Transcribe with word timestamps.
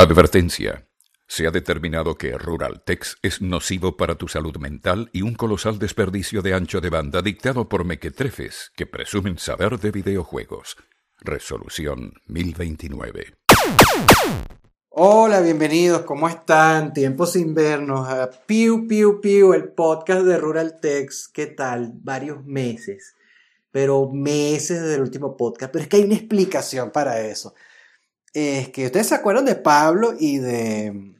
Advertencia. 0.00 0.86
Se 1.26 1.48
ha 1.48 1.50
determinado 1.50 2.14
que 2.14 2.38
Ruraltex 2.38 3.16
es 3.20 3.42
nocivo 3.42 3.96
para 3.96 4.14
tu 4.14 4.28
salud 4.28 4.56
mental 4.58 5.10
y 5.12 5.22
un 5.22 5.34
colosal 5.34 5.80
desperdicio 5.80 6.40
de 6.40 6.54
ancho 6.54 6.80
de 6.80 6.88
banda 6.88 7.20
dictado 7.20 7.68
por 7.68 7.84
mequetrefes 7.84 8.70
que 8.76 8.86
presumen 8.86 9.38
saber 9.38 9.76
de 9.80 9.90
videojuegos. 9.90 10.76
Resolución 11.18 12.12
1029. 12.26 13.34
Hola, 14.90 15.40
bienvenidos, 15.40 16.02
¿cómo 16.02 16.28
están? 16.28 16.92
Tiempo 16.92 17.26
sin 17.26 17.52
vernos 17.52 18.08
a 18.08 18.30
Piu 18.46 18.86
Piu 18.86 19.20
Piu, 19.20 19.52
el 19.52 19.70
podcast 19.70 20.22
de 20.22 20.38
Ruraltex. 20.38 21.26
¿Qué 21.26 21.46
tal? 21.46 21.90
Varios 21.92 22.44
meses, 22.44 23.16
pero 23.72 24.08
meses 24.08 24.80
desde 24.80 24.94
el 24.94 25.02
último 25.02 25.36
podcast. 25.36 25.72
Pero 25.72 25.82
es 25.82 25.88
que 25.88 25.96
hay 25.96 26.04
una 26.04 26.14
explicación 26.14 26.92
para 26.92 27.20
eso. 27.20 27.52
Es 28.34 28.68
que 28.68 28.86
ustedes 28.86 29.08
se 29.08 29.14
acuerdan 29.14 29.44
de 29.46 29.54
Pablo 29.54 30.14
y 30.18 30.38
de 30.38 31.18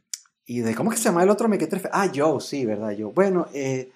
y 0.48 0.60
de, 0.60 0.74
¿cómo 0.74 0.90
es 0.90 0.96
que 0.96 1.02
se 1.02 1.10
llama 1.10 1.22
el 1.22 1.28
otro 1.28 1.46
mequetrefe? 1.46 1.90
Ah, 1.92 2.10
Joe, 2.12 2.40
sí, 2.40 2.64
¿verdad? 2.64 2.94
Joe. 2.98 3.12
Bueno, 3.12 3.48
eh, 3.52 3.92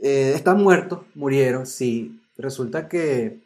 eh, 0.00 0.32
están 0.34 0.62
muertos, 0.62 1.00
murieron, 1.14 1.66
sí. 1.66 2.22
Resulta 2.38 2.88
que 2.88 3.40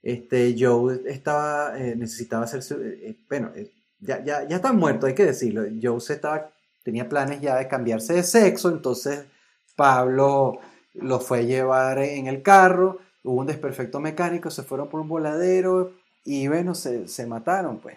este, 0.00 0.54
Joe 0.56 1.00
estaba, 1.06 1.76
eh, 1.76 1.96
necesitaba 1.96 2.44
hacerse, 2.44 3.16
bueno, 3.28 3.50
ya, 3.98 4.24
ya, 4.24 4.46
ya 4.48 4.56
están 4.56 4.76
muertos, 4.76 5.08
hay 5.08 5.14
que 5.16 5.26
decirlo. 5.26 5.64
Joe 5.82 6.00
se 6.00 6.14
estaba, 6.14 6.52
tenía 6.84 7.08
planes 7.08 7.40
ya 7.40 7.56
de 7.56 7.66
cambiarse 7.66 8.14
de 8.14 8.22
sexo, 8.22 8.70
entonces 8.70 9.24
Pablo 9.74 10.60
lo 10.94 11.18
fue 11.18 11.40
a 11.40 11.42
llevar 11.42 11.98
en 11.98 12.28
el 12.28 12.40
carro, 12.42 12.98
hubo 13.24 13.40
un 13.40 13.46
desperfecto 13.46 13.98
mecánico, 13.98 14.48
se 14.50 14.62
fueron 14.62 14.88
por 14.88 15.00
un 15.00 15.08
voladero 15.08 15.92
y 16.24 16.46
bueno, 16.46 16.76
se, 16.76 17.08
se 17.08 17.26
mataron, 17.26 17.80
pues. 17.80 17.96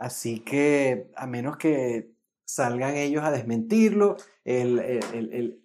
Así 0.00 0.40
que, 0.40 1.10
a 1.14 1.26
menos 1.26 1.58
que 1.58 2.14
salgan 2.46 2.96
ellos 2.96 3.22
a 3.22 3.30
desmentirlo, 3.30 4.16
el, 4.44 4.78
el, 4.78 5.60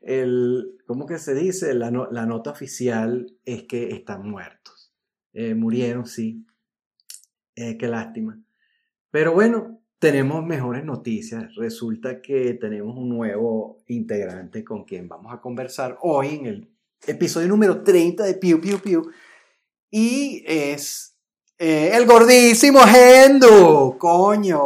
el, 0.00 0.78
¿cómo 0.86 1.04
que 1.04 1.18
se 1.18 1.34
dice? 1.34 1.74
La, 1.74 1.90
la, 1.90 2.24
nota 2.24 2.50
oficial 2.50 3.36
es 3.44 3.64
que 3.64 3.90
están 3.90 4.26
muertos. 4.26 4.94
Eh, 5.34 5.54
murieron, 5.54 6.06
sí. 6.06 6.46
Eh, 7.56 7.76
qué 7.76 7.88
lástima. 7.88 8.42
Pero 9.10 9.34
bueno, 9.34 9.82
tenemos 9.98 10.42
mejores 10.42 10.82
noticias. 10.82 11.54
Resulta 11.56 12.22
que 12.22 12.54
tenemos 12.54 12.96
un 12.96 13.10
nuevo 13.10 13.84
integrante 13.86 14.64
con 14.64 14.84
quien 14.84 15.08
vamos 15.08 15.30
a 15.30 15.42
conversar 15.42 15.98
hoy 16.00 16.36
en 16.36 16.46
el 16.46 16.70
episodio 17.06 17.48
número 17.48 17.82
30 17.82 18.24
de 18.24 18.34
Piu 18.36 18.62
Piu 18.62 18.78
Piu. 18.78 19.10
Y 19.90 20.42
es 20.46 21.13
eh, 21.58 21.90
el 21.94 22.06
gordísimo 22.06 22.80
Hendu, 22.86 23.96
coño. 23.98 24.60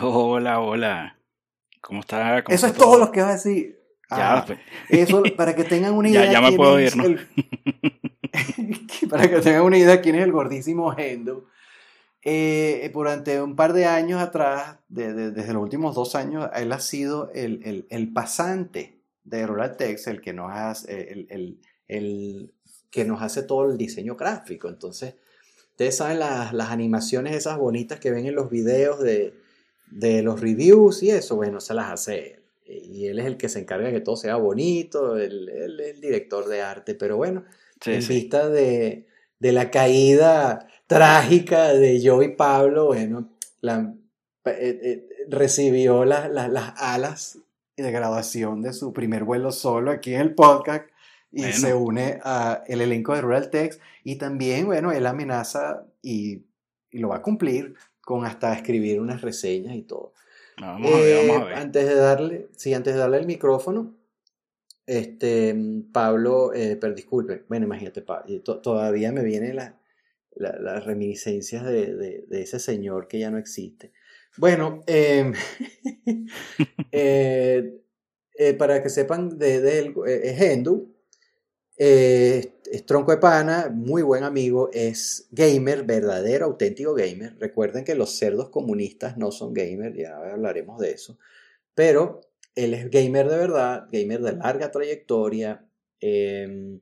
Hola, 0.00 0.60
hola. 0.60 1.16
¿Cómo 1.80 2.00
está? 2.00 2.38
eso 2.48 2.66
es 2.66 2.74
todo? 2.74 2.98
lo 2.98 3.10
que 3.10 3.20
vas 3.20 3.30
a 3.30 3.34
decir. 3.34 3.80
Ya, 4.10 4.38
ah, 4.38 4.44
pues. 4.46 4.58
Eso, 4.88 5.22
para 5.36 5.54
que 5.54 5.64
tengan 5.64 5.94
una 5.94 6.08
idea. 6.08 6.32
ya, 6.32 6.40
me 6.40 6.52
puedo 6.52 6.80
ir, 6.80 6.96
¿no? 6.96 7.04
para 9.10 9.28
que 9.28 9.40
tengan 9.40 9.62
una 9.62 9.78
idea 9.78 10.00
quién 10.00 10.16
es 10.16 10.24
el 10.24 10.32
gordísimo 10.32 10.94
Hendu. 10.96 11.46
Eh, 12.22 12.90
durante 12.92 13.40
un 13.40 13.56
par 13.56 13.72
de 13.72 13.86
años 13.86 14.20
atrás, 14.20 14.78
desde 14.88 15.52
los 15.52 15.62
últimos 15.62 15.94
dos 15.94 16.14
años, 16.14 16.50
él 16.54 16.70
ha 16.72 16.80
sido 16.80 17.30
el, 17.34 17.86
el, 17.88 18.12
pasante 18.12 19.00
de 19.24 19.46
Rural 19.46 19.76
Text, 19.76 20.08
el 20.08 20.20
que 20.20 20.34
nos 20.34 20.52
hace, 20.52 21.12
el, 21.12 21.60
el, 21.88 22.52
que 22.90 23.04
nos 23.06 23.22
hace 23.22 23.42
todo 23.42 23.70
el 23.70 23.78
diseño 23.78 24.16
gráfico. 24.16 24.68
Entonces, 24.68 25.14
Ustedes 25.80 25.96
saben 25.96 26.18
las, 26.18 26.52
las, 26.52 26.68
animaciones 26.68 27.34
esas 27.34 27.56
bonitas 27.56 27.98
que 27.98 28.10
ven 28.10 28.26
en 28.26 28.34
los 28.34 28.50
videos 28.50 29.00
de, 29.00 29.32
de, 29.90 30.20
los 30.20 30.38
reviews 30.38 31.02
y 31.02 31.08
eso, 31.08 31.36
bueno, 31.36 31.58
se 31.58 31.72
las 31.72 31.90
hace 31.90 32.34
él. 32.34 32.42
Y 32.66 33.06
él 33.06 33.18
es 33.18 33.24
el 33.24 33.38
que 33.38 33.48
se 33.48 33.60
encarga 33.60 33.86
de 33.86 33.94
que 33.94 34.02
todo 34.02 34.14
sea 34.14 34.36
bonito, 34.36 35.16
él, 35.16 35.48
es 35.48 35.94
el 35.94 36.00
director 36.02 36.46
de 36.48 36.60
arte, 36.60 36.94
pero 36.94 37.16
bueno, 37.16 37.46
en 37.86 38.06
vista 38.06 38.50
de, 38.50 39.06
de, 39.38 39.52
la 39.52 39.70
caída 39.70 40.68
trágica 40.86 41.72
de 41.72 41.98
yo 41.98 42.22
y 42.22 42.36
Pablo, 42.36 42.88
bueno, 42.88 43.30
la, 43.62 43.94
eh, 44.44 44.80
eh, 44.82 45.08
recibió 45.30 46.04
las 46.04 46.74
alas 46.76 47.38
de 47.74 47.90
graduación 47.90 48.60
de 48.60 48.74
su 48.74 48.92
primer 48.92 49.24
vuelo 49.24 49.50
solo 49.50 49.92
aquí 49.92 50.12
en 50.12 50.20
el 50.20 50.34
podcast 50.34 50.89
y 51.32 51.52
se 51.52 51.74
une 51.74 52.20
al 52.22 52.62
elenco 52.66 53.14
de 53.14 53.20
Rural 53.20 53.50
Text 53.50 53.80
y 54.04 54.16
también, 54.16 54.66
bueno, 54.66 54.92
él 54.92 55.06
amenaza 55.06 55.86
y, 56.02 56.44
y, 56.90 56.98
lo 56.98 57.08
va 57.08 57.16
a 57.16 57.22
cumplir 57.22 57.74
con 58.00 58.24
hasta 58.24 58.52
escribir 58.52 59.00
unas 59.00 59.22
reseñas 59.22 59.74
y 59.76 59.82
todo. 59.82 60.12
Vamos 60.60 60.92
a 60.92 60.98
ver, 60.98 61.26
vamos 61.28 61.42
a 61.42 61.44
ver. 61.44 61.52
Eh, 61.52 61.60
antes 61.60 61.88
de 61.88 61.94
darle, 61.94 62.48
sí, 62.56 62.74
antes 62.74 62.94
de 62.94 63.00
darle 63.00 63.18
el 63.18 63.26
micrófono, 63.26 63.94
este, 64.86 65.54
Pablo, 65.92 66.52
eh, 66.52 66.76
pero 66.80 66.94
disculpe, 66.94 67.44
bueno, 67.48 67.66
imagínate, 67.66 68.04
todavía 68.42 69.12
me 69.12 69.22
vienen 69.22 69.56
las 69.56 69.74
la, 70.34 70.80
reminiscencias 70.80 71.64
de, 71.64 71.94
de, 71.94 72.24
de, 72.26 72.42
ese 72.42 72.58
señor 72.58 73.06
que 73.06 73.18
ya 73.18 73.30
no 73.30 73.38
existe. 73.38 73.92
Bueno, 74.36 74.82
em, 74.86 75.32
eh, 76.92 77.80
eh, 78.34 78.54
para 78.54 78.82
que 78.82 78.88
sepan 78.88 79.38
de, 79.38 79.60
de 79.60 79.78
él, 79.78 79.94
es 80.06 80.40
Hendu, 80.40 80.92
eh, 81.82 82.60
es 82.70 82.84
tronco 82.84 83.10
de 83.10 83.16
pana, 83.16 83.70
muy 83.74 84.02
buen 84.02 84.22
amigo, 84.22 84.68
es 84.70 85.28
gamer, 85.30 85.84
verdadero, 85.84 86.44
auténtico 86.44 86.92
gamer. 86.92 87.38
Recuerden 87.38 87.84
que 87.84 87.94
los 87.94 88.10
cerdos 88.18 88.50
comunistas 88.50 89.16
no 89.16 89.32
son 89.32 89.54
gamer, 89.54 89.96
ya 89.96 90.14
hablaremos 90.14 90.78
de 90.78 90.90
eso. 90.90 91.18
Pero 91.74 92.20
él 92.54 92.74
es 92.74 92.90
gamer 92.90 93.28
de 93.30 93.38
verdad, 93.38 93.88
gamer 93.90 94.20
de 94.20 94.32
larga 94.34 94.70
trayectoria, 94.70 95.66
em, 96.00 96.80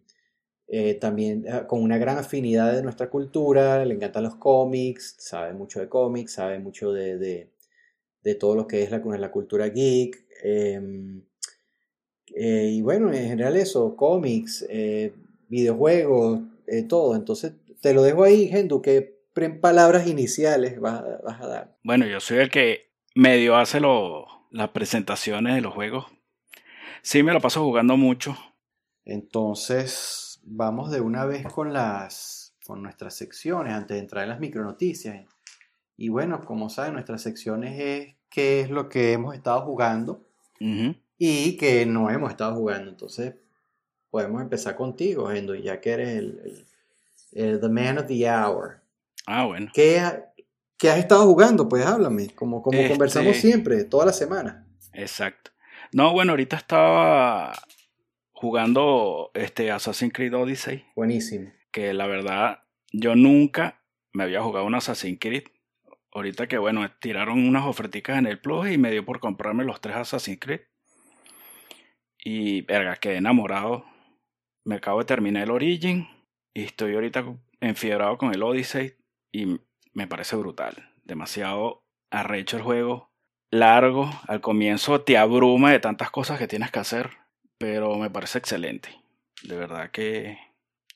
eh, 0.69 0.95
también 0.97 1.45
ah, 1.49 1.67
con 1.69 1.83
una 1.83 1.99
gran 1.99 2.19
afinidad 2.19 2.73
de 2.75 2.83
nuestra 2.83 3.11
cultura, 3.11 3.85
le 3.85 3.95
encantan 3.95 4.25
los 4.25 4.37
cómics, 4.37 5.15
sabe 5.19 5.53
mucho 5.55 5.81
de 5.81 5.89
cómics, 5.89 6.33
sabe 6.33 6.59
mucho 6.59 6.93
de, 6.93 7.51
todo 8.41 8.57
lo 8.57 8.67
que 8.67 8.83
es 8.83 8.91
la, 8.91 8.99
la 8.99 9.31
cultura 9.31 9.69
geek. 9.69 10.27
Em, 10.43 11.23
eh, 12.34 12.71
y 12.72 12.83
bueno, 12.83 13.12
en 13.12 13.28
general 13.28 13.56
eso, 13.56 13.97
cómics, 13.97 14.66
eh, 14.69 15.12
videojuegos, 15.49 16.41
eh, 16.66 16.83
todo. 16.83 17.15
Entonces, 17.15 17.53
te 17.81 17.94
lo 17.94 18.03
dejo 18.03 18.25
ahí, 18.25 18.49
Gendu, 18.49 18.83
que 18.83 19.19
palabras 19.61 20.06
iniciales 20.06 20.81
vas, 20.81 21.03
a 21.25 21.47
dar. 21.47 21.77
Bueno, 21.84 22.06
yo 22.06 22.19
soy 22.21 22.38
el 22.38 22.50
que 22.50 22.91
medio 23.15 23.56
hace 23.56 23.81
las 23.81 24.71
presentaciones 24.71 25.55
de 25.55 25.61
los 25.61 25.75
juegos. 25.75 26.06
Sí, 27.03 27.22
me 27.22 27.33
lo 27.33 27.41
paso 27.41 27.62
jugando 27.62 27.97
mucho. 27.97 28.37
Entonces, 29.05 30.41
vamos 30.43 30.91
de 30.91 31.00
una 31.00 31.25
vez 31.25 31.47
con 31.47 31.72
las 31.72 32.55
con 32.67 32.83
nuestras 32.83 33.15
secciones 33.15 33.72
antes 33.72 33.97
de 33.97 34.00
entrar 34.00 34.25
en 34.25 34.28
las 34.28 34.41
micronoticias. 34.41 35.25
Y 35.97 36.11
bueno, 36.11 36.44
como 36.44 36.69
saben, 36.69 36.93
nuestras 36.93 37.22
secciones 37.22 37.81
es 37.81 38.15
qué 38.28 38.61
es 38.61 38.69
lo 38.69 38.91
que 38.91 39.15
hemos 39.15 39.34
estado 39.34 39.62
jugando 39.62 40.28
y 41.19 41.56
que 41.56 41.84
no 41.84 42.11
hemos 42.11 42.31
estado 42.31 42.55
jugando. 42.55 42.91
Entonces, 42.91 43.34
podemos 44.11 44.41
empezar 44.41 44.77
contigo, 44.77 45.31
Endo, 45.31 45.55
ya 45.55 45.81
que 45.81 45.91
eres 45.91 46.09
el, 46.11 46.67
el, 47.33 47.61
The 47.61 47.69
Man 47.69 47.99
of 47.99 48.06
the 48.06 48.31
Hour. 48.31 48.81
Ah, 49.27 49.45
bueno. 49.45 49.71
¿Qué, 49.75 50.01
qué 50.79 50.91
has 50.91 50.99
estado 50.99 51.25
jugando? 51.27 51.69
Pues 51.69 51.84
háblame, 51.84 52.31
como, 52.31 52.62
como 52.62 52.79
este 52.79 52.91
conversamos 52.91 53.37
siempre, 53.37 53.84
toda 53.84 54.06
la 54.06 54.12
semana. 54.12 54.67
Exacto. 54.93 55.51
No, 55.93 56.12
bueno, 56.12 56.33
ahorita 56.33 56.56
estaba 56.56 57.53
jugando 58.33 59.31
este 59.35 59.71
Assassin's 59.71 60.12
Creed 60.12 60.35
Odyssey. 60.35 60.85
Buenísimo. 60.95 61.50
Que 61.73 61.93
la 61.93 62.06
verdad, 62.06 62.62
yo 62.93 63.17
nunca 63.17 63.83
me 64.12 64.25
había 64.25 64.43
jugado 64.43 64.67
un 64.67 64.75
Assassin's 64.75 65.19
Creed. 65.21 65.45
Ahorita 66.12 66.47
que 66.47 66.59
bueno, 66.59 66.89
tiraron 67.00 67.47
unas 67.47 67.67
oferticas 67.67 68.19
en 68.19 68.26
el 68.26 68.41
Plus 68.41 68.70
y 68.70 68.79
me 68.79 68.91
dio 68.91 69.05
por 69.05 69.20
comprarme 69.20 69.65
los 69.65 69.81
tres 69.81 69.97
Assassin's 69.97 70.38
Creed. 70.41 70.61
Y, 72.25 72.62
verga, 72.62 72.97
quedé 72.97 73.17
enamorado. 73.17 73.85
Me 74.65 74.76
acabo 74.76 74.99
de 75.00 75.06
terminar 75.06 75.44
el 75.44 75.50
Origin 75.50 76.09
y 76.55 76.65
estoy 76.65 76.94
ahorita 76.94 77.25
enfiebrado 77.61 78.19
con 78.19 78.35
el 78.35 78.43
Odyssey 78.43 78.97
y 79.32 79.61
me 79.93 80.06
parece 80.06 80.37
brutal. 80.37 80.93
Demasiado 81.05 81.82
arrecho 82.11 82.56
el 82.56 82.62
juego. 82.62 83.11
Largo, 83.50 84.11
al 84.26 84.41
comienzo 84.41 85.00
te 85.00 85.17
abruma 85.17 85.73
de 85.73 85.81
tantas 85.81 86.11
cosas 86.11 86.38
que 86.38 86.49
tienes 86.49 86.70
que 86.70 86.81
hacer, 86.81 87.11
pero 87.56 87.97
me 87.97 88.11
parece 88.11 88.38
excelente. 88.38 88.91
De 89.43 89.56
verdad 89.56 89.91
que 89.91 90.38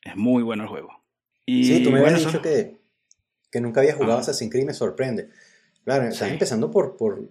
es 0.02 0.16
muy 0.16 0.42
bueno 0.42 0.64
el 0.64 0.68
juego. 0.68 1.02
Y, 1.46 1.64
sí, 1.64 1.82
tú 1.82 1.90
me 1.90 2.00
habías 2.00 2.24
dicho 2.24 2.42
que, 2.42 2.78
que 3.50 3.60
nunca 3.60 3.80
había 3.80 3.94
jugado 3.94 4.18
Assassin's 4.18 4.50
Creed, 4.50 4.66
me 4.66 4.74
sorprende. 4.74 5.30
Claro, 5.84 6.04
estás 6.04 6.30
empezando 6.30 6.70
por, 6.70 6.96
por, 6.96 7.28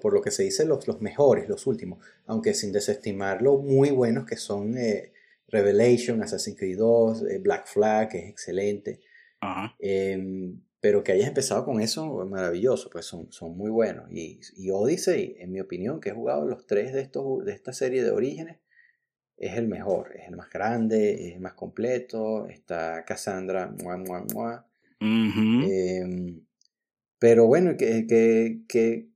por, 0.00 0.12
lo 0.14 0.22
que 0.22 0.30
se 0.30 0.44
dice 0.44 0.64
los, 0.64 0.86
los 0.86 1.00
mejores, 1.00 1.48
los 1.48 1.66
últimos, 1.66 2.04
aunque 2.26 2.54
sin 2.54 2.70
desestimar 2.70 3.42
los 3.42 3.62
muy 3.62 3.90
buenos 3.90 4.26
que 4.26 4.36
son 4.36 4.78
eh, 4.78 5.12
Revelation, 5.48 6.22
Assassin's 6.22 6.56
Creed 6.56 6.78
2, 6.78 7.24
eh, 7.28 7.38
Black 7.38 7.66
Flag, 7.66 8.10
que 8.10 8.18
es 8.18 8.30
excelente. 8.30 9.00
Em, 9.80 10.60
pero 10.80 11.02
que 11.02 11.12
hayas 11.12 11.28
empezado 11.28 11.64
con 11.64 11.80
eso, 11.80 12.24
maravilloso, 12.26 12.90
pues 12.90 13.06
son, 13.06 13.30
son 13.32 13.56
muy 13.56 13.70
buenos. 13.70 14.10
Y, 14.12 14.40
y 14.56 14.70
Odyssey, 14.70 15.36
en 15.38 15.50
mi 15.50 15.60
opinión, 15.60 16.00
que 16.00 16.10
he 16.10 16.12
jugado 16.12 16.46
los 16.46 16.66
tres 16.66 16.92
de, 16.92 17.00
estos, 17.00 17.44
de 17.44 17.52
esta 17.52 17.72
serie 17.72 18.04
de 18.04 18.10
orígenes, 18.10 18.58
es 19.36 19.56
el 19.56 19.66
mejor, 19.66 20.14
es 20.16 20.28
el 20.28 20.36
más 20.36 20.48
grande, 20.48 21.28
es 21.28 21.34
el 21.34 21.40
más 21.40 21.54
completo, 21.54 22.46
está 22.46 23.04
Cassandra, 23.04 23.74
mua, 23.82 23.96
mua, 23.96 24.24
mua. 24.32 24.66
Em, 25.00 26.40
pero 27.18 27.46
bueno, 27.46 27.76
que, 27.76 28.06
que, 28.06 28.62
que, 28.68 29.11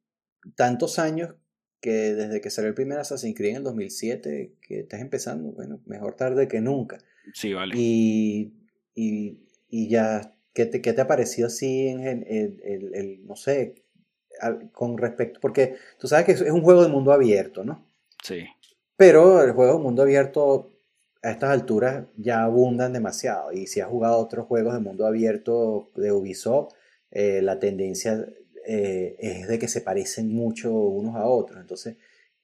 tantos 0.55 0.99
años 0.99 1.35
que 1.81 2.15
desde 2.15 2.41
que 2.41 2.51
salió 2.51 2.69
el 2.69 2.75
primer 2.75 2.99
Assassin's 2.99 3.37
Creed 3.37 3.51
en 3.51 3.57
el 3.57 3.65
2007, 3.65 4.55
que 4.61 4.81
estás 4.81 5.01
empezando, 5.01 5.53
bueno, 5.53 5.81
mejor 5.87 6.15
tarde 6.15 6.49
que 6.49 6.61
nunca. 6.61 6.99
Sí, 7.35 7.53
vale. 7.53 7.75
Y, 7.77 8.53
y, 8.95 9.41
y 9.69 9.89
ya 9.89 10.37
¿Qué 10.57 10.65
te, 10.65 10.81
qué 10.81 10.95
te 10.95 11.03
ha 11.03 11.07
parecido 11.07 11.49
así 11.49 11.87
en 11.87 12.01
el, 12.01 12.27
el, 12.65 12.95
el, 12.95 13.27
no 13.27 13.37
sé, 13.37 13.85
con 14.73 14.97
respecto, 14.97 15.39
porque 15.39 15.77
tú 15.99 16.09
sabes 16.09 16.25
que 16.25 16.33
es 16.33 16.41
un 16.41 16.63
juego 16.63 16.83
de 16.83 16.89
mundo 16.89 17.13
abierto, 17.13 17.63
¿no? 17.63 17.85
Sí. 18.25 18.47
Pero 18.97 19.43
el 19.43 19.53
juego 19.53 19.75
de 19.75 19.83
mundo 19.83 20.01
abierto 20.01 20.71
a 21.23 21.33
estas 21.33 21.51
alturas 21.51 22.07
ya 22.17 22.43
abundan 22.43 22.95
demasiado. 22.95 23.53
Y 23.53 23.67
si 23.67 23.81
has 23.81 23.89
jugado 23.89 24.17
otros 24.17 24.47
juegos 24.47 24.73
de 24.73 24.81
mundo 24.81 25.07
abierto 25.07 25.91
de 25.95 26.11
Ubisoft, 26.11 26.73
eh, 27.11 27.43
la 27.43 27.59
tendencia 27.59 28.27
eh, 28.67 29.17
es 29.19 29.49
de 29.49 29.59
que 29.59 29.69
se 29.69 29.81
parecen 29.81 30.35
mucho 30.35 30.73
unos 30.73 31.17
a 31.17 31.27
otros. 31.27 31.61
Entonces, 31.61 31.97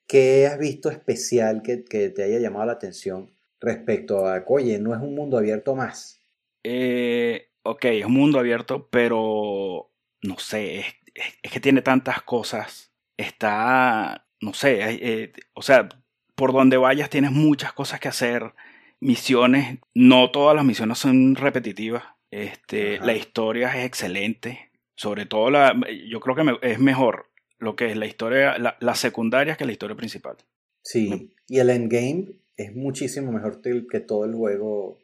¿qué 0.07 0.47
has 0.47 0.59
visto 0.59 0.91
especial 0.91 1.63
que, 1.63 1.85
que 1.85 2.11
te 2.11 2.23
haya 2.23 2.39
llamado 2.39 2.67
la 2.67 2.73
atención 2.73 3.31
respecto 3.61 4.27
a, 4.27 4.45
oye, 4.47 4.79
no 4.79 4.95
es 4.95 5.01
un 5.01 5.15
mundo 5.15 5.39
abierto 5.39 5.75
más? 5.75 6.21
Eh, 6.65 7.49
ok, 7.63 7.85
es 7.87 8.07
un 8.07 8.15
mundo 8.15 8.39
abierto, 8.39 8.89
pero 8.91 9.91
no 10.23 10.39
sé, 10.39 10.81
es, 10.81 11.53
que 11.53 11.61
tiene 11.61 11.83
tantas 11.83 12.23
cosas. 12.23 12.93
Está, 13.17 14.27
no 14.41 14.55
sé, 14.55 14.79
eh, 14.81 15.33
o 15.55 15.63
sea, 15.63 15.89
por 16.35 16.53
donde 16.53 16.77
vayas 16.77 17.11
tienes 17.11 17.33
muchas 17.33 17.73
cosas 17.73 18.01
que 18.01 18.09
hacer, 18.09 18.55
misiones, 19.01 19.79
no 19.95 20.31
todas 20.31 20.57
las 20.57 20.65
misiones 20.65 20.99
son 20.99 21.35
repetitivas. 21.35 22.05
Este, 22.31 22.99
la 22.99 23.15
historia 23.15 23.77
es 23.79 23.85
excelente, 23.85 24.72
sobre 25.03 25.27
todo 25.27 25.51
la, 25.51 25.75
yo 26.09 26.21
creo 26.21 26.37
que 26.37 26.43
es 26.63 26.79
mejor 26.79 27.27
lo 27.59 27.75
que 27.75 27.91
es 27.91 27.97
la 27.97 28.07
historia, 28.07 28.57
la, 28.59 28.77
las 28.79 29.01
secundarias 29.01 29.59
que 29.59 29.65
la 29.65 29.73
historia 29.73 29.97
principal. 29.97 30.37
Sí, 30.81 31.35
y 31.49 31.59
el 31.59 31.71
endgame 31.71 32.37
es 32.57 32.73
muchísimo 32.73 33.33
mejor 33.33 33.61
que 33.61 33.99
todo 33.99 34.25
el 34.25 34.35
juego 34.35 34.99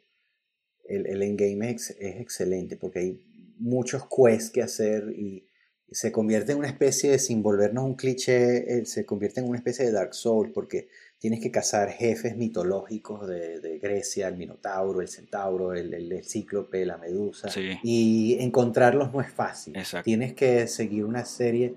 el, 0.85 1.05
el 1.05 1.21
endgame 1.21 1.71
es, 1.71 1.89
es, 1.99 2.15
excelente 2.21 2.77
porque 2.77 2.99
hay 2.99 3.55
muchos 3.57 4.03
quests 4.07 4.51
que 4.51 4.61
hacer 4.63 5.13
y, 5.15 5.45
se 5.91 6.11
convierte 6.11 6.51
en 6.51 6.59
una 6.59 6.67
especie 6.67 7.09
de, 7.09 7.17
sin 7.17 7.41
volvernos 7.41 7.83
un 7.83 7.95
cliché, 7.95 8.77
eh, 8.77 8.85
se 8.85 9.07
convierte 9.07 9.39
en 9.39 9.49
una 9.49 9.57
especie 9.57 9.85
de 9.85 9.91
Dark 9.91 10.13
Souls 10.13 10.51
porque 10.53 10.87
tienes 11.19 11.41
que 11.41 11.51
cazar 11.51 11.89
jefes 11.89 12.35
mitológicos 12.35 13.27
de, 13.27 13.59
de 13.59 13.77
Grecia, 13.77 14.27
el 14.27 14.37
Minotauro, 14.37 15.01
el 15.01 15.09
Centauro, 15.09 15.73
el, 15.73 15.93
el, 15.93 16.23
Cíclope, 16.23 16.85
la 16.85 16.97
Medusa. 16.97 17.49
Y 17.83 18.37
encontrarlos 18.39 19.13
no 19.13 19.21
es 19.21 19.31
fácil. 19.31 19.75
Tienes 20.03 20.33
que 20.33 20.67
seguir 20.67 21.05
una 21.05 21.25
serie 21.25 21.75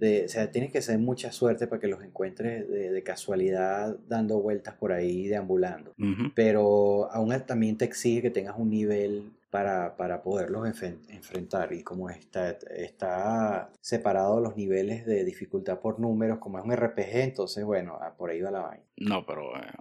o 0.00 0.28
sea, 0.28 0.50
tienes 0.50 0.70
que 0.70 0.80
tener 0.80 1.00
mucha 1.00 1.32
suerte 1.32 1.66
para 1.66 1.80
que 1.80 1.88
los 1.88 2.02
encuentres 2.04 2.68
de, 2.68 3.02
casualidad 3.02 3.96
dando 4.08 4.40
vueltas 4.40 4.74
por 4.74 4.92
ahí, 4.92 5.26
deambulando. 5.26 5.94
Pero 6.34 7.10
aún 7.10 7.34
también 7.46 7.76
te 7.76 7.84
exige 7.84 8.22
que 8.22 8.30
tengas 8.30 8.56
un 8.58 8.70
nivel 8.70 9.32
para, 9.50 9.96
para 9.96 10.22
poderlos 10.22 10.66
enfrentar. 10.66 11.72
Y 11.72 11.82
como 11.82 12.10
está, 12.10 12.50
está 12.50 13.70
separado 13.80 14.40
los 14.40 14.56
niveles 14.56 15.06
de 15.06 15.24
dificultad 15.24 15.80
por 15.80 15.98
números, 16.00 16.38
como 16.38 16.58
es 16.58 16.64
un 16.64 16.76
RPG, 16.76 17.16
entonces, 17.16 17.64
bueno, 17.64 17.98
ah, 18.00 18.14
por 18.16 18.30
ahí 18.30 18.40
va 18.40 18.50
la 18.50 18.60
vaina. 18.60 18.84
No, 18.96 19.24
pero 19.24 19.56
eh, 19.56 19.72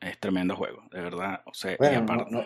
es 0.00 0.18
tremendo 0.20 0.56
juego, 0.56 0.82
de 0.90 1.00
verdad. 1.00 1.42
O 1.46 1.54
sea, 1.54 1.76
no 2.30 2.44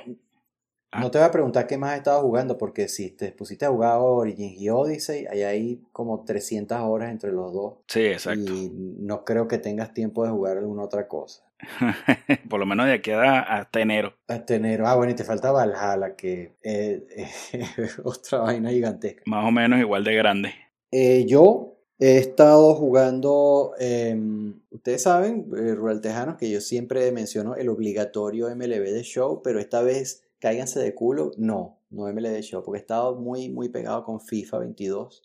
te 0.90 1.18
voy 1.18 1.26
a 1.26 1.30
preguntar 1.30 1.66
qué 1.66 1.78
más 1.78 1.92
has 1.92 1.98
estado 1.98 2.22
jugando, 2.22 2.58
porque 2.58 2.88
si 2.88 3.10
te 3.10 3.32
pusiste 3.32 3.64
a 3.64 3.70
jugar 3.70 3.98
Origins 4.00 4.60
y 4.60 4.68
Odyssey, 4.70 5.26
hay 5.26 5.42
ahí 5.42 5.82
como 5.92 6.24
300 6.24 6.78
horas 6.80 7.10
entre 7.10 7.32
los 7.32 7.52
dos. 7.52 7.74
Sí, 7.86 8.06
exacto. 8.06 8.52
Y 8.52 8.70
no 8.98 9.24
creo 9.24 9.46
que 9.46 9.58
tengas 9.58 9.94
tiempo 9.94 10.24
de 10.24 10.30
jugar 10.30 10.58
alguna 10.58 10.82
otra 10.82 11.06
cosa. 11.06 11.44
Por 12.48 12.58
lo 12.58 12.66
menos 12.66 12.86
de 12.86 12.94
aquí 12.94 13.10
hasta 13.12 13.80
enero. 13.80 14.14
Hasta 14.26 14.54
enero. 14.54 14.86
Ah, 14.86 14.96
bueno, 14.96 15.12
y 15.12 15.14
te 15.14 15.24
falta 15.24 15.52
Valhalla, 15.52 16.16
que 16.16 16.52
es 16.62 17.98
otra 18.02 18.40
vaina 18.40 18.70
gigantesca. 18.70 19.22
Más 19.26 19.46
o 19.46 19.50
menos 19.50 19.78
igual 19.78 20.04
de 20.04 20.14
grande. 20.14 20.54
Eh, 20.90 21.24
yo 21.28 21.76
he 21.98 22.18
estado 22.18 22.74
jugando, 22.74 23.74
em, 23.78 24.60
ustedes 24.70 25.02
saben, 25.02 25.46
eh, 25.56 25.74
Rural 25.74 26.00
Tejanos, 26.00 26.36
que 26.36 26.50
yo 26.50 26.60
siempre 26.60 27.12
menciono 27.12 27.54
el 27.56 27.68
obligatorio 27.68 28.48
MLB 28.48 28.90
de 28.90 29.02
Show, 29.02 29.42
pero 29.42 29.60
esta 29.60 29.82
vez 29.82 30.24
cáiganse 30.40 30.80
de 30.80 30.94
culo, 30.94 31.32
no, 31.36 31.80
no 31.90 32.12
me 32.12 32.20
le 32.20 32.42
Show, 32.42 32.64
porque 32.64 32.78
he 32.78 32.80
estado 32.80 33.16
muy, 33.16 33.48
muy 33.48 33.68
pegado 33.68 34.04
con 34.04 34.20
FIFA 34.20 34.58
22 34.58 35.22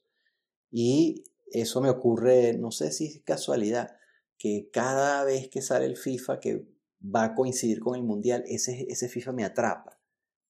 y 0.71 1.23
eso 1.47 1.81
me 1.81 1.89
ocurre, 1.89 2.57
no 2.57 2.71
sé 2.71 2.91
si 2.91 3.07
es 3.07 3.21
casualidad, 3.23 3.97
que 4.37 4.69
cada 4.71 5.23
vez 5.23 5.49
que 5.49 5.61
sale 5.61 5.85
el 5.85 5.97
FIFA 5.97 6.39
que 6.39 6.67
va 7.03 7.23
a 7.23 7.35
coincidir 7.35 7.79
con 7.79 7.95
el 7.95 8.03
Mundial, 8.03 8.43
ese, 8.47 8.85
ese 8.89 9.07
FIFA 9.07 9.31
me 9.31 9.45
atrapa. 9.45 9.99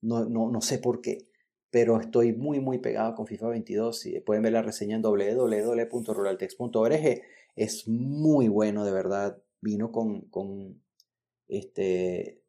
No, 0.02 0.26
no, 0.26 0.50
no 0.52 0.62
sé 0.62 0.80
por 0.80 1.02
qué, 1.02 1.30
pero 1.70 2.00
estoy 2.00 2.34
muy, 2.34 2.60
muy 2.60 2.80
pegado 2.80 3.14
con 3.16 3.28
FIFA 3.28 3.50
22. 3.50 4.06
Y 4.06 4.20
pueden 4.22 4.44
ver 4.44 4.54
la 4.54 4.62
reseña 4.62 4.96
en 4.96 5.02
www.ruraltext.org. 5.02 7.22
Es 7.56 7.88
muy 7.88 8.48
bueno, 8.48 8.86
de 8.86 8.92
verdad. 8.92 9.42
Vino 9.62 9.92
con, 9.92 10.22
con 10.30 10.82
este, 11.48 12.44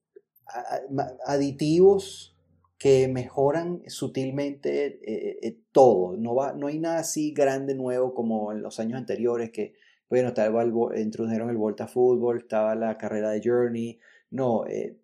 aditivos 1.27 2.37
que 2.79 3.09
mejoran 3.09 3.83
sutilmente 3.87 5.01
eh, 5.03 5.39
eh, 5.43 5.59
todo. 5.73 6.17
No, 6.17 6.35
va, 6.35 6.53
no 6.53 6.67
hay 6.67 6.79
nada 6.79 6.99
así 6.99 7.33
grande 7.33 7.75
nuevo 7.75 8.15
como 8.15 8.53
en 8.53 8.63
los 8.63 8.79
años 8.81 8.99
anteriores 8.99 9.51
que, 9.51 9.75
bueno, 10.11 10.29
estaba 10.29 10.63
el, 10.63 10.73
introdujeron 11.01 11.51
el 11.51 11.57
Volta 11.57 11.87
Fútbol, 11.87 12.39
estaba 12.39 12.75
la 12.75 12.99
carrera 12.99 13.31
de 13.31 13.41
Journey. 13.43 13.99
No, 14.31 14.67
eh, 14.67 14.99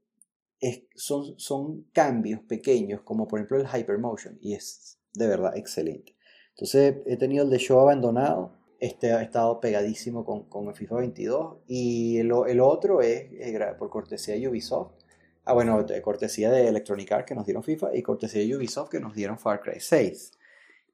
es, 0.60 0.84
son, 0.94 1.38
son 1.38 1.84
cambios 1.92 2.40
pequeños 2.42 3.00
como 3.02 3.26
por 3.26 3.40
ejemplo 3.40 3.58
el 3.58 3.66
Hypermotion 3.66 4.38
y 4.40 4.54
es 4.54 4.98
de 5.14 5.26
verdad 5.26 5.56
excelente. 5.56 6.14
Entonces 6.50 6.96
he 7.06 7.16
tenido 7.16 7.44
el 7.44 7.50
de 7.50 7.58
show 7.58 7.80
abandonado, 7.80 8.58
este, 8.78 9.12
ha 9.12 9.22
estado 9.22 9.60
pegadísimo 9.60 10.24
con, 10.24 10.48
con 10.48 10.68
el 10.68 10.74
FIFA 10.74 10.96
22 10.96 11.56
y 11.66 12.18
el, 12.18 12.30
el 12.48 12.60
otro 12.60 13.00
es, 13.00 13.30
por 13.78 13.88
cortesía 13.88 14.34
de 14.34 14.48
Ubisoft 14.48 15.01
Ah, 15.44 15.54
bueno, 15.54 15.84
cortesía 16.02 16.50
de 16.50 16.68
Electronic 16.68 17.10
Arts 17.12 17.26
que 17.26 17.34
nos 17.34 17.44
dieron 17.44 17.64
FIFA 17.64 17.96
y 17.96 18.02
cortesía 18.02 18.42
de 18.42 18.56
Ubisoft 18.56 18.90
que 18.90 19.00
nos 19.00 19.14
dieron 19.14 19.38
Far 19.38 19.60
Cry 19.60 19.80
6. 19.80 20.32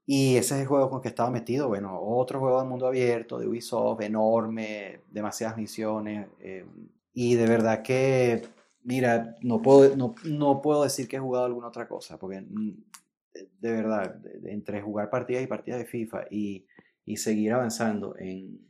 Y 0.07 0.37
ese 0.37 0.55
es 0.55 0.61
el 0.63 0.67
juego 0.67 0.89
con 0.89 1.03
que 1.03 1.09
estaba 1.09 1.31
metido. 1.31 1.69
Bueno, 1.69 2.01
otro 2.01 2.41
juego 2.41 2.59
del 2.61 2.69
mundo 2.69 2.87
abierto 2.87 3.39
de 3.39 3.47
Ubisoft, 3.47 4.01
enorme, 4.01 5.01
demasiadas 5.11 5.59
misiones. 5.59 6.29
Eh, 6.41 6.65
y 7.13 7.35
de 7.35 7.47
verdad 7.47 7.83
que, 7.83 8.43
mira, 8.85 9.37
no 9.43 9.61
puedo, 9.61 9.95
no, 9.97 10.15
no, 10.25 10.63
puedo 10.63 10.83
decir 10.85 11.09
que 11.09 11.17
he 11.17 11.21
jugado 11.21 11.45
alguna 11.45 11.69
otra 11.69 11.87
cosa, 11.87 12.19
porque 12.19 12.41
mm, 12.41 12.73
de 13.61 13.73
verdad, 13.73 14.21
entre 14.45 14.81
jugar 14.81 15.11
partidas 15.11 15.43
y 15.43 15.47
partidas 15.47 15.81
de 15.81 15.87
FIFA 15.87 16.25
y, 16.31 16.67
y 17.05 17.17
seguir 17.17 17.53
avanzando 17.53 18.17
en, 18.19 18.61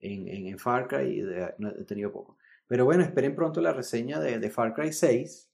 en, 0.00 0.46
en, 0.46 0.58
Far 0.58 0.88
Cry, 0.88 1.20
he 1.20 1.84
tenido 1.84 2.12
poco. 2.12 2.38
Pero 2.68 2.84
bueno, 2.84 3.02
esperen 3.02 3.34
pronto 3.34 3.60
la 3.60 3.72
reseña 3.72 4.20
de, 4.20 4.50
Far 4.50 4.74
Cry 4.74 4.92
6 4.92 5.50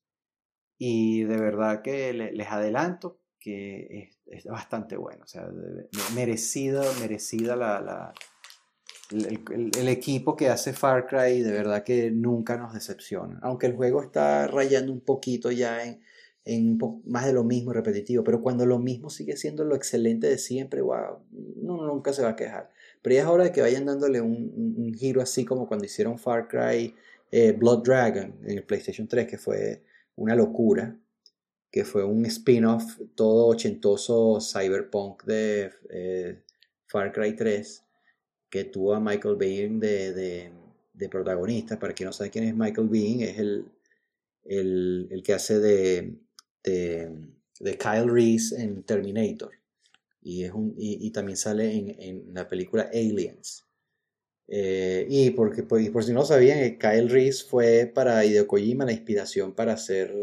y 0.79 1.25
de 1.25 1.37
verdad 1.37 1.83
que 1.83 2.13
les 2.13 2.49
adelanto 2.49 3.21
que 3.39 4.11
es, 4.27 4.45
bastante 4.45 4.97
bueno. 4.97 5.25
O 5.25 5.27
sea, 5.27 5.49
merecida, 6.15 6.83
merecida 7.01 7.57
la, 7.57 8.15
el, 9.11 9.89
equipo 9.89 10.37
que 10.37 10.49
hace 10.49 10.73
Far 10.73 11.07
Cry, 11.07 11.43
de 11.43 11.53
verdad 11.53 11.83
que 11.83 12.11
nunca 12.11 12.57
nos 12.57 12.73
decepciona. 12.73 13.39
Aunque 13.43 13.67
el 13.67 13.75
juego 13.75 14.03
está 14.03 14.47
rayando 14.47 14.93
un 14.93 15.01
poquito 15.01 15.51
ya 15.51 15.85
en, 15.85 16.03
en 16.45 16.79
más 17.05 17.27
de 17.27 17.33
lo 17.33 17.45
mismo 17.45 17.73
repetitivo, 17.73 18.25
pero 18.25 18.41
cuando 18.41 18.67
lo 18.67 18.79
mismo 18.79 19.11
sigue 19.11 19.37
siendo 19.37 19.65
lo 19.65 19.77
excelente 19.77 20.29
de 20.29 20.39
siempre, 20.39 20.81
wow, 20.81 21.25
no, 21.31 21.87
nunca 21.87 22.13
se 22.13 22.23
va 22.23 22.31
a 22.31 22.37
quejar. 22.37 22.71
Pero 23.03 23.15
ya 23.17 23.23
es 23.23 23.29
hora 23.29 23.45
de 23.45 23.53
que 23.53 23.61
vayan 23.61 23.85
dándole 23.85 24.21
un, 24.21 24.95
giro 24.95 25.21
así 25.21 25.45
como 25.45 25.67
cuando 25.67 25.85
hicieron 25.85 26.19
Far 26.19 26.49
Cry 26.49 26.95
eh, 27.31 27.53
Blood 27.53 27.83
Dragon 27.83 28.35
en 28.45 28.59
el 28.59 28.65
PlayStation 28.65 29.09
3, 29.09 29.27
que 29.27 29.39
fue 29.39 29.83
una 30.17 30.37
locura, 30.37 30.97
que 31.71 31.85
fue 31.85 32.05
un 32.05 32.25
spin-off 32.27 33.01
todo 33.15 33.47
ochentoso 33.49 34.39
cyberpunk 34.41 35.25
de 35.25 35.73
eh, 35.91 36.43
Far 36.87 37.13
Cry 37.13 37.35
3, 37.35 37.85
que 38.49 38.65
tuvo 38.65 38.95
a 38.95 39.01
Michael 39.01 39.37
Biehn 39.37 39.81
de, 39.81 40.13
de, 40.95 41.09
protagonista. 41.09 41.79
Para 41.79 41.95
quien 41.95 42.07
no 42.07 42.13
sabe 42.13 42.31
quién 42.31 42.45
es 42.45 42.55
Michael 42.55 42.89
Biehn, 42.89 43.23
es 43.23 43.39
el, 43.39 43.65
el, 44.45 45.09
el 45.11 45.23
que 45.23 45.33
hace 45.33 45.59
de, 45.59 46.15
de, 46.63 47.11
de 47.59 47.79
Kyle 47.79 48.09
Reese 48.09 48.63
en 48.63 48.85
Terminator. 48.85 49.62
Y, 50.23 50.45
es 50.45 50.53
un, 50.53 50.75
y, 50.77 51.11
también 51.11 51.37
sale 51.37 51.75
en, 51.75 51.97
en, 51.99 52.35
la 52.35 52.49
película 52.49 52.89
Aliens. 52.93 53.65
Eh, 54.49 55.07
y 55.09 55.31
porque, 55.31 55.63
por, 55.63 55.81
por 55.93 56.05
si 56.05 56.13
no 56.13 56.25
sabían, 56.25 56.59
eh, 56.59 56.79
Kyle 56.79 57.09
Reese 57.09 57.45
fue 57.45 57.91
para 57.93 58.25
Hideo 58.25 58.47
Kojima 58.47 58.85
la 58.85 58.93
inspiración 58.93 59.55
para 59.55 59.73
hacer 59.73 60.15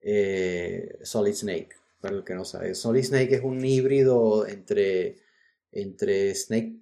eh, 0.00 0.98
Solid 1.02 1.34
Snake. 1.34 1.70
Para 2.00 2.16
el 2.16 2.24
que 2.24 2.34
no 2.34 2.44
sabe, 2.44 2.74
Solid 2.74 3.02
Snake 3.02 3.34
es 3.34 3.42
un 3.42 3.64
híbrido 3.64 4.46
entre, 4.46 5.16
entre 5.72 6.34
Snake 6.34 6.80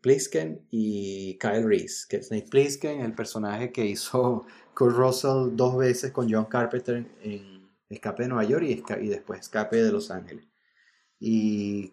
Plissken 0.00 0.66
y 0.70 1.38
Kyle 1.38 1.64
Reese. 1.64 2.06
Que 2.08 2.22
Snake 2.22 2.48
Plissken, 2.50 3.02
el 3.02 3.14
personaje 3.14 3.70
que 3.70 3.86
hizo 3.86 4.46
Kurt 4.74 4.96
Russell 4.96 5.54
dos 5.54 5.76
veces 5.76 6.10
con 6.10 6.32
John 6.32 6.46
Carpenter 6.46 7.06
en 7.22 7.68
Escape 7.88 8.24
de 8.24 8.28
Nueva 8.30 8.44
York 8.44 8.64
y 9.00 9.08
después 9.08 9.40
Escape 9.40 9.82
de 9.82 9.92
Los 9.92 10.10
Ángeles. 10.10 10.47
Y, 11.20 11.92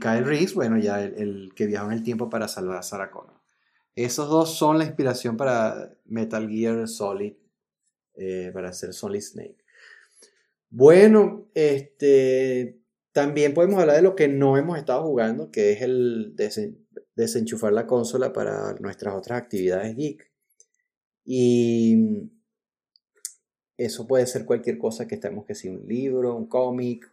Kyle 0.00 0.24
Reese, 0.24 0.54
bueno, 0.54 0.78
ya 0.78 1.02
el, 1.02 1.52
que 1.54 1.66
viajó 1.66 1.86
en 1.86 1.92
el 1.92 2.02
tiempo 2.02 2.28
para 2.28 2.48
salvar 2.48 2.78
a 2.78 2.82
Sarah 2.82 3.10
Connor. 3.10 3.40
Esos 3.94 4.28
dos 4.28 4.56
son 4.56 4.78
la 4.78 4.84
inspiración 4.84 5.36
para 5.36 5.96
Metal 6.04 6.48
Gear 6.48 6.86
Solid, 6.86 7.34
eh, 8.14 8.50
para 8.52 8.70
hacer 8.70 8.92
Solid 8.92 9.20
Snake. 9.20 9.56
Bueno, 10.68 11.48
este, 11.54 12.80
también 13.12 13.54
podemos 13.54 13.80
hablar 13.80 13.96
de 13.96 14.02
lo 14.02 14.14
que 14.14 14.28
no 14.28 14.58
hemos 14.58 14.76
estado 14.78 15.02
jugando, 15.04 15.50
que 15.50 15.72
es 15.72 15.82
el 15.82 16.34
desenchufar 17.14 17.72
la 17.72 17.86
consola 17.86 18.32
para 18.32 18.74
nuestras 18.74 19.14
otras 19.14 19.40
actividades 19.40 19.96
geek. 19.96 20.30
Y 21.24 22.30
eso 23.76 24.06
puede 24.06 24.26
ser 24.26 24.44
cualquier 24.44 24.78
cosa 24.78 25.06
que 25.06 25.14
estemos, 25.16 25.44
que 25.46 25.54
sea 25.54 25.72
un 25.72 25.86
libro, 25.86 26.36
un 26.36 26.46
cómic, 26.46 27.10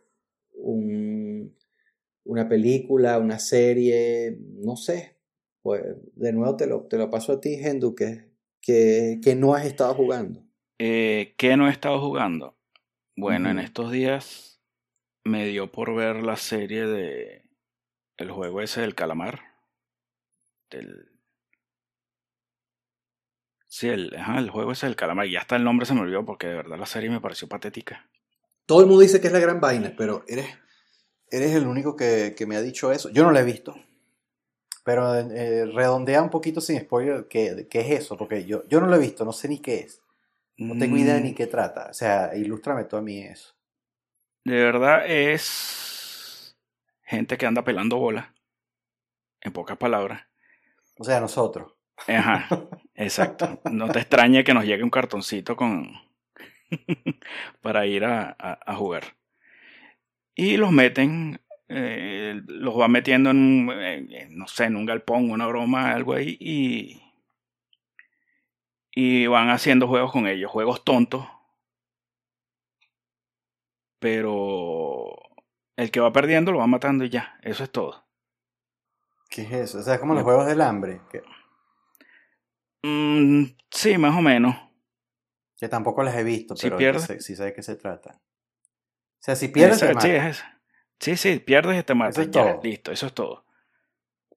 una 0.55 2.48
película, 2.48 3.19
una 3.19 3.39
serie, 3.39 4.38
no 4.39 4.75
sé. 4.75 5.17
Pues 5.62 5.81
de 6.15 6.33
nuevo 6.33 6.55
te 6.55 6.67
lo, 6.67 6.88
te 6.88 6.98
lo 6.98 7.10
paso 7.10 7.33
a 7.33 7.41
ti, 7.41 7.55
Hendu, 7.55 7.95
que, 7.95 8.33
que, 8.62 9.36
no 9.38 9.53
has 9.53 9.65
estado 9.65 9.93
jugando. 9.93 10.43
Eh, 10.79 11.36
¿Qué 11.38 11.55
no 11.55 11.67
he 11.67 11.72
estado 11.72 12.00
jugando? 12.00 12.57
Bueno, 13.15 13.50
en 13.50 13.60
estos 13.60 13.91
días 13.91 14.62
me 15.24 15.45
dio 15.45 15.72
por 15.72 15.95
ver 15.95 16.24
la 16.24 16.36
serie 16.36 16.86
de 16.86 17.43
el 18.17 18.31
juego 18.31 18.62
ese 18.62 18.81
del 18.81 18.95
calamar. 18.95 19.41
Del... 20.69 21.10
Sí, 23.67 23.88
el, 23.88 24.13
el 24.13 24.50
juego 24.50 24.72
ese 24.72 24.86
del 24.86 24.95
calamar. 24.95 25.27
Y 25.27 25.36
hasta 25.36 25.55
el 25.55 25.63
nombre 25.63 25.86
se 25.86 25.93
me 25.93 26.01
olvidó 26.01 26.25
porque 26.25 26.48
de 26.48 26.55
verdad 26.55 26.77
la 26.77 26.86
serie 26.86 27.10
me 27.10 27.22
pareció 27.22 27.48
patética. 27.48 28.10
Todo 28.65 28.82
el 28.82 28.88
mundo 28.88 29.01
dice 29.01 29.20
que 29.20 29.27
es 29.27 29.34
la 29.34 29.39
gran 29.39 29.60
vaina, 29.60 29.93
pero 29.98 30.24
eres, 30.27 30.48
eres 31.29 31.53
el 31.55 31.67
único 31.67 31.96
que, 31.96 32.36
me 32.48 32.55
ha 32.55 32.62
dicho 32.62 32.91
eso. 32.91 33.10
Yo 33.10 33.24
no 33.24 33.32
la 33.32 33.41
he 33.41 33.46
visto. 33.46 33.75
Pero 34.86 35.15
eh, 35.15 35.65
redondea 35.65 36.22
un 36.22 36.29
poquito 36.29 36.60
sin 36.60 36.79
spoiler 36.79 37.27
qué, 37.29 37.67
qué 37.70 37.82
es 37.82 38.01
eso, 38.01 38.17
porque 38.17 38.46
yo, 38.46 38.67
yo 38.67 38.82
no 38.82 38.88
lo 38.88 38.96
he 38.98 39.00
visto, 39.00 39.24
no 39.24 39.32
sé 39.32 39.48
ni 39.48 39.60
qué 39.60 39.79
es. 39.79 40.01
No 40.58 40.77
tengo 40.77 40.98
idea 40.98 41.20
ni 41.20 41.32
mm. 41.32 41.36
qué 41.36 41.48
trata. 41.48 41.88
O 41.89 41.93
sea, 41.93 42.36
ilústrame 42.36 42.84
tú 42.86 42.98
a 42.98 43.01
mí 43.01 43.24
eso. 43.24 43.53
De 44.46 44.55
verdad 44.55 45.05
es 45.08 46.55
gente 47.03 47.38
que 47.38 47.46
anda 47.46 47.63
pelando 47.63 47.98
bola. 47.98 48.34
En 49.41 49.51
pocas 49.51 49.77
palabras. 49.77 50.22
O 50.98 51.03
sea, 51.03 51.20
nosotros. 51.20 51.74
Ajá, 52.08 52.48
exacto. 52.96 53.62
No 53.72 53.89
te 53.89 54.00
extrañe 54.00 54.43
que 54.43 54.53
nos 54.53 54.65
llegue 54.65 54.84
un 54.84 54.89
cartoncito 54.89 55.55
con, 55.55 55.91
para 57.62 57.86
ir 57.86 58.06
a, 58.06 58.36
jugar. 58.75 59.15
Y 60.36 60.58
los 60.58 60.72
meten, 60.72 61.39
eh, 61.70 62.42
los 62.48 62.80
va 62.80 62.88
metiendo 62.88 63.30
en, 63.32 63.68
no 64.30 64.48
sé, 64.48 64.65
en 64.65 64.75
un 64.75 64.86
galpón, 64.86 65.30
una 65.30 65.48
broma, 65.48 65.92
algo 65.92 66.13
ahí, 66.13 66.38
y, 66.39 67.01
y 68.92 69.27
van 69.27 69.50
haciendo 69.50 69.88
juegos 69.88 70.12
con 70.12 70.27
ellos, 70.27 70.51
juegos 70.51 70.84
tontos. 70.84 71.27
Pero 74.00 75.15
el 75.77 75.92
que 75.92 76.00
va 76.00 76.12
perdiendo 76.12 76.51
lo 76.51 76.60
va 76.60 76.68
matando 76.68 77.06
y 77.06 77.10
ya, 77.10 77.38
eso 77.42 77.63
es 77.63 77.72
todo. 77.72 78.03
¿Qué 79.30 79.44
es 79.44 79.51
eso? 79.51 79.80
O 79.80 79.82
sea, 79.82 79.96
es 79.96 80.00
como 80.00 80.13
los 80.13 80.24
juegos 80.24 80.46
del 80.46 80.62
hambre. 80.62 81.01
Mm, 82.84 83.46
sí, 83.72 83.98
más 83.98 84.15
o 84.15 84.22
menos. 84.22 84.56
Que 85.63 85.70
tampoco 85.70 86.03
las 86.03 86.17
he 86.17 86.25
visto, 86.25 86.55
pero 86.62 87.00
sí 87.00 87.38
sé 87.38 87.41
de 87.46 87.53
qué 87.53 87.63
se 87.63 87.77
trata. 87.77 88.20
O 88.20 89.20
sea, 89.20 89.34
si 89.38 89.48
pierdes, 89.48 89.79
Sí, 91.00 91.15
sí, 91.15 91.39
pierdes 91.39 91.79
y 91.79 91.84
te 91.84 91.93
matas. 91.93 92.27
listo, 92.62 92.91
eso 92.91 93.08
es 93.08 93.13
todo. 93.13 93.46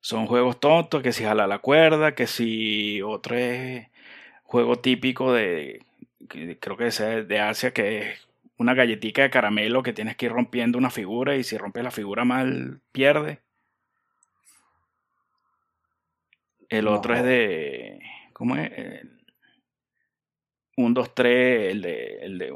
Son 0.01 0.29
juegos 0.29 0.61
tontos, 0.61 1.03
que 1.03 1.11
si 1.11 1.25
jala 1.25 1.49
la 1.49 1.59
cuerda, 1.59 2.15
que 2.15 2.29
si 2.29 3.03
otro 3.03 3.35
es 3.35 3.89
juego 4.45 4.79
típico 4.79 5.33
de, 5.33 5.85
creo 6.29 6.77
que 6.77 6.87
es 6.87 6.99
de 6.99 7.41
Asia, 7.41 7.73
que 7.73 7.99
es 8.03 8.29
una 8.57 8.75
galletita 8.75 9.23
de 9.23 9.31
caramelo 9.31 9.83
que 9.83 9.93
tienes 9.93 10.15
que 10.17 10.27
ir 10.27 10.33
rompiendo 10.33 10.79
una 10.79 10.91
figura 10.91 11.35
y 11.35 11.43
si 11.43 11.59
rompes 11.59 11.83
la 11.83 11.91
figura 11.91 12.25
mal, 12.25 12.83
pierde. 12.93 13.41
El 16.69 16.87
otro 16.87 17.17
es 17.17 17.25
de, 17.25 17.99
¿cómo 18.33 18.55
es? 18.55 18.71
Un 20.77 20.95
2, 20.95 21.15
3, 21.15 21.73
el 21.73 21.83
de, 21.83 22.19
el 22.23 22.39
de, 22.39 22.55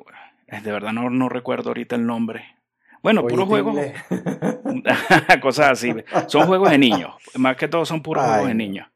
de 0.62 0.72
verdad 0.72 0.92
no, 0.92 1.10
no 1.10 1.28
recuerdo 1.28 1.70
ahorita 1.70 1.96
el 1.96 2.06
nombre. 2.06 2.44
Bueno, 3.02 3.26
puros 3.26 3.48
juegos, 3.48 3.76
cosas 5.42 5.70
así. 5.70 5.94
Son 6.26 6.46
juegos 6.46 6.70
de 6.70 6.78
niños, 6.78 7.14
más 7.34 7.56
que 7.56 7.66
todo 7.66 7.86
son 7.86 8.02
puros 8.02 8.24
juegos 8.24 8.48
de 8.48 8.54
niños. 8.54 8.88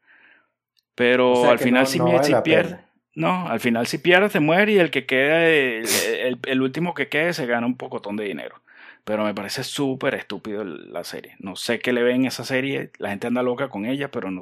Pero 0.93 1.49
al 1.49 1.59
final 1.59 1.87
si, 1.87 1.99
si 2.23 2.33
pierdes, 2.43 2.77
no, 3.15 3.47
al 3.47 3.59
final 3.59 3.87
si 3.87 3.97
pierdes 3.97 4.31
te 4.31 4.39
muere 4.39 4.73
y 4.73 4.77
el 4.77 4.91
que 4.91 5.05
queda, 5.05 5.45
el, 5.45 6.39
el, 6.45 6.61
último 6.61 6.93
que 6.93 7.09
quede 7.09 7.33
se 7.33 7.45
gana 7.47 7.65
un 7.65 7.75
pocotón 7.75 8.15
de 8.15 8.25
dinero. 8.25 8.61
Pero 9.03 9.23
me 9.23 9.33
parece 9.33 9.63
súper 9.63 10.15
estúpido 10.15 10.63
la 10.63 11.03
serie. 11.03 11.35
No 11.39 11.55
sé 11.55 11.79
qué 11.79 11.93
le 11.93 12.01
ven 12.01 12.25
esa 12.25 12.43
serie, 12.43 12.91
la 12.97 13.09
gente 13.09 13.27
anda 13.27 13.43
loca 13.43 13.69
con 13.69 13.85
ella, 13.85 14.09
pero 14.09 14.31
no, 14.31 14.41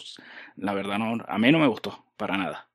la 0.56 0.74
verdad 0.74 1.00
no, 1.00 1.24
a 1.28 1.38
mí 1.38 1.52
no 1.52 1.60
me 1.60 1.68
gustó, 1.68 2.06
para 2.18 2.38
nada. 2.38 2.68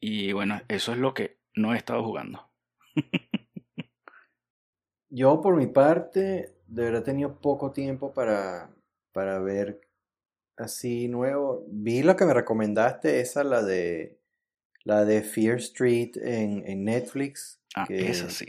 Y 0.00 0.32
bueno, 0.32 0.60
eso 0.68 0.92
es 0.92 0.98
lo 0.98 1.14
que 1.14 1.38
no 1.54 1.74
he 1.74 1.76
estado 1.76 2.04
jugando. 2.04 2.50
Yo 5.10 5.40
por 5.40 5.56
mi 5.56 5.66
parte, 5.66 6.54
de 6.66 6.82
verdad 6.84 7.02
he 7.02 7.04
tenido 7.04 7.40
poco 7.40 7.72
tiempo 7.72 8.12
para, 8.12 8.70
para 9.12 9.38
ver 9.40 9.80
así 10.56 11.08
nuevo. 11.08 11.64
Vi 11.68 12.02
lo 12.02 12.16
que 12.16 12.26
me 12.26 12.34
recomendaste, 12.34 13.20
esa 13.20 13.42
la 13.42 13.62
de 13.62 14.18
la 14.84 15.04
de 15.04 15.22
Fear 15.22 15.56
Street 15.56 16.16
en, 16.16 16.66
en 16.66 16.84
Netflix. 16.84 17.60
Ah, 17.74 17.86
que 17.86 18.10
esa 18.10 18.30
sí. 18.30 18.46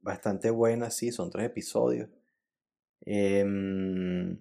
bastante 0.00 0.50
buena, 0.50 0.90
sí, 0.90 1.12
son 1.12 1.30
tres 1.30 1.46
episodios. 1.46 2.08
Em, 3.02 4.38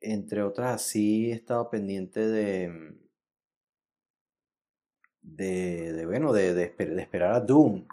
entre 0.00 0.42
otras, 0.42 0.82
sí 0.82 1.30
he 1.30 1.34
estado 1.34 1.70
pendiente 1.70 2.26
de 2.26 2.98
de, 5.36 5.92
de 5.92 6.06
bueno, 6.06 6.32
de, 6.32 6.54
de, 6.54 6.74
esperar 7.00 7.32
a 7.34 7.40
Doom. 7.40 7.86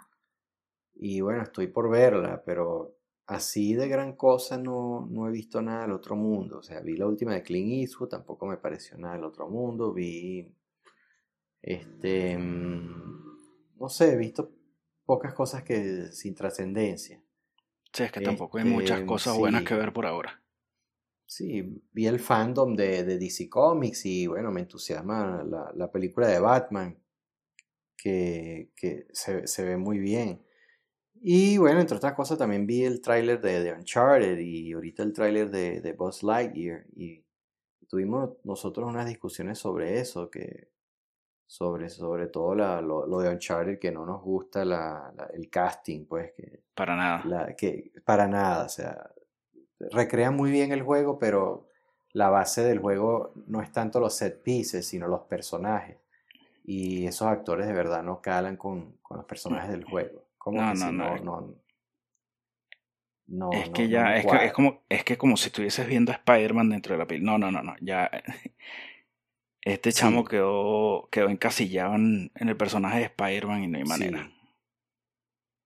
Y 0.94 1.20
bueno, 1.20 1.42
estoy 1.42 1.66
por 1.68 1.90
verla, 1.90 2.42
pero 2.44 2.96
así 3.26 3.74
de 3.74 3.88
gran 3.88 4.14
cosa 4.14 4.56
no, 4.56 5.06
no 5.10 5.28
he 5.28 5.30
visto 5.30 5.60
nada 5.60 5.82
del 5.82 5.92
otro 5.92 6.16
mundo. 6.16 6.58
O 6.58 6.62
sea, 6.62 6.80
vi 6.80 6.96
la 6.96 7.06
última 7.06 7.34
de 7.34 7.42
Clint 7.42 7.72
Eastwood, 7.72 8.08
tampoco 8.08 8.46
me 8.46 8.56
pareció 8.56 8.96
nada 8.96 9.14
del 9.14 9.24
otro 9.24 9.48
mundo. 9.48 9.92
Vi, 9.92 10.50
este, 11.60 12.38
mm, 12.38 13.76
no 13.78 13.88
sé, 13.88 14.12
he 14.12 14.16
visto 14.16 14.50
pocas 15.04 15.34
cosas 15.34 15.62
que 15.62 16.06
sin 16.12 16.34
trascendencia. 16.34 17.22
Sí, 17.92 18.02
es 18.02 18.12
que 18.12 18.20
tampoco 18.20 18.58
hay 18.58 18.64
muchas 18.64 18.98
este, 18.98 19.06
cosas 19.06 19.36
buenas 19.36 19.62
que 19.64 19.74
ver 19.74 19.92
por 19.92 20.06
ahora. 20.06 20.42
Sí, 21.24 21.82
vi 21.92 22.06
el 22.06 22.20
fandom 22.20 22.76
de, 22.76 23.02
de 23.04 23.18
DC 23.18 23.48
Comics 23.48 24.06
y 24.06 24.26
bueno, 24.28 24.52
me 24.52 24.60
entusiasma 24.60 25.42
la, 25.42 25.72
la 25.74 25.90
película 25.90 26.28
de 26.28 26.38
Batman, 26.38 26.96
que, 27.96 28.70
que 28.76 29.06
se, 29.12 29.46
se, 29.46 29.64
ve 29.64 29.76
muy 29.76 29.98
bien. 29.98 30.44
Y 31.14 31.58
bueno, 31.58 31.80
entre 31.80 31.96
otras 31.96 32.14
cosas 32.14 32.38
también 32.38 32.66
vi 32.66 32.84
el 32.84 33.00
tráiler 33.00 33.40
de, 33.40 33.62
de, 33.62 33.72
Uncharted 33.72 34.38
y 34.38 34.72
ahorita 34.72 35.02
el 35.02 35.12
tráiler 35.12 35.50
de, 35.50 35.80
de 35.80 35.92
Buzz 35.92 36.22
Lightyear 36.22 36.84
y 36.94 37.24
tuvimos 37.88 38.36
nosotros 38.44 38.88
unas 38.88 39.06
discusiones 39.06 39.58
sobre 39.58 39.98
eso, 39.98 40.30
que 40.30 40.68
sobre, 41.46 41.88
sobre 41.88 42.26
todo 42.26 42.54
la, 42.54 42.80
lo, 42.80 43.06
lo, 43.06 43.20
de 43.20 43.30
Uncharted 43.30 43.78
que 43.78 43.92
no 43.92 44.04
nos 44.04 44.22
gusta 44.22 44.64
la, 44.64 45.14
el 45.32 45.48
casting, 45.48 46.06
pues 46.06 46.32
que... 46.32 46.64
Para 46.74 46.96
nada. 46.96 47.22
La, 47.24 47.56
que, 47.56 47.92
para 48.04 48.28
nada, 48.28 48.66
o 48.66 48.68
sea, 48.68 49.10
recrean 49.78 50.36
muy 50.36 50.50
bien 50.50 50.72
el 50.72 50.82
juego, 50.82 51.18
pero 51.18 51.68
la 52.12 52.30
base 52.30 52.62
del 52.62 52.78
juego 52.78 53.32
no 53.46 53.62
es 53.62 53.72
tanto 53.72 54.00
los 54.00 54.14
set 54.14 54.42
pieces, 54.42 54.86
sino 54.86 55.06
los 55.08 55.22
personajes 55.22 55.98
y 56.66 57.06
esos 57.06 57.28
actores 57.28 57.66
de 57.66 57.72
verdad 57.72 58.02
no 58.02 58.20
calan 58.20 58.56
con, 58.56 58.98
con 59.02 59.18
los 59.18 59.26
personajes 59.26 59.70
del 59.70 59.84
juego. 59.84 60.22
no, 60.50 60.74
no, 60.74 60.92
no, 60.92 61.16
no, 61.18 61.54
No, 63.28 63.50
es 63.50 63.68
no, 63.68 63.72
que 63.74 63.88
ya, 63.88 64.16
es, 64.16 64.26
que, 64.26 64.44
es 64.46 64.52
como, 64.52 64.84
es 64.88 65.04
que 65.04 65.16
como 65.18 65.36
si 65.36 65.46
estuvieses 65.48 65.86
viendo 65.86 66.12
a 66.12 66.16
Spider-Man 66.16 66.70
dentro 66.70 66.94
de 66.94 66.98
la 66.98 67.06
peli. 67.06 67.24
No, 67.24 67.38
no, 67.38 67.50
no, 67.50 67.62
no. 67.62 67.74
Ya. 67.80 68.10
Este 69.60 69.92
chamo 69.92 70.24
Sí, 70.24 70.24
quedó, 70.24 71.08
quedó 71.10 71.28
encasillado 71.28 71.94
en, 71.94 72.32
en 72.36 72.48
el 72.48 72.56
personaje 72.56 73.00
de 73.00 73.04
Spider-Man 73.04 73.64
y 73.64 73.66
no 73.68 73.76
hay 73.78 73.84
manera. 73.84 74.30
sí, 74.30 74.34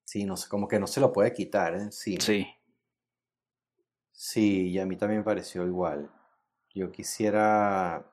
sí, 0.04 0.24
no 0.24 0.36
sé, 0.36 0.48
como 0.48 0.68
que 0.68 0.78
no 0.78 0.86
se 0.86 1.00
lo 1.00 1.12
puede 1.12 1.32
quitar 1.32 1.74
¿eh? 1.74 1.78
encima. 1.82 2.26
Sí. 2.26 2.46
Sí, 4.12 4.68
y 4.68 4.78
a 4.78 4.86
mí 4.86 4.96
también 4.96 5.20
me 5.20 5.24
pareció 5.24 5.66
igual. 5.66 6.10
Yo 6.74 6.92
quisiera, 6.92 8.06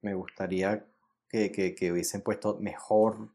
me 0.00 0.14
gustaría 0.14 0.86
que, 1.36 1.52
que, 1.52 1.74
que 1.74 1.92
hubiesen 1.92 2.22
puesto 2.22 2.56
mejor, 2.60 3.28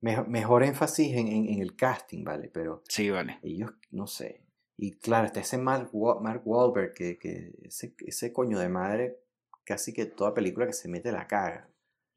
mejo- 0.00 0.24
mejor, 0.26 0.64
énfasis 0.64 1.14
en, 1.16 1.28
en, 1.28 1.48
en 1.48 1.60
el 1.60 1.76
casting, 1.76 2.24
¿vale? 2.24 2.48
Pero 2.52 2.82
Sí, 2.88 3.10
vale. 3.10 3.38
ellos, 3.42 3.70
no 3.92 4.06
sé. 4.08 4.42
Y 4.76 4.92
claro, 4.98 5.26
está 5.26 5.40
ese 5.40 5.56
Mark, 5.58 5.90
Mark 6.20 6.42
Wahlberg, 6.44 6.94
que, 6.94 7.18
que 7.18 7.52
ese, 7.62 7.94
ese 8.06 8.32
coño 8.32 8.58
de 8.58 8.68
madre, 8.68 9.18
casi 9.64 9.92
que 9.92 10.06
toda 10.06 10.34
película 10.34 10.66
que 10.66 10.72
se 10.72 10.88
mete 10.88 11.12
la 11.12 11.26
caga. 11.26 11.68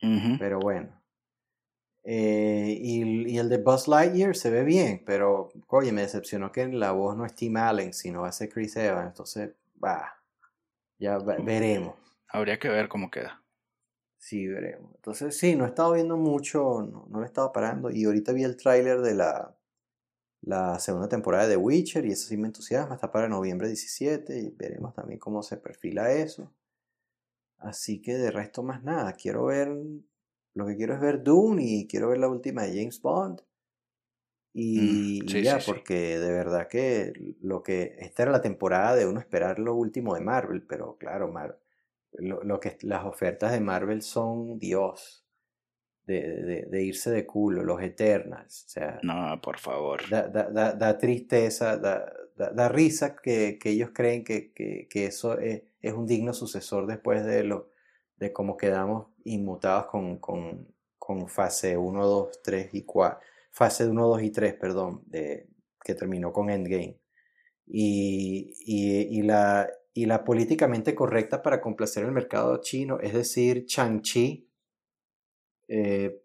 Ujú. 0.02 0.38
Pero 0.40 0.60
bueno. 0.60 1.00
Eh, 2.04 2.78
y, 2.82 3.32
y 3.32 3.38
el 3.38 3.48
de 3.50 3.58
Buzz 3.60 3.88
Lightyear 3.88 4.36
se 4.36 4.50
ve 4.50 4.64
bien, 4.64 5.04
pero 5.06 5.50
oye, 5.68 5.92
me 5.92 6.02
decepcionó 6.02 6.52
que 6.52 6.68
la 6.68 6.94
voz 6.94 7.16
no 7.16 7.26
es 7.28 7.36
Tim 7.36 7.58
Allen, 7.58 7.94
sino 7.94 8.22
va 8.22 8.30
a 8.30 8.32
ser 8.32 8.50
Chris 8.50 8.76
Evans. 8.76 9.10
Entonces, 9.10 9.52
va, 9.84 10.16
ya 10.98 11.20
va- 11.20 11.36
veremos. 11.38 11.94
Habría 12.28 12.58
que 12.58 12.70
ver 12.70 12.88
cómo 12.88 13.12
queda. 13.12 13.41
Sí, 14.24 14.48
veremos. 14.48 14.94
Entonces, 14.96 15.36
sí, 15.38 15.56
no 15.56 15.66
he 15.66 15.68
estado 15.70 15.94
viendo 15.94 16.16
mucho, 16.16 16.82
no, 16.84 17.08
no 17.10 17.18
lo 17.20 17.24
he 17.24 17.26
estado 17.26 17.52
parando. 17.52 17.90
Y 17.90 18.06
ahorita 18.06 18.32
vi 18.34 18.44
el 18.44 18.56
tráiler 18.56 19.02
de 19.02 19.16
la, 19.16 19.58
la 20.42 20.80
segunda 20.80 21.10
temporada 21.10 21.46
de 21.48 21.56
The 21.56 21.58
Witcher 21.58 22.06
y 22.06 22.12
eso 22.14 22.28
sí 22.30 22.38
me 22.38 22.48
entusiasma. 22.48 22.96
Está 22.96 23.12
para 23.12 23.30
noviembre 23.30 23.68
17 23.70 24.40
y 24.40 24.52
veremos 24.52 24.94
también 24.96 25.20
cómo 25.20 25.44
se 25.44 25.58
perfila 25.58 26.12
eso. 26.14 26.54
Así 27.60 28.02
que 28.02 28.16
de 28.16 28.30
resto 28.30 28.62
más 28.62 28.84
nada. 28.84 29.14
Quiero 29.14 29.46
ver, 29.46 29.70
lo 30.54 30.66
que 30.66 30.76
quiero 30.76 30.96
es 30.96 31.00
ver 31.00 31.24
Dune 31.24 31.64
y 31.64 31.88
quiero 31.88 32.10
ver 32.10 32.18
la 32.18 32.28
última 32.28 32.64
de 32.64 32.78
James 32.78 33.02
Bond. 33.02 33.42
Y, 34.54 35.22
Mm, 35.26 35.40
y 35.40 35.44
ya, 35.44 35.60
sí, 35.62 35.62
sí. 35.62 35.82
porque 35.82 36.20
de 36.20 36.32
verdad 36.32 36.68
que 36.68 37.36
lo 37.42 37.64
que 37.64 37.96
esta 38.00 38.24
era 38.24 38.32
la 38.34 38.42
temporada 38.42 38.96
de 38.96 39.06
uno 39.08 39.20
esperar 39.20 39.60
lo 39.60 39.76
último 39.76 40.14
de 40.16 40.22
Marvel, 40.22 40.64
pero 40.68 40.98
claro, 40.98 41.32
Mar- 41.32 41.60
lo, 42.14 42.44
lo 42.44 42.60
que 42.60 42.78
las 42.82 43.06
ofertas 43.06 43.52
de 43.52 43.60
Marvel 43.62 44.02
son 44.02 44.58
Dios, 44.60 45.26
de, 46.06 46.22
de- 46.22 46.66
de 46.70 46.84
irse 46.84 47.12
de 47.12 47.26
culo, 47.26 47.64
los 47.64 47.82
Eternals, 47.82 48.66
o 48.66 48.70
sea, 48.70 49.00
No, 49.04 49.40
por 49.42 49.60
favor. 49.60 50.02
da, 50.10 50.28
da- 50.28 50.50
da- 50.50 50.74
da 50.74 50.98
tristeza, 50.98 51.78
da, 51.78 52.70
risa 52.70 53.16
que, 53.16 53.58
que 53.60 53.70
ellos 53.70 53.92
creen 53.94 54.24
que, 54.24 54.52
que- 54.54 54.88
que 54.90 55.06
eso 55.06 55.38
es, 55.40 55.62
es 55.82 55.94
un 55.94 56.06
digno 56.08 56.34
sucesor 56.34 56.88
después 56.88 57.24
de 57.26 57.44
lo 57.44 57.70
de 58.18 58.32
cómo 58.34 58.56
quedamos 58.58 59.08
inmutados 59.26 59.88
con, 59.88 60.18
con, 60.18 60.68
con 60.98 61.28
fase 61.28 61.78
1, 61.78 62.06
2, 62.06 62.42
3 62.44 62.70
y 62.74 62.84
4, 62.84 63.20
fase 63.52 63.88
1, 63.88 64.08
2 64.08 64.22
y 64.24 64.32
3, 64.32 64.54
perdón, 64.56 65.04
de, 65.08 65.48
que 65.84 65.96
terminó 65.96 66.32
con 66.34 66.50
Endgame. 66.50 67.00
Y, 67.68 68.54
y, 68.66 69.20
y 69.20 69.22
la, 69.24 69.70
y 69.94 70.06
la 70.06 70.24
políticamente 70.24 70.96
correcta 70.96 71.42
para 71.42 71.60
complacer 71.62 72.06
el 72.06 72.12
mercado 72.12 72.58
chino, 72.62 73.00
es 73.00 73.14
decir, 73.14 73.66
Chang-Chi, 73.66 74.48
eh, 75.68 76.22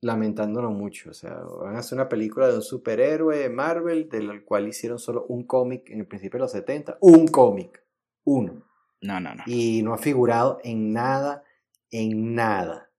lamentándolo 0.00 0.70
mucho. 0.70 1.10
O 1.10 1.14
sea, 1.14 1.34
van 1.60 1.76
a 1.76 1.80
hacer 1.80 1.96
una 1.96 2.08
película 2.08 2.48
de 2.48 2.56
un 2.56 2.62
superhéroe 2.62 3.38
de 3.38 3.48
Marvel, 3.50 4.08
del 4.08 4.44
cual 4.44 4.68
hicieron 4.68 4.98
solo 4.98 5.26
un 5.28 5.44
cómic 5.44 5.90
en 5.90 6.00
el 6.00 6.06
principio 6.06 6.38
de 6.38 6.42
los 6.42 6.52
70. 6.52 6.96
Un 7.00 7.26
cómic. 7.28 7.82
Uno. 8.24 8.62
No, 9.02 9.20
no, 9.20 9.34
no. 9.34 9.42
Y 9.46 9.82
no 9.82 9.92
ha 9.94 9.98
figurado 9.98 10.58
en 10.64 10.92
nada, 10.92 11.44
en 11.90 12.34
nada 12.34 12.90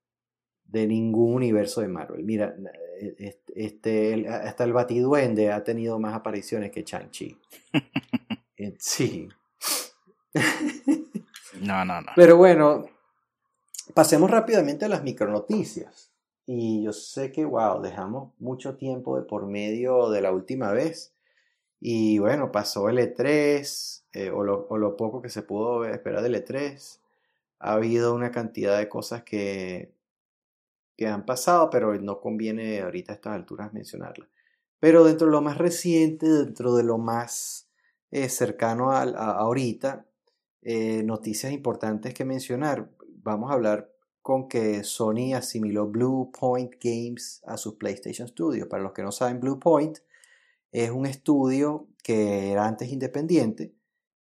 de 0.65 0.85
ningún 0.85 1.33
universo 1.35 1.81
de 1.81 1.87
Marvel. 1.87 2.23
Mira, 2.23 2.55
este, 2.99 3.53
este, 3.55 4.13
el- 4.13 4.27
hasta 4.27 4.63
el 4.63 4.73
Batiduende 4.73 5.51
ha 5.51 5.63
tenido 5.63 5.97
más 5.99 6.13
apariciones 6.13 6.71
que 6.71 6.83
Chang-Chi. 6.83 7.37
Eh, 8.59 8.75
Sí. 8.79 9.29
No, 11.61 11.85
no, 11.85 12.01
no. 12.01 12.11
Pero 12.15 12.37
bueno, 12.37 12.85
pasemos 13.93 14.29
rápidamente 14.29 14.85
a 14.85 14.89
las 14.89 15.03
micronoticias. 15.03 16.11
Y 16.45 16.83
yo 16.83 16.93
sé 16.93 17.31
que, 17.31 17.43
wow, 17.43 17.81
dejamos 17.81 18.31
mucho 18.39 18.77
tiempo 18.77 19.19
de 19.19 19.25
por 19.25 19.47
medio 19.47 20.09
de 20.09 20.21
la 20.21 20.31
última 20.31 20.71
vez. 20.71 21.13
Y 21.79 22.19
bueno, 22.19 22.51
pasó 22.51 22.89
el 22.89 22.97
E3, 22.99 24.03
eh, 24.13 24.31
o, 24.31 24.43
lo, 24.43 24.97
poco 24.97 25.21
que 25.21 25.29
se 25.29 25.41
pudo 25.41 25.85
esperar 25.85 26.21
del 26.23 26.35
E3. 26.35 26.99
Ha 27.59 27.73
habido 27.73 28.15
una 28.15 28.31
cantidad 28.31 28.77
de 28.77 28.87
cosas 28.87 29.23
que, 29.23 29.91
que 30.95 31.07
han 31.07 31.25
pasado, 31.25 31.69
pero 31.69 31.93
no 31.95 32.21
conviene 32.21 32.81
ahorita 32.81 33.11
a 33.11 33.15
estas 33.15 33.33
alturas 33.33 33.73
mencionarlas. 33.73 34.29
Pero 34.79 35.03
dentro 35.03 35.27
de 35.27 35.33
lo 35.33 35.41
más 35.41 35.57
reciente, 35.57 36.27
dentro 36.27 36.75
de 36.75 36.83
lo 36.83 36.97
más 36.97 37.67
eh, 38.11 38.29
cercano 38.29 38.91
a, 38.91 39.01
a 39.01 39.31
ahorita, 39.39 40.05
eh, 40.61 41.03
noticias 41.03 41.51
importantes 41.51 42.13
que 42.13 42.25
mencionar. 42.25 42.89
Vamos 43.23 43.51
a 43.51 43.53
hablar 43.53 43.91
con 44.21 44.49
que 44.49 44.83
Sony 44.83 45.33
asimiló 45.35 45.87
Blue 45.87 46.31
Point 46.37 46.73
Games 46.83 47.41
a 47.45 47.57
su 47.57 47.77
PlayStation 47.77 48.27
Studio. 48.27 48.67
Para 48.67 48.83
los 48.83 48.91
que 48.91 49.03
no 49.03 49.11
saben, 49.11 49.39
Blue 49.39 49.59
Point 49.59 49.99
es 50.71 50.91
un 50.91 51.05
estudio 51.05 51.87
que 52.03 52.51
era 52.51 52.67
antes 52.67 52.91
independiente, 52.91 53.73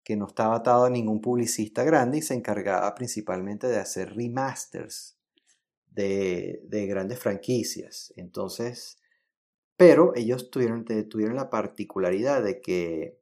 que 0.04 0.16
no 0.16 0.28
estaba 0.28 0.58
atado 0.58 0.86
a 0.86 0.90
ningún 0.90 1.20
publicista 1.20 1.84
grande 1.84 2.20
y 2.20 2.22
se 2.22 2.36
encargaba 2.36 2.94
principalmente 2.96 3.68
de 3.68 3.78
hacer 3.78 4.16
remasters 4.16 5.18
de, 5.90 6.62
de 6.66 6.86
grandes 6.86 7.20
franquicias. 7.20 8.13
Entonces, 8.16 9.00
pero 9.78 10.13
ellos 10.16 10.50
tuvieron 10.50 11.36
la 11.36 11.50
particularidad 11.50 12.44
de 12.44 12.62
que 12.62 13.16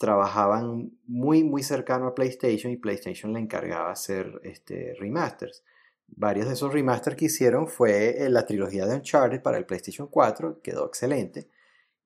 trabajaban 0.00 0.92
muy 1.06 1.44
muy 1.44 1.62
cercano 1.62 2.06
a 2.06 2.14
PlayStation 2.14 2.72
y 2.72 2.78
PlayStation 2.78 3.34
le 3.34 3.40
encargaba 3.40 3.90
hacer 3.90 4.40
este, 4.44 4.94
remasters. 4.98 5.62
Varios 6.08 6.46
de 6.46 6.54
esos 6.54 6.72
remasters 6.72 7.16
que 7.16 7.26
hicieron 7.26 7.68
fue 7.68 8.24
eh, 8.24 8.30
la 8.30 8.46
trilogía 8.46 8.86
de 8.86 8.96
Uncharted 8.96 9.42
para 9.42 9.58
el 9.58 9.66
PlayStation 9.66 10.08
4, 10.08 10.62
quedó 10.62 10.86
excelente. 10.86 11.48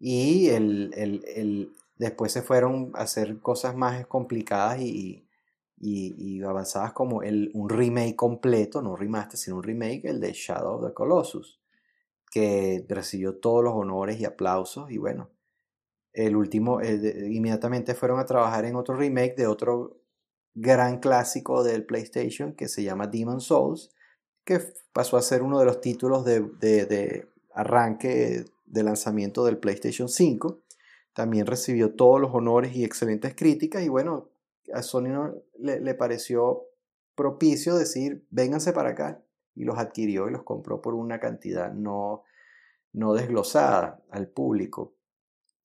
Y 0.00 0.48
el, 0.48 0.92
el, 0.96 1.24
el, 1.37 1.72
después 1.96 2.33
se 2.33 2.42
fueron 2.42 2.90
a 2.94 3.02
hacer 3.02 3.38
cosas 3.38 3.76
más 3.76 4.04
complicadas 4.09 4.80
y, 4.80 5.24
y, 5.78 6.42
avanzadas 6.42 6.92
como 6.92 7.18
un 7.18 7.68
remake 7.68 8.16
completo, 8.16 8.83
no 8.83 8.96
remaster, 8.96 9.38
sino 9.38 9.59
un 9.59 9.62
remake, 9.62 10.07
el 10.07 10.18
de 10.18 10.33
Shadow 10.33 10.78
of 10.78 10.88
the 10.88 10.92
Colossus, 10.92 11.61
que 12.28 12.85
recibió 12.88 13.37
todos 13.37 13.62
los 13.62 13.74
honores 13.74 14.18
y 14.18 14.24
aplausos 14.24 14.90
y 14.90 14.98
bueno, 14.98 15.30
el 16.14 16.37
último, 16.37 16.81
eh, 16.81 17.29
inmediatamente 17.31 17.94
fueron 17.94 18.20
a 18.20 18.24
trabajar 18.24 18.64
en 18.64 18.77
otro 18.77 18.96
remake 18.96 19.35
de 19.37 19.48
otro 19.48 19.98
gran 20.55 21.00
clásico 21.00 21.64
del 21.64 21.85
PlayStation 21.85 22.53
que 22.53 22.68
se 22.68 22.85
llama 22.85 23.09
Demon 23.09 23.40
Souls, 23.40 23.90
que 24.44 24.61
pasó 24.92 25.16
a 25.16 25.22
ser 25.22 25.42
uno 25.42 25.59
de 25.59 25.64
los 25.64 25.81
títulos 25.81 26.24
de, 26.24 26.40
de, 26.40 27.29
arranque 27.53 28.44
de 28.64 28.83
lanzamiento 28.83 29.44
del 29.44 29.59
PlayStation 29.59 30.09
5. 30.09 30.61
También 31.12 31.46
recibió 31.46 31.94
todos 31.94 32.20
los 32.20 32.33
honores 32.33 32.74
y 32.77 32.85
excelentes 32.85 33.35
críticas 33.35 33.83
y 33.83 33.88
bueno, 33.88 34.29
a 34.72 34.83
Sony 34.83 35.33
le, 35.59 35.81
le 35.81 35.94
pareció 35.94 36.62
propicio 37.16 37.77
decir, 37.77 38.24
vénganse 38.31 38.72
para 38.72 38.90
acá 38.90 39.20
y 39.55 39.64
los 39.64 39.79
adquirió 39.79 40.29
y 40.29 40.33
los 40.33 40.44
compró 40.44 40.81
por 40.81 40.94
una 40.94 41.18
cantidad 41.18 41.72
no, 41.72 42.22
no 42.92 43.14
desglosada 43.14 44.03
al 44.11 44.29
público. 44.29 44.94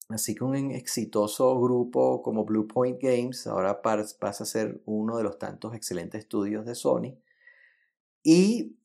Así 0.10 0.34
que 0.34 0.43
un 0.43 0.56
exitoso 0.72 1.60
grupo 1.62 2.24
como 2.24 2.43
Blue 2.43 2.67
Point 2.67 3.00
Games 3.00 3.45
ahora 3.45 3.82
pasa 3.84 4.43
a 4.43 4.48
ser 4.48 4.82
uno 4.86 5.17
de 5.17 5.24
los 5.24 5.38
tantos 5.38 5.76
excelentes 5.76 6.22
estudios 6.22 6.65
de 6.65 6.74
Sony. 6.74 7.15
Y, 8.24 8.80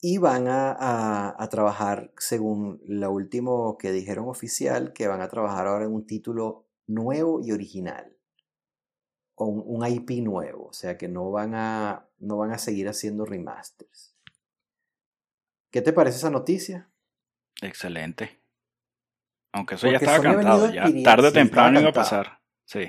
y 0.00 0.18
van 0.18 0.46
a, 0.46 1.34
a, 1.36 1.48
trabajar, 1.48 2.12
según 2.16 2.80
lo 2.86 3.10
último 3.10 3.76
que 3.76 3.90
dijeron 3.90 4.28
oficial, 4.28 4.92
que 4.92 5.08
van 5.08 5.20
a 5.20 5.28
trabajar 5.28 5.66
ahora 5.66 5.84
en 5.84 5.92
un 5.92 6.06
título 6.06 6.68
nuevo 6.86 7.40
y 7.40 7.50
original. 7.50 8.16
O 9.34 9.46
un, 9.46 9.64
un 9.66 9.84
IP 9.84 10.22
nuevo. 10.22 10.68
O 10.68 10.72
sea 10.72 10.96
que 10.96 11.08
no 11.08 11.32
van, 11.32 11.56
a, 11.56 12.08
no 12.20 12.36
van 12.36 12.52
a 12.52 12.58
seguir 12.58 12.88
haciendo 12.88 13.24
remasters. 13.24 14.14
¿Qué 15.72 15.82
te 15.82 15.92
parece 15.92 16.18
esa 16.18 16.30
noticia? 16.30 16.88
Excelente. 17.62 18.41
Aunque 19.52 19.74
eso 19.74 19.86
Porque 19.86 20.04
ya 20.04 20.12
estaba 20.12 20.34
cantado, 20.34 20.72
ya 20.72 20.84
tarde 21.04 21.28
o 21.28 21.30
sí, 21.30 21.34
temprano 21.34 21.80
iba 21.80 21.90
a 21.90 21.92
pasar. 21.92 22.40
Sí. 22.64 22.88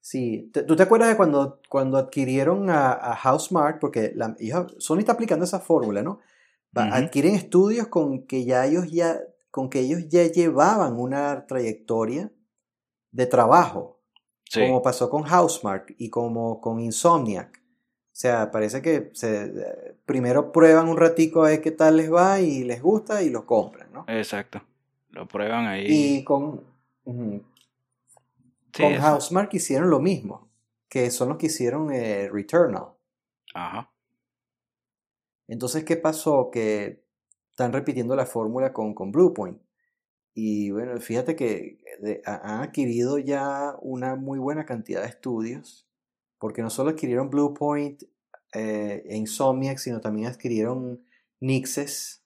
Sí, 0.00 0.52
¿tú 0.66 0.76
te 0.76 0.84
acuerdas 0.84 1.08
de 1.08 1.16
cuando, 1.16 1.60
cuando 1.68 1.98
adquirieron 1.98 2.70
a, 2.70 2.92
a 2.92 3.16
Housemart? 3.16 3.80
Porque 3.80 4.12
la, 4.14 4.36
Sony 4.78 4.98
está 4.98 5.12
aplicando 5.12 5.44
esa 5.44 5.58
fórmula, 5.58 6.02
¿no? 6.02 6.20
Uh 6.74 6.80
-huh. 6.80 6.92
Adquieren 6.92 7.34
estudios 7.34 7.88
con 7.88 8.24
que 8.26 8.44
ya 8.44 8.64
ellos 8.66 8.88
ya, 8.92 9.18
con 9.50 9.68
que 9.68 9.80
ellos 9.80 10.08
ya 10.08 10.22
llevaban 10.24 10.96
una 10.96 11.46
trayectoria 11.46 12.30
de 13.10 13.26
trabajo, 13.26 13.96
Sí, 14.48 14.60
como 14.60 14.80
pasó 14.80 15.10
con 15.10 15.24
Housemark 15.24 15.96
y 15.98 16.08
como 16.08 16.60
con 16.60 16.78
Insomniac. 16.78 17.58
O 17.58 18.18
sea, 18.18 18.52
parece 18.52 18.80
que 18.80 19.10
se, 19.12 19.52
primero 20.06 20.52
prueban 20.52 20.88
un 20.88 20.96
ratico 20.96 21.44
a 21.44 21.48
ver 21.48 21.60
qué 21.60 21.72
tal 21.72 21.96
les 21.96 22.12
va 22.12 22.40
y 22.40 22.62
les 22.62 22.80
gusta 22.80 23.22
y 23.22 23.30
lo 23.30 23.44
compran, 23.44 23.92
¿no? 23.92 24.04
exacto. 24.06 24.62
Lo 25.16 25.26
prueban 25.26 25.66
ahí. 25.66 25.86
Y 25.88 26.24
con, 26.24 26.62
Sí, 27.04 28.82
con. 28.82 28.94
Housemark 28.94 29.54
hicieron 29.54 29.88
lo 29.88 29.98
mismo, 30.00 30.50
que 30.90 31.10
son 31.10 31.30
los 31.30 31.38
que 31.38 31.46
hicieron 31.46 31.90
eh, 31.90 32.28
Returnal. 32.30 32.88
Ajá. 33.54 33.90
Entonces, 35.48 35.84
¿qué 35.84 35.96
pasó? 35.96 36.50
Que 36.50 37.02
están 37.50 37.72
repitiendo 37.72 38.14
la 38.14 38.26
fórmula 38.26 38.72
con, 38.74 38.92
con 38.94 39.10
Bluepoint. 39.12 39.62
Y 40.34 40.70
bueno, 40.70 41.00
fíjate 41.00 41.34
que 41.34 41.78
de- 42.00 42.20
han 42.26 42.60
adquirido 42.64 43.16
ya 43.18 43.74
una 43.80 44.16
muy 44.16 44.38
buena 44.38 44.66
cantidad 44.66 45.00
de 45.00 45.08
estudios, 45.08 45.88
porque 46.38 46.60
no 46.60 46.68
solo 46.68 46.90
adquirieron 46.90 47.30
Bluepoint 47.30 48.02
eh, 48.52 49.02
e 49.06 49.16
Insomniac, 49.16 49.78
sino 49.78 50.02
también 50.02 50.26
adquirieron 50.28 51.02
Nixes, 51.40 52.22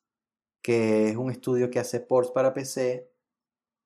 que 0.62 1.09
es 1.09 1.16
un 1.16 1.31
estudio 1.31 1.70
que 1.70 1.79
hace 1.79 2.01
ports 2.01 2.31
para 2.31 2.55
PC, 2.55 3.11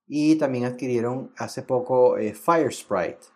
y 0.06 0.36
también 0.36 0.64
adquirieron 0.64 1.32
hace 1.36 1.62
poco 1.62 2.18
eh, 2.18 2.34
Firesprite, 2.34 3.26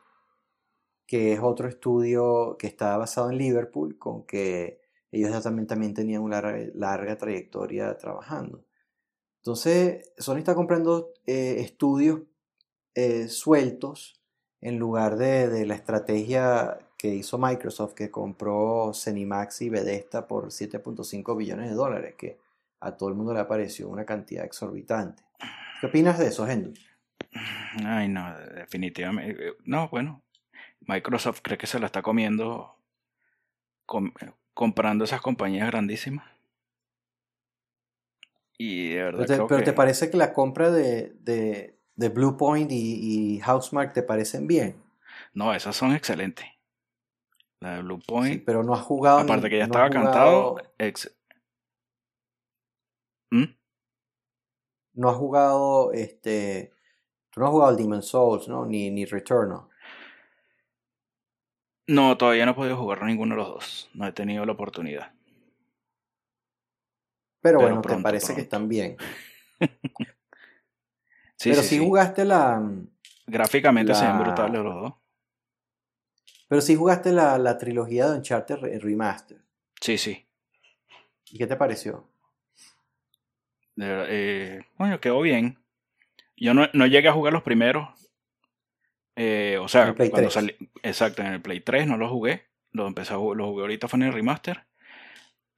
que 1.06 1.32
es 1.32 1.40
otro 1.40 1.68
estudio 1.68 2.56
que 2.58 2.66
está 2.66 2.96
basado 2.96 3.30
en 3.30 3.38
Liverpool, 3.38 3.98
con 3.98 4.24
que 4.24 4.80
ellos 5.10 5.42
también, 5.42 5.66
también 5.66 5.94
tenían 5.94 6.22
una 6.22 6.42
larga, 6.74 7.16
trayectoria 7.16 7.96
trabajando. 7.96 8.64
Entonces, 9.38 10.12
Sony 10.18 10.38
está 10.38 10.54
comprando 10.54 11.14
eh, 11.26 11.56
estudios 11.60 12.20
eh, 12.94 13.28
sueltos 13.28 14.20
en 14.60 14.78
lugar 14.78 15.16
de, 15.16 15.48
de 15.48 15.64
la 15.64 15.74
estrategia 15.74 16.78
que 16.98 17.14
hizo 17.14 17.38
Microsoft, 17.38 17.94
que 17.94 18.10
compró 18.10 18.92
Cenimax 18.92 19.62
y 19.62 19.70
Bethesda 19.70 20.26
por 20.26 20.48
7.5 20.48 21.36
billones 21.36 21.70
de 21.70 21.76
dólares, 21.76 22.16
que 22.16 22.38
a 22.80 22.96
todo 22.96 23.08
el 23.08 23.14
mundo 23.14 23.34
le 23.34 23.44
pareció 23.44 23.88
una 23.88 24.04
cantidad 24.04 24.44
exorbitante. 24.44 25.22
¿Qué 25.80 25.86
opinas 25.86 26.18
de 26.18 26.28
eso, 26.28 26.46
Henry? 26.46 26.74
Ay, 27.84 28.08
no, 28.08 28.36
definitivamente. 28.54 29.48
eh, 29.48 29.52
No, 29.64 29.88
bueno. 29.88 30.22
Microsoft 30.80 31.40
cree 31.42 31.58
que 31.58 31.66
se 31.66 31.78
la 31.78 31.86
está 31.86 32.02
comiendo 32.02 32.76
com- 33.86 34.12
comprando 34.54 35.04
esas 35.04 35.20
compañías 35.20 35.66
grandísimas. 35.68 36.26
Y 38.56 38.90
de 38.94 39.02
verdad 39.04 39.18
Pero 39.18 39.26
te, 39.26 39.34
creo 39.34 39.46
pero 39.48 39.58
te 39.60 39.64
que 39.72 39.76
parece 39.76 40.10
que 40.10 40.16
la 40.16 40.32
compra 40.32 40.70
de, 40.70 41.12
de, 41.20 41.78
de 41.94 42.08
Bluepoint 42.08 42.70
y, 42.72 43.34
y 43.36 43.40
Housemark 43.40 43.92
te 43.92 44.02
parecen 44.02 44.46
bien? 44.46 44.82
no, 45.34 45.52
esas 45.54 45.76
son 45.76 45.92
excelentes. 45.94 46.46
La 47.60 47.74
de 47.76 47.82
Blue 47.82 47.98
Sí, 48.00 48.06
Point, 48.06 48.44
pero 48.44 48.62
no 48.62 48.72
has 48.74 48.82
jugado 48.82 49.18
aparte 49.18 49.44
ni- 49.46 49.50
que 49.50 49.58
ya 49.58 49.66
no 49.66 49.74
estaba 49.74 49.90
cantado, 49.90 50.56
ex- 50.78 51.16
¿Mm? 53.30 53.44
No 54.98 55.08
has 55.10 55.16
jugado 55.16 55.92
este 55.92 56.72
tú 57.30 57.40
no 57.40 57.46
has 57.46 57.52
jugado 57.52 57.70
el 57.72 57.76
Demon 57.76 58.02
Souls 58.02 58.48
no 58.48 58.66
ni 58.66 58.90
ni 58.90 59.04
Returnal 59.04 59.62
No, 61.86 62.18
todavía 62.18 62.44
no 62.44 62.52
he 62.52 62.54
podido 62.54 62.76
jugar 62.76 63.02
ninguno 63.04 63.34
de 63.34 63.40
los 63.40 63.48
dos. 63.48 63.90
No 63.94 64.06
he 64.06 64.12
tenido 64.12 64.44
la 64.44 64.52
oportunidad. 64.52 65.10
pero, 67.40 67.58
Pero 67.60 67.60
bueno 67.60 67.80
te 67.80 67.88
pronto, 67.88 68.02
parece 68.02 68.34
que 68.34 68.42
están 68.42 68.68
bien 68.68 68.96
Sí, 71.36 71.50
pero 71.50 71.62
sí, 71.62 71.68
si 71.68 71.78
sí. 71.78 71.86
jugaste 71.86 72.24
la 72.24 72.60
Gráficamente 73.26 73.94
se 73.94 74.04
ven 74.04 74.18
la- 74.18 74.22
brutales 74.24 74.62
los 74.62 74.74
dos. 74.74 74.94
pero 76.48 76.60
si 76.60 76.74
jugaste 76.74 77.12
la, 77.12 77.38
la 77.38 77.56
trilogía 77.56 78.08
de 78.10 78.16
Uncharted 78.18 78.56
Re- 78.56 78.78
Remaster 78.80 79.40
Sí, 79.80 79.96
sí. 79.98 80.26
y 81.30 81.38
qué 81.38 81.46
te 81.46 81.56
pareció 81.56 82.08
eh, 83.80 84.60
coño, 84.76 85.00
quedó 85.00 85.20
bien. 85.20 85.58
Yo 86.36 86.54
no, 86.54 86.68
no 86.72 86.86
llegué 86.86 87.08
a 87.08 87.12
jugar 87.12 87.32
los 87.32 87.42
primeros. 87.42 87.88
Eh, 89.16 89.58
o 89.60 89.68
sea, 89.68 89.94
cuando 89.94 90.16
3. 90.16 90.32
salí. 90.32 90.56
Exacto, 90.82 91.22
en 91.22 91.34
el 91.34 91.42
Play 91.42 91.60
3 91.60 91.86
no 91.86 91.96
lo 91.96 92.08
jugué. 92.08 92.46
Lo 92.70 92.86
empecé 92.86 93.14
a 93.14 93.16
jugar, 93.16 93.36
lo 93.36 93.46
jugué 93.48 93.62
ahorita 93.62 93.88
fue 93.88 93.98
en 93.98 94.04
el 94.04 94.12
remaster. 94.12 94.66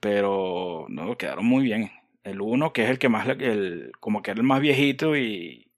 Pero 0.00 0.86
no, 0.88 1.16
quedaron 1.18 1.44
muy 1.44 1.64
bien. 1.64 1.90
El 2.24 2.40
1, 2.40 2.72
que 2.72 2.84
es 2.84 2.90
el 2.90 2.98
que 2.98 3.08
más, 3.08 3.28
el, 3.28 3.92
como 4.00 4.22
que 4.22 4.30
era 4.30 4.40
el 4.40 4.46
más 4.46 4.60
viejito 4.60 5.16
y 5.16 5.70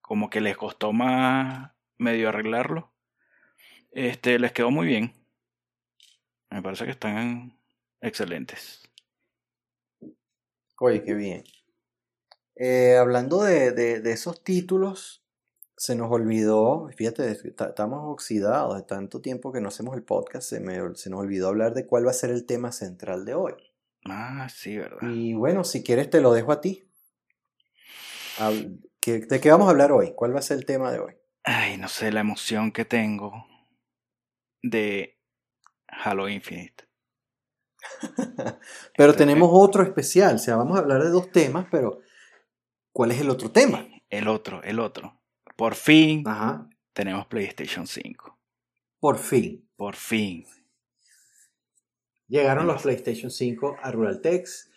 como 0.00 0.30
que 0.30 0.40
les 0.40 0.56
costó 0.56 0.92
más 0.92 1.72
medio 1.98 2.28
arreglarlo. 2.28 2.92
Este, 3.92 4.38
les 4.38 4.52
quedó 4.52 4.70
muy 4.70 4.86
bien. 4.86 5.12
Me 6.50 6.62
parece 6.62 6.84
que 6.84 6.90
están 6.90 7.58
excelentes. 8.00 8.82
oye 10.78 11.02
qué 11.04 11.14
bien 11.14 11.44
Eh, 12.56 12.96
hablando 12.96 13.42
de, 13.42 13.72
de, 13.72 14.00
de 14.00 14.12
esos 14.12 14.42
títulos 14.44 15.24
se 15.76 15.96
nos 15.96 16.10
olvidó 16.12 16.88
fíjate 16.94 17.30
estamos 17.30 18.00
oxidados 18.12 18.76
de 18.76 18.82
tanto 18.82 19.20
tiempo 19.22 19.52
que 19.52 19.60
no 19.62 19.68
hacemos 19.68 19.96
el 19.96 20.02
podcast 20.02 20.48
se, 20.50 20.60
me, 20.60 20.94
se 20.94 21.08
nos 21.10 21.20
olvidó 21.20 21.48
hablar 21.48 21.72
de 21.72 21.86
cuál 21.86 22.06
va 22.06 22.10
a 22.10 22.14
ser 22.14 22.30
el 22.30 22.44
tema 22.44 22.70
central 22.72 23.24
de 23.24 23.34
hoy 23.34 23.54
Ah, 24.04 24.48
sí, 24.48 24.76
¿verdad? 24.76 24.98
Y 25.12 25.32
bueno, 25.34 25.62
si 25.64 25.82
quieres 25.82 26.10
te 26.10 26.20
lo 26.20 26.32
dejo 26.32 26.50
a 26.52 26.60
ti. 26.60 26.88
Hab- 28.38 28.80
¿qué- 29.00 29.20
¿De 29.20 29.40
qué 29.40 29.50
vamos 29.50 29.68
a 29.68 29.70
hablar 29.70 29.92
hoy? 29.92 30.12
¿Cuál 30.14 30.34
va 30.34 30.40
a 30.40 30.42
ser 30.42 30.58
el 30.58 30.66
tema 30.66 30.90
de 30.90 30.98
hoy? 30.98 31.14
Ay, 31.44 31.76
no 31.78 31.86
sé, 31.88 32.10
la 32.10 32.20
emoción 32.20 32.72
que 32.72 32.84
tengo 32.84 33.32
de 34.62 35.18
Halo 35.86 36.28
Infinite. 36.28 36.84
Pero 38.96 39.10
Este, 39.12 39.24
tenemos 39.24 39.50
otro 39.52 39.82
especial, 39.84 40.34
o 40.36 40.38
sea, 40.38 40.56
vamos 40.56 40.76
a 40.76 40.80
hablar 40.80 41.02
de 41.02 41.10
dos 41.10 41.30
temas, 41.30 41.66
pero 41.70 42.00
¿cuál 42.92 43.10
es 43.12 43.20
el 43.20 43.30
otro 43.30 43.50
tema? 43.50 43.88
El 44.10 44.28
otro, 44.28 44.62
el 44.62 44.78
otro. 44.78 45.20
Por 45.56 45.74
fin 45.74 46.22
Ajá, 46.26 46.68
tenemos 46.92 47.26
PlayStation 47.26 47.86
5. 47.86 48.38
por 49.00 49.18
fin. 49.18 49.68
Por 49.76 49.96
fin. 49.96 50.46
Llegaron 52.28 52.66
los 52.66 52.82
PlayStation 52.82 53.30
5 53.30 53.76
a 53.82 53.90
Ruraltex 53.92 54.70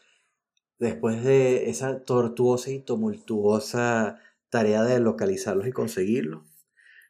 después 0.78 1.24
de 1.24 1.70
esa 1.70 2.04
tortuosa 2.04 2.72
y 2.72 2.80
tumultuosa 2.80 4.20
tarea 4.50 4.84
de 4.84 5.00
localizarlos 5.00 5.68
y 5.68 5.72
conseguirlos. 5.72 6.44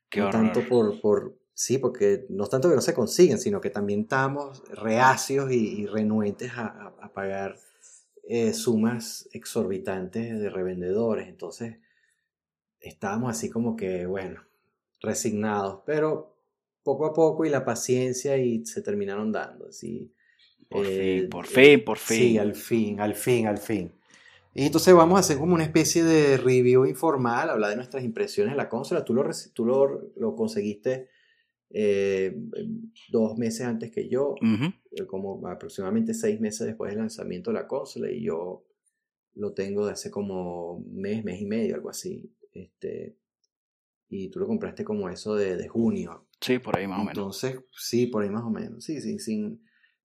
Qué 0.09 0.19
no 0.21 0.29
tanto 0.29 0.61
por, 0.69 1.01
por, 1.01 1.39
sí, 1.53 1.77
porque 1.79 2.25
no 2.29 2.43
es 2.43 2.49
tanto 2.49 2.69
que 2.69 2.75
no 2.75 2.81
se 2.81 2.93
consiguen, 2.93 3.39
sino 3.39 3.59
que 3.59 3.69
también 3.71 4.01
estamos 4.01 4.63
reacios 4.69 5.51
y, 5.51 5.81
y 5.81 5.85
renuentes 5.87 6.51
a, 6.53 6.67
a- 6.67 6.95
a 7.01 7.13
pagar 7.13 7.57
eh, 8.27 8.53
sumas 8.53 9.29
exorbitantes 9.33 10.39
de 10.39 10.49
revendedores. 10.49 11.27
Entonces, 11.27 11.77
estábamos 12.79 13.31
así 13.31 13.49
como 13.49 13.75
que, 13.75 14.05
bueno, 14.05 14.41
resignados, 14.99 15.81
pero 15.85 16.35
poco 16.83 17.05
a 17.05 17.13
poco 17.13 17.45
y 17.45 17.49
la 17.49 17.65
paciencia 17.65 18.37
y 18.37 18.65
se 18.65 18.81
terminaron 18.81 19.31
dando. 19.31 19.67
Así, 19.67 20.11
Por 20.69 20.85
eh, 20.85 21.21
fin, 21.21 21.29
por 21.29 21.45
fin, 21.47 21.83
por 21.83 21.97
fin. 21.97 22.17
Sí, 22.17 22.37
al 22.37 22.55
fin, 22.55 22.99
al 22.99 23.15
fin, 23.15 23.47
al 23.47 23.57
fin. 23.57 23.91
Y 24.53 24.65
entonces 24.65 24.93
vamos 24.93 25.17
a 25.17 25.19
hacer 25.19 25.37
como 25.37 25.53
una 25.53 25.65
especie 25.65 26.03
de 26.03 26.37
review 26.37 26.85
informal, 26.85 27.49
hablar 27.49 27.71
de 27.71 27.75
nuestras 27.75 28.03
impresiones 28.03 28.53
de 28.53 28.57
la 28.57 28.69
consola. 28.69 29.03
Tú 29.03 29.13
lo, 29.13 29.29
tú 29.53 29.65
lo, 29.65 30.11
lo 30.15 30.35
conseguiste 30.35 31.09
eh, 31.69 32.35
dos 33.09 33.37
meses 33.37 33.61
antes 33.61 33.91
que 33.91 34.07
yo, 34.07 34.35
eh, 34.41 35.05
como 35.05 35.47
aproximadamente 35.47 36.13
seis 36.13 36.39
meses 36.39 36.67
después 36.67 36.91
del 36.91 36.99
lanzamiento 36.99 37.51
de 37.51 37.55
la 37.55 37.67
consola, 37.67 38.11
y 38.11 38.23
yo 38.23 38.65
lo 39.35 39.53
tengo 39.53 39.85
de 39.85 39.93
hace 39.93 40.09
como 40.09 40.83
mes, 40.91 41.23
mes 41.23 41.41
y 41.41 41.45
medio, 41.45 41.75
algo 41.75 41.89
así. 41.89 42.31
Este, 42.53 43.17
y 44.07 44.29
tú 44.29 44.39
lo 44.39 44.47
compraste 44.47 44.83
como 44.83 45.09
eso 45.09 45.35
de, 45.35 45.57
de 45.57 45.67
junio. 45.67 46.27
Sí, 46.39 46.59
por 46.59 46.77
ahí 46.77 46.87
más 46.87 46.99
o 46.99 47.03
menos. 47.03 47.17
Entonces, 47.17 47.59
sí, 47.77 48.07
por 48.07 48.23
ahí 48.23 48.29
más 48.29 48.43
o 48.43 48.49
menos. 48.49 48.83
Sí, 48.83 49.01
sí, 49.01 49.19
sí. 49.19 49.59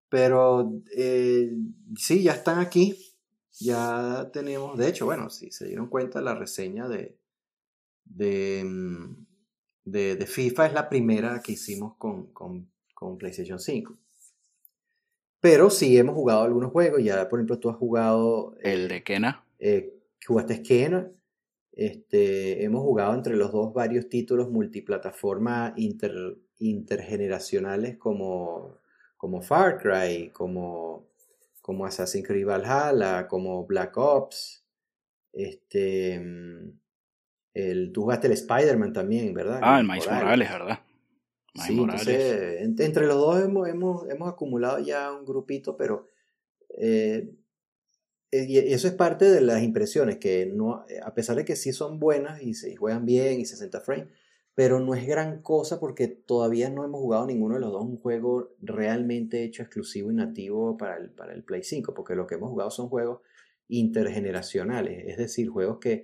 Pero 0.10 0.82
eh, 0.96 1.52
sí, 1.96 2.24
ya 2.24 2.34
están 2.34 2.60
aquí. 2.60 2.96
Ya 3.60 4.30
tenemos, 4.32 4.78
de 4.78 4.88
hecho, 4.88 5.06
bueno, 5.06 5.30
si 5.30 5.52
se 5.52 5.68
dieron 5.68 5.90
cuenta, 5.90 6.22
la 6.22 6.34
reseña 6.34 6.88
de, 6.88 7.18
de, 8.06 8.64
mm, 8.64 9.26
de, 9.92 10.16
de 10.16 10.26
FIFA 10.26 10.68
es 10.68 10.74
la 10.74 10.90
primera 10.90 11.42
que 11.44 11.54
hicimos 11.54 11.96
con, 11.98 12.28
con, 12.34 12.70
con 12.94 13.18
PlayStation 13.18 13.60
5. 13.60 13.98
Pero 15.42 15.70
sí 15.70 15.98
hemos 15.98 16.16
jugado 16.16 16.44
algunos 16.44 16.72
juegos. 16.72 17.02
Ya, 17.04 17.28
por 17.30 17.40
ejemplo, 17.40 17.60
tú 17.60 17.70
has 17.70 17.78
jugado 17.78 18.56
El 18.62 18.88
de 18.88 19.04
Kena. 19.04 19.44
eh, 19.60 19.94
jugaste 20.26 20.58
Skena. 20.58 21.10
Este, 21.72 22.64
hemos 22.64 22.82
jugado 22.82 23.14
entre 23.14 23.38
los 23.38 23.52
dos 23.54 23.74
varios 23.74 24.10
títulos 24.10 24.50
multiplataforma 24.50 25.74
inter- 25.78 26.38
intergeneracionales 26.58 27.98
como, 27.98 28.80
como 29.16 29.42
Far 29.42 29.78
Cry, 29.82 30.30
como, 30.34 31.08
como 31.62 31.86
Assassin's 31.86 32.28
Creed 32.28 32.46
Valhalla, 32.46 33.28
como 33.30 33.66
Black 33.66 33.96
Ops. 33.98 34.66
Este, 35.32 36.20
mm, 36.20 36.80
El, 37.54 37.92
tú 37.92 38.04
jugaste 38.04 38.28
el 38.28 38.34
Spider-Man 38.34 38.94
también, 38.94 39.34
¿verdad? 39.34 39.60
Ah, 39.62 39.80
el 39.80 39.88
Miles 39.88 40.10
Morales, 40.10 40.50
¿verdad? 40.50 40.80
sí, 41.56 41.78
entonces, 41.78 42.62
entre 42.80 43.08
los 43.08 43.18
dos 43.18 43.42
hemos, 43.44 43.68
hemos, 43.68 44.10
hemos, 44.10 44.30
acumulado 44.30 44.80
ya 44.80 45.12
un 45.12 45.26
grupito, 45.26 45.76
pero 45.76 46.08
eh, 46.78 47.34
eh, 48.32 48.46
y 48.48 48.58
eso 48.58 48.88
es 48.88 48.94
parte 48.94 49.26
de 49.26 49.42
las 49.42 49.64
impresiones, 49.64 50.18
que 50.18 50.46
no, 50.46 50.86
a 51.04 51.14
pesar 51.14 51.36
de 51.36 51.46
que 51.46 51.56
sí 51.56 51.74
son 51.74 52.00
buenas 52.00 52.42
y 52.42 52.54
se 52.54 52.76
juegan 52.76 53.06
bien 53.06 53.40
y 53.40 53.46
60 53.46 53.82
frames, 53.82 54.08
pero 54.54 54.80
no 54.80 54.94
es 54.94 55.08
gran 55.08 55.42
cosa 55.42 55.80
porque 55.80 56.08
todavía 56.08 56.70
no 56.70 56.84
hemos 56.84 57.00
jugado 57.00 57.26
ninguno 57.26 57.56
de 57.56 57.62
los 57.62 57.72
dos 57.72 57.84
un 57.84 57.98
juego 57.98 58.56
realmente 58.62 59.44
hecho 59.44 59.64
exclusivo 59.64 60.12
y 60.12 60.16
nativo 60.16 60.78
para 60.78 60.98
el, 60.98 61.10
para 61.12 61.34
el 61.34 61.44
Play 61.44 61.64
5, 61.64 61.94
porque 61.94 62.16
lo 62.16 62.28
que 62.28 62.36
hemos 62.36 62.50
jugado 62.50 62.70
son 62.70 62.90
juegos 62.90 63.22
intergeneracionales, 63.68 65.06
es 65.08 65.18
decir, 65.18 65.50
juegos 65.50 65.80
que 65.80 66.04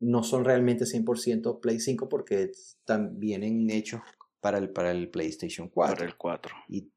no 0.00 0.22
son 0.22 0.44
realmente 0.44 0.84
100% 0.84 1.60
Play 1.60 1.80
5 1.80 2.08
porque 2.08 2.42
están, 2.44 3.18
vienen 3.18 3.70
hechos 3.70 4.00
para 4.40 4.58
el, 4.58 4.70
para 4.70 4.90
el 4.90 5.08
PlayStation 5.08 5.68
4. 5.68 5.94
Para 5.94 6.06
el 6.06 6.16
4. 6.16 6.54
Y, 6.68 6.90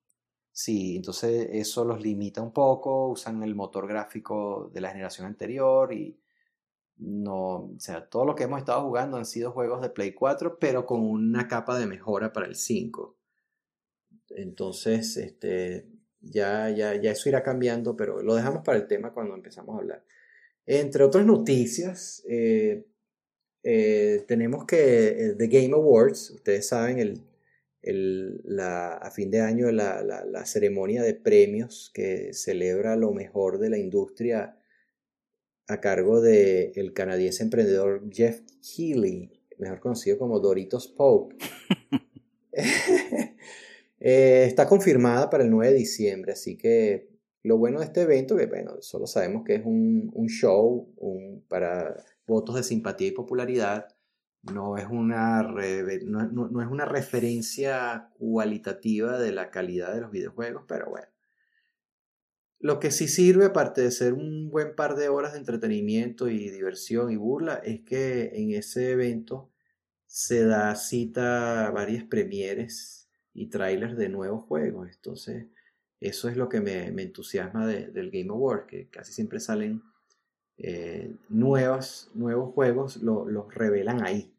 sí, 0.52 0.98
entonces 0.98 1.50
eso 1.52 1.86
los 1.86 2.02
limita 2.02 2.42
un 2.42 2.54
poco, 2.54 3.08
usan 3.08 3.44
el 3.44 3.56
motor 3.56 3.88
gráfico 3.88 4.70
de 4.74 4.82
la 4.82 4.92
generación 4.92 5.28
anterior 5.28 5.94
y 5.94 6.20
no, 6.98 7.56
o 7.56 7.80
sea, 7.80 8.10
todo 8.10 8.26
lo 8.26 8.36
que 8.36 8.44
hemos 8.44 8.60
estado 8.60 8.84
jugando 8.84 9.18
han 9.18 9.26
sido 9.26 9.54
juegos 9.54 9.82
de 9.82 9.90
Play 9.90 10.14
4, 10.14 10.60
pero 10.60 10.86
con 10.86 11.02
una 11.02 11.48
capa 11.48 11.80
de 11.80 11.88
mejora 11.88 12.34
para 12.34 12.46
el 12.46 12.56
5. 12.56 13.18
Entonces, 14.32 15.16
este, 15.16 15.88
ya, 16.20 16.70
ya, 16.70 16.96
ya 16.96 17.12
eso 17.12 17.30
irá 17.30 17.42
cambiando, 17.42 17.96
pero 17.96 18.22
lo 18.22 18.36
dejamos 18.36 18.64
para 18.66 18.78
el 18.78 18.88
tema 18.88 19.14
cuando 19.14 19.34
empezamos 19.34 19.76
a 19.76 19.80
hablar. 19.80 20.04
Entre 20.66 21.04
otras 21.04 21.26
noticias, 21.26 22.24
eh, 22.28 22.86
eh, 23.64 24.24
tenemos 24.28 24.66
que 24.66 25.08
eh, 25.08 25.36
The 25.38 25.48
Game 25.48 25.74
Awards, 25.74 26.32
ustedes 26.32 26.68
saben, 26.68 27.00
el, 27.00 27.22
el, 27.82 28.42
la, 28.46 28.94
a 28.94 29.12
fin 29.12 29.32
de 29.32 29.42
año 29.42 29.72
la, 29.72 30.02
la, 30.04 30.26
la, 30.26 30.46
ceremonia 30.46 31.04
de 31.04 31.14
premios 31.14 31.92
que 31.94 32.34
celebra 32.34 32.96
lo 32.96 33.14
mejor 33.14 33.60
de 33.60 33.70
la 33.70 33.78
industria 33.78 34.58
a 35.68 35.80
cargo 35.82 36.22
del 36.22 36.72
el 36.76 36.94
canadiense 36.94 37.44
emprendedor 37.44 38.10
Jeff 38.12 38.42
Keighley, 38.62 39.32
mejor 39.58 39.80
conocido 39.80 40.18
como 40.18 40.40
Doritos 40.40 40.88
Pope. 40.88 41.36
Eh, 44.02 44.46
está 44.48 44.66
confirmada 44.66 45.30
para 45.30 45.44
el 45.44 45.50
9 45.50 45.74
de 45.74 45.80
diciembre, 45.80 46.32
así 46.32 46.58
que 46.58 47.10
lo 47.44 47.58
bueno 47.58 47.80
de 47.80 47.86
este 47.86 48.04
evento, 48.04 48.38
que 48.38 48.46
bueno, 48.46 48.82
solo 48.82 49.08
sabemos 49.08 49.44
que 49.44 49.56
es 49.56 49.66
un, 49.66 50.10
un 50.14 50.30
show 50.30 50.88
un, 50.96 51.44
para 51.50 52.02
votos 52.30 52.56
de 52.56 52.64
simpatía 52.64 53.10
y 53.10 53.12
popularidad, 53.12 53.88
no 54.44 54.78
es, 54.78 54.86
una 54.90 55.42
no, 55.42 56.48
no 56.48 56.62
es 56.62 56.68
una 56.70 56.86
referencia 56.86 58.10
cualitativa 58.18 59.20
de 59.20 59.34
la 59.34 59.52
calidad 59.52 59.94
de 59.94 60.02
los 60.02 60.12
videojuegos, 60.12 60.64
pero 60.66 60.90
bueno. 60.90 61.08
Lo 62.62 62.80
que 62.80 62.92
sí 62.92 63.08
sirve, 63.08 63.46
aparte 63.46 63.82
de 63.82 63.92
ser 63.92 64.14
un 64.14 64.50
buen 64.50 64.76
par 64.76 64.96
de 64.96 65.08
horas 65.08 65.32
de 65.34 65.40
entretenimiento 65.40 66.30
y 66.30 66.50
diversión 66.50 67.10
y 67.12 67.16
burla, 67.16 67.56
es 67.56 67.82
que 67.82 68.32
en 68.36 68.52
ese 68.52 68.92
evento 68.92 69.50
se 70.06 70.44
da 70.46 70.76
cita 70.76 71.68
a 71.68 71.72
varias 71.72 72.04
premieres 72.04 73.10
y 73.34 73.48
trailers 73.48 73.96
de 73.98 74.10
nuevos 74.10 74.44
juegos. 74.44 74.90
Entonces, 74.92 75.48
eso 76.02 76.28
es 76.28 76.36
lo 76.36 76.50
que 76.50 76.60
me, 76.60 76.88
entusiasma 76.88 77.66
del 77.66 78.12
Game 78.12 78.30
Award, 78.30 78.66
que 78.66 78.90
casi 78.90 79.14
siempre 79.14 79.40
salen 79.40 79.82
eh, 80.62 81.16
nuevos 81.30 82.10
juegos, 82.54 82.98
los 82.98 83.54
revelan 83.56 84.06
ahí. 84.06 84.32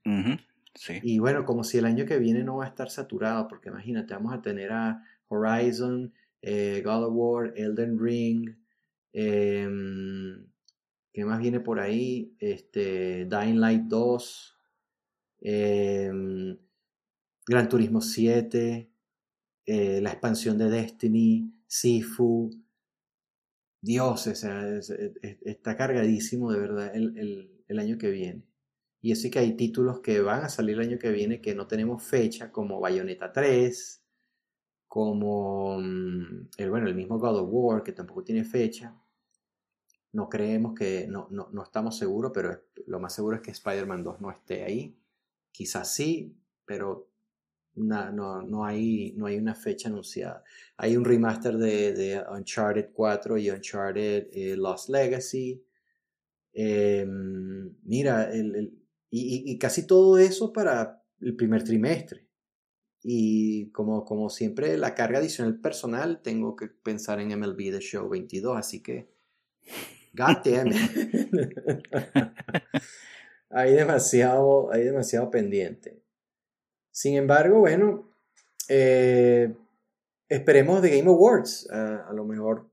Y 1.02 1.18
bueno, 1.18 1.44
como 1.44 1.64
si 1.64 1.78
el 1.78 1.86
año 1.86 2.04
que 2.06 2.18
viene 2.18 2.44
no 2.44 2.56
va 2.56 2.66
a 2.66 2.68
estar 2.68 2.90
saturado, 2.90 3.48
porque 3.48 3.70
imagínate, 3.70 4.14
vamos 4.14 4.32
a 4.32 4.42
tener 4.42 4.70
a 4.72 5.02
Horizon, 5.28 6.12
eh, 6.42 6.82
God 6.84 7.04
of 7.04 7.12
War, 7.14 7.52
Elden 7.56 7.98
Ring, 7.98 8.54
em, 9.12 10.46
¿qué 11.12 11.24
más 11.24 11.40
viene 11.40 11.60
por 11.60 11.80
ahí? 11.80 12.34
Este, 12.38 13.26
Dying 13.26 13.60
Light 13.60 13.82
2, 13.82 14.58
em, 15.40 16.56
Gran 17.46 17.68
Turismo 17.68 18.00
7, 18.00 18.90
eh, 19.66 20.00
la 20.02 20.10
expansión 20.10 20.58
de 20.58 20.68
Destiny, 20.70 21.50
Sifu. 21.66 22.50
Dios, 23.82 24.26
o 24.26 24.34
sea, 24.34 24.78
está 25.42 25.76
cargadísimo 25.76 26.52
de 26.52 26.60
verdad 26.60 26.94
el, 26.94 27.50
el 27.68 27.78
año 27.78 27.98
que 27.98 28.10
viene. 28.10 28.44
Y 29.02 29.12
así 29.12 29.30
que 29.30 29.38
hay 29.38 29.56
títulos 29.56 30.00
que 30.00 30.20
van 30.20 30.44
a 30.44 30.48
salir 30.48 30.76
el 30.78 30.88
año 30.88 30.98
que 30.98 31.10
viene 31.10 31.40
que 31.40 31.54
no 31.54 31.66
tenemos 31.66 32.02
fecha, 32.02 32.52
como 32.52 32.80
Bayonetta 32.80 33.32
3, 33.32 34.04
como 34.88 35.78
mm, 35.78 36.48
el, 36.58 36.70
bueno, 36.70 36.88
el 36.88 36.94
mismo 36.94 37.18
God 37.18 37.40
of 37.40 37.48
War, 37.50 37.82
que 37.82 37.92
tampoco 37.92 38.24
tiene 38.24 38.44
fecha. 38.44 38.94
No 40.12 40.28
creemos 40.28 40.74
que, 40.74 41.06
no, 41.08 41.28
no, 41.30 41.48
no 41.52 41.62
estamos 41.62 41.96
seguros, 41.96 42.32
pero 42.34 42.60
lo 42.86 42.98
más 43.00 43.14
seguro 43.14 43.36
es 43.36 43.42
que 43.42 43.52
Spider-Man 43.52 44.02
2 44.02 44.20
no 44.20 44.30
esté 44.30 44.64
ahí. 44.64 44.98
Quizás 45.52 45.94
sí, 45.94 46.36
pero 46.64 47.09
no, 47.74 48.12
no, 48.12 48.42
no, 48.42 48.64
hay, 48.64 49.12
no 49.16 49.26
hay 49.26 49.36
una 49.36 49.54
fecha 49.54 49.88
anunciada. 49.88 50.42
Hay 50.76 50.96
un 50.96 51.04
remaster 51.04 51.56
de, 51.56 51.92
de 51.92 52.22
Uncharted 52.30 52.90
4 52.92 53.38
y 53.38 53.50
Uncharted 53.50 54.28
eh, 54.32 54.56
Lost 54.56 54.88
Legacy. 54.88 55.64
Em, 56.52 57.74
mira, 57.84 58.30
el, 58.32 58.76
y, 59.10 59.52
y, 59.52 59.58
casi 59.58 59.86
todo 59.86 60.18
eso 60.18 60.52
para 60.52 61.02
el 61.20 61.36
primer 61.36 61.64
trimestre. 61.64 62.26
Y 63.02 63.70
como, 63.70 64.04
como 64.04 64.28
siempre, 64.28 64.76
la 64.76 64.94
carga 64.94 65.18
adicional 65.18 65.58
personal, 65.60 66.20
tengo 66.22 66.54
que 66.54 66.68
pensar 66.68 67.18
en 67.20 67.28
MLB 67.38 67.70
The 67.70 67.80
Show 67.80 68.08
22, 68.08 68.56
así 68.56 68.82
que, 68.82 69.08
God 70.12 70.38
damn 70.44 70.70
hay, 73.50 73.72
demasiado, 73.72 74.72
hay 74.72 74.84
demasiado 74.84 75.30
pendiente. 75.30 75.99
Sin 76.90 77.16
embargo, 77.16 77.60
bueno, 77.60 78.08
eh, 78.68 79.54
esperemos 80.28 80.82
de 80.82 80.96
Game 80.96 81.10
Awards. 81.10 81.68
a 81.70 82.12
lo 82.12 82.24
mejor 82.24 82.68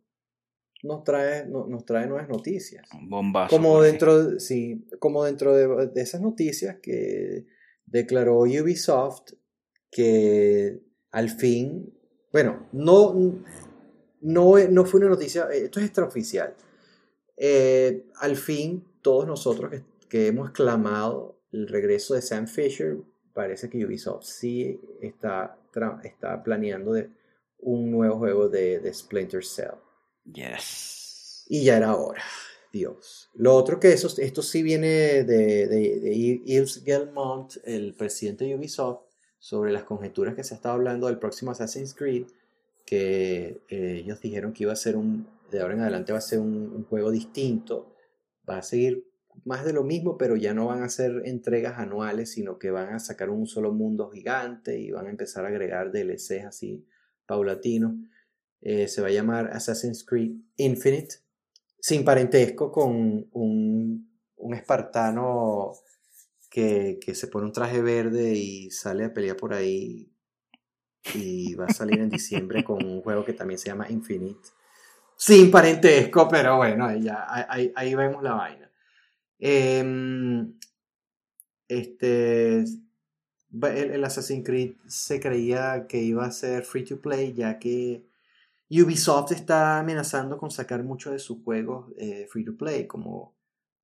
nos 0.83 1.03
trae, 1.03 1.45
nos 1.47 1.85
trae 1.85 2.07
nuevas 2.07 2.29
noticias. 2.29 2.87
Bombazo. 3.01 3.55
Como 3.55 3.81
dentro, 3.81 4.39
sí, 4.39 4.87
como 4.99 5.23
dentro 5.23 5.55
de, 5.55 5.87
de 5.87 6.01
esas 6.01 6.21
noticias 6.21 6.77
que 6.81 7.45
declaró 7.85 8.39
Ubisoft 8.39 9.33
que 9.89 10.81
al 11.11 11.29
fin, 11.29 11.93
bueno, 12.31 12.67
no, 12.71 13.13
no, 14.21 14.57
no 14.69 14.85
fue 14.85 14.99
una 14.99 15.09
noticia, 15.09 15.47
eh, 15.51 15.65
esto 15.65 15.79
es 15.79 15.85
extraoficial. 15.85 16.53
Eh, 17.37 18.05
al 18.19 18.35
fin, 18.35 18.83
todos 19.01 19.25
nosotros 19.27 19.71
que, 19.71 19.83
que, 20.09 20.27
hemos 20.27 20.51
clamado 20.51 21.39
el 21.51 21.67
regreso 21.67 22.13
de 22.13 22.21
Sam 22.21 22.47
Fisher, 22.47 22.97
parece 23.37 23.69
que 23.69 23.85
Ubisoft 23.85 24.23
sí 24.23 24.81
está, 24.99 25.59
está 26.03 26.41
planeando 26.41 26.93
de 26.93 27.11
un 27.59 27.91
nuevo 27.91 28.17
juego 28.17 28.49
de, 28.49 28.79
de 28.79 28.91
Splinter 28.91 29.45
Cell. 29.45 29.77
Yes. 30.25 31.45
Y 31.47 31.63
ya 31.65 31.77
era 31.77 31.95
hora. 31.95 32.23
Dios. 32.73 33.29
Lo 33.35 33.53
otro 33.53 33.79
que 33.79 33.93
eso, 33.93 34.09
esto 34.19 34.41
sí 34.41 34.63
viene 34.63 35.23
de, 35.23 35.67
de, 35.67 35.99
de 35.99 36.41
Yves 36.45 36.83
Gelmont, 36.83 37.53
el 37.63 37.93
presidente 37.93 38.45
de 38.45 38.55
Ubisoft, 38.55 39.03
sobre 39.37 39.71
las 39.71 39.83
conjeturas 39.83 40.33
que 40.33 40.43
se 40.43 40.55
estaba 40.55 40.73
hablando 40.73 41.05
del 41.05 41.19
próximo 41.19 41.51
Assassin's 41.51 41.93
Creed, 41.93 42.25
que 42.87 43.61
eh, 43.69 44.01
ellos 44.03 44.19
dijeron 44.19 44.51
que 44.51 44.63
iba 44.63 44.73
a 44.73 44.77
ser 44.77 44.97
un, 44.97 45.27
de 45.51 45.61
ahora 45.61 45.75
en 45.75 45.81
adelante 45.81 46.11
va 46.11 46.17
a 46.17 46.21
ser 46.21 46.39
un, 46.39 46.85
juego 46.89 47.11
distinto, 47.11 47.93
va 48.49 48.57
a 48.57 48.63
seguir 48.63 49.05
más 49.45 49.65
de 49.65 49.73
lo 49.73 49.83
mismo, 49.83 50.17
pero 50.17 50.35
ya 50.35 50.53
no 50.53 50.67
van 50.67 50.83
a 50.83 50.89
ser 50.89 51.23
entregas 51.25 51.79
anuales, 51.79 52.31
sino 52.31 52.57
que 52.59 52.71
van 52.71 52.93
a 52.93 52.99
sacar 52.99 53.29
un 53.29 53.47
solo 53.47 53.73
mundo 53.73 54.09
gigante 54.09 54.79
y 54.79 54.91
van 54.91 55.07
a 55.07 55.09
empezar 55.09 55.45
a 55.45 55.49
agregar 55.49 55.91
DLCs 55.91 56.45
así 56.45 56.85
paulatinos. 57.25 57.93
Eh, 58.61 58.87
se 58.87 59.01
va 59.01 59.07
a 59.07 59.11
llamar 59.11 59.51
Assassin's 59.53 60.03
Creed 60.03 60.31
Infinite, 60.57 61.15
sin 61.79 62.03
parentesco 62.03 62.71
con 62.71 63.27
un, 63.31 64.09
un 64.35 64.53
espartano 64.53 65.73
que, 66.49 67.13
se 67.13 67.27
pone 67.27 67.45
un 67.45 67.51
traje 67.51 67.81
verde 67.81 68.33
y 68.33 68.71
sale 68.71 69.05
a 69.05 69.13
pelear 69.13 69.37
por 69.37 69.53
ahí 69.53 70.11
y 71.13 71.53
va 71.55 71.65
a 71.65 71.73
salir 71.73 71.99
en 71.99 72.09
diciembre 72.09 72.63
con 72.63 72.83
un 72.83 73.01
juego 73.01 73.23
que 73.23 73.33
también 73.33 73.59
se 73.59 73.69
llama 73.69 73.89
Infinite. 73.89 74.49
Sin 75.15 75.51
parentesco, 75.51 76.27
pero 76.27 76.57
bueno, 76.57 76.85
ahí, 76.85 77.71
ahí 77.75 77.95
vemos 77.95 78.23
la 78.23 78.33
vaina. 78.33 78.66
Em, 79.39 80.53
este, 81.67 82.59
el, 82.59 83.91
el, 83.91 84.03
Assassin's 84.03 84.45
Creed 84.45 84.75
se 84.87 85.19
creía 85.19 85.85
que 85.87 86.01
iba 86.01 86.25
a 86.25 86.31
ser 86.31 86.63
free 86.63 86.83
to 86.83 86.99
play, 86.99 87.33
ya 87.33 87.59
que 87.59 88.05
Ubisoft 88.69 89.31
está 89.31 89.79
amenazando 89.79 90.37
con 90.37 90.51
sacar 90.51 90.83
muchos 90.83 91.13
de 91.13 91.19
sus 91.19 91.43
juegos 91.43 91.91
eh, 91.97 92.27
free 92.29 92.43
to 92.43 92.55
play, 92.55 92.87
como 92.87 93.35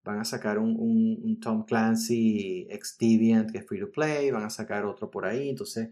van 0.04 0.20
a 0.20 0.26
sacar 0.26 0.60
un, 0.60 0.76
un, 0.78 1.20
un 1.24 1.40
Tom 1.40 1.66
Clancy 1.66 2.68
X 2.70 2.98
Deviant 3.00 3.52
que 3.52 3.60
es 3.60 3.66
free 3.66 3.80
to 3.80 3.92
play, 3.92 4.32
van 4.32 4.44
a 4.44 4.50
sacar 4.50 4.86
otro 4.86 5.10
por 5.10 5.26
ahí, 5.26 5.50
entonces 5.50 5.90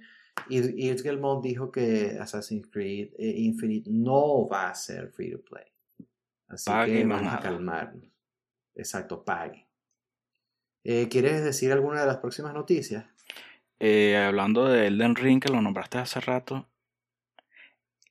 Yves 0.49 1.03
dijo 1.43 1.71
que 1.71 2.17
Assassin's 2.19 2.67
Creed 2.67 3.13
eh, 3.17 3.33
Infinite 3.37 3.89
no 3.89 4.47
va 4.47 4.69
a 4.69 4.75
ser 4.75 5.09
free 5.09 5.31
to 5.31 5.41
play. 5.41 5.65
Así 6.47 6.69
Pague 6.69 6.97
que 6.97 7.05
vamos 7.05 7.33
a 7.33 7.39
calmarnos. 7.39 8.10
Exacto, 8.81 9.23
pague. 9.23 9.67
Eh, 10.83 11.07
¿Quieres 11.07 11.43
decir 11.43 11.71
alguna 11.71 12.01
de 12.01 12.07
las 12.07 12.17
próximas 12.17 12.51
noticias? 12.55 13.05
Eh, 13.79 14.17
hablando 14.17 14.65
de 14.65 14.87
Elden 14.87 15.15
Ring, 15.15 15.39
que 15.39 15.51
lo 15.51 15.61
nombraste 15.61 15.99
hace 15.99 16.19
rato, 16.19 16.67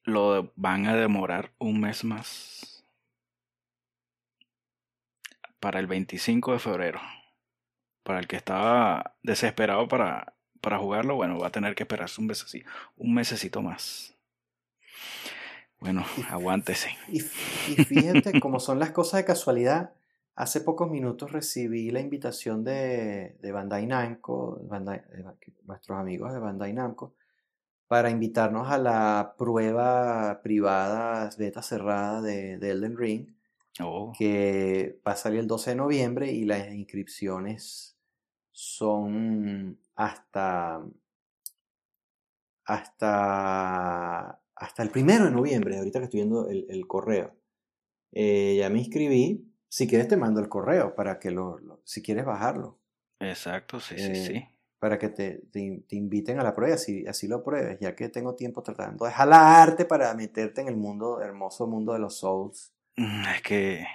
lo 0.05 0.53
van 0.55 0.87
a 0.87 0.95
demorar 0.95 1.51
un 1.59 1.81
mes 1.81 2.05
más. 2.05 2.85
Para 5.59 5.81
el 5.81 5.89
25 5.89 6.53
de 6.53 6.59
febrero. 6.61 7.01
Para 8.05 8.21
el 8.21 8.29
que 8.29 8.37
estaba 8.37 9.17
desesperado 9.25 9.89
para, 9.89 10.35
para 10.61 10.79
jugarlo, 10.79 11.17
bueno, 11.17 11.37
va 11.41 11.49
a 11.49 11.53
tener 11.53 11.75
que 11.75 11.83
esperarse 11.83 12.21
un 12.21 12.29
mesecito, 12.29 12.71
un 12.97 13.13
mesecito 13.13 13.61
más. 13.61 14.15
Bueno, 15.81 16.05
aguántese. 16.31 16.97
Y, 17.09 17.19
y 17.19 17.85
fíjate 17.85 18.39
cómo 18.39 18.61
son 18.61 18.79
las 18.79 18.93
cosas 18.93 19.19
de 19.19 19.25
casualidad. 19.25 19.95
Hace 20.37 20.63
pocos 20.63 20.91
minutos 20.91 21.33
recibí 21.33 21.91
la 21.91 22.01
invitación 22.01 22.65
de, 22.65 23.37
de 23.41 23.53
Bandai 23.53 23.87
Namco, 23.87 24.61
Bandai- 24.69 25.07
de 25.09 25.23
nuestros 25.67 25.99
amigos 25.99 26.33
de 26.33 26.39
Bandai 26.39 26.73
Namco, 26.73 27.15
para 27.89 28.11
invitarnos 28.11 28.69
a 28.71 28.79
la 28.79 29.35
prueba 29.37 30.41
privada, 30.43 31.29
beta 31.39 31.63
cerrada 31.63 32.23
de, 32.23 32.59
de 32.59 32.71
Elden 32.71 32.97
Ring, 32.97 33.27
Oh, 33.81 34.13
que 34.19 35.01
va 35.07 35.13
a 35.13 35.17
salir 35.17 35.41
el 35.41 35.47
12 35.47 35.71
de 35.71 35.77
noviembre 35.77 36.31
y 36.33 36.45
las 36.45 36.71
inscripciones 36.73 37.97
son 38.53 39.79
hasta, 39.95 40.83
hasta, 42.65 44.41
hasta 44.55 44.83
el 44.83 44.91
primero 44.91 45.25
de 45.25 45.31
noviembre, 45.31 45.79
ahorita 45.79 45.99
que 45.99 46.05
estoy 46.05 46.21
viendo 46.21 46.49
el, 46.49 46.67
el 46.69 46.87
correo. 46.87 47.35
Eh, 48.13 48.57
ya 48.59 48.71
me 48.71 48.81
inscribí. 48.81 49.50
Si 49.71 49.87
quieres 49.87 50.09
te 50.09 50.17
mando 50.17 50.41
el 50.41 50.49
correo 50.49 50.95
para 50.97 51.19
que 51.21 51.31
lo, 51.31 51.59
lo- 51.61 51.81
si 51.85 52.03
quieres 52.03 52.25
bajarlo, 52.25 52.79
exacto, 53.21 53.79
sí, 53.81 53.97
sí, 53.99 54.15
Eh, 54.15 54.25
sí. 54.27 54.49
para 54.81 54.99
que 54.99 55.11
te, 55.11 55.43
te- 55.53 55.85
te 55.89 55.95
inviten 55.97 56.41
a 56.41 56.43
la 56.43 56.55
prueba 56.55 56.75
así, 56.75 57.07
así 57.07 57.29
lo 57.29 57.43
pruebes, 57.45 57.79
ya 57.81 57.95
que 57.95 58.09
tengo 58.09 58.35
tiempo 58.35 58.63
tratando 58.63 59.05
de 59.05 59.13
jalarte 59.13 59.85
para 59.85 60.13
meterte 60.15 60.61
en 60.61 60.69
el 60.69 60.77
mundo, 60.77 61.21
hermoso 61.23 61.67
mundo 61.69 61.93
de 61.93 62.01
los 62.01 62.19
Souls. 62.19 62.73
Mm, 62.97 63.25
Es 63.37 63.43
que 63.43 63.87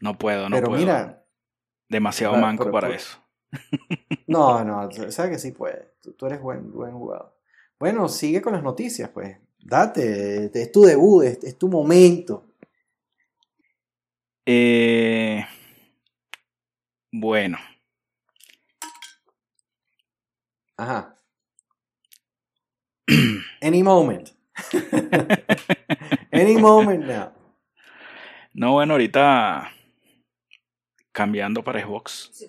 no 0.00 0.16
puedo, 0.16 0.48
no 0.48 0.56
Pero 0.56 0.68
puedo. 0.68 0.80
mira, 0.80 1.24
Demasiado 1.88 2.34
manco 2.36 2.70
para 2.70 2.94
eso. 2.94 3.18
No, 4.26 4.64
no, 4.64 4.90
sabes 5.10 5.32
que 5.32 5.38
sí 5.38 5.52
puedes. 5.52 5.84
Tú, 6.00 6.12
tú 6.12 6.24
eres 6.26 6.40
buen, 6.40 6.72
buen 6.72 6.92
jugador. 6.92 7.36
Bueno, 7.78 8.08
sigue 8.08 8.40
con 8.40 8.54
las 8.54 8.62
noticias, 8.62 9.10
pues. 9.10 9.36
Date, 9.62 10.50
es 10.54 10.72
tu 10.72 10.82
debut, 10.82 11.24
es, 11.24 11.44
es 11.44 11.58
tu 11.58 11.68
momento. 11.68 12.44
Eh, 14.46 15.46
bueno, 17.12 17.58
Ajá. 20.76 21.16
Any 23.60 23.82
moment. 23.82 24.30
Any 26.32 26.56
moment 26.56 27.04
now. 27.04 27.32
no, 28.52 28.72
bueno, 28.72 28.94
ahorita 28.94 29.70
cambiando 31.12 31.62
para 31.62 31.80
Xbox. 31.80 32.46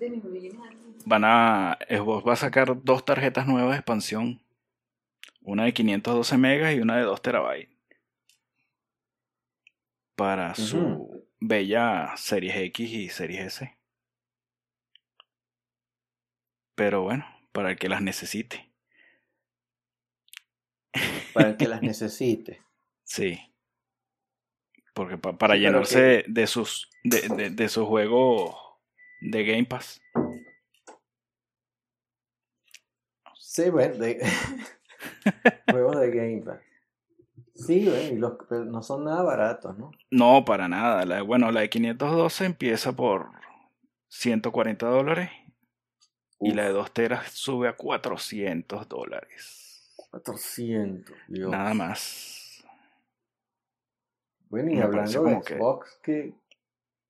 Van 1.06 1.24
a 1.24 1.78
Xbox 1.88 2.28
va 2.28 2.34
a 2.34 2.38
sacar 2.38 2.84
dos 2.84 3.06
tarjetas 3.06 3.46
nuevas 3.48 3.72
de 3.72 3.78
expansión, 3.78 4.42
una 5.42 5.66
de 5.66 5.74
512 5.74 6.38
megas 6.38 6.74
y 6.74 6.80
una 6.80 6.98
de 6.98 7.04
2 7.04 7.22
terabytes 7.22 7.70
para 10.16 10.56
su. 10.56 11.25
Bella 11.40 12.16
Series 12.18 12.56
X 12.56 12.90
y 12.90 13.10
Series 13.10 13.42
S. 13.62 13.78
Pero 16.76 17.04
bueno, 17.04 17.26
para 17.52 17.72
el 17.72 17.78
que 17.78 17.90
las 17.90 18.02
necesite. 18.02 18.72
Para 21.34 21.50
el 21.50 21.58
que 21.58 21.68
las 21.68 21.82
necesite. 21.82 22.62
Sí. 23.04 23.40
Porque 24.94 25.18
pa- 25.18 25.38
para 25.38 25.56
Sí, 25.56 25.60
llenarse 25.62 26.00
de, 26.00 26.26
de 26.28 26.48
sus 26.48 26.90
de, 27.04 27.22
de, 27.30 27.50
de 27.50 27.70
sus 27.70 27.86
juegos 27.88 28.56
de 29.22 29.44
Game 29.44 29.66
Pass. 29.66 30.02
Sí, 33.38 33.70
bueno, 33.70 33.96
de... 33.98 34.20
juegos 35.72 36.00
de 36.00 36.12
Game 36.12 36.42
Pass. 36.42 36.60
Sí, 37.56 37.86
bueno, 37.86 38.14
y 38.14 38.18
los, 38.18 38.34
pero 38.50 38.66
no 38.66 38.84
son 38.84 39.06
nada 39.06 39.24
baratos, 39.24 39.78
¿no? 39.78 39.92
No, 40.12 40.44
para 40.46 40.68
nada. 40.68 41.06
La, 41.06 41.22
bueno, 41.22 41.52
la 41.52 41.62
de 41.62 41.70
512 41.70 42.46
empieza 42.46 42.94
por 42.96 43.30
140 44.10 44.86
dólares 44.88 45.30
y 46.42 46.52
la 46.54 46.66
de 46.66 46.72
2 46.72 46.92
teras 46.94 47.32
sube 47.32 47.70
a 47.70 47.76
400 47.78 48.90
dólares. 48.90 49.94
400, 50.12 51.16
Dios. 51.30 51.50
Nada 51.50 51.74
más. 51.74 52.64
Bueno, 54.50 54.72
y 54.72 54.76
Me 54.76 54.84
hablando 54.84 55.24
de 55.24 55.42
que- 55.42 55.56
Xbox, 55.56 56.00
que 56.04 56.34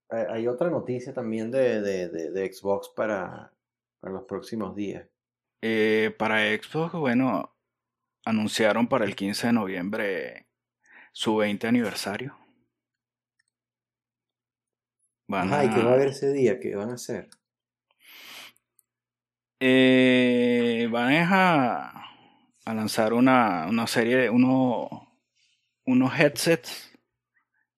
hay, 0.09 0.25
hay 0.29 0.47
otra 0.47 0.69
noticia 0.69 1.13
también 1.13 1.51
de, 1.51 1.81
de, 1.81 2.09
de, 2.09 2.31
de 2.31 2.53
Xbox 2.53 2.89
para, 2.89 3.51
para 3.99 4.13
los 4.13 4.23
próximos 4.25 4.75
días. 4.75 5.07
Eh, 5.61 6.13
para 6.17 6.41
Xbox, 6.55 6.93
bueno, 6.93 7.54
anunciaron 8.25 8.87
para 8.87 9.05
el 9.05 9.15
15 9.15 9.47
de 9.47 9.53
noviembre 9.53 10.47
su 11.13 11.37
20 11.37 11.67
aniversario. 11.67 12.37
Van 15.27 15.53
Ajá, 15.53 15.65
¿y 15.65 15.69
qué 15.69 15.83
va 15.83 15.91
a 15.91 15.93
a- 15.93 15.95
haber 15.95 16.09
ese 16.09 16.33
día? 16.33 16.59
¿Qué 16.59 16.75
van 16.75 16.89
a 16.91 16.95
hacer? 16.95 17.29
Eh, 19.59 20.87
van 20.91 21.13
a, 21.13 21.89
a 22.65 22.73
lanzar 22.73 23.13
una, 23.13 23.67
una 23.67 23.87
serie 23.87 24.17
de 24.17 24.29
uno- 24.29 25.17
unos 25.85 26.19
headsets 26.19 26.93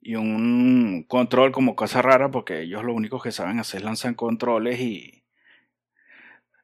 y 0.02 0.16
un 0.16 1.06
control 1.08 1.52
como 1.52 1.76
cosa 1.76 2.02
rara 2.02 2.32
porque 2.32 2.62
ellos 2.64 2.84
lo 2.84 2.94
único 2.94 3.22
que 3.22 3.32
saben 3.32 3.60
hacer 3.60 3.82
es 3.82 3.86
lanzar 3.86 4.16
controles 4.16 4.80
y, 4.80 5.26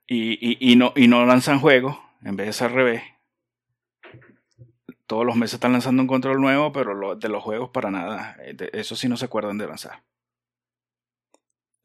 y, 0.07 0.33
y, 0.67 0.71
y 0.73 0.75
no, 0.75 0.93
y 0.95 1.07
no 1.07 1.25
lanzan 1.25 1.59
juegos, 1.59 1.97
en 2.23 2.35
vez 2.35 2.47
de 2.47 2.53
ser 2.53 2.67
al 2.69 2.73
revés. 2.75 3.03
Todos 5.13 5.27
los 5.27 5.35
meses 5.35 5.53
están 5.53 5.73
lanzando 5.73 6.01
un 6.01 6.07
control 6.07 6.41
nuevo, 6.41 6.71
pero 6.71 6.95
lo- 6.95 7.15
de 7.15 7.29
los 7.29 7.43
juegos 7.43 7.69
para 7.69 7.91
nada. 7.91 8.35
Eh, 8.39 8.55
de- 8.55 8.71
Eso 8.73 8.95
sí 8.95 9.07
no 9.07 9.15
se 9.15 9.25
acuerdan 9.25 9.59
de 9.59 9.67
lanzar. 9.67 10.01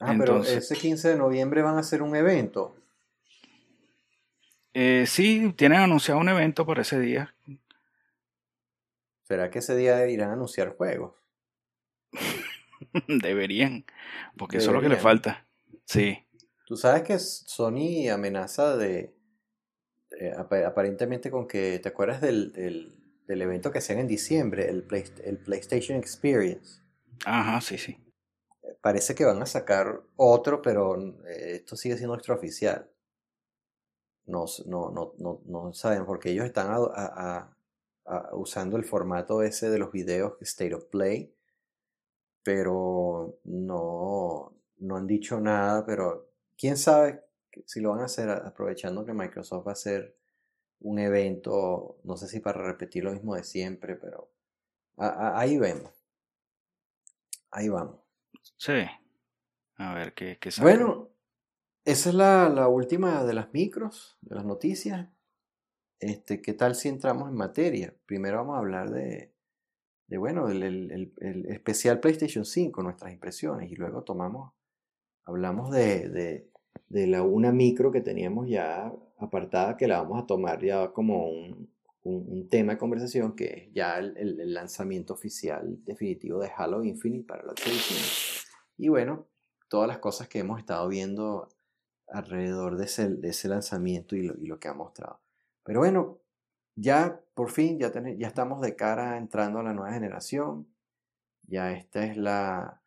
Ah, 0.01 0.15
Entonces- 0.15 0.47
pero 0.55 0.59
ese 0.65 0.75
15 0.77 1.09
de 1.11 1.17
noviembre 1.17 1.61
van 1.61 1.77
a 1.77 1.81
hacer 1.81 2.01
un 2.01 2.17
evento. 2.17 2.75
Eh, 4.73 5.05
sí, 5.07 5.53
tienen 5.59 5.81
anunciado 5.81 6.19
un 6.19 6.31
evento 6.31 6.65
para 6.65 6.81
ese 6.81 6.99
día. 7.01 7.35
¿Será 9.25 9.51
que 9.51 9.59
ese 9.59 9.77
día 9.77 10.09
irán 10.09 10.31
a 10.31 10.33
anunciar 10.33 10.75
juegos? 10.75 11.13
Deberían, 13.09 13.85
porque 14.39 14.57
eso 14.57 14.71
es 14.71 14.75
lo 14.75 14.81
que 14.81 14.89
le 14.89 14.97
falta. 14.97 15.47
Sí, 15.85 16.25
Tú 16.65 16.79
sabes 16.79 17.03
que 17.03 17.19
Sony 17.19 18.09
amenaza 18.11 18.75
de, 18.79 19.15
eh, 20.19 20.33
apa- 20.35 20.67
aparentemente 20.67 21.31
con 21.31 21.47
que, 21.47 21.79
¿te 21.79 21.91
acuerdas 21.91 22.23
del, 22.23 22.53
del, 22.55 22.95
del 23.29 23.43
evento 23.43 23.71
que 23.71 23.79
hacían 23.79 24.01
en 24.01 24.09
diciembre, 24.09 24.69
el, 24.69 24.83
Play- 24.83 25.13
el 25.25 25.39
PlayStation 25.39 25.97
Experience? 25.99 26.81
ajá, 27.25 27.61
sí, 27.61 27.79
sí. 27.79 27.97
Parece 28.81 29.15
que 29.15 29.25
van 29.25 29.41
a 29.41 29.47
sacar 29.47 30.03
otro, 30.17 30.61
pero 30.63 30.97
eh, 31.29 31.57
esto 31.57 31.77
sigue 31.77 31.97
siendo 31.97 32.17
extraoficial. 32.17 32.91
No, 34.27 34.45
no, 34.67 34.91
no, 34.91 35.15
no, 35.19 35.41
no 35.47 35.73
saben, 35.73 36.05
porque 36.07 36.31
ellos 36.31 36.45
están 36.47 36.69
a- 36.71 37.55
a- 38.07 38.35
usando 38.37 38.77
el 38.77 38.85
formato 38.85 39.43
ese 39.43 39.71
de 39.71 39.79
los 39.79 39.91
videos 39.93 40.35
State 40.41 40.75
of 40.75 40.85
Play, 40.87 41.35
pero 42.43 43.39
no, 43.45 44.55
no 44.79 44.97
han 44.97 45.07
dicho 45.07 45.41
nada, 45.41 45.85
pero 45.85 46.31
quién 46.57 46.77
sabe 46.77 47.25
si 47.67 47.81
lo 47.81 47.91
van 47.91 48.01
a 48.01 48.05
hacer 48.07 48.31
aprovechando 48.31 49.05
que 49.05 49.13
Microsoft 49.13 49.67
va 49.67 49.73
a 49.73 49.75
hacer 49.75 50.17
un 50.81 50.99
evento, 50.99 51.99
no 52.05 52.17
sé 52.17 52.29
si 52.29 52.41
para 52.41 52.63
repetir 52.63 53.05
lo 53.05 53.13
mismo 53.13 53.35
de 53.35 53.45
siempre, 53.45 53.97
pero 53.97 54.31
a- 54.97 55.09
a- 55.09 55.41
ahí 55.41 55.59
vemos. 55.59 55.93
Ahí 57.51 57.69
vamos. 57.69 57.97
Sí. 58.57 58.85
A 59.77 59.95
ver 59.95 60.15
qué, 60.15 60.39
qué. 60.41 60.51
Bueno, 60.61 61.09
esa 61.85 62.09
es 62.11 62.15
la, 62.15 62.49
la 62.49 62.69
última 62.69 63.25
de 63.25 63.35
las 63.35 63.53
micros, 63.53 64.19
de 64.21 64.35
las 64.37 64.45
noticias. 64.45 65.09
Este, 66.01 66.41
¿qué 66.43 66.53
tal 66.53 66.75
si 66.75 66.89
entramos 66.89 67.29
en 67.29 67.35
materia? 67.37 67.95
Primero 68.07 68.39
vamos 68.39 68.57
a 68.57 68.59
hablar 68.59 68.91
de, 68.91 69.33
de 70.07 70.19
bueno, 70.19 70.49
el, 70.49 70.63
el- 70.63 70.91
el- 70.93 71.13
el 71.19 71.47
especial 71.47 72.01
PlayStation 72.01 72.45
5, 72.45 72.83
nuestras 72.83 73.13
impresiones, 73.13 73.71
y 73.71 73.75
luego 73.77 74.03
tomamos 74.03 74.53
hablamos 75.25 75.71
de, 75.71 76.09
de, 76.09 76.51
de 76.89 77.07
la 77.07 77.23
una 77.23 77.53
micro 77.53 77.91
que 77.93 78.01
teníamos 78.01 78.49
ya 78.49 78.93
apartada, 79.19 79.77
que 79.77 79.87
la 79.87 80.01
vamos 80.03 80.23
a 80.23 80.27
tomar 80.27 80.63
ya 80.63 80.93
como 80.93 81.29
un, 81.29 81.71
un, 82.03 82.49
tema 82.49 82.73
de 82.73 82.79
conversación, 82.79 83.35
que 83.35 83.45
es 83.45 83.75
ya 83.75 83.99
el, 83.99 84.17
el, 84.17 84.55
lanzamiento 84.55 85.15
oficial 85.15 85.79
definitivo 85.85 86.41
de 86.41 86.51
Halo 86.57 86.85
Infinite 86.85 87.27
para 87.27 87.45
la 87.45 87.55
televisión. 87.55 87.99
Y 88.77 88.89
bueno, 88.89 89.27
todas 89.69 89.89
las 89.89 89.99
cosas 89.99 90.29
que 90.29 90.39
hemos 90.39 90.59
estado 90.59 90.89
viendo 90.89 91.49
alrededor 92.09 92.77
de 92.77 92.87
ese, 92.87 93.09
de 93.09 93.29
ese 93.29 93.49
lanzamiento 93.49 94.17
y 94.17 94.23
lo, 94.23 94.35
y 94.39 94.47
lo, 94.47 94.59
que 94.59 94.69
ha 94.69 94.75
mostrado. 94.75 95.21
Pero 95.63 95.81
bueno, 95.81 96.19
ya 96.75 97.21
por 97.35 97.51
fin, 97.51 97.79
ya, 97.79 97.93
ya 98.17 98.27
estamos 98.27 98.61
de 98.61 98.77
cara 98.77 99.19
entrando 99.19 99.59
a 99.59 99.63
la 99.63 99.75
nueva 99.75 99.93
generación. 99.93 100.67
Ya 101.43 101.73
esta 101.73 102.05
es 102.05 102.17
la 102.17 102.83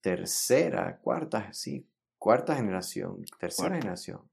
tercera, 0.00 0.98
cuarta, 0.98 1.52
sí, 1.52 1.86
cuarta 2.18 2.56
generación, 2.56 3.24
tercera 3.38 3.76
generación. 3.76 4.31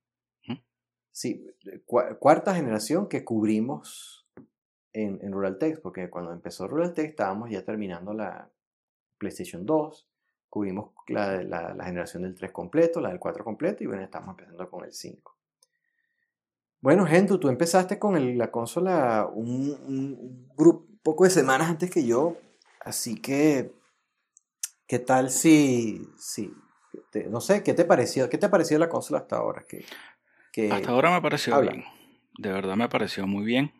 Sí, 1.20 1.45
cuarta 1.86 2.55
generación 2.55 3.09
que 3.09 3.26
cubrimos 3.26 4.26
en, 4.93 5.20
en 5.22 5.34
Rural 5.34 5.57
Tech, 5.57 5.82
porque 5.82 6.09
cuando 6.09 6.32
empezó 6.32 6.65
Rural 6.65 6.93
Tech 6.93 7.09
estábamos 7.09 7.49
ya 7.49 7.65
terminando 7.65 8.13
la 8.13 8.49
PlayStation 9.17 9.65
2, 9.65 10.07
cubrimos 10.47 10.91
la, 11.09 11.76
generación 11.84 12.24
del 12.24 12.36
3 12.36 12.53
completo, 12.53 13.01
la 13.01 13.09
del 13.09 13.20
4 13.20 13.43
completo, 13.43 13.84
y 13.84 13.88
bueno, 13.88 14.01
estamos 14.01 14.30
empezando 14.30 14.70
con 14.70 14.86
el 14.86 14.93
5. 14.93 15.36
Bueno, 16.80 17.05
Gento, 17.05 17.38
tú 17.38 17.49
empezaste 17.49 17.99
con 17.99 18.38
la 18.38 18.49
consola 18.49 19.30
un, 19.30 20.47
grupo, 20.55 20.88
poco 21.03 21.26
de 21.26 21.32
semanas 21.32 21.70
antes 21.70 21.91
que 21.91 22.05
yo, 22.05 22.38
así 22.80 23.20
que, 23.20 23.74
¿qué 24.88 24.99
tal 24.99 25.32
si, 25.32 26.01
si 26.17 26.49
no 27.30 27.41
sé, 27.41 27.61
¿qué 27.61 27.74
te 27.74 27.84
pareció, 27.84 28.30
qué 28.30 28.38
te 28.38 28.45
ha 28.45 28.49
parecido 28.49 28.80
la 28.80 28.88
consola 28.88 29.20
hasta 29.20 29.36
ahora? 29.36 29.65
Que 30.52 30.72
hasta 30.72 30.89
ahora 30.91 31.12
me 31.12 31.22
pareció 31.22 31.60
bien, 31.62 31.86
de 32.38 32.52
verdad 32.52 32.76
me 32.76 32.89
pareció 32.89 33.28
muy 33.28 33.45
bien. 33.45 33.74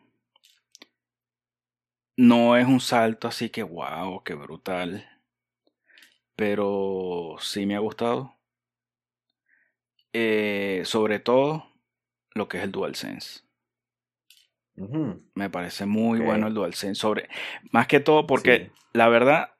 No 2.16 2.56
es 2.56 2.66
un 2.66 2.80
salto 2.80 3.28
así 3.28 3.48
que 3.48 3.62
wow, 3.62 4.22
qué 4.24 4.34
brutal 4.34 5.06
pero 6.40 7.36
sí 7.38 7.66
me 7.66 7.76
ha 7.76 7.80
gustado. 7.80 8.34
Eh, 10.14 10.80
sobre 10.86 11.18
todo 11.18 11.66
lo 12.32 12.48
que 12.48 12.56
es 12.56 12.64
el 12.64 12.72
DualSense. 12.72 13.42
Me 15.34 15.50
parece 15.50 15.84
muy 15.84 16.18
bueno 16.20 16.46
el 16.46 16.54
DualSense. 16.54 16.98
Sobre, 16.98 17.28
más 17.72 17.88
que 17.88 18.00
todo 18.00 18.26
porque 18.26 18.70
la 18.94 19.10
verdad, 19.10 19.52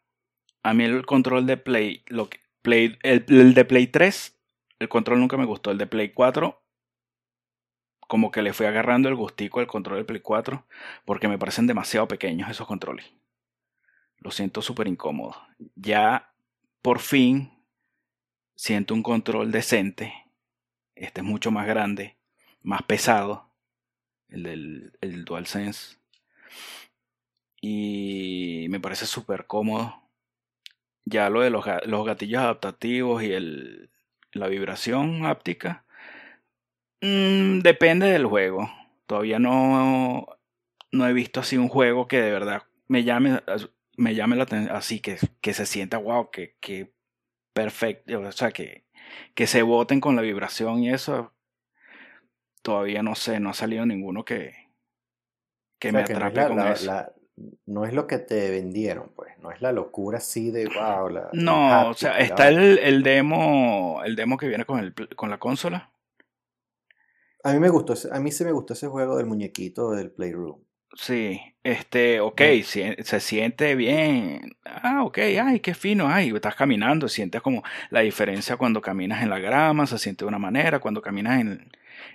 a 0.62 0.72
mí 0.72 0.84
el 0.84 1.04
control 1.04 1.44
de 1.44 1.58
Play, 1.58 2.02
lo 2.06 2.30
que, 2.30 2.40
Play 2.62 2.96
el, 3.02 3.26
el, 3.28 3.52
de 3.52 3.66
Play 3.66 3.88
3, 3.88 4.40
el 4.78 4.88
control 4.88 5.20
nunca 5.20 5.36
me 5.36 5.44
gustó. 5.44 5.72
El 5.72 5.76
de 5.76 5.86
Play 5.86 6.14
4, 6.14 6.62
como 8.10 8.32
que 8.32 8.42
le 8.42 8.52
fui 8.52 8.66
agarrando 8.66 9.08
el 9.08 9.14
gustico 9.14 9.60
al 9.60 9.68
control 9.68 9.98
del 9.98 10.04
Play 10.04 10.18
4, 10.18 10.66
porque 11.04 11.28
me 11.28 11.38
parecen 11.38 11.68
demasiado 11.68 12.08
pequeños 12.08 12.50
esos 12.50 12.66
controles. 12.66 13.06
Lo 14.18 14.32
siento 14.32 14.62
súper 14.62 14.88
incómodo. 14.88 15.36
Ya 15.76 16.32
por 16.82 16.98
fin 16.98 17.52
siento 18.56 18.94
un 18.94 19.04
control 19.04 19.52
decente. 19.52 20.12
Este 20.96 21.20
es 21.20 21.24
mucho 21.24 21.52
más 21.52 21.68
grande, 21.68 22.16
más 22.62 22.82
pesado, 22.82 23.48
el 24.28 24.42
del 24.42 24.92
el 25.00 25.24
DualSense. 25.24 25.96
Y 27.60 28.66
me 28.70 28.80
parece 28.80 29.06
súper 29.06 29.46
cómodo. 29.46 30.02
Ya 31.04 31.30
lo 31.30 31.42
de 31.42 31.50
los, 31.50 31.64
gatillos 31.64 32.42
adaptativos 32.42 33.22
y 33.22 33.32
el, 33.32 33.90
la 34.32 34.48
vibración 34.48 35.26
áptica, 35.26 35.84
mm, 37.02 37.60
depende 37.60 38.06
del 38.06 38.26
juego. 38.26 38.70
Todavía 39.06 39.38
no, 39.38 40.26
no 40.92 41.08
he 41.08 41.12
visto 41.12 41.40
así 41.40 41.56
un 41.56 41.68
juego 41.68 42.08
que 42.08 42.20
de 42.20 42.30
verdad 42.30 42.62
me 42.88 43.04
llame 43.04 43.40
me 44.00 44.14
llame 44.14 44.36
la 44.36 44.44
atención, 44.44 44.74
así 44.74 45.00
que, 45.00 45.18
que 45.42 45.52
se 45.52 45.66
sienta, 45.66 45.98
wow, 45.98 46.30
que, 46.30 46.56
que 46.60 46.90
perfecto, 47.52 48.18
o 48.18 48.32
sea, 48.32 48.50
que, 48.50 48.84
que 49.34 49.46
se 49.46 49.62
voten 49.62 50.00
con 50.00 50.16
la 50.16 50.22
vibración 50.22 50.82
y 50.82 50.90
eso, 50.90 51.32
todavía 52.62 53.02
no 53.02 53.14
sé, 53.14 53.40
no 53.40 53.50
ha 53.50 53.54
salido 53.54 53.84
ninguno 53.84 54.24
que, 54.24 54.54
que 55.78 55.92
me 55.92 56.00
atrape 56.00 56.48
con 56.48 56.60
eso. 56.60 57.12
no 57.66 57.84
es 57.84 57.92
lo 57.92 58.06
que 58.06 58.18
te 58.18 58.50
vendieron, 58.50 59.12
pues, 59.14 59.38
no 59.38 59.50
es 59.50 59.60
la 59.60 59.72
locura 59.72 60.16
así 60.16 60.50
de 60.50 60.64
wow. 60.64 61.10
La, 61.10 61.28
no, 61.34 61.90
o 61.90 61.94
sea, 61.94 62.18
está 62.18 62.48
el, 62.48 62.78
el, 62.78 63.02
demo, 63.02 64.00
el 64.02 64.16
demo 64.16 64.38
que 64.38 64.48
viene 64.48 64.64
con, 64.64 64.80
el, 64.80 64.94
con 65.14 65.28
la 65.28 65.38
consola. 65.38 65.92
A 67.42 67.52
mí 67.52 67.58
me 67.58 67.68
gustó, 67.68 67.94
a 68.12 68.20
mí 68.20 68.30
sí 68.30 68.44
me 68.44 68.52
gustó 68.52 68.74
ese 68.74 68.88
juego 68.88 69.16
del 69.16 69.26
muñequito 69.26 69.90
del 69.92 70.10
Playroom. 70.10 70.60
Sí, 70.94 71.40
este, 71.62 72.20
ok, 72.20 72.40
se, 72.64 73.20
siente 73.20 73.76
bien. 73.76 74.56
Ah, 74.64 75.04
ok, 75.04 75.18
ay, 75.40 75.60
qué 75.60 75.74
fino, 75.74 76.08
ay, 76.08 76.30
estás 76.34 76.56
caminando, 76.56 77.08
sientes 77.08 77.40
como 77.42 77.62
la 77.90 78.00
diferencia 78.00 78.56
cuando 78.56 78.80
caminas 78.80 79.22
en 79.22 79.30
la 79.30 79.38
grama, 79.38 79.86
se 79.86 79.98
siente 79.98 80.24
de 80.24 80.28
una 80.28 80.38
manera, 80.40 80.80
cuando 80.80 81.00
caminas 81.00 81.40
en, 81.40 81.70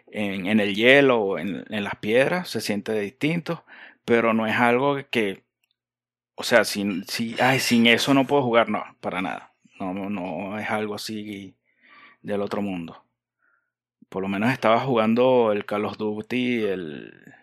en, 0.08 0.46
en 0.48 0.60
el 0.60 0.76
hielo 0.76 1.22
o 1.22 1.40
en, 1.40 1.64
en, 1.70 1.84
las 1.84 1.96
piedras, 1.96 2.50
se 2.50 2.60
siente 2.62 3.00
distinto, 3.00 3.64
pero 4.04 4.34
no 4.34 4.46
es 4.46 4.58
algo 4.58 4.98
que, 5.10 5.44
o 6.36 6.44
sea, 6.44 6.66
sin, 6.66 7.06
si, 7.06 7.36
ay, 7.42 7.60
sin 7.60 7.88
eso 7.88 8.14
no 8.14 8.28
puedo 8.28 8.44
jugar, 8.44 8.70
no, 8.70 8.84
para 9.02 9.22
nada. 9.22 9.54
No, 9.80 9.94
no, 9.94 10.10
no 10.10 10.60
es 10.60 10.70
algo 10.70 10.96
así 10.96 11.56
del 12.22 12.42
otro 12.42 12.62
mundo. 12.62 13.05
Por 14.10 14.22
lo 14.22 14.28
menos 14.28 14.51
estaba 14.51 14.80
jugando 14.80 15.51
el 15.51 15.66
Call 15.66 15.86
of 15.86 15.97
Duty, 15.97 16.64
el 16.64 17.36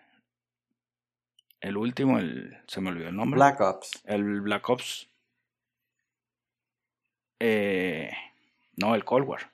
el 1.63 1.77
último, 1.77 2.19
el, 2.19 2.57
se 2.67 2.81
me 2.81 2.89
olvidó 2.89 3.07
el 3.07 3.15
nombre. 3.15 3.37
Black 3.37 3.61
Ops. 3.61 4.01
El 4.03 4.41
Black 4.41 4.69
Ops. 4.69 5.09
Eh, 7.39 8.11
no, 8.75 8.95
el 8.95 9.05
Cold 9.05 9.25
War. 9.25 9.53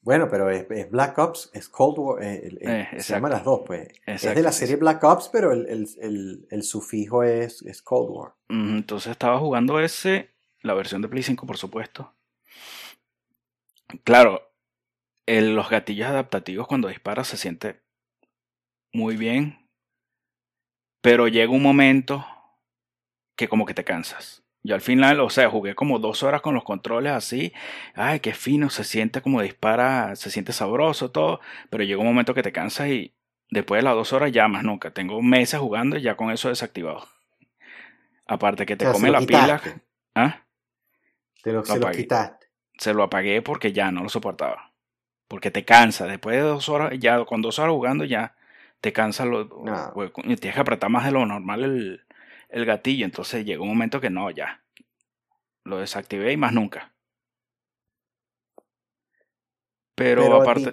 Bueno, 0.00 0.28
pero 0.30 0.48
es, 0.48 0.66
Black 0.90 1.18
Ops, 1.18 1.50
es 1.52 1.68
Cold 1.68 1.98
War, 1.98 2.22
eh, 2.22 2.56
eh, 2.60 3.00
se 3.00 3.12
llaman 3.12 3.32
las 3.32 3.44
dos, 3.44 3.62
pues. 3.66 3.88
es 4.06 4.22
de 4.22 4.42
la 4.42 4.52
serie 4.52 4.76
Black 4.76 5.04
Ops, 5.04 5.28
pero 5.30 5.52
el, 5.52 5.66
el, 5.68 6.46
el 6.48 6.62
sufijo 6.62 7.22
es, 7.22 7.60
es, 7.62 7.82
Cold 7.82 8.10
War. 8.10 8.34
Entonces 8.48 9.10
estaba 9.10 9.38
jugando 9.38 9.78
ese, 9.78 10.30
la 10.62 10.72
versión 10.72 11.02
de 11.02 11.08
Play 11.08 11.22
5, 11.22 11.46
por 11.46 11.58
supuesto. 11.58 12.14
Claro, 14.04 14.40
los 15.26 15.68
gatillos 15.70 16.08
adaptativos 16.08 16.66
cuando 16.66 16.88
disparas 16.88 17.28
se 17.28 17.36
siente 17.36 17.82
muy 18.92 19.16
bien. 19.16 19.68
Pero 21.00 21.28
llega 21.28 21.52
un 21.52 21.62
momento 21.62 22.26
que 23.36 23.48
como 23.48 23.66
que 23.66 23.74
te 23.74 23.84
cansas. 23.84 24.42
Yo 24.62 24.74
al 24.74 24.80
final, 24.80 25.20
o 25.20 25.30
sea, 25.30 25.48
jugué 25.48 25.76
como 25.76 26.00
dos 26.00 26.24
horas 26.24 26.40
con 26.40 26.54
los 26.54 26.64
controles 26.64 27.12
así. 27.12 27.52
Ay, 27.94 28.18
qué 28.18 28.34
fino, 28.34 28.68
se 28.68 28.82
siente 28.82 29.22
como 29.22 29.40
dispara, 29.40 30.16
se 30.16 30.30
siente 30.30 30.52
sabroso 30.52 31.12
todo. 31.12 31.40
Pero 31.70 31.84
llega 31.84 32.00
un 32.00 32.06
momento 32.06 32.34
que 32.34 32.42
te 32.42 32.50
cansas 32.50 32.88
y 32.88 33.14
después 33.48 33.78
de 33.78 33.84
las 33.84 33.94
dos 33.94 34.12
horas 34.12 34.32
ya 34.32 34.48
más 34.48 34.64
nunca. 34.64 34.90
Tengo 34.90 35.22
meses 35.22 35.60
jugando 35.60 35.96
y 35.96 36.02
ya 36.02 36.16
con 36.16 36.32
eso 36.32 36.48
desactivado. 36.48 37.06
Aparte 38.26 38.66
que 38.66 38.76
te 38.76 38.90
come 38.90 39.10
la 39.10 39.20
pila. 39.20 39.60
¿Ah? 40.16 40.46
Te 41.42 41.52
lo, 41.52 41.64
se 41.64 41.78
lo 41.78 41.90
quitaste. 41.92 42.48
Se 42.76 42.92
lo 42.92 43.04
apagué 43.04 43.42
porque 43.42 43.72
ya 43.72 43.92
no 43.92 44.02
lo 44.02 44.08
soportaba. 44.08 44.65
Porque 45.28 45.50
te 45.50 45.64
cansa. 45.64 46.06
Después 46.06 46.36
de 46.36 46.42
dos 46.42 46.68
horas, 46.68 46.92
ya 46.98 47.24
con 47.24 47.42
dos 47.42 47.58
horas 47.58 47.72
jugando 47.72 48.04
ya 48.04 48.36
te 48.80 48.92
cansa, 48.92 49.24
lo, 49.24 49.48
tienes 50.24 50.54
que 50.54 50.60
apretar 50.60 50.90
más 50.90 51.04
de 51.04 51.10
lo 51.10 51.26
normal 51.26 51.64
el, 51.64 52.06
el 52.48 52.64
gatillo, 52.64 53.04
entonces 53.04 53.44
llegó 53.44 53.64
un 53.64 53.70
momento 53.70 54.00
que 54.00 54.10
no, 54.10 54.30
ya, 54.30 54.62
lo 55.64 55.78
desactivé 55.78 56.32
y 56.32 56.36
más 56.36 56.52
nunca. 56.52 56.92
Pero, 59.94 60.42
aparte... 60.42 60.72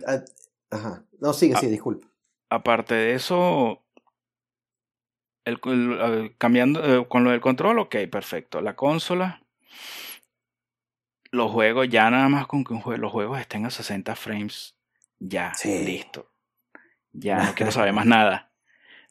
ajá. 0.70 1.06
No, 1.20 1.34
sigue, 1.34 1.56
sí, 1.56 1.68
disculpa. 1.68 2.08
Aparte 2.49 2.93
de 2.93 3.14
eso, 3.14 3.84
el, 5.45 6.36
cambiando 6.38 6.84
eh, 6.84 7.08
con 7.08 7.24
lo 7.24 7.32
del 7.32 7.41
control, 7.41 7.80
ok, 7.80 7.95
perfecto. 8.12 8.62
La 8.62 8.76
consola, 8.76 9.41
los 11.34 11.52
juegos, 11.52 11.90
ya 11.90 12.10
nada 12.12 12.30
más 12.30 12.46
con 12.46 12.64
que 12.64 12.74
un 12.74 13.02
los 13.02 13.12
juegos 13.12 13.40
estén 13.40 13.66
a 13.66 13.72
60 13.72 14.16
frames, 14.16 14.76
ya, 15.20 15.52
listo. 15.66 16.32
Ya 17.12 17.44
no 17.44 17.56
quiero 17.56 17.72
saber 17.72 17.92
más 17.92 18.06
nada. 18.06 18.52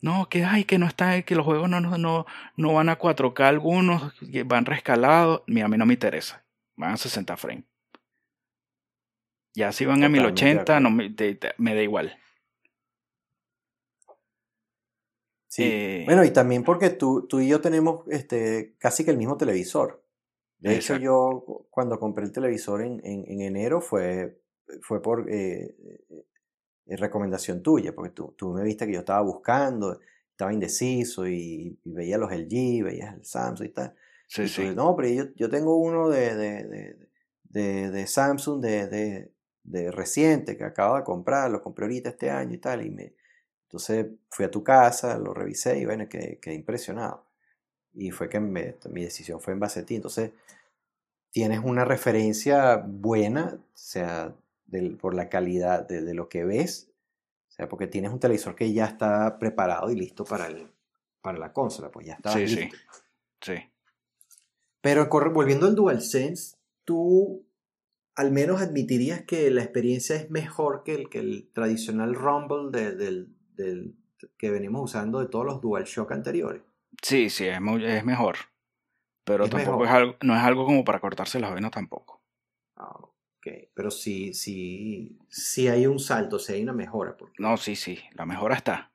No, 0.01 0.29
que 0.29 0.45
ay, 0.45 0.65
que 0.65 0.79
no 0.79 0.87
está, 0.87 1.21
que 1.23 1.35
los 1.35 1.45
juegos 1.45 1.69
no, 1.69 1.81
no, 1.81 2.27
no 2.57 2.73
van 2.73 2.89
a 2.89 2.99
4K 2.99 3.41
algunos, 3.41 4.15
van 4.47 4.67
rescalados. 4.67 5.43
Mira, 5.47 5.67
a 5.67 5.69
mí 5.69 5.77
no 5.77 5.87
me 5.87 5.95
interesa. 5.95 6.45
Van 6.77 6.93
a 6.93 6.97
60 6.97 7.37
frames. 7.37 7.65
Ya 9.55 9.73
si 9.73 9.85
van 9.85 10.03
a 10.03 10.09
1080, 10.09 10.81
no 10.81 10.91
me, 10.91 11.15
me 11.59 11.75
da 11.75 11.83
igual. 11.83 12.19
Sí. 15.49 15.65
Eh, 15.65 16.03
bueno, 16.07 16.25
y 16.25 16.31
también 16.31 16.65
porque 16.65 16.91
tú, 16.91 17.27
tú 17.29 17.41
y 17.41 17.49
yo 17.49 17.61
tenemos 17.61 18.07
este, 18.09 18.75
casi 18.79 19.05
que 19.05 19.11
el 19.11 19.19
mismo 19.19 19.37
televisor. 19.37 20.02
De 20.63 20.77
hecho, 20.77 20.97
yo 20.97 21.67
cuando 21.71 21.99
compré 21.99 22.25
el 22.25 22.31
televisor 22.31 22.83
en, 22.83 23.01
en, 23.05 23.41
enero 23.41 23.81
fue, 23.81 24.41
fue 24.81 25.03
por 25.03 25.29
eh, 25.29 25.75
eh, 26.87 26.97
recomendación 26.97 27.65
tuya, 27.65 27.93
porque 27.93 28.11
tú, 28.11 28.33
tú, 28.39 28.53
me 28.53 28.63
viste 28.63 28.87
que 28.87 28.93
yo 28.93 29.01
estaba 29.01 29.23
buscando, 29.23 29.99
estaba 30.31 30.53
indeciso 30.53 31.27
y, 31.27 31.81
veía 31.85 32.17
los 32.17 32.31
LG, 32.31 32.85
veía 32.85 33.11
el 33.11 33.25
Samsung 33.25 33.67
y 33.67 33.73
tal. 33.73 33.95
Sí, 34.29 34.47
sí. 34.47 34.73
no, 34.73 34.95
pero 34.95 35.09
yo, 35.09 35.25
yo 35.35 35.51
tengo 35.51 35.77
uno 35.77 36.09
de, 36.09 36.37
de, 36.37 36.97
de, 37.43 37.91
de 37.91 38.07
Samsung 38.07 38.63
de, 38.63 39.33
de, 39.65 39.91
reciente 39.91 40.57
que 40.57 40.63
acabo 40.63 40.97
de 40.97 41.03
comprar, 41.03 41.51
lo 41.51 41.61
compré 41.61 41.87
ahorita 41.87 42.11
este 42.11 42.31
año 42.31 42.55
y 42.55 42.59
tal, 42.59 42.87
y 42.87 42.91
me, 42.91 43.17
entonces 43.65 44.07
fui 44.31 44.45
a 44.45 44.51
tu 44.51 44.63
casa, 44.63 45.19
lo 45.19 45.35
revisé 45.35 45.77
y 45.81 45.87
bueno, 45.87 46.09
quedé, 46.09 46.39
quedé 46.39 46.55
impresionado. 46.55 47.32
Y 47.95 48.11
fue 48.11 48.29
que 48.29 48.41
mi 48.41 49.03
decisión 49.03 49.41
fue 49.41 49.53
en 49.53 49.61
base 49.61 49.81
a 49.81 49.87
ti. 49.87 49.97
Entonces, 49.97 50.33
tienes 51.33 51.61
una 51.65 51.85
referencia 51.85 52.77
buena, 52.77 53.59
o 53.59 53.77
sea, 53.77 54.35
por 55.01 55.15
la 55.15 55.29
calidad 55.29 55.87
de, 55.89 56.15
lo 56.15 56.29
que 56.29 56.45
ves, 56.45 56.91
o 57.49 57.53
sea, 57.53 57.69
porque 57.69 57.87
tienes 57.87 58.13
un 58.13 58.21
televisor 58.21 58.55
que 58.55 58.73
ya 58.73 58.87
está 58.87 59.39
preparado 59.39 59.91
y 59.91 59.97
listo 59.97 60.25
para, 60.25 60.47
el, 60.47 60.71
para 61.21 61.39
la 61.39 61.53
consola, 61.53 61.91
pues 61.91 62.07
ya 62.07 62.15
está. 62.15 62.33
Sí, 62.33 62.47
sí, 62.47 62.71
sí. 63.41 63.55
Pero 64.81 65.09
volviendo 65.09 65.67
al 65.67 65.75
DualSense, 65.75 66.57
tú 66.85 67.45
al 68.15 68.31
menos 68.31 68.61
admitirías 68.61 69.23
que 69.23 69.51
la 69.51 69.63
experiencia 69.63 70.17
es 70.17 70.31
mejor 70.31 70.83
que 70.85 70.95
el, 70.95 71.09
que 71.09 71.19
el 71.19 71.49
tradicional 71.53 72.15
Rumble 72.15 72.71
del, 72.71 73.29
del, 73.57 73.95
que 74.37 74.51
venimos 74.51 74.91
usando 74.91 75.21
de 75.21 75.27
todos 75.27 75.47
los 75.47 75.61
DualShock 75.61 76.13
anteriores. 76.13 76.63
Sí, 77.03 77.31
sí, 77.31 77.47
es, 77.47 77.59
es 77.59 78.05
mejor. 78.05 78.37
Pero 79.25 79.49
tampoco 79.49 79.85
es 79.85 79.91
algo, 79.91 80.17
no 80.23 80.37
es 80.37 80.43
algo 80.43 80.65
como 80.65 80.85
para 80.85 81.01
cortarse 81.01 81.41
las 81.41 81.55
venas 81.55 81.71
tampoco. 81.71 82.23
Ah, 82.77 82.97
ok, 82.97 83.47
pero 83.75 83.91
sí, 83.91 84.35
sí, 84.35 85.19
sí 85.29 85.69
hay 85.69 85.87
un 85.87 85.99
salto, 85.99 86.39
sí 86.39 86.55
hay 86.55 86.63
una 86.63 86.73
mejora. 86.73 87.17
No, 87.39 87.57
sí, 87.57 87.77
sí, 87.77 88.01
la 88.15 88.27
mejora 88.27 88.57
está. 88.57 88.93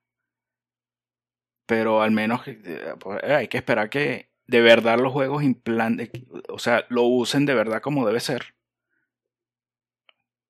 Pero 1.66 2.02
al 2.02 2.12
menos 2.12 2.42
eh, 2.48 2.96
pues, 3.00 3.22
eh, 3.24 3.36
hay 3.36 3.48
que 3.48 3.58
esperar 3.58 3.90
que 3.90 4.32
de 4.48 4.62
verdad 4.62 5.00
los 5.00 5.14
juegos 5.14 5.44
implanten, 5.44 6.10
o 6.50 6.60
sea, 6.60 6.86
lo 6.90 7.04
usen 7.04 7.46
de 7.46 7.54
verdad 7.54 7.82
como 7.82 8.06
debe 8.06 8.20
ser. 8.20 8.56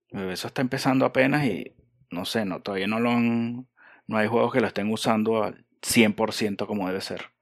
Eso 0.10 0.48
está 0.48 0.62
empezando 0.62 1.06
apenas 1.06 1.46
y 1.46 1.76
no 2.10 2.26
sé, 2.26 2.46
no, 2.46 2.62
todavía 2.62 2.88
no 2.88 3.00
lo 3.00 3.12
han, 3.12 3.68
no 4.08 4.18
hay 4.18 4.28
juegos 4.28 4.54
que 4.54 4.62
lo 4.62 4.68
estén 4.68 4.92
usando 4.92 5.44
al 5.44 5.66
100% 5.82 6.66
como 6.66 6.88
debe 6.88 7.02
ser. 7.02 7.37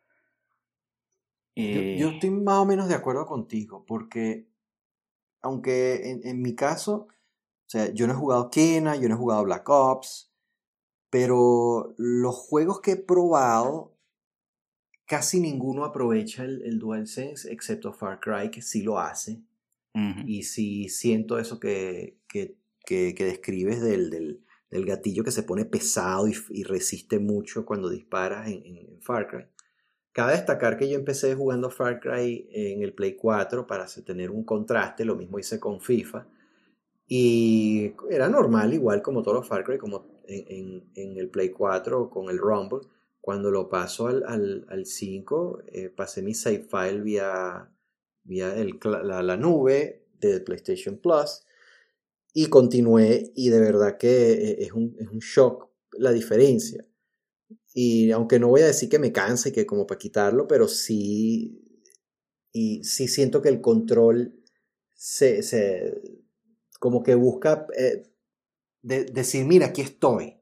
Yo, 1.55 2.09
estoy 2.09 2.31
más 2.31 2.59
o 2.59 2.65
menos 2.65 2.89
de 2.89 2.95
acuerdo 2.95 3.25
contigo, 3.25 3.85
porque 3.87 4.49
aunque 5.41 6.11
en, 6.11 6.27
en, 6.27 6.41
mi 6.41 6.53
caso, 6.53 7.07
o 7.07 7.69
sea, 7.69 7.93
yo 7.93 8.07
no 8.07 8.13
he 8.13 8.17
jugado 8.17 8.49
Kena, 8.49 8.97
yo 8.97 9.07
no 9.07 9.15
he 9.15 9.17
jugado 9.17 9.43
Black 9.45 9.69
Ops, 9.69 10.31
pero 11.09 11.93
los 11.97 12.35
juegos 12.35 12.81
que 12.81 12.91
he 12.91 12.97
probado, 12.97 13.95
casi 15.05 15.39
ninguno 15.39 15.85
aprovecha 15.85 16.43
el, 16.43 16.61
el 16.63 16.77
DualSense, 16.77 17.51
excepto 17.53 17.93
Far 17.93 18.19
Cry, 18.19 18.51
que 18.51 18.61
sí 18.61 18.81
lo 18.81 18.99
hace. 18.99 19.41
Y 20.25 20.43
sí 20.43 20.89
siento 20.89 21.39
eso 21.39 21.57
que, 21.57 22.19
que, 22.27 22.57
que, 22.85 23.13
describes 23.13 23.81
del, 23.81 24.09
del, 24.09 24.43
del, 24.69 24.85
gatillo 24.85 25.23
que 25.23 25.31
se 25.31 25.43
pone 25.43 25.63
pesado 25.63 26.27
y, 26.27 26.63
resiste 26.63 27.17
mucho 27.17 27.65
cuando 27.65 27.89
disparas 27.89 28.49
en, 28.49 28.65
en 28.65 29.01
Far 29.01 29.29
Cry. 29.29 29.45
Cabe 30.15 30.31
destacar 30.31 30.77
que 30.77 30.87
yo 30.87 30.95
empecé 30.95 31.35
jugando 31.35 31.69
Far 31.69 31.99
Cry 31.99 32.47
en 32.49 32.81
el 32.81 32.93
Play 32.93 33.17
4 33.17 33.67
para 33.67 33.85
tener 33.85 34.31
un 34.31 34.45
contraste, 34.45 35.03
lo 35.03 35.17
mismo 35.17 35.39
hice 35.39 35.59
con 35.59 35.81
FIFA. 35.81 36.25
Y 37.05 37.91
era 38.09 38.29
normal, 38.29 38.73
igual 38.73 39.01
como 39.01 39.23
todos 39.23 39.39
los 39.39 39.47
Far 39.49 39.65
Cry, 39.65 39.77
como 39.77 40.21
en, 40.25 40.85
el 40.95 41.27
Play 41.27 41.49
4 41.49 42.09
con 42.09 42.29
el 42.29 42.37
Rumble. 42.37 42.87
Cuando 43.19 43.51
lo 43.51 43.67
paso 43.67 44.07
al, 44.07 44.65
al, 44.69 44.85
5, 44.85 45.63
eh, 45.67 45.89
pasé 45.89 46.21
mi 46.21 46.33
save 46.33 46.63
file 46.63 47.01
vía, 47.01 47.69
vía 48.23 48.55
la, 48.85 49.21
la, 49.21 49.35
nube 49.35 50.05
de 50.21 50.39
PlayStation 50.39 50.95
Plus 50.95 51.45
y 52.33 52.47
continué 52.47 53.33
y 53.35 53.49
de 53.49 53.59
verdad 53.59 53.97
que 53.97 54.31
eh, 54.31 54.63
es 54.63 54.71
un, 54.71 54.95
es 54.97 55.09
un 55.09 55.19
shock 55.19 55.67
la 55.91 56.13
diferencia. 56.13 56.85
Y 57.77 58.09
aunque 58.11 58.39
no 58.39 58.47
voy 58.47 58.61
a 58.61 58.67
decir 58.67 58.87
que 58.87 58.99
me 58.99 59.11
canse, 59.11 59.51
que 59.51 59.65
como 59.65 59.85
para 59.85 59.97
quitarlo, 59.97 60.47
pero 60.47 60.69
sí, 60.69 61.61
y 62.53 62.81
sí 62.85 63.09
siento 63.09 63.41
que 63.41 63.49
el 63.49 63.59
control 63.59 64.33
se, 64.93 65.43
se 65.43 66.01
como 66.79 67.03
que 67.03 67.15
busca 67.15 67.67
eh, 67.77 68.03
decir, 68.81 69.45
mira, 69.45 69.67
aquí 69.67 69.81
estoy. 69.81 70.37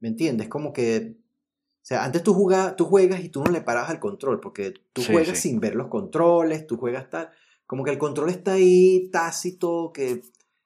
¿Me 0.00 0.08
entiendes? 0.08 0.48
Como 0.48 0.74
que, 0.74 1.16
o 1.16 1.80
sea, 1.80 2.04
antes 2.04 2.22
tú, 2.22 2.34
jugas, 2.34 2.76
tú 2.76 2.84
juegas 2.84 3.24
y 3.24 3.30
tú 3.30 3.42
no 3.42 3.50
le 3.50 3.62
paras 3.62 3.88
al 3.88 3.98
control, 3.98 4.38
porque 4.38 4.74
tú 4.92 5.02
juegas 5.02 5.38
sin 5.38 5.60
ver 5.60 5.74
los 5.74 5.88
controles, 5.88 6.66
tú 6.66 6.76
juegas 6.76 7.08
tal, 7.08 7.30
como 7.66 7.82
que 7.82 7.92
el 7.92 7.98
control 7.98 8.28
está 8.28 8.52
ahí 8.52 9.08
tácito, 9.10 9.90
que 9.94 10.20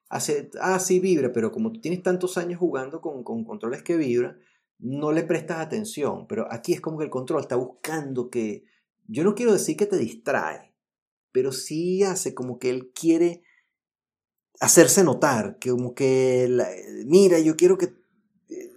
hace, 0.08 0.50
ah, 0.60 0.80
sí 0.80 0.98
vibra, 0.98 1.32
pero 1.32 1.52
como 1.52 1.70
tú 1.70 1.80
tienes 1.80 2.02
tantos 2.02 2.36
años 2.38 2.58
jugando 2.58 3.00
con, 3.00 3.22
con 3.22 3.44
controles 3.44 3.84
que 3.84 3.96
vibran, 3.96 4.40
no 4.82 5.12
le 5.12 5.22
prestas 5.22 5.60
atención, 5.60 6.26
pero 6.26 6.46
aquí 6.50 6.72
es 6.72 6.80
como 6.80 6.98
que 6.98 7.04
el 7.04 7.10
control 7.10 7.40
está 7.40 7.54
buscando 7.56 8.28
que, 8.30 8.64
yo 9.06 9.22
no 9.24 9.34
quiero 9.34 9.52
decir 9.52 9.76
que 9.76 9.86
te 9.86 9.96
distrae, 9.96 10.74
pero 11.30 11.52
sí 11.52 12.02
hace 12.02 12.34
como 12.34 12.58
que 12.58 12.70
él 12.70 12.92
quiere 12.92 13.42
hacerse 14.60 15.04
notar, 15.04 15.58
que 15.58 15.70
como 15.70 15.94
que, 15.94 16.48
mira, 17.06 17.38
yo 17.38 17.56
quiero 17.56 17.78
que, 17.78 17.94
eh, 18.48 18.72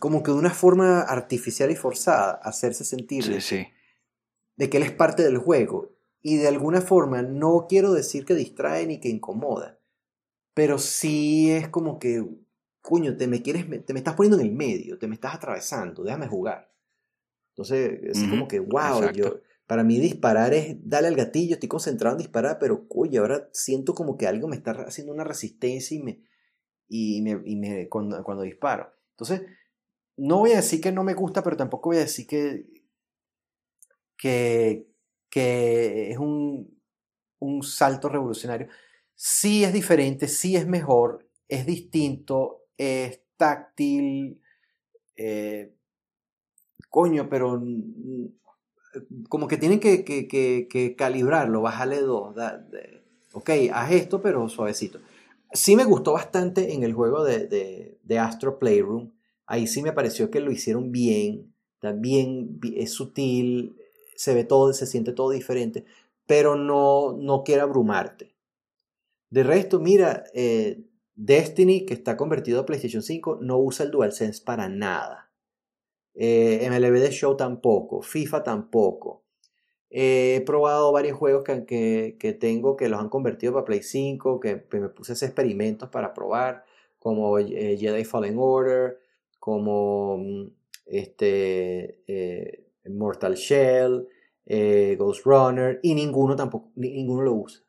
como 0.00 0.22
que 0.22 0.30
de 0.30 0.38
una 0.38 0.54
forma 0.54 1.00
artificial 1.00 1.70
y 1.70 1.76
forzada, 1.76 2.40
hacerse 2.42 2.84
sentir 2.84 3.24
de 3.24 4.70
que 4.70 4.76
él 4.76 4.82
es 4.84 4.92
parte 4.92 5.22
del 5.22 5.38
juego. 5.38 5.92
Y 6.22 6.38
de 6.38 6.48
alguna 6.48 6.80
forma 6.80 7.22
no 7.22 7.66
quiero 7.68 7.92
decir 7.92 8.24
que 8.24 8.34
distrae 8.34 8.86
ni 8.86 8.98
que 8.98 9.08
incomoda, 9.08 9.78
pero 10.54 10.78
sí 10.78 11.52
es 11.52 11.68
como 11.68 12.00
que 12.00 12.24
cuño, 12.86 13.16
te 13.16 13.26
me 13.26 13.42
quieres, 13.42 13.66
te 13.84 13.92
me 13.92 13.98
estás 13.98 14.14
poniendo 14.14 14.38
en 14.38 14.46
el 14.46 14.54
medio, 14.54 14.96
te 14.96 15.08
me 15.08 15.16
estás 15.16 15.34
atravesando, 15.34 16.04
déjame 16.04 16.28
jugar. 16.28 16.70
Entonces, 17.50 18.00
es 18.02 18.28
como 18.28 18.46
que, 18.46 18.60
wow, 18.60 19.10
yo, 19.12 19.40
para 19.66 19.82
mí 19.82 19.98
disparar 19.98 20.54
es 20.54 20.76
darle 20.88 21.08
al 21.08 21.16
gatillo, 21.16 21.54
estoy 21.54 21.68
concentrado 21.68 22.14
en 22.14 22.22
disparar, 22.22 22.58
pero, 22.60 22.86
cuyo 22.86 23.22
ahora 23.22 23.48
siento 23.52 23.94
como 23.94 24.16
que 24.16 24.28
algo 24.28 24.46
me 24.46 24.56
está 24.56 24.70
haciendo 24.70 25.12
una 25.12 25.24
resistencia 25.24 25.96
y 25.96 26.02
me, 26.02 26.22
y 26.88 27.22
me, 27.22 27.42
y 27.44 27.56
me 27.56 27.88
cuando, 27.88 28.22
cuando 28.22 28.44
disparo. 28.44 28.92
Entonces, 29.10 29.42
no 30.16 30.38
voy 30.38 30.52
a 30.52 30.56
decir 30.56 30.80
que 30.80 30.92
no 30.92 31.02
me 31.02 31.14
gusta, 31.14 31.42
pero 31.42 31.56
tampoco 31.56 31.90
voy 31.90 31.96
a 31.96 32.00
decir 32.00 32.26
que, 32.26 32.66
que, 34.16 34.86
que 35.28 36.12
es 36.12 36.18
un, 36.18 36.80
un 37.40 37.62
salto 37.64 38.08
revolucionario. 38.08 38.68
Sí 39.14 39.64
es 39.64 39.72
diferente, 39.72 40.28
sí 40.28 40.54
es 40.54 40.66
mejor, 40.68 41.28
es 41.48 41.66
distinto, 41.66 42.65
es 42.78 43.20
táctil, 43.36 44.40
eh, 45.16 45.72
coño, 46.90 47.28
pero 47.28 47.62
como 49.28 49.48
que 49.48 49.56
tienen 49.56 49.80
que, 49.80 50.04
que, 50.04 50.26
que, 50.28 50.96
calibrarlo, 50.96 51.62
bájale 51.62 52.00
dos, 52.00 52.34
ok, 53.32 53.50
haz 53.72 53.92
esto, 53.92 54.22
pero 54.22 54.48
suavecito. 54.48 55.00
Sí 55.52 55.76
me 55.76 55.84
gustó 55.84 56.12
bastante 56.12 56.74
en 56.74 56.82
el 56.82 56.92
juego 56.92 57.24
de, 57.24 57.98
de, 58.02 58.18
Astro 58.18 58.58
Playroom, 58.58 59.12
ahí 59.46 59.66
sí 59.66 59.82
me 59.82 59.92
pareció 59.92 60.30
que 60.30 60.40
lo 60.40 60.50
hicieron 60.50 60.90
bien, 60.90 61.52
también 61.80 62.58
es 62.74 62.92
sutil, 62.92 63.76
se 64.16 64.34
ve 64.34 64.44
todo, 64.44 64.72
se 64.72 64.86
siente 64.86 65.12
todo 65.12 65.30
diferente, 65.30 65.84
pero 66.26 66.56
no, 66.56 67.12
no 67.12 67.44
quiere 67.44 67.60
abrumarte. 67.60 68.34
De 69.30 69.42
resto, 69.42 69.80
mira, 69.80 70.24
eh, 70.34 70.85
Destiny, 71.16 71.86
que 71.86 71.94
está 71.94 72.16
convertido 72.16 72.60
a 72.60 72.66
PlayStation 72.66 73.02
5, 73.02 73.38
no 73.40 73.58
usa 73.58 73.84
el 73.84 73.90
DualSense 73.90 74.42
para 74.44 74.68
nada. 74.68 75.30
Eh, 76.14 76.66
MLB 76.70 77.00
The 77.00 77.10
Show 77.10 77.36
tampoco. 77.36 78.02
FIFA 78.02 78.42
tampoco. 78.42 79.24
he 79.90 80.42
probado 80.46 80.92
varios 80.92 81.16
juegos 81.16 81.44
que, 81.44 82.16
que, 82.18 82.32
tengo 82.34 82.76
que 82.76 82.88
los 82.88 83.00
han 83.00 83.08
convertido 83.08 83.52
para 83.52 83.64
Play 83.64 83.82
5, 83.82 84.40
que, 84.40 84.66
me 84.72 84.88
puse 84.90 85.12
a 85.12 85.14
hacer 85.14 85.28
experimentos 85.28 85.88
para 85.90 86.12
probar, 86.14 86.64
como 86.98 87.38
eh, 87.38 87.76
Jedi 87.78 88.04
Fallen 88.04 88.36
Order, 88.38 88.98
como 89.38 90.18
mm, 90.18 90.46
este, 90.86 92.02
eh, 92.06 92.66
Mortal 92.88 93.34
Shell, 93.34 94.08
eh, 94.46 94.96
Ghost 94.98 95.24
Runner, 95.24 95.80
y 95.82 95.94
ninguno 95.94 96.36
tampoco, 96.36 96.70
ninguno 96.76 97.22
lo 97.22 97.34
usa. 97.34 97.62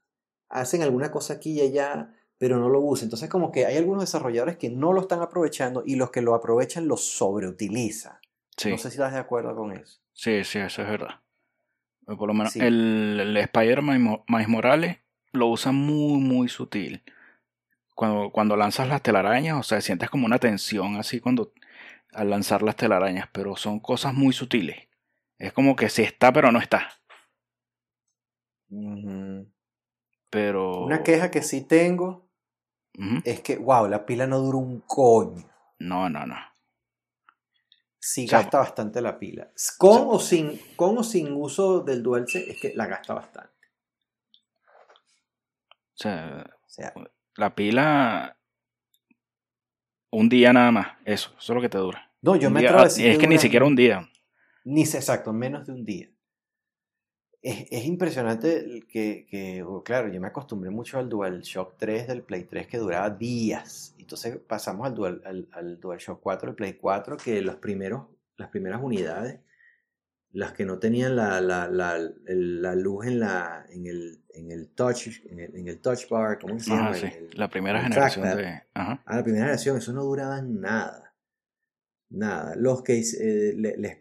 Hacen 0.49 0.81
alguna 0.81 1.11
cosa 1.11 1.35
aquí 1.35 1.51
y 1.53 1.61
allá, 1.61 2.16
pero 2.37 2.57
no 2.57 2.69
lo 2.69 2.79
usa. 2.79 3.05
Entonces 3.05 3.29
como 3.29 3.51
que 3.51 3.65
hay 3.65 3.77
algunos 3.77 4.03
desarrolladores 4.03 4.57
que 4.57 4.69
no 4.69 4.93
lo 4.93 5.01
están 5.01 5.21
aprovechando 5.21 5.83
y 5.85 5.95
los 5.95 6.11
que 6.11 6.21
lo 6.21 6.35
aprovechan 6.35 6.87
lo 6.87 6.97
sobreutilizan. 6.97 8.17
No 8.65 8.77
sé 8.77 8.89
si 8.89 8.95
estás 8.95 9.13
de 9.13 9.19
acuerdo 9.19 9.55
con 9.55 9.71
eso. 9.71 9.99
Sí, 10.13 10.43
sí, 10.43 10.59
eso 10.59 10.81
es 10.81 10.89
verdad. 10.89 11.21
Por 12.05 12.27
lo 12.27 12.33
menos 12.33 12.55
el, 12.55 13.19
el 13.19 13.37
Spider-Man 13.37 14.23
Miles 14.27 14.47
Morales 14.47 14.97
lo 15.33 15.47
usa 15.47 15.71
muy, 15.71 16.19
muy 16.19 16.47
sutil. 16.47 17.03
Cuando, 17.95 18.31
cuando 18.31 18.55
lanzas 18.55 18.87
las 18.87 19.01
telarañas, 19.01 19.57
o 19.59 19.63
sea, 19.63 19.81
sientes 19.81 20.09
como 20.09 20.25
una 20.25 20.39
tensión 20.39 20.95
así 20.95 21.19
cuando 21.19 21.51
al 22.13 22.29
lanzar 22.29 22.63
las 22.63 22.75
telarañas, 22.75 23.27
pero 23.31 23.55
son 23.55 23.79
cosas 23.79 24.13
muy 24.13 24.33
sutiles. 24.33 24.87
Es 25.37 25.53
como 25.53 25.75
que 25.75 25.89
sí 25.89 26.01
está, 26.03 26.31
pero 26.31 26.51
no 26.51 26.59
está. 26.59 26.89
Pero. 30.29 30.83
Una 30.83 31.03
queja 31.03 31.31
que 31.31 31.41
sí 31.41 31.61
tengo 31.61 32.26
es 33.23 33.41
que, 33.41 33.57
wow, 33.57 33.87
la 33.87 34.05
pila 34.05 34.25
no 34.25 34.39
dura 34.39 34.57
un 34.57 34.81
coño. 34.81 35.47
No, 35.79 36.09
no, 36.09 36.25
no. 36.25 36.35
Sí 37.99 38.25
gasta 38.25 38.59
bastante 38.59 39.01
la 39.01 39.19
pila. 39.19 39.51
Con 39.77 40.07
o, 40.07 40.19
sin, 40.19 40.59
con 40.75 40.97
o 40.97 41.03
sin 41.03 41.33
uso 41.33 41.81
del 41.81 42.01
DualSense 42.01 42.51
es 42.51 42.61
que 42.61 42.73
la 42.75 42.87
gasta 42.87 43.13
bastante. 43.13 43.53
O 45.93 45.99
sea, 45.99 46.45
la 47.35 47.55
pila 47.55 48.37
un 50.11 50.29
día 50.29 50.53
nada 50.53 50.71
más, 50.71 50.87
eso, 51.05 51.29
eso 51.37 51.53
es 51.53 51.55
lo 51.55 51.61
que 51.61 51.69
te 51.69 51.77
dura. 51.77 52.11
No, 52.21 52.35
yo 52.35 52.49
me 52.49 52.61
atrevo 52.61 52.81
a 52.81 52.83
decir 52.85 53.07
Es 53.07 53.17
que, 53.17 53.27
ni 53.27 53.37
siquiera 53.37 53.65
un 53.65 53.75
día. 53.75 54.09
Ni 54.63 54.81
exacto, 54.81 55.33
menos 55.33 55.67
de 55.67 55.73
un 55.73 55.85
día. 55.85 56.09
Es, 57.41 57.85
impresionante 57.85 58.83
que, 58.89 59.25
que, 59.29 59.63
claro, 59.85 60.09
yo 60.09 60.19
me 60.19 60.27
acostumbré 60.27 60.69
mucho 60.69 60.97
al 60.97 61.07
DualShock 61.07 61.77
3 61.77 62.07
del 62.07 62.23
Play 62.23 62.43
3 62.43 62.67
que 62.67 62.77
duraba 62.77 63.09
días. 63.09 63.95
Entonces 63.99 64.37
pasamos 64.37 64.87
al, 64.87 64.95
Dual, 64.95 65.21
al, 65.23 65.47
al 65.51 65.79
DualShock 65.79 66.19
4 66.19 66.47
del 66.47 66.55
Play 66.55 66.73
4 66.73 67.17
que 67.17 67.41
los 67.41 67.55
primeros, 67.55 68.07
las 68.37 68.49
primeras 68.49 68.81
unidades, 68.81 69.39
las 70.31 70.53
que 70.53 70.65
no 70.65 70.77
tenían 70.77 71.15
la, 71.15 71.39
la, 71.41 71.67
la, 71.67 71.97
la 72.25 72.75
luz 72.75 73.05
en, 73.05 73.19
la, 73.19 73.65
en, 73.69 73.85
el, 73.85 74.21
en 74.29 74.51
el 74.51 74.69
touch, 74.69 75.07
en 75.25 75.39
el, 75.39 75.55
en 75.55 75.67
el 75.67 75.79
touch 75.79 76.09
bar, 76.09 76.39
¿cómo 76.39 76.59
se 76.59 76.71
llama? 76.71 76.91
la 77.33 77.49
primera 77.49 77.81
generación 77.81 78.37
de... 78.37 78.63
Ajá. 78.73 79.01
Ah, 79.05 79.15
la 79.17 79.23
primera 79.23 79.45
generación, 79.45 79.77
eso 79.77 79.93
no 79.93 80.03
duraba 80.03 80.41
nada. 80.41 81.06
Nada, 82.09 82.55
los 82.55 82.83
que 82.83 82.99
eh, 82.99 83.53
le, 83.55 83.97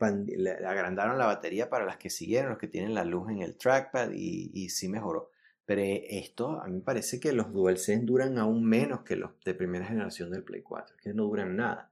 agrandaron 0.64 1.18
la 1.18 1.26
batería 1.26 1.68
para 1.68 1.84
las 1.84 1.96
que 1.96 2.08
siguieron, 2.08 2.50
los 2.50 2.58
que 2.58 2.68
tienen 2.68 2.94
la 2.94 3.04
luz 3.04 3.30
en 3.30 3.42
el 3.42 3.56
trackpad 3.56 4.12
y, 4.12 4.68
sí 4.68 4.88
mejoró. 4.88 5.30
Pero 5.64 5.82
esto, 5.82 6.60
a 6.60 6.68
mí 6.68 6.74
me 6.74 6.82
parece 6.82 7.18
que 7.18 7.32
los 7.32 7.52
DualSense 7.52 8.06
duran 8.06 8.38
aún 8.38 8.64
menos 8.64 9.02
que 9.02 9.16
los 9.16 9.32
de 9.44 9.54
primera 9.54 9.84
generación 9.84 10.30
del 10.30 10.44
Play 10.44 10.62
4, 10.62 10.96
que 11.02 11.12
no 11.12 11.24
duran 11.24 11.56
nada. 11.56 11.90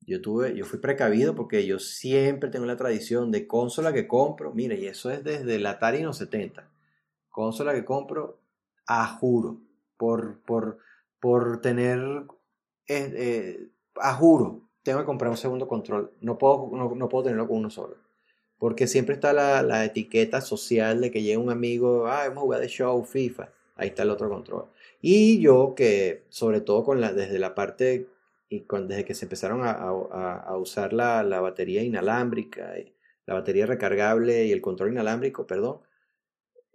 Yo, 0.00 0.20
tuve, 0.20 0.56
yo 0.56 0.64
fui 0.64 0.80
precavido 0.80 1.36
porque 1.36 1.64
yo 1.64 1.78
siempre 1.78 2.50
tengo 2.50 2.66
la 2.66 2.76
tradición 2.76 3.30
de 3.30 3.46
consola 3.46 3.92
que 3.92 4.08
compro, 4.08 4.52
mire, 4.52 4.78
y 4.78 4.86
eso 4.86 5.10
es 5.10 5.22
desde 5.22 5.54
el 5.54 5.66
Atari 5.66 6.02
los 6.02 6.18
70. 6.18 6.68
Consola 7.30 7.72
que 7.72 7.84
compro, 7.84 8.40
a 8.86 9.06
juro, 9.06 9.60
por, 9.96 10.40
por, 10.40 10.78
por 11.20 11.60
tener, 11.60 12.00
eh, 12.88 13.12
eh, 13.16 13.68
a 13.96 14.14
juro, 14.14 14.63
tengo 14.84 15.00
que 15.00 15.06
comprar 15.06 15.30
un 15.30 15.36
segundo 15.36 15.66
control. 15.66 16.12
No 16.20 16.38
puedo, 16.38 16.70
no, 16.94 17.08
puedo 17.08 17.24
tenerlo 17.24 17.48
con 17.48 17.58
uno 17.58 17.70
solo. 17.70 17.96
Porque 18.58 18.86
siempre 18.86 19.14
está 19.14 19.32
la, 19.32 19.84
etiqueta 19.84 20.40
social 20.40 21.00
de 21.00 21.10
que 21.10 21.22
llega 21.22 21.40
un 21.40 21.50
amigo, 21.50 22.06
ah, 22.06 22.26
hemos 22.26 22.44
jugado 22.44 22.62
de 22.62 22.68
show, 22.68 23.02
FIFA. 23.04 23.50
Ahí 23.76 23.88
está 23.88 24.04
el 24.04 24.10
otro 24.10 24.28
control. 24.28 24.66
Y 25.00 25.40
yo 25.40 25.74
que, 25.74 26.24
sobre 26.28 26.60
todo 26.60 26.84
con 26.84 27.00
la, 27.00 27.12
desde 27.12 27.38
la 27.38 27.54
parte, 27.54 28.08
y 28.48 28.60
con, 28.62 28.86
desde 28.86 29.04
que 29.04 29.14
se 29.14 29.24
empezaron 29.24 29.62
a, 29.64 30.56
usar 30.56 30.92
la, 30.92 31.22
batería 31.40 31.82
inalámbrica, 31.82 32.74
la 33.26 33.34
batería 33.34 33.66
recargable 33.66 34.46
y 34.46 34.52
el 34.52 34.60
control 34.60 34.92
inalámbrico, 34.92 35.46
perdón, 35.46 35.80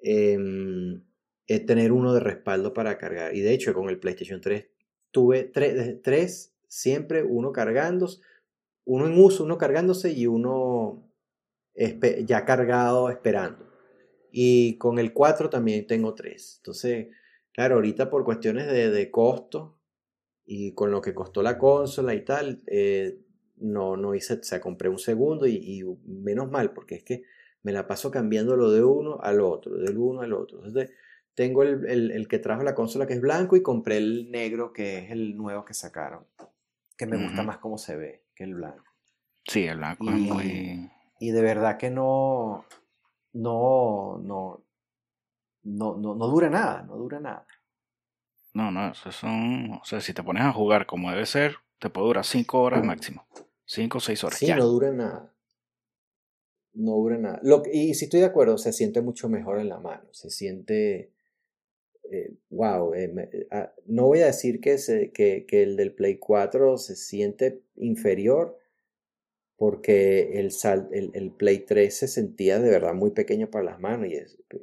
em, 0.01 1.03
es 1.47 1.65
tener 1.65 1.91
uno 1.91 2.13
de 2.13 2.19
respaldo 2.19 2.73
para 2.73 2.97
cargar. 2.97 3.35
Y 3.35 3.41
de 3.41 3.53
hecho, 3.53 3.73
con 3.73 3.89
el 3.89 3.99
PlayStation 3.99 4.41
3 4.41 4.67
tuve 5.11 5.43
tres, 5.45 6.01
tres 6.03 6.58
siempre 6.69 7.23
uno 7.23 7.51
cargándose, 7.51 8.21
uno 8.85 9.07
en 9.07 9.21
uso, 9.21 9.43
uno 9.43 9.57
cargándose 9.57 10.13
y 10.13 10.25
uno 10.25 11.05
ya 12.25 12.45
cargado 12.45 13.09
esperando. 13.09 13.67
Y 14.31 14.77
con 14.77 14.99
el 14.99 15.13
4 15.13 15.49
también 15.49 15.87
tengo 15.87 16.13
3. 16.13 16.57
Entonces, 16.57 17.07
claro, 17.51 17.75
ahorita 17.75 18.09
por 18.09 18.23
cuestiones 18.23 18.67
de, 18.67 19.11
costo 19.11 19.77
y 20.45 20.73
con 20.73 20.91
lo 20.91 21.01
que 21.01 21.13
costó 21.13 21.41
la 21.41 21.57
consola 21.57 22.13
y 22.13 22.23
tal, 22.23 22.61
eh, 22.67 23.19
no, 23.57 23.97
no 23.97 24.15
hice, 24.15 24.35
o 24.35 24.43
sea, 24.43 24.61
compré 24.61 24.89
un 24.89 24.99
segundo 24.99 25.47
y, 25.47 25.83
menos 26.05 26.49
mal, 26.49 26.73
porque 26.73 26.95
es 26.95 27.03
que 27.03 27.23
me 27.63 27.73
la 27.73 27.87
paso 27.87 28.09
cambiando 28.11 28.55
lo 28.55 28.71
de 28.71 28.83
uno 28.83 29.19
al 29.21 29.41
otro, 29.41 29.77
del 29.77 29.97
uno 29.97 30.21
al 30.21 30.33
otro. 30.33 30.59
Entonces, 30.65 30.91
tengo 31.33 31.63
el, 31.63 32.11
el, 32.11 32.27
que 32.27 32.39
trajo 32.39 32.63
la 32.63 32.75
consola 32.75 33.07
que 33.07 33.13
es 33.13 33.21
blanco 33.21 33.55
y 33.55 33.61
compré 33.61 33.97
el 33.97 34.29
negro 34.29 34.73
que 34.73 34.99
es 34.99 35.11
el 35.11 35.37
nuevo 35.37 35.63
que 35.63 35.73
sacaron 35.73 36.25
que 36.99 37.05
me 37.05 37.15
gusta 37.15 37.43
más 37.43 37.59
cómo 37.59 37.77
se 37.77 37.95
ve 37.95 38.25
que 38.35 38.43
el 38.43 38.55
blanco. 38.55 38.83
Sí, 39.45 39.63
el 39.63 39.77
blanco 39.77 40.03
y, 40.03 40.09
es 40.09 40.15
muy... 40.19 40.91
Y 41.17 41.31
de 41.31 41.41
verdad 41.41 41.77
que 41.77 41.89
no, 41.89 42.65
no, 43.31 44.19
no, 44.21 44.65
no, 45.63 45.95
no, 45.97 46.27
dura 46.27 46.49
nada, 46.49 46.83
no 46.83 46.97
dura 46.97 47.21
nada. 47.21 47.47
No, 48.53 48.69
no, 48.69 48.91
eso 48.91 49.13
son, 49.13 49.79
o 49.81 49.85
sea, 49.85 50.01
si 50.01 50.13
te 50.13 50.23
pones 50.23 50.43
a 50.43 50.51
jugar 50.51 50.85
como 50.85 51.09
debe 51.09 51.25
ser, 51.25 51.55
te 51.79 51.89
puede 51.89 52.07
durar 52.07 52.25
5 52.25 52.61
horas 52.61 52.83
máximo. 52.83 53.25
5 53.63 53.97
o 53.97 54.01
6 54.01 54.23
horas. 54.25 54.37
Sí, 54.37 54.53
no 54.53 54.65
dura 54.65 54.91
nada. 54.91 55.33
No 56.73 56.91
dura 56.95 57.17
nada. 57.17 57.39
Lo, 57.43 57.63
y 57.71 57.93
si 57.93 58.05
estoy 58.05 58.19
de 58.19 58.25
acuerdo, 58.25 58.57
se 58.57 58.73
siente 58.73 59.01
mucho 59.01 59.29
mejor 59.29 59.59
en 59.59 59.69
la 59.69 59.79
mano. 59.79 60.09
Se 60.11 60.29
siente 60.29 61.13
wow, 62.49 62.93
eh, 62.93 63.11
eh, 63.31 63.47
ah, 63.51 63.73
no 63.85 64.07
voy 64.07 64.19
a 64.19 64.27
decir 64.27 64.59
que, 64.59 65.45
el 65.49 65.75
del 65.75 65.93
Play 65.93 66.17
4 66.17 66.77
se 66.77 66.95
siente 66.95 67.61
inferior, 67.75 68.57
porque 69.55 70.39
el, 70.39 71.31
Play 71.31 71.59
3 71.59 71.93
se 71.93 72.07
sentía 72.07 72.59
de 72.59 72.69
verdad 72.69 72.93
muy 72.93 73.11
pequeño 73.11 73.49
para 73.49 73.65
las 73.65 73.79
manos 73.79 74.07
y, 74.07 74.15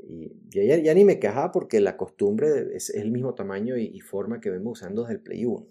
y, 0.09 0.67
ya, 0.67 0.95
ni 0.95 1.05
me 1.05 1.19
quejaba 1.19 1.53
porque 1.53 1.81
la 1.81 1.97
costumbre 1.97 2.75
es, 2.75 2.91
el 2.91 3.11
mismo 3.11 3.35
tamaño 3.35 3.77
y, 3.77 4.01
forma 4.01 4.41
que 4.41 4.51
vemos 4.51 4.81
usando 4.81 5.03
desde 5.03 5.15
el 5.15 5.21
Play 5.21 5.45
1. 5.45 5.67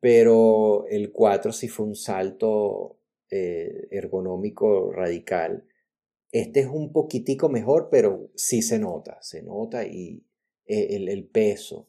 Pero 0.00 0.86
el 0.88 1.10
4 1.12 1.52
sí 1.52 1.68
fue 1.68 1.86
un 1.86 1.96
salto 1.96 2.98
eh, 3.30 3.88
ergonómico 3.90 4.92
radical 4.92 5.64
este 6.34 6.60
es 6.60 6.66
un 6.66 6.92
poquitico 6.92 7.48
mejor, 7.48 7.90
pero 7.92 8.28
sí 8.34 8.60
se 8.60 8.80
nota, 8.80 9.18
se 9.22 9.40
nota 9.44 9.86
y 9.86 10.26
eh, 10.66 10.96
el, 10.96 11.24
peso. 11.28 11.86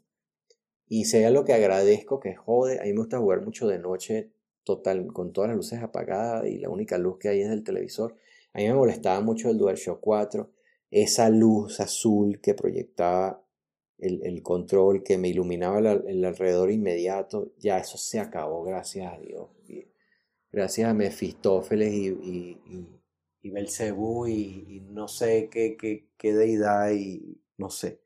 Y 0.87 1.05
sea 1.05 1.31
lo 1.31 1.45
que 1.45 1.53
agradezco, 1.53 2.19
que 2.19 2.35
jode, 2.35 2.79
a 2.79 2.83
mí 2.83 2.93
me 2.93 2.99
gusta 2.99 3.17
jugar 3.17 3.41
mucho 3.41 3.67
de 3.67 3.79
noche, 3.79 4.29
total, 4.63 5.07
con 5.07 5.33
todas 5.33 5.47
las 5.47 5.57
luces 5.57 5.81
apagadas 5.81 6.45
y 6.45 6.59
la 6.59 6.69
única 6.69 6.99
luz 6.99 7.17
que 7.17 7.29
hay 7.29 7.41
es 7.41 7.49
del 7.49 7.63
televisor. 7.63 8.17
A 8.53 8.59
mí 8.59 8.67
me 8.67 8.75
molestaba 8.75 9.19
mucho 9.19 9.49
el 9.49 9.57
DualShock 9.57 9.99
4, 9.99 10.51
esa 10.91 11.27
luz 11.31 11.79
azul 11.79 12.39
que 12.39 12.53
proyectaba 12.53 13.43
el, 13.97 14.43
control, 14.43 15.01
que 15.01 15.17
me 15.17 15.29
iluminaba 15.29 15.79
el, 15.79 16.23
alrededor 16.23 16.69
inmediato, 16.69 17.51
ya 17.57 17.79
eso 17.79 17.97
se 17.97 18.19
acabó, 18.19 18.63
gracias 18.63 19.11
a 19.11 19.17
Dios. 19.17 19.49
Gracias 20.51 20.87
a 20.87 20.93
Mefistófeles 20.93 21.91
y 21.91 22.59
y 22.67 22.94
Belcebú 23.49 24.27
y, 24.27 24.65
y, 24.67 24.79
no 24.81 25.07
sé 25.07 25.49
qué, 25.51 25.77
qué, 25.77 26.07
qué, 26.17 26.33
deidad 26.33 26.91
y 26.91 27.41
no 27.57 27.69
sé. 27.69 28.01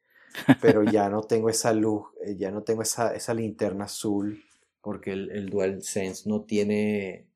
Pero 0.62 0.84
ya 0.84 1.10
no 1.10 1.22
tengo 1.22 1.50
esa 1.50 1.74
luz, 1.74 2.08
eh, 2.24 2.36
ya 2.38 2.52
no 2.52 2.64
tengo 2.64 2.82
esa, 2.82 3.16
esa 3.16 3.34
linterna 3.34 3.86
azul 3.86 4.44
porque 4.82 5.12
el, 5.12 5.32
el 5.32 5.50
DualSense 5.50 6.30
no 6.30 6.44
tiene, 6.44 7.28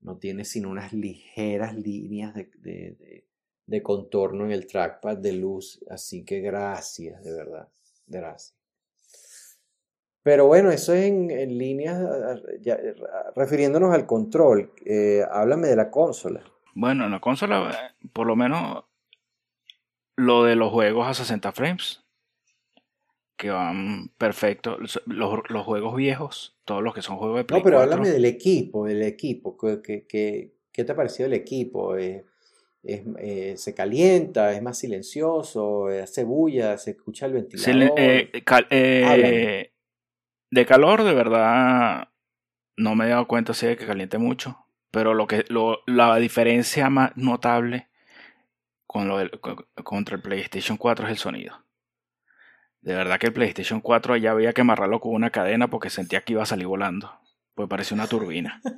no 0.00 0.18
tiene 0.18 0.44
sino 0.44 0.70
unas 0.70 0.92
ligeras 0.92 1.74
líneas 1.74 2.34
de, 2.34 2.50
de, 2.58 3.24
de, 3.66 3.82
contorno 3.82 4.44
en 4.44 4.52
el 4.52 4.66
trackpad 4.66 5.16
de 5.16 5.32
luz. 5.32 5.82
Así 5.90 6.24
que 6.24 6.40
gracias, 6.40 7.22
de 7.22 7.32
verdad. 7.32 7.68
Gracias. 8.06 8.54
Pero 10.22 10.46
bueno, 10.46 10.72
eso 10.72 10.92
es 10.92 11.04
en, 11.04 11.30
en 11.30 11.56
líneas, 11.56 12.02
ya, 12.60 12.78
refiriéndonos 13.36 13.94
al 13.94 14.06
control. 14.06 14.72
Eh, 14.84 15.24
háblame 15.30 15.68
de 15.68 15.76
la 15.76 15.90
consola. 15.90 16.42
Bueno, 16.78 17.06
en 17.06 17.10
la 17.10 17.20
consola, 17.20 17.94
por 18.12 18.26
lo 18.26 18.36
menos 18.36 18.84
lo 20.14 20.44
de 20.44 20.56
los 20.56 20.70
juegos 20.70 21.08
a 21.08 21.14
60 21.14 21.52
frames, 21.52 22.04
que 23.38 23.48
van 23.48 24.10
perfectos. 24.18 25.00
Los, 25.06 25.40
los 25.48 25.64
juegos 25.64 25.96
viejos, 25.96 26.54
todos 26.66 26.82
los 26.82 26.92
que 26.92 27.00
son 27.00 27.16
juegos 27.16 27.38
de 27.38 27.44
Play 27.44 27.60
No, 27.60 27.64
pero 27.64 27.80
háblame 27.80 28.10
del 28.10 28.26
equipo, 28.26 28.84
del 28.84 29.02
equipo. 29.04 29.56
¿Qué, 29.56 30.04
qué, 30.06 30.52
qué 30.70 30.84
te 30.84 30.92
ha 30.92 30.94
parecido 30.94 31.28
el 31.28 31.32
equipo? 31.32 31.96
Eh, 31.96 32.26
eh, 32.82 33.54
¿Se 33.56 33.74
calienta? 33.74 34.52
¿Es 34.52 34.60
más 34.60 34.78
silencioso? 34.78 35.86
¿Hace 35.86 36.24
bulla? 36.24 36.76
¿Se 36.76 36.90
escucha 36.90 37.24
el 37.24 37.32
ventilador? 37.32 37.94
Eh, 37.96 39.72
de 40.50 40.66
calor, 40.66 41.04
de 41.04 41.14
verdad, 41.14 42.10
no 42.76 42.94
me 42.94 43.06
he 43.06 43.08
dado 43.08 43.26
cuenta 43.26 43.54
si 43.54 43.66
de 43.66 43.78
que 43.78 43.86
caliente 43.86 44.18
mucho. 44.18 44.65
Pero 44.96 45.12
lo 45.12 45.26
que, 45.26 45.44
lo, 45.50 45.82
la 45.84 46.16
diferencia 46.16 46.88
más 46.88 47.14
notable 47.18 47.86
con 48.86 49.06
lo 49.06 49.30
contra 49.84 50.16
el 50.16 50.22
PlayStation 50.22 50.78
4 50.78 51.04
es 51.04 51.10
el 51.10 51.18
sonido. 51.18 51.62
De 52.80 52.94
verdad 52.94 53.18
que 53.18 53.26
el 53.26 53.34
PlayStation 53.34 53.82
4 53.82 54.16
ya 54.16 54.30
había 54.30 54.54
que 54.54 54.62
amarrarlo 54.62 54.98
con 54.98 55.12
una 55.12 55.28
cadena 55.28 55.68
porque 55.68 55.90
sentía 55.90 56.22
que 56.22 56.32
iba 56.32 56.44
a 56.44 56.46
salir 56.46 56.66
volando. 56.66 57.12
Pues 57.54 57.68
parecía 57.68 57.94
una 57.94 58.06
turbina. 58.06 58.62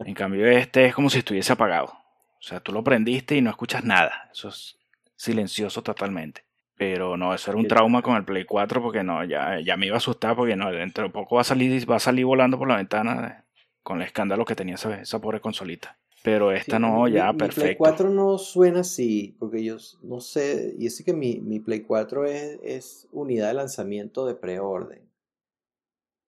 En 0.00 0.14
cambio, 0.14 0.46
este 0.46 0.84
es 0.84 0.94
como 0.94 1.08
si 1.08 1.18
estuviese 1.20 1.54
apagado. 1.54 1.86
O 1.86 2.42
sea, 2.42 2.60
tú 2.60 2.70
lo 2.70 2.84
prendiste 2.84 3.34
y 3.34 3.40
no 3.40 3.48
escuchas 3.48 3.82
nada. 3.84 4.28
Eso 4.30 4.50
es 4.50 4.78
silencioso 5.16 5.82
totalmente. 5.82 6.44
Pero 6.76 7.16
no, 7.16 7.34
eso 7.34 7.50
era 7.50 7.58
un 7.58 7.66
trauma 7.66 8.02
con 8.02 8.16
el 8.16 8.24
Play 8.24 8.44
4 8.44 8.82
porque 8.82 9.02
no, 9.02 9.24
ya, 9.24 9.60
ya 9.60 9.78
me 9.78 9.86
iba 9.86 9.96
a 9.96 9.96
asustar 9.96 10.36
porque 10.36 10.56
no, 10.56 10.70
dentro 10.70 11.04
de 11.04 11.10
poco 11.10 11.36
va 11.36 11.40
a 11.40 11.44
salir, 11.44 11.90
va 11.90 11.96
a 11.96 12.00
salir 12.00 12.26
volando 12.26 12.58
por 12.58 12.68
la 12.68 12.76
ventana 12.76 13.46
con 13.82 14.00
el 14.00 14.06
escándalo 14.06 14.44
que 14.44 14.54
tenía 14.54 14.76
esa, 14.76 15.00
esa 15.00 15.20
pobre 15.20 15.40
consolita. 15.40 15.98
Pero 16.22 16.50
esta 16.52 16.78
no, 16.78 17.06
ya, 17.08 17.32
perfecto. 17.32 17.60
Mi 17.60 17.66
Play 17.66 17.76
4 17.76 18.10
no 18.10 18.38
suena 18.38 18.80
así, 18.80 19.36
porque 19.38 19.62
yo 19.62 19.76
no 20.02 20.20
sé, 20.20 20.74
y 20.76 20.86
es 20.86 21.02
que 21.04 21.12
mi, 21.12 21.40
mi 21.40 21.60
Play 21.60 21.82
4 21.82 22.24
es, 22.26 22.58
es 22.62 23.08
unidad 23.12 23.48
de 23.48 23.54
lanzamiento 23.54 24.26
de 24.26 24.34
preorden. 24.34 25.08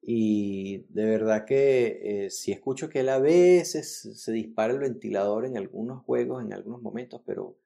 Y 0.03 0.87
de 0.89 1.05
verdad 1.05 1.45
que 1.45 2.25
eh, 2.25 2.31
si 2.31 2.53
escucho 2.53 2.89
que 2.89 3.01
él 3.01 3.09
a 3.11 3.19
veces 3.19 4.11
se 4.15 4.33
dispara 4.33 4.73
el 4.73 4.79
ventilador 4.79 5.45
en 5.45 5.57
algunos 5.57 6.03
juegos, 6.05 6.43
en 6.43 6.55
algunos 6.55 6.81
momentos, 6.81 7.21
pero 7.27 7.59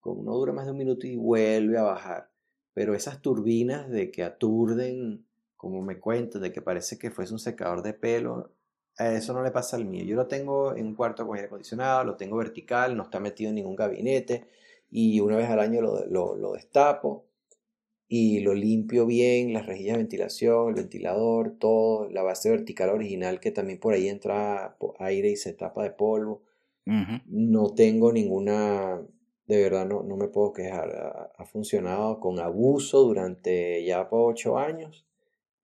como 0.00 0.22
no 0.22 0.34
dura 0.34 0.52
más 0.52 0.66
de 0.66 0.72
un 0.72 0.78
minuto 0.78 1.06
y 1.06 1.16
vuelve 1.16 1.78
a 1.78 1.82
bajar. 1.82 2.30
Pero 2.74 2.94
esas 2.94 3.20
turbinas 3.20 3.90
de 3.90 4.10
que 4.12 4.22
aturden, 4.22 5.26
como 5.56 5.82
me 5.82 5.98
cuentan, 5.98 6.42
de 6.42 6.52
que 6.52 6.62
parece 6.62 6.98
que 6.98 7.10
fuese 7.10 7.32
un 7.32 7.40
secador 7.40 7.82
de 7.82 7.94
pelo, 7.94 8.52
eso 8.98 9.32
no 9.32 9.42
le 9.42 9.50
pasa 9.50 9.76
al 9.76 9.84
mío. 9.84 10.04
Yo 10.04 10.16
lo 10.16 10.26
tengo 10.26 10.74
en 10.74 10.86
un 10.86 10.94
cuarto 10.94 11.26
con 11.26 11.36
aire 11.36 11.46
acondicionado, 11.46 12.04
lo 12.04 12.16
tengo 12.16 12.36
vertical, 12.36 12.96
no 12.96 13.04
está 13.04 13.20
metido 13.20 13.50
en 13.50 13.56
ningún 13.56 13.76
gabinete 13.76 14.46
y 14.90 15.20
una 15.20 15.36
vez 15.36 15.48
al 15.50 15.60
año 15.60 15.80
lo, 15.80 16.06
lo, 16.06 16.36
lo 16.36 16.52
destapo 16.52 17.24
y 18.08 18.40
lo 18.40 18.54
limpio 18.54 19.06
bien, 19.06 19.52
las 19.52 19.66
rejillas 19.66 19.94
de 19.94 20.02
ventilación, 20.02 20.70
el 20.70 20.74
ventilador, 20.74 21.56
todo, 21.58 22.08
la 22.10 22.22
base 22.22 22.50
vertical 22.50 22.90
original 22.90 23.38
que 23.38 23.50
también 23.50 23.78
por 23.78 23.94
ahí 23.94 24.08
entra 24.08 24.76
aire 24.98 25.30
y 25.30 25.36
se 25.36 25.52
tapa 25.52 25.82
de 25.82 25.90
polvo. 25.90 26.42
No 27.26 27.74
tengo 27.74 28.12
ninguna 28.12 29.02
de 29.48 29.62
verdad 29.62 29.86
no, 29.86 30.02
no 30.02 30.16
me 30.16 30.28
puedo 30.28 30.52
quejar. 30.52 31.32
Ha, 31.36 31.44
funcionado 31.46 32.20
con 32.20 32.38
abuso 32.38 33.02
durante 33.02 33.82
ya 33.84 34.06
ocho 34.10 34.58
años 34.58 35.07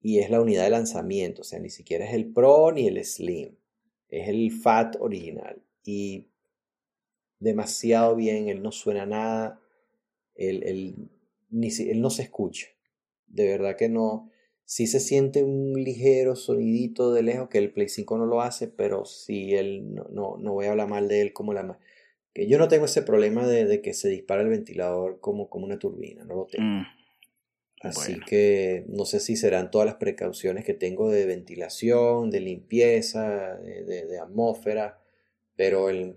y 0.05 0.19
es 0.19 0.29
la 0.29 0.39
unidad 0.39 0.65
de 0.65 0.71
lanzamiento, 0.71 1.41
o 1.41 1.45
sea, 1.45 1.59
ni 1.59 1.71
siquiera 1.71 2.05
es 2.05 2.13
el 2.13 2.31
Pro 2.31 2.71
ni 2.73 2.87
el 2.87 3.03
Slim, 3.03 3.57
es 4.11 4.29
el 4.29 4.53
Fat 4.53 4.97
original. 5.01 5.63
Y 5.83 6.29
demasiado 7.41 8.15
bien, 8.15 8.51
él 8.51 8.63
no 8.63 8.71
suena 8.71 9.07
nada, 9.07 9.63
él, 10.35 11.09
ni, 11.49 11.69
él 11.69 12.03
no 12.03 12.11
se 12.11 12.21
escucha, 12.21 12.67
de 13.29 13.47
verdad 13.47 13.77
que 13.79 13.89
no, 13.89 14.31
sí 14.67 14.87
se 14.87 15.01
siente 15.01 15.43
un 15.43 15.73
ligero 15.73 16.37
sonidito 16.37 17.15
de 17.15 17.23
lejos 17.23 17.49
que 17.49 17.57
el 17.57 17.73
Play 17.73 17.89
5 17.89 18.19
no 18.19 18.27
lo 18.27 18.43
hace, 18.43 18.69
pero 18.69 19.07
sí 19.07 19.55
él 19.55 19.95
no, 19.95 20.05
no, 20.11 20.37
no 20.37 20.53
voy 20.53 20.67
a 20.67 20.73
hablar 20.73 20.89
mal 20.89 21.09
de 21.09 21.23
él 21.23 21.33
como 21.33 21.55
la 21.55 21.79
que 22.35 22.47
yo 22.47 22.59
no 22.59 22.69
tengo 22.69 22.85
ese 22.85 23.01
problema 23.01 23.47
de, 23.47 23.81
que 23.81 23.95
se 23.95 24.11
dispara 24.11 24.43
el 24.43 24.49
ventilador 24.49 25.19
como, 25.21 25.49
como 25.49 25.65
una 25.65 25.79
turbina, 25.79 26.25
no 26.25 26.35
lo 26.35 26.47
tengo. 26.47 26.67
Mm, 26.67 26.83
Así 27.85 28.19
que 28.27 28.85
no 28.89 29.05
sé 29.05 29.21
si 29.21 29.37
serán 29.37 29.71
todas 29.71 29.85
las 29.87 29.97
precauciones 29.97 30.65
que 30.65 30.73
tengo 30.73 31.11
de 31.11 31.27
ventilación, 31.27 32.31
de 32.31 32.41
limpieza, 32.41 33.57
de, 33.57 34.19
atmósfera, 34.19 35.03
pero 35.55 35.91
él, 35.91 36.17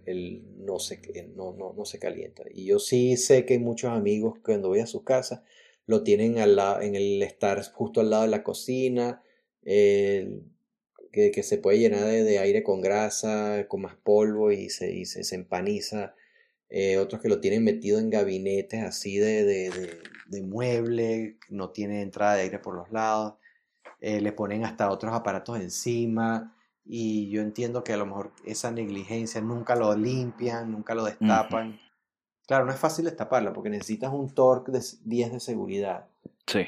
no, 0.60 0.80
se, 0.80 1.02
no, 1.36 1.54
no, 1.54 1.74
no, 1.74 1.84
se 1.84 2.00
calienta. 2.00 2.44
Y 2.54 2.66
yo 2.66 2.80
sí 2.80 3.18
sé 3.18 3.46
que 3.46 3.60
muchos 3.60 3.92
amigos 3.92 4.40
cuando 4.42 4.70
voy 4.70 4.80
a 4.80 4.88
su 4.88 5.04
casa 5.04 5.44
lo 5.86 6.04
tienen 6.04 6.40
al 6.40 6.56
lado, 6.56 6.82
en 6.82 6.96
el 6.96 7.22
estar 7.22 7.62
justo 7.74 8.00
al 8.00 8.12
lado 8.12 8.24
de 8.24 8.30
la 8.30 8.44
cocina, 8.44 9.22
que, 9.64 10.32
que, 11.12 11.44
se 11.44 11.58
puede 11.58 11.80
llenar 11.80 12.06
de, 12.06 12.40
aire 12.40 12.64
con 12.64 12.80
grasa, 12.80 13.68
con 13.68 13.82
más 13.82 13.96
polvo 13.96 14.54
y 14.54 14.70
se, 14.70 14.92
y 14.94 15.06
se, 15.06 15.36
empaniza. 15.36 16.16
Eh, 16.70 16.98
otros 16.98 17.22
que 17.22 17.30
lo 17.30 17.42
tienen 17.42 17.64
metido 17.64 18.00
en 18.00 18.10
gabinetes 18.10 18.84
así 18.84 19.18
de, 19.18 19.44
de, 19.44 19.70
de, 19.70 19.90
mueble, 20.44 21.38
no 21.50 21.70
tiene 21.70 22.02
entrada 22.02 22.36
de 22.36 22.42
aire 22.42 22.60
por 22.60 22.76
los 22.76 22.92
lados. 22.92 23.36
Eh, 24.00 24.22
le 24.22 24.32
ponen 24.32 24.64
hasta 24.64 24.92
otros 24.92 25.14
aparatos 25.14 25.60
encima 25.60 26.54
y 26.86 27.30
yo 27.30 27.42
entiendo 27.42 27.84
que 27.84 27.94
a 27.94 27.98
lo 27.98 28.06
mejor 28.06 28.32
esa 28.46 28.72
negligencia 28.72 29.42
nunca 29.42 29.76
lo 29.76 29.96
limpian, 29.96 30.72
nunca 30.72 30.96
lo 30.96 31.04
destapan. 31.04 31.80
Claro, 32.46 32.66
no 32.66 32.72
es 32.72 32.80
fácil 32.80 33.06
destaparlo 33.06 33.52
porque 33.54 33.70
necesitas 33.70 34.14
un 34.14 34.30
torque 34.30 34.72
de 34.72 34.82
10 35.04 35.34
de 35.34 35.40
seguridad. 35.40 36.08
Sí. 36.46 36.66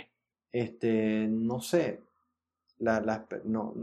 Este, 0.52 1.28
no 1.30 1.62
sé, 1.62 2.02
la, 2.80 3.26
no, 3.46 3.74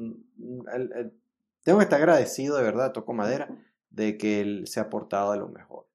tengo 1.62 1.78
que 1.78 1.84
estar 1.84 2.00
agradecido 2.00 2.56
de 2.56 2.64
verdad, 2.64 2.92
toco 2.92 3.12
madera, 3.12 3.48
de 3.90 4.18
que 4.18 4.40
él 4.40 4.66
se 4.66 4.80
ha 4.80 4.90
portado 4.90 5.32
de 5.32 5.38
lo 5.38 5.48
mejor. 5.48 5.86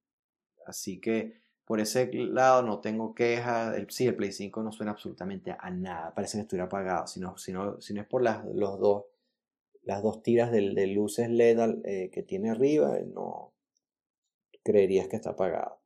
Así 0.66 1.00
que 1.00 1.41
por 1.66 1.80
ese 1.80 2.12
lado 2.14 2.64
no 2.64 2.80
tengo 2.80 3.14
quejas. 3.14 3.76
El, 3.78 3.90
sí, 3.90 4.08
el 4.08 4.16
Play 4.16 4.32
5 4.32 4.64
no 4.64 4.72
suena 4.72 4.92
absolutamente 4.92 5.56
a 5.58 5.70
nada, 5.72 6.14
parece 6.14 6.38
que 6.38 6.42
estuviera 6.44 6.66
apagado. 6.66 7.08
Si 7.08 7.20
no, 7.20 7.38
si 7.38 7.54
no, 7.54 7.78
es 7.80 8.08
por 8.08 8.24
las, 8.24 8.46
los 8.46 8.80
dos, 8.80 9.06
las 9.84 10.04
dos 10.04 10.22
tiras 10.24 10.52
de, 10.52 10.74
de 10.74 10.88
luces 10.88 11.30
LED 11.30 11.80
eh, 11.86 12.10
que 12.12 12.24
tiene 12.24 12.50
arriba, 12.52 12.98
no 13.14 13.54
creerías 14.64 15.08
que 15.08 15.16
está 15.16 15.32
apagado. 15.32 15.82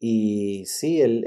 Y 0.00 0.64
sí, 0.66 1.00
el, 1.00 1.24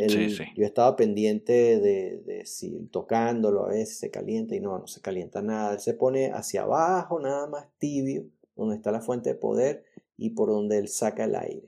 yo 0.55 0.65
estaba 0.65 0.95
pendiente 0.95 1.79
de, 1.81 2.19
de, 2.19 2.45
si 2.45 2.87
tocándolo 2.87 3.65
a 3.65 3.69
veces 3.69 3.97
se 3.97 4.11
calienta 4.11 4.55
y 4.55 4.61
no, 4.61 4.79
no 4.79 4.87
se 4.87 5.01
calienta 5.01 5.41
nada. 5.41 5.73
Él 5.73 5.79
se 5.79 5.93
pone 5.93 6.31
hacia 6.31 6.61
abajo, 6.61 7.19
nada 7.19 7.47
más 7.47 7.67
tibio, 7.79 8.29
donde 8.55 8.75
está 8.75 8.91
la 8.91 9.01
fuente 9.01 9.31
de 9.31 9.35
poder 9.35 9.83
y 10.15 10.29
por 10.31 10.49
donde 10.49 10.77
él 10.77 10.87
saca 10.87 11.25
el 11.25 11.35
aire, 11.35 11.67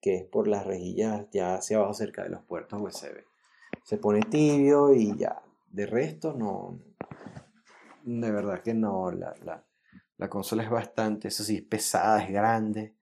que 0.00 0.16
es 0.16 0.24
por 0.24 0.48
las 0.48 0.66
rejillas 0.66 1.26
ya 1.30 1.54
hacia 1.54 1.78
abajo 1.78 1.94
cerca 1.94 2.22
de 2.22 2.30
los 2.30 2.42
puertos 2.42 2.80
USB. 2.80 3.24
Se 3.84 3.98
pone 3.98 4.20
tibio 4.20 4.94
y 4.94 5.16
ya. 5.16 5.42
De 5.70 5.86
resto, 5.86 6.34
no. 6.34 6.78
De 8.04 8.30
verdad 8.30 8.62
que 8.62 8.74
no. 8.74 9.10
La, 9.10 9.34
la, 9.44 9.64
la 10.16 10.28
consola 10.28 10.62
es 10.62 10.70
bastante, 10.70 11.28
eso 11.28 11.44
sí, 11.44 11.56
es 11.56 11.62
pesada, 11.62 12.22
es 12.22 12.30
grande 12.30 12.94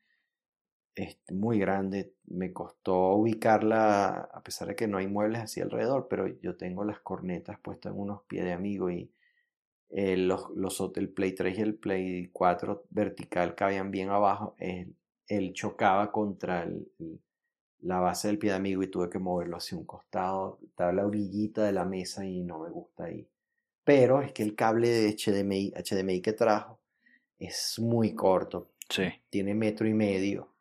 es 0.98 1.18
muy 1.30 1.58
grande. 1.58 2.14
Me 2.26 2.52
costó 2.52 3.12
ubicarla, 3.14 4.28
a 4.32 4.42
pesar 4.42 4.68
de 4.68 4.76
que 4.76 4.88
no 4.88 4.98
hay 4.98 5.06
muebles 5.06 5.42
así 5.42 5.60
alrededor, 5.60 6.08
pero 6.08 6.26
yo 6.26 6.56
tengo 6.56 6.84
las 6.84 7.00
cornetas 7.00 7.58
puestas 7.60 7.92
en 7.92 8.00
unos 8.00 8.22
pies 8.24 8.44
de 8.44 8.52
amigo 8.52 8.90
y 8.90 9.10
eh, 9.90 10.16
los, 10.16 10.50
los, 10.50 10.80
el 10.96 11.08
Play 11.08 11.34
3 11.34 11.58
y 11.58 11.62
el 11.62 11.74
Play 11.76 12.28
4 12.32 12.84
vertical 12.90 13.54
cabían 13.54 13.90
bien 13.90 14.10
abajo. 14.10 14.54
Él 15.28 15.52
chocaba 15.52 16.10
contra 16.10 16.64
el, 16.64 16.90
la 17.80 18.00
base 18.00 18.28
del 18.28 18.38
pie 18.38 18.50
de 18.50 18.56
amigo 18.56 18.82
y 18.82 18.88
tuve 18.88 19.08
que 19.08 19.18
moverlo 19.18 19.56
hacia 19.56 19.78
un 19.78 19.84
costado. 19.84 20.58
Estaba 20.64 20.92
la 20.92 21.06
orillita 21.06 21.64
de 21.64 21.72
la 21.72 21.84
mesa 21.84 22.24
y 22.24 22.42
no 22.42 22.60
me 22.60 22.70
gusta 22.70 23.04
ahí. 23.04 23.28
Pero 23.84 24.20
es 24.20 24.32
que 24.32 24.42
el 24.42 24.54
cable 24.54 24.88
de 24.88 25.16
HDMI, 25.16 25.72
HDMI 25.72 26.20
que 26.20 26.32
trajo 26.32 26.78
es 27.38 27.78
muy 27.78 28.14
corto. 28.14 28.70
Sí. 28.88 29.04
Tiene 29.30 29.54
metro 29.54 29.86
y 29.86 29.94
medio 29.94 30.54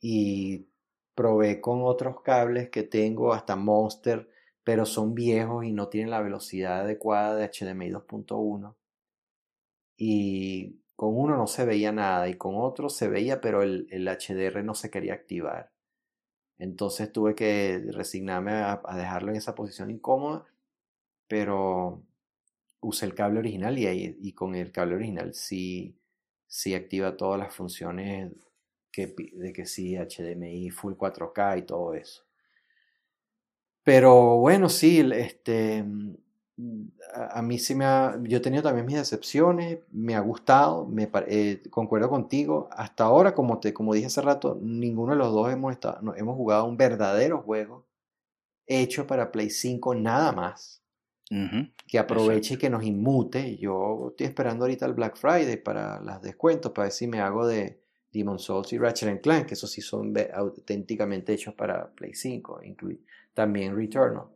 y 0.00 0.66
probé 1.14 1.60
con 1.60 1.82
otros 1.82 2.20
cables 2.22 2.70
que 2.70 2.82
tengo, 2.82 3.32
hasta 3.32 3.56
Monster, 3.56 4.28
pero 4.62 4.86
son 4.86 5.14
viejos 5.14 5.64
y 5.64 5.72
no 5.72 5.88
tienen 5.88 6.10
la 6.10 6.20
velocidad 6.20 6.80
adecuada 6.80 7.36
de 7.36 7.48
HDMI 7.48 7.90
2.1. 7.90 8.74
Y 9.96 10.80
con 10.96 11.16
uno 11.16 11.36
no 11.36 11.46
se 11.46 11.64
veía 11.64 11.92
nada 11.92 12.28
y 12.28 12.34
con 12.34 12.54
otro 12.56 12.88
se 12.88 13.08
veía, 13.08 13.40
pero 13.40 13.62
el, 13.62 13.86
el 13.90 14.06
HDR 14.08 14.62
no 14.62 14.74
se 14.74 14.90
quería 14.90 15.14
activar. 15.14 15.72
Entonces 16.58 17.12
tuve 17.12 17.34
que 17.34 17.82
resignarme 17.92 18.52
a, 18.52 18.80
dejarlo 18.96 19.30
en 19.30 19.36
esa 19.36 19.54
posición 19.54 19.90
incómoda, 19.90 20.46
pero 21.28 22.02
usé 22.80 23.06
el 23.06 23.14
cable 23.14 23.40
original 23.40 23.78
y, 23.78 24.18
y 24.20 24.32
con 24.32 24.54
el 24.54 24.70
cable 24.72 24.96
original 24.96 25.34
sí, 25.34 25.96
sí 26.46 26.74
activa 26.74 27.16
todas 27.16 27.38
las 27.40 27.54
funciones 27.54 28.32
de 28.96 29.52
que 29.52 29.66
sí, 29.66 29.96
HDMI, 29.96 30.70
Full 30.70 30.94
4K 30.94 31.58
y 31.58 31.62
todo 31.62 31.94
eso. 31.94 32.22
Pero 33.82 34.36
bueno, 34.36 34.68
sí, 34.68 35.00
este, 35.14 35.84
a, 37.12 37.42
mí 37.42 37.58
sí 37.58 37.74
me 37.74 37.84
ha, 37.84 38.18
yo 38.22 38.38
he 38.38 38.40
tenido 38.40 38.62
también 38.62 38.86
mis 38.86 38.96
decepciones, 38.96 39.80
me 39.90 40.14
ha 40.14 40.20
gustado, 40.20 40.86
me, 40.86 41.10
eh, 41.26 41.62
concuerdo 41.70 42.08
contigo, 42.08 42.68
hasta 42.72 43.04
ahora, 43.04 43.34
como, 43.34 43.58
te, 43.58 43.74
como 43.74 43.94
dije 43.94 44.06
hace 44.06 44.20
rato, 44.20 44.58
ninguno 44.60 45.12
de 45.12 45.18
los 45.18 45.32
dos 45.32 45.52
hemos, 45.52 45.72
estado, 45.72 46.14
hemos 46.16 46.36
jugado 46.36 46.64
un 46.66 46.76
verdadero 46.76 47.42
juego 47.42 47.86
hecho 48.66 49.06
para 49.06 49.32
Play 49.32 49.50
5 49.50 49.94
nada 49.94 50.32
más. 50.32 50.80
que 51.88 51.98
aproveche 51.98 52.54
y 52.54 52.56
que 52.58 52.70
nos 52.70 52.84
inmute. 52.84 53.56
Yo 53.56 54.08
estoy 54.10 54.26
esperando 54.26 54.64
ahorita 54.64 54.86
el 54.86 54.92
Black 54.92 55.16
Friday 55.16 55.56
para 55.56 56.00
las 56.00 56.22
descuentos, 56.22 56.70
para 56.72 56.84
ver 56.84 56.92
si 56.92 57.08
me 57.08 57.20
hago 57.20 57.46
de, 57.46 57.80
Demon 58.14 58.38
Souls 58.38 58.72
y 58.72 58.78
Ratchet 58.78 59.20
Clank, 59.20 59.46
que 59.46 59.54
esos 59.54 59.70
sí 59.70 59.80
son 59.80 60.14
auténticamente 60.32 61.32
hechos 61.32 61.52
para 61.54 61.88
Play 61.90 62.14
5, 62.14 62.60
también 63.34 63.76
Returnal. 63.76 64.26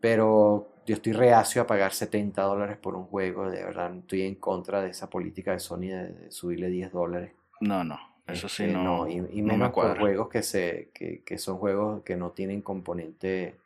Pero 0.00 0.73
yo 0.86 0.94
estoy 0.94 1.12
reacio 1.12 1.62
a 1.62 1.66
pagar 1.66 1.92
70 1.92 2.42
dólares 2.42 2.76
por 2.76 2.94
un 2.94 3.04
juego, 3.04 3.50
de 3.50 3.64
verdad 3.64 3.94
estoy 3.96 4.22
en 4.22 4.36
contra 4.36 4.82
de 4.82 4.90
esa 4.90 5.08
política 5.08 5.52
de 5.52 5.60
Sony 5.60 5.88
de, 5.88 6.30
subirle 6.30 6.68
10 6.68 6.92
dólares. 6.92 7.32
No, 7.60 7.84
no, 7.84 7.98
eso 8.26 8.48
sí 8.48 8.64
este, 8.64 8.74
no. 8.74 9.08
y, 9.08 9.42
menos 9.42 9.72
por 9.72 9.98
juegos 9.98 10.28
que, 10.28 10.42
se, 10.42 10.90
que, 10.92 11.38
son 11.38 11.58
juegos 11.58 12.02
que 12.02 12.16
no 12.16 12.32
tienen 12.32 12.62
componente 12.62 13.58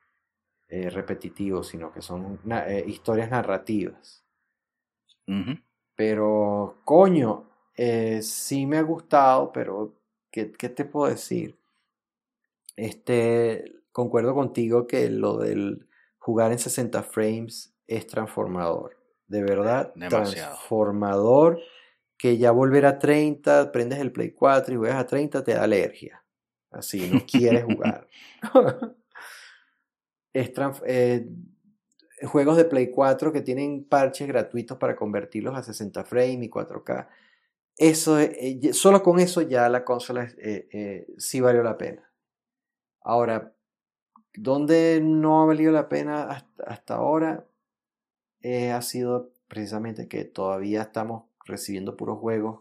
eh, 0.68 0.90
repetitivo, 0.90 1.62
sino 1.62 1.92
que 1.92 2.02
son 2.02 2.38
eh, 2.50 2.84
historias 2.86 3.30
narrativas. 3.30 4.24
Pero, 5.94 6.78
coño, 6.84 7.44
eh, 7.76 8.22
sí 8.22 8.64
me 8.64 8.78
ha 8.78 8.82
gustado, 8.82 9.52
pero 9.52 9.92
¿qué, 10.30 10.52
¿qué, 10.52 10.70
te 10.70 10.86
puedo 10.86 11.10
decir? 11.10 11.58
Este, 12.76 13.74
concuerdo 13.92 14.34
contigo 14.34 14.86
que 14.86 15.10
lo 15.10 15.36
del 15.36 15.87
jugar 16.28 16.52
en 16.52 16.58
60 16.58 17.02
frames 17.04 17.74
es 17.86 18.06
transformador. 18.06 18.98
De 19.28 19.42
verdad, 19.42 19.94
transformador. 20.10 21.58
Que 22.18 22.36
ya 22.36 22.50
volver 22.50 22.84
a 22.84 22.98
30, 22.98 23.72
prendes 23.72 23.98
el 23.98 24.12
Play 24.12 24.32
4 24.32 24.74
y 24.74 24.76
juegas 24.76 24.98
a 24.98 25.06
30, 25.06 25.42
te 25.42 25.54
da 25.54 25.62
alergia. 25.62 26.22
Así, 26.70 27.08
no 27.10 27.20
quieres 27.26 27.64
jugar. 27.64 28.06
es 30.34 30.52
eh, 30.84 31.30
juegos 32.24 32.58
de 32.58 32.66
Play 32.66 32.90
4 32.90 33.32
que 33.32 33.40
tienen 33.40 33.84
parches 33.84 34.28
gratuitos 34.28 34.76
para 34.76 34.96
convertirlos 34.96 35.56
a 35.56 35.62
60 35.62 36.04
frames 36.04 36.42
y 36.42 36.50
4K. 36.50 37.08
Eso, 37.78 38.18
eh, 38.20 38.60
solo 38.74 39.02
con 39.02 39.18
eso 39.18 39.40
ya 39.40 39.66
la 39.70 39.82
consola 39.82 40.28
eh, 40.36 41.06
sí 41.16 41.40
valió 41.40 41.62
la 41.62 41.78
pena. 41.78 42.12
Ahora, 43.00 43.54
donde 44.42 45.00
no 45.02 45.42
ha 45.42 45.46
valido 45.46 45.72
la 45.72 45.88
pena 45.88 46.44
hasta, 46.64 46.94
ahora 46.94 47.44
eh, 48.42 48.70
ha 48.70 48.82
sido 48.82 49.32
precisamente 49.48 50.06
que 50.06 50.24
todavía 50.24 50.82
estamos 50.82 51.24
recibiendo 51.44 51.96
puros 51.96 52.18
juegos 52.18 52.60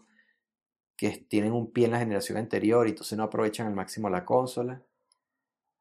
que 0.96 1.10
tienen 1.28 1.52
un 1.52 1.70
pie 1.70 1.84
en 1.84 1.92
la 1.92 2.00
generación 2.00 2.38
anterior 2.38 2.86
y 2.86 2.90
entonces 2.90 3.16
no 3.16 3.24
aprovechan 3.24 3.68
al 3.68 3.74
máximo 3.74 4.10
la 4.10 4.24
consola. 4.24 4.82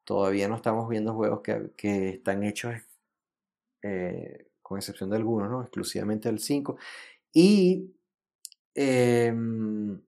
Todavía 0.03 0.47
no 0.47 0.55
estamos 0.55 0.87
viendo 0.87 1.15
juegos 1.15 1.41
que, 1.41 2.09
están 2.09 2.43
hechos, 2.43 2.75
eh, 3.81 4.47
con 4.61 4.77
excepción 4.77 5.09
de 5.09 5.15
algunos, 5.15 5.49
¿no? 5.49 5.63
exclusivamente 5.63 6.29
el 6.29 6.39
5. 6.39 6.77
Y 7.33 7.91
em, 8.75 9.99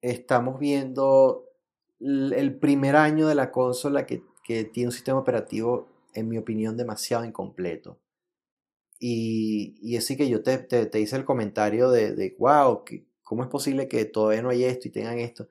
estamos 0.00 0.60
viendo 0.60 1.48
el 1.98 2.56
primer 2.58 2.94
año 2.94 3.26
de 3.26 3.34
la 3.34 3.50
consola 3.50 4.06
que 4.06 4.22
que 4.52 4.64
tiene 4.64 4.88
un 4.88 4.92
sistema 4.92 5.18
operativo, 5.18 5.88
en 6.14 6.28
mi 6.28 6.38
opinión, 6.38 6.76
demasiado 6.76 7.24
incompleto. 7.24 7.98
Y, 8.98 9.74
y 9.82 9.96
así 9.96 10.16
que 10.16 10.28
yo 10.28 10.42
te, 10.42 10.58
te, 10.58 11.00
hice 11.00 11.16
el 11.16 11.24
comentario 11.24 11.90
de, 11.90 12.14
de 12.14 12.36
wow, 12.38 12.84
¿cómo 13.22 13.42
es 13.42 13.48
posible 13.48 13.88
que 13.88 14.04
todavía 14.04 14.42
no 14.42 14.50
hay 14.50 14.64
esto 14.64 14.88
y 14.88 14.92
tengan 14.92 15.18
esto? 15.18 15.48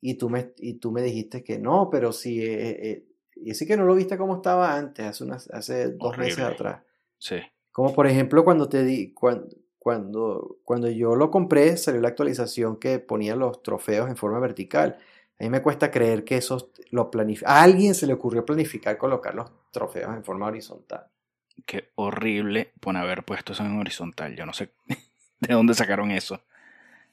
Y 0.00 0.14
tú 0.14 0.30
me, 0.30 0.52
y 0.56 0.74
tú 0.74 0.90
me 0.90 1.02
dijiste 1.02 1.44
que 1.44 1.58
no, 1.58 1.90
pero 1.90 2.12
sí, 2.12 2.42
eh, 2.42 2.90
eh, 2.90 3.08
y 3.36 3.52
así 3.52 3.66
que 3.66 3.76
no 3.76 3.84
lo 3.84 3.94
viste 3.94 4.18
como 4.18 4.36
estaba 4.36 4.76
antes, 4.76 5.06
hace, 5.06 5.24
unas, 5.24 5.48
hace 5.50 5.90
dos 5.90 6.18
meses 6.18 6.40
atrás. 6.40 6.82
Sí. 7.18 7.36
Como 7.70 7.94
por 7.94 8.06
ejemplo 8.06 8.44
cuando 8.44 8.68
te 8.68 8.82
di, 8.82 9.12
cuando, 9.12 9.48
cuando, 9.78 10.58
cuando 10.64 10.88
yo 10.88 11.14
lo 11.14 11.30
compré, 11.30 11.76
salió 11.76 12.00
la 12.00 12.08
actualización 12.08 12.78
que 12.78 12.98
ponía 12.98 13.36
los 13.36 13.62
trofeos 13.62 14.08
en 14.08 14.16
forma 14.16 14.40
vertical. 14.40 14.98
A 15.40 15.44
mí 15.44 15.50
me 15.50 15.62
cuesta 15.62 15.90
creer 15.90 16.24
que 16.24 16.36
eso 16.36 16.72
lo 16.90 17.10
planifica. 17.10 17.50
A 17.50 17.62
alguien 17.62 17.94
se 17.94 18.06
le 18.06 18.14
ocurrió 18.14 18.44
planificar 18.44 18.98
colocar 18.98 19.34
los 19.34 19.50
trofeos 19.70 20.14
en 20.14 20.24
forma 20.24 20.46
horizontal. 20.46 21.06
Qué 21.64 21.90
horrible 21.94 22.72
poner 22.80 23.02
haber 23.02 23.24
puesto 23.24 23.52
eso 23.52 23.64
en 23.64 23.78
horizontal. 23.78 24.34
Yo 24.34 24.46
no 24.46 24.52
sé 24.52 24.72
de 25.40 25.54
dónde 25.54 25.74
sacaron 25.74 26.10
eso. 26.10 26.42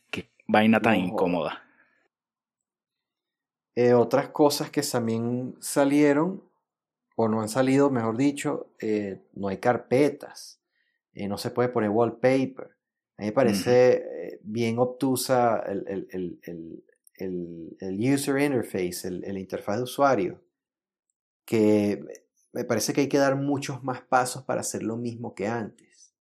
Qué 0.09 0.29
vaina 0.47 0.79
tan 0.79 0.95
incómoda. 0.95 1.61
Eh, 3.75 3.93
otras 3.93 4.29
cosas 4.29 4.71
que 4.71 4.81
también 4.81 5.55
salieron, 5.59 6.41
o 7.17 7.27
no 7.27 7.41
han 7.41 7.49
salido, 7.49 7.91
mejor 7.91 8.17
dicho, 8.17 8.71
eh, 8.79 9.21
no 9.33 9.49
hay 9.49 9.57
carpetas. 9.57 10.59
Eh, 11.13 11.27
no 11.27 11.37
se 11.37 11.51
puede 11.51 11.69
poner 11.69 11.89
wallpaper. 11.89 12.71
A 13.17 13.21
mí 13.21 13.27
me 13.27 13.31
parece 13.31 14.39
bien 14.41 14.79
obtusa 14.79 15.59
el, 15.59 16.07
el, 16.11 16.83
user 17.19 18.39
interface, 18.39 19.07
el, 19.07 19.37
interfaz 19.37 19.77
de 19.77 19.83
usuario, 19.83 20.41
que 21.45 22.03
me 22.53 22.63
parece 22.63 22.93
que 22.93 23.01
hay 23.01 23.09
que 23.09 23.17
dar 23.17 23.35
muchos 23.35 23.83
más 23.83 24.01
pasos 24.01 24.43
para 24.43 24.61
hacer 24.61 24.83
lo 24.83 24.97
mismo 24.97 25.35
que 25.35 25.47
antes. 25.47 26.13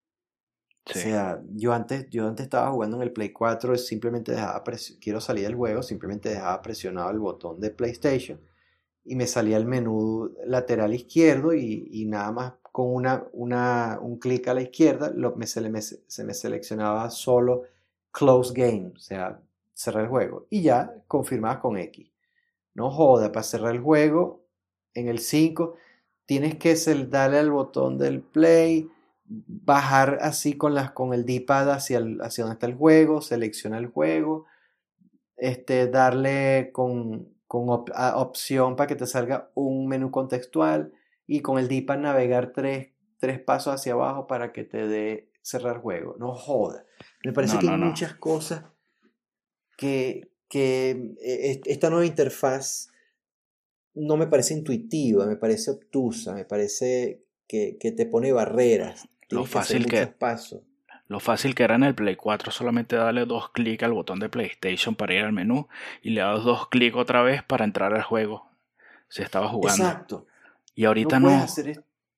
O 0.86 0.92
sea, 0.92 1.42
yo 1.50 1.72
antes, 1.72 2.10
yo 2.10 2.28
antes 2.28 2.44
estaba 2.44 2.70
jugando 2.70 2.98
en 2.98 3.04
el 3.04 3.12
Play 3.12 3.32
4 3.32 3.74
y 3.74 3.78
simplemente 3.78 4.32
dejaba, 4.32 4.62
quiero 5.00 5.20
salir 5.20 5.44
del 5.44 5.54
juego, 5.54 5.82
simplemente 5.82 6.28
dejaba 6.28 6.60
presionado 6.60 7.10
el 7.10 7.18
botón 7.18 7.58
de 7.58 7.70
PlayStation 7.70 8.38
y 9.04 9.16
me 9.16 9.26
salía 9.26 9.56
el 9.56 9.66
menú 9.66 10.34
lateral 10.46 10.94
izquierdo 10.94 11.54
y, 11.54 12.04
nada 12.06 12.32
más 12.32 12.52
con 12.72 12.92
una, 12.92 13.24
una, 13.32 13.98
un 14.00 14.18
clic 14.18 14.48
a 14.48 14.54
la 14.54 14.62
izquierda 14.62 15.10
lo, 15.14 15.36
me, 15.36 15.46
se, 15.46 15.60
me, 15.70 15.80
se 15.80 16.24
me 16.24 16.34
seleccionaba 16.34 17.08
solo 17.10 17.62
Close 18.10 18.52
Game, 18.54 18.92
o 18.94 18.98
sea, 18.98 19.40
cerrar 19.74 20.04
el 20.04 20.08
juego. 20.08 20.46
Y 20.48 20.62
ya 20.62 20.94
confirmabas 21.06 21.58
con 21.58 21.76
X. 21.76 22.10
No 22.74 22.90
joda, 22.90 23.30
para 23.30 23.42
cerrar 23.42 23.74
el 23.74 23.80
juego 23.80 24.44
en 24.94 25.08
el 25.08 25.18
5 25.18 25.76
tienes 26.26 26.56
que 26.56 26.74
darle 27.08 27.38
al 27.38 27.50
botón 27.50 27.98
del 27.98 28.22
play, 28.22 28.88
bajar 29.24 30.18
así 30.20 30.56
con, 30.56 30.74
las, 30.74 30.92
con 30.92 31.12
el 31.12 31.24
D-pad 31.24 31.70
hacia, 31.70 32.02
hacia 32.20 32.44
donde 32.44 32.54
está 32.54 32.66
el 32.66 32.74
juego, 32.74 33.20
selecciona 33.20 33.78
el 33.78 33.88
juego, 33.88 34.46
este, 35.36 35.88
darle 35.88 36.70
con, 36.72 37.28
con 37.46 37.68
opción 37.68 38.76
para 38.76 38.86
que 38.86 38.96
te 38.96 39.06
salga 39.06 39.50
un 39.54 39.86
menú 39.86 40.10
contextual 40.10 40.92
y 41.26 41.40
con 41.40 41.58
el 41.58 41.68
D-pad 41.68 41.98
navegar 41.98 42.52
tres, 42.52 42.92
tres, 43.18 43.40
pasos 43.40 43.74
hacia 43.74 43.94
abajo 43.94 44.26
para 44.26 44.52
que 44.52 44.64
te 44.64 44.86
dé 44.86 45.30
cerrar 45.42 45.80
juego. 45.80 46.16
No 46.18 46.34
joda. 46.34 46.84
Me 47.22 47.32
parece 47.32 47.58
que 47.58 47.68
hay 47.68 47.76
muchas 47.76 48.14
cosas 48.14 48.64
que, 49.76 50.30
que 50.48 51.14
eh, 51.22 51.60
esta 51.64 51.90
nueva 51.90 52.06
interfaz 52.06 52.88
no 53.94 54.16
me 54.16 54.26
parece 54.26 54.54
intuitiva, 54.54 55.26
me 55.26 55.36
parece 55.36 55.70
obtusa, 55.70 56.34
me 56.34 56.44
parece 56.44 57.22
que, 57.46 57.76
que 57.78 57.92
te 57.92 58.06
pone 58.06 58.32
barreras. 58.32 59.08
Lo 59.30 59.44
fácil 59.44 59.86
que, 59.86 60.06
pasos. 60.06 60.62
Lo 61.06 61.20
fácil 61.20 61.54
que 61.54 61.62
era 61.64 61.74
en 61.74 61.84
el 61.84 61.94
Play 61.94 62.16
4 62.16 62.50
solamente 62.50 62.96
darle 62.96 63.26
dos 63.26 63.50
clics 63.50 63.82
al 63.82 63.92
botón 63.92 64.20
de 64.20 64.28
PlayStation 64.28 64.94
para 64.94 65.14
ir 65.14 65.22
al 65.22 65.32
menú 65.32 65.68
y 66.02 66.10
le 66.10 66.22
das 66.22 66.42
dos 66.44 66.68
clics 66.68 66.96
otra 66.96 67.22
vez 67.22 67.42
para 67.42 67.64
entrar 67.64 67.94
al 67.94 68.02
juego. 68.02 68.48
Si 69.08 69.22
estaba 69.22 69.48
jugando. 69.48 69.84
Exacto. 69.84 70.26
Y 70.74 70.86
ahorita 70.86 71.20
no. 71.20 71.46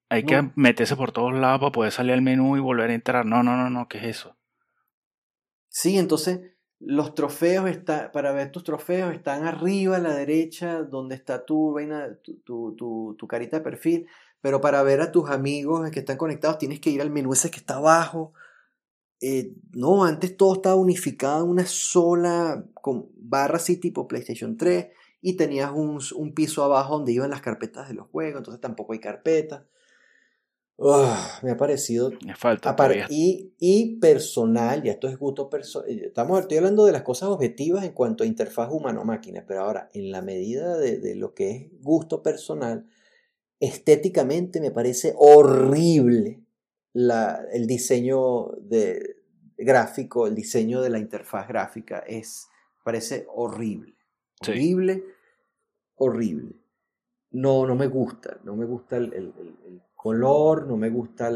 Hay 0.09 0.22
que 0.22 0.50
meterse 0.54 0.94
por 0.94 1.11
todos 1.11 1.34
lados 1.34 1.61
para 1.61 1.72
poder 1.72 1.92
salir 1.92 2.12
al 2.12 2.22
menú 2.22 2.57
y 2.57 2.61
volver 2.61 2.90
a 2.90 2.94
entrar. 2.94 3.26
No, 3.26 3.42
no, 3.42 3.57
no, 3.57 3.68
no, 3.70 3.88
¿qué 3.88 3.98
es 3.98 4.04
eso? 4.04 4.36
Sí, 5.68 5.98
entonces 5.98 6.55
los 6.79 7.14
trofeos 7.14 7.68
está, 7.70 8.12
para 8.12 8.33
ver 8.33 8.53
tus 8.53 8.64
trofeos 8.64 9.14
están 9.14 9.45
arriba 9.45 9.97
a 9.97 10.01
la 10.01 10.14
derecha 10.14 10.83
donde 10.83 11.14
está 11.14 11.45
tu, 11.45 11.77
tu, 12.45 12.74
tu, 12.77 13.16
tu, 13.18 13.27
carita 13.27 13.59
de 13.59 13.64
perfil, 13.64 14.07
pero 14.41 14.61
para 14.61 14.83
ver 14.83 15.01
a 15.01 15.11
tus 15.11 15.31
amigos 15.31 15.91
que 15.91 16.01
están 16.01 16.18
conectados 16.18 16.59
tienes 16.59 16.81
que 16.81 16.91
ir 16.91 17.01
al 17.01 17.11
menú 17.11 17.33
ese 17.33 17.51
que 17.51 17.59
está 17.59 17.77
abajo. 17.77 18.35
Eh, 19.20 19.55
no, 19.72 20.05
antes 20.05 20.37
todo 20.37 20.55
estaba 20.55 20.74
unificado 20.74 21.45
en 21.45 21.51
una 21.51 21.64
sola 21.64 22.62
con 22.74 23.09
barra 23.16 23.57
así 23.57 23.79
tipo 23.79 24.07
PlayStation 24.07 24.59
3 24.59 24.89
y 25.22 25.37
tenías 25.39 25.72
un, 25.74 25.99
un 26.16 26.35
piso 26.35 26.62
abajo 26.62 26.97
donde 26.97 27.12
iban 27.12 27.31
las 27.31 27.41
carpetas 27.41 27.89
de 27.89 27.95
los 27.95 28.09
juegos, 28.09 28.41
entonces 28.41 28.61
tampoco 28.61 28.93
hay 28.93 29.01
carpetas 29.01 29.62
me 30.79 31.51
ha 31.53 31.57
parecido. 31.57 32.12
Me 32.24 32.35
falta. 32.35 32.77
Y, 33.09 33.55
y, 33.59 33.97
personal, 33.97 34.83
ya 34.83 34.93
esto 34.93 35.09
es 35.09 35.18
gusto 35.18 35.49
personal. 35.49 35.89
Eh, 35.91 36.07
estamos, 36.07 36.41
estoy 36.41 36.59
hablando 36.59 36.85
de 36.85 36.93
las 36.93 37.03
cosas 37.03 37.31
objetivas 37.31 37.85
en 37.85 37.93
cuanto 37.93 38.24
a 38.24 38.27
interfaz 38.27 38.70
humano-máquina, 38.70 39.45
pero 39.47 39.62
ahora, 39.62 39.91
en 39.95 40.11
la 40.11 40.22
medida 40.22 40.77
de, 40.77 40.99
de, 40.99 41.14
lo 41.14 41.35
que 41.35 41.51
es 41.51 41.83
gusto 41.83 42.22
personal, 42.22 42.87
estéticamente 43.59 44.61
me 44.61 44.70
parece 44.70 45.14
horrible 45.16 46.43
la, 46.93 47.47
el 47.53 47.66
diseño 47.66 48.49
de, 48.61 49.16
gráfico, 49.57 50.27
el 50.27 50.35
diseño 50.35 50.83
de 50.83 50.91
la 50.91 50.99
interfaz 50.99 51.49
gráfica. 51.49 52.01
Es, 52.01 52.49
parece 52.85 53.27
horrible. 53.35 53.97
Horrible, 54.43 55.05
horrible. 55.95 56.57
No, 57.31 57.66
no 57.66 57.74
me 57.74 57.87
gusta, 57.87 58.39
no 58.45 58.55
me 58.55 58.66
gusta 58.66 58.99
el, 58.99 59.12
el 59.14 59.33
color, 60.07 60.66
no 60.66 60.76
me 60.76 60.90
gusta 60.90 61.30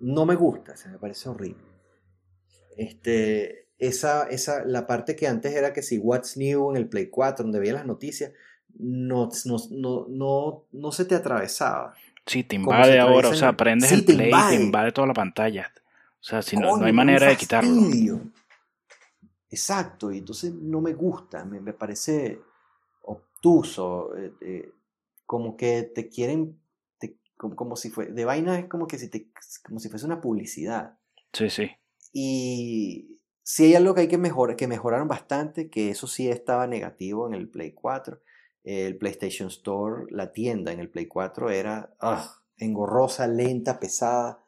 no 0.00 0.24
me 0.26 0.34
gusta, 0.34 0.76
se 0.76 0.88
me 0.88 0.98
parece 0.98 1.28
horrible. 1.28 1.62
Este, 2.76 3.66
esa, 3.78 4.24
esa, 4.28 4.64
la 4.64 4.86
parte 4.86 5.16
que 5.16 5.26
antes 5.26 5.54
era 5.54 5.72
que 5.72 5.82
si 5.82 5.98
What's 5.98 6.36
New 6.36 6.70
en 6.70 6.76
el 6.76 6.88
Play 6.88 7.08
4, 7.08 7.44
donde 7.44 7.60
veía 7.60 7.74
las 7.74 7.86
noticias, 7.86 8.32
no, 8.78 9.28
no, 9.44 9.56
no, 9.70 10.06
no, 10.08 10.64
no 10.72 10.92
se 10.92 11.04
te 11.04 11.14
atravesaba. 11.14 11.94
Sí, 12.26 12.44
te 12.44 12.56
invade 12.56 12.98
ahora, 12.98 13.28
o 13.30 13.34
sea, 13.34 13.48
en- 13.48 13.56
prendes 13.56 13.90
Sí, 13.90 13.96
el 13.96 14.04
te 14.04 14.12
play 14.12 14.30
y 14.30 14.34
invade. 14.34 14.56
te 14.56 14.62
invade 14.62 14.92
toda 14.92 15.08
la 15.08 15.14
pantalla. 15.14 15.72
O 16.20 16.22
sea, 16.22 16.42
si 16.42 16.56
no, 16.56 16.76
no 16.76 16.86
hay 16.86 16.92
manera 16.92 17.26
de 17.26 17.36
quitarlo. 17.36 17.70
Exacto, 19.50 20.12
y 20.12 20.18
entonces 20.18 20.52
no 20.54 20.80
me 20.80 20.92
gusta, 20.94 21.44
me, 21.44 21.60
me 21.60 21.72
parece 21.72 22.40
obtuso, 23.02 24.16
eh, 24.16 24.32
eh, 24.40 24.72
como 25.26 25.56
que 25.56 25.82
te 25.94 26.08
quieren, 26.08 26.59
como, 27.40 27.56
como 27.56 27.74
si 27.74 27.88
fue, 27.88 28.12
de 28.12 28.24
vaina 28.26 28.58
es 28.58 28.66
como 28.66 28.86
que 28.86 28.98
si 28.98 29.08
te, 29.08 29.30
como 29.64 29.80
si 29.80 29.88
fuese 29.88 30.04
una 30.04 30.20
publicidad. 30.20 30.98
Sí, 31.32 31.48
sí. 31.48 31.70
Y 32.12 33.18
si 33.42 33.64
hay 33.64 33.74
algo 33.76 33.94
que 33.94 34.02
hay 34.02 34.08
que 34.08 34.18
mejorar, 34.18 34.56
que 34.56 34.68
mejoraron 34.68 35.08
bastante, 35.08 35.70
que 35.70 35.88
eso 35.88 36.06
sí 36.06 36.28
estaba 36.28 36.66
negativo 36.66 37.26
en 37.26 37.32
el 37.32 37.48
Play 37.48 37.72
4, 37.72 38.20
el 38.64 38.98
PlayStation 38.98 39.48
Store, 39.48 40.04
la 40.10 40.32
tienda 40.32 40.70
en 40.70 40.80
el 40.80 40.90
Play 40.90 41.06
4 41.06 41.48
era 41.48 41.94
ah, 41.98 42.42
engorrosa, 42.58 43.26
lenta, 43.26 43.80
pesada 43.80 44.44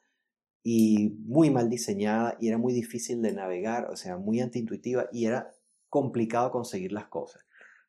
y 0.62 1.16
muy 1.24 1.48
mal 1.48 1.70
diseñada 1.70 2.36
y 2.40 2.48
era 2.48 2.58
muy 2.58 2.74
difícil 2.74 3.22
de 3.22 3.32
navegar, 3.32 3.88
o 3.90 3.96
sea, 3.96 4.18
muy 4.18 4.40
antiintuitiva 4.40 5.08
y 5.12 5.24
era 5.24 5.50
complicado 5.88 6.50
conseguir 6.50 6.92
las 6.92 7.06
cosas. 7.06 7.46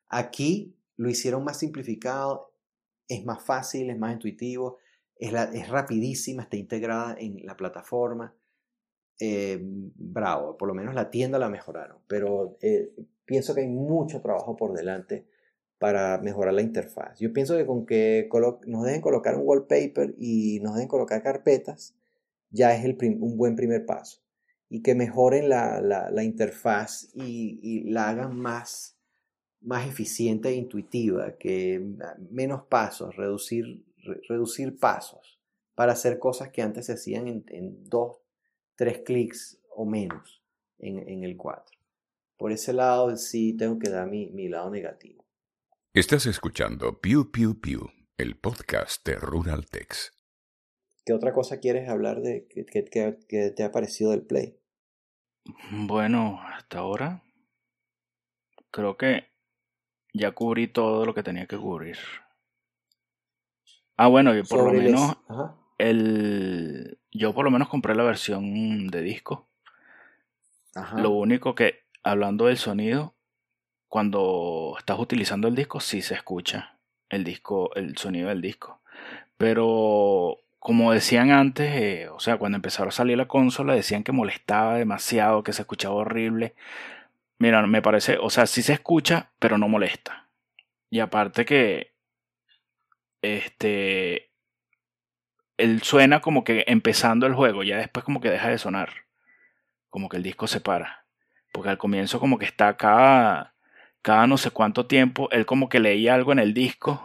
Aquí 0.08 0.74
lo 0.96 1.10
hicieron 1.10 1.44
más 1.44 1.58
simplificado, 1.58 2.54
es 3.06 3.22
más 3.26 3.44
fácil, 3.44 3.90
es 3.90 3.98
más 3.98 4.14
intuitivo, 4.14 4.78
es, 5.16 5.32
la- 5.32 5.50
rapidísima, 5.68 6.42
está 6.44 6.56
integrada 6.56 7.16
en 7.18 7.44
la 7.46 7.56
plataforma. 7.56 8.34
Eh, 9.20 9.58
bravo, 9.62 10.56
por 10.56 10.68
lo 10.68 10.74
menos 10.74 10.94
la 10.94 11.10
tienda 11.10 11.38
la 11.38 11.48
mejoraron, 11.48 11.98
pero 12.08 12.56
eh, 12.60 12.90
pienso 13.24 13.54
que 13.54 13.60
hay 13.60 13.68
mucho 13.68 14.20
trabajo 14.20 14.56
por 14.56 14.72
delante 14.72 15.26
para 15.78 16.18
mejorar 16.18 16.54
la 16.54 16.62
interfaz. 16.62 17.18
Yo 17.20 17.32
pienso 17.32 17.56
que 17.56 17.66
con 17.66 17.86
que 17.86 18.28
nos 18.66 18.84
dejen 18.84 19.00
colocar 19.00 19.36
un 19.36 19.42
wallpaper 19.46 20.14
y 20.18 20.58
nos 20.60 20.74
dejen 20.74 20.88
colocar 20.88 21.22
carpetas, 21.22 21.94
ya 22.50 22.74
es 22.74 22.84
el 22.84 22.96
un 23.20 23.36
buen 23.36 23.54
primer 23.56 23.86
paso. 23.86 24.20
Y 24.68 24.82
que 24.82 24.94
mejoren 24.96 25.48
la, 25.48 25.80
la- 25.80 26.24
interfaz 26.24 27.08
y, 27.14 27.60
y 27.62 27.90
la 27.90 28.08
hagan 28.08 28.36
más, 28.36 28.96
más 29.60 29.86
eficiente 29.88 30.48
e 30.50 30.54
intuitiva, 30.54 31.36
que 31.38 31.84
ah, 32.02 32.16
menos 32.30 32.62
pasos, 32.64 33.16
reducir, 33.16 33.84
re- 34.04 34.20
reducir 34.28 34.78
pasos 34.78 35.40
para 35.74 35.92
hacer 35.92 36.18
cosas 36.18 36.50
que 36.50 36.62
antes 36.62 36.86
se 36.86 36.92
hacían 36.94 37.26
en, 37.28 37.44
en 37.48 37.84
dos, 37.88 38.18
tres 38.76 39.00
clics 39.04 39.60
o 39.74 39.84
menos 39.86 40.42
en, 40.78 40.98
en 41.08 41.24
el 41.24 41.36
4. 41.36 41.76
Por 42.36 42.52
ese 42.52 42.72
lado 42.72 43.16
sí 43.16 43.56
tengo 43.56 43.78
que 43.78 43.90
dar 43.90 44.08
mi, 44.08 44.30
mi 44.30 44.48
lado 44.48 44.70
negativo. 44.70 45.24
Estás 45.92 46.26
escuchando 46.26 47.00
Pew 47.00 47.30
Pew 47.30 47.60
Pew, 47.60 47.88
el 48.18 48.36
podcast 48.36 49.06
de 49.06 49.14
Rural 49.16 49.66
Tex. 49.66 50.10
¿Qué 51.04 51.12
otra 51.12 51.32
cosa 51.32 51.60
quieres 51.60 51.88
hablar 51.88 52.20
de 52.22 52.46
que, 52.48 52.64
que- 52.64 52.84
que- 52.84 53.18
que 53.28 53.50
te 53.50 53.62
ha 53.62 53.70
parecido 53.72 54.10
del 54.10 54.22
Play? 54.26 54.58
Bueno, 55.70 56.40
hasta 56.42 56.78
ahora 56.78 57.22
creo 58.70 58.96
que 58.96 59.24
ya 60.12 60.32
cubrí 60.32 60.68
todo 60.68 61.04
lo 61.04 61.14
que 61.14 61.22
tenía 61.22 61.46
que 61.46 61.56
cubrir. 61.58 61.98
Ah, 63.96 64.08
bueno, 64.08 64.36
y 64.36 64.42
por 64.42 64.64
lo 64.64 64.72
menos 64.72 65.16
el 65.78 66.98
yo 67.12 67.32
por 67.32 67.44
lo 67.44 67.50
menos 67.50 67.68
compré 67.68 67.94
la 67.94 68.02
versión 68.02 68.88
de 68.88 69.02
disco. 69.02 69.46
Ajá. 70.74 70.98
Lo 70.98 71.10
único 71.10 71.54
que 71.54 71.84
hablando 72.02 72.46
del 72.46 72.58
sonido 72.58 73.14
cuando 73.88 74.74
estás 74.78 74.98
utilizando 74.98 75.46
el 75.46 75.54
disco 75.54 75.78
sí 75.78 76.02
se 76.02 76.14
escucha 76.14 76.74
el 77.08 77.24
disco, 77.24 77.72
el 77.74 77.96
sonido 77.96 78.28
del 78.28 78.42
disco. 78.42 78.80
Pero 79.36 80.38
como 80.58 80.92
decían 80.92 81.30
antes, 81.30 81.70
eh, 81.76 82.08
o 82.08 82.20
sea, 82.20 82.38
cuando 82.38 82.56
empezaron 82.56 82.88
a 82.88 82.92
salir 82.92 83.16
la 83.16 83.28
consola 83.28 83.74
decían 83.74 84.02
que 84.02 84.12
molestaba 84.12 84.76
demasiado, 84.76 85.42
que 85.42 85.52
se 85.52 85.62
escuchaba 85.62 85.94
horrible. 85.94 86.54
Mira, 87.38 87.66
me 87.66 87.82
parece, 87.82 88.18
o 88.18 88.30
sea, 88.30 88.46
sí 88.46 88.62
se 88.62 88.72
escucha, 88.72 89.30
pero 89.38 89.58
no 89.58 89.68
molesta. 89.68 90.26
Y 90.90 91.00
aparte 91.00 91.44
que 91.44 91.93
este 93.24 94.30
él 95.56 95.82
suena 95.82 96.20
como 96.20 96.44
que 96.44 96.64
empezando 96.68 97.26
el 97.26 97.34
juego, 97.34 97.62
ya 97.62 97.78
después 97.78 98.04
como 98.04 98.20
que 98.20 98.30
deja 98.30 98.48
de 98.48 98.58
sonar. 98.58 98.90
Como 99.90 100.08
que 100.08 100.16
el 100.18 100.22
disco 100.22 100.46
se 100.46 100.60
para. 100.60 101.06
Porque 101.52 101.70
al 101.70 101.78
comienzo 101.78 102.20
como 102.20 102.38
que 102.38 102.44
está 102.46 102.76
cada 102.76 103.54
cada 104.02 104.26
no 104.26 104.36
sé 104.38 104.50
cuánto 104.50 104.86
tiempo, 104.86 105.30
él 105.32 105.46
como 105.46 105.68
que 105.70 105.80
leía 105.80 106.14
algo 106.14 106.32
en 106.32 106.38
el 106.38 106.54
disco 106.54 107.04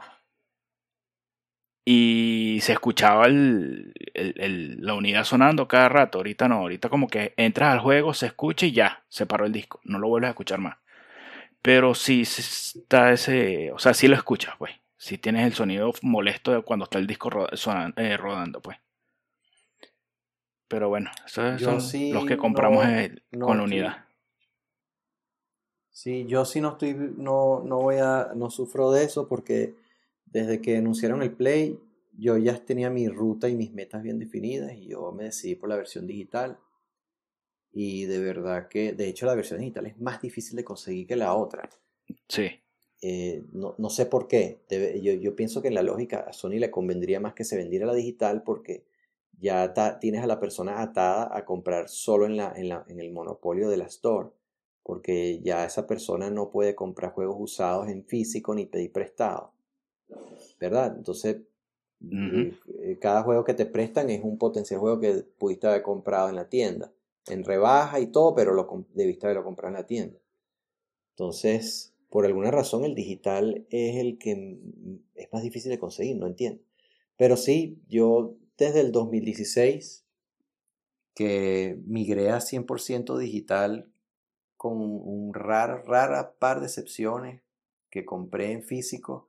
y 1.85 2.59
se 2.61 2.73
escuchaba 2.73 3.25
el, 3.27 3.93
el- 4.13 4.77
la 4.81 4.93
unidad 4.93 5.23
sonando 5.23 5.67
cada 5.67 5.89
rato. 5.89 6.19
Ahorita 6.19 6.47
no, 6.47 6.55
ahorita 6.57 6.89
como 6.89 7.07
que 7.07 7.33
entras 7.37 7.73
al 7.73 7.79
juego, 7.79 8.13
se 8.13 8.27
escucha 8.27 8.65
y 8.65 8.71
ya, 8.73 9.03
se 9.09 9.25
paró 9.25 9.45
el 9.45 9.51
disco. 9.53 9.79
No 9.83 9.99
lo 9.99 10.07
vuelves 10.07 10.27
a 10.29 10.31
escuchar 10.31 10.59
más. 10.59 10.77
Pero 11.63 11.95
sí 11.95 12.25
sí 12.25 12.79
está 12.81 13.11
ese, 13.13 13.71
o 13.73 13.79
sea, 13.79 13.93
sí 13.95 14.07
lo 14.09 14.15
escuchas, 14.15 14.55
pues. 14.59 14.73
Si 14.99 15.17
tienes 15.17 15.47
el 15.47 15.53
sonido 15.53 15.93
molesto 16.01 16.51
de 16.51 16.61
cuando 16.61 16.83
está 16.83 16.99
el 16.99 17.07
disco 17.07 17.29
sonan- 17.53 17.93
eh, 17.95 18.17
rodando, 18.17 18.61
pues. 18.61 18.77
Pero 20.67 20.89
bueno, 20.89 21.09
esos 21.25 21.59
Yo 21.61 21.69
son 21.69 21.81
sí 21.81 22.11
los 22.11 22.25
que 22.25 22.37
compramos 22.37 22.83
no- 22.85 22.91
eh, 22.91 23.15
no 23.31 23.45
con 23.45 23.57
la 23.57 23.63
unidad. 23.63 24.05
Sí, 25.89 26.25
yo 26.27 26.43
sí 26.43 26.59
no 26.59 26.71
estoy, 26.71 26.93
no, 26.93 27.63
no 27.65 27.77
voy 27.81 27.95
a, 27.95 28.31
no 28.35 28.49
sufro 28.49 28.91
de 28.91 29.05
eso 29.05 29.27
porque 29.27 29.75
desde 30.25 30.61
que 30.61 30.77
anunciaron 30.77 31.23
el 31.23 31.31
Play, 31.31 31.79
yo 32.17 32.37
ya 32.37 32.57
tenía 32.63 32.89
mi 32.89 33.07
ruta 33.07 33.47
y 33.47 33.55
mis 33.55 33.71
metas 33.71 34.03
bien 34.03 34.19
definidas 34.19 34.73
y 34.73 34.87
yo 34.89 35.13
me 35.13 35.23
decidí 35.25 35.55
por 35.55 35.69
la 35.69 35.77
versión 35.77 36.05
digital. 36.05 36.57
Y 37.71 38.03
de 38.05 38.19
verdad 38.19 38.67
que, 38.67 38.91
de 38.91 39.07
hecho, 39.07 39.25
la 39.25 39.35
versión 39.35 39.61
digital 39.61 39.85
es 39.85 39.97
más 39.99 40.21
difícil 40.21 40.57
de 40.57 40.65
conseguir 40.65 41.07
que 41.07 41.15
la 41.15 41.33
otra. 41.33 41.69
Sí, 42.27 42.49
Eh, 43.01 43.43
no, 43.53 43.75
no 43.77 43.89
sé 43.89 44.05
por 44.05 44.27
qué. 44.27 44.59
Debe- 44.69 45.01
yo, 45.01 45.13
yo 45.13 45.35
pienso 45.35 45.61
que 45.61 45.69
en 45.69 45.75
la 45.75 45.83
lógica 45.83 46.19
a 46.21 46.33
Sony 46.33 46.59
le 46.59 46.71
convendría 46.71 47.19
más 47.19 47.33
que 47.33 47.43
se 47.45 47.57
vendiera 47.57 47.85
la 47.85 47.93
digital 47.93 48.43
porque 48.43 48.83
ya 49.39 49.63
ata- 49.63 49.99
tienes 49.99 50.21
a 50.23 50.27
la 50.27 50.39
persona 50.39 50.81
atada 50.81 51.29
a 51.35 51.45
comprar 51.45 51.87
solo 51.89 52.25
en, 52.25 52.37
la, 52.37 52.53
en, 52.55 52.69
la, 52.69 52.85
en 52.87 52.99
el 52.99 53.11
monopolio 53.11 53.69
de 53.69 53.77
la 53.77 53.85
store. 53.85 54.29
Porque 54.83 55.39
ya 55.41 55.65
esa 55.65 55.87
persona 55.87 56.29
no 56.29 56.49
puede 56.51 56.75
comprar 56.75 57.13
juegos 57.13 57.37
usados 57.39 57.87
en 57.89 58.03
físico 58.05 58.53
ni 58.55 58.65
pedir 58.65 58.91
prestado. 58.91 59.53
¿Verdad? 60.59 60.95
Entonces, 60.97 61.37
eh, 62.29 62.53
eh, 62.81 62.97
cada 62.99 63.23
juego 63.23 63.43
que 63.43 63.53
te 63.53 63.65
prestan 63.65 64.09
es 64.09 64.23
un 64.23 64.37
potencial 64.37 64.79
juego 64.79 64.99
que 64.99 65.23
pudiste 65.37 65.67
haber 65.67 65.83
comprado 65.83 66.29
en 66.29 66.35
la 66.35 66.49
tienda. 66.49 66.91
En 67.27 67.43
rebaja 67.43 67.99
y 67.99 68.07
todo, 68.07 68.35
pero 68.35 68.53
lo 68.53 68.67
debiste 68.93 69.25
haberlo 69.27 69.43
comprado 69.43 69.75
en 69.75 69.81
la 69.81 69.87
tienda. 69.87 70.19
Entonces, 71.11 71.93
por 72.09 72.25
alguna 72.25 72.51
razón, 72.51 72.85
el 72.85 72.95
digital 72.95 73.65
es 73.69 73.97
el 73.97 74.17
que 74.17 74.57
es 75.15 75.31
más 75.31 75.43
difícil 75.43 75.71
de 75.71 75.79
conseguir, 75.79 76.17
no 76.17 76.27
entiendo. 76.27 76.61
Pero 77.17 77.37
sí, 77.37 77.79
yo 77.87 78.35
desde 78.57 78.81
el 78.81 78.91
2016 78.91 80.05
que 81.13 81.77
migré 81.85 82.31
a 82.31 82.39
100% 82.39 83.17
digital 83.17 83.91
con 84.57 84.77
un 84.77 85.33
rara, 85.33 85.81
rara 85.83 86.33
par 86.39 86.59
de 86.59 86.67
excepciones 86.67 87.41
que 87.89 88.05
compré 88.05 88.51
en 88.51 88.63
físico 88.63 89.27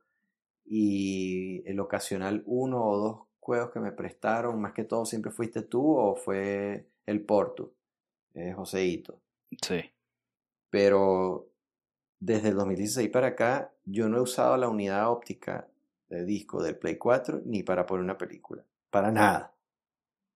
y 0.65 1.63
el 1.69 1.79
ocasional 1.79 2.43
uno 2.45 2.83
o 2.85 2.97
dos 2.97 3.19
juegos 3.39 3.71
que 3.71 3.79
me 3.79 3.91
prestaron, 3.91 4.61
más 4.61 4.73
que 4.73 4.83
todo 4.83 5.05
siempre 5.05 5.31
fuiste 5.31 5.61
tú 5.61 5.97
o 5.97 6.15
fue 6.15 6.87
el 7.05 7.21
Porto, 7.21 7.73
eh, 8.33 8.53
Joseito. 8.53 9.19
sí. 9.61 9.81
Pero 10.69 11.50
desde 12.21 12.49
el 12.49 12.55
2016 12.55 13.09
para 13.09 13.27
acá, 13.27 13.73
yo 13.83 14.07
no 14.07 14.17
he 14.17 14.21
usado 14.21 14.55
la 14.55 14.69
unidad 14.69 15.09
óptica 15.09 15.67
de 16.07 16.23
disco 16.23 16.61
del 16.61 16.77
Play 16.77 16.95
4 16.95 17.41
ni 17.45 17.63
para 17.63 17.85
poner 17.85 18.03
una 18.03 18.17
película. 18.17 18.63
Para 18.91 19.11
nada. 19.11 19.53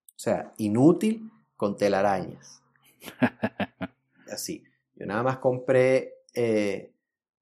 O 0.07 0.19
sea, 0.19 0.51
inútil 0.57 1.31
con 1.55 1.77
telarañas. 1.77 2.61
Así. 4.31 4.63
Yo 4.95 5.05
nada 5.05 5.21
más 5.21 5.37
compré 5.37 6.15
eh, 6.33 6.91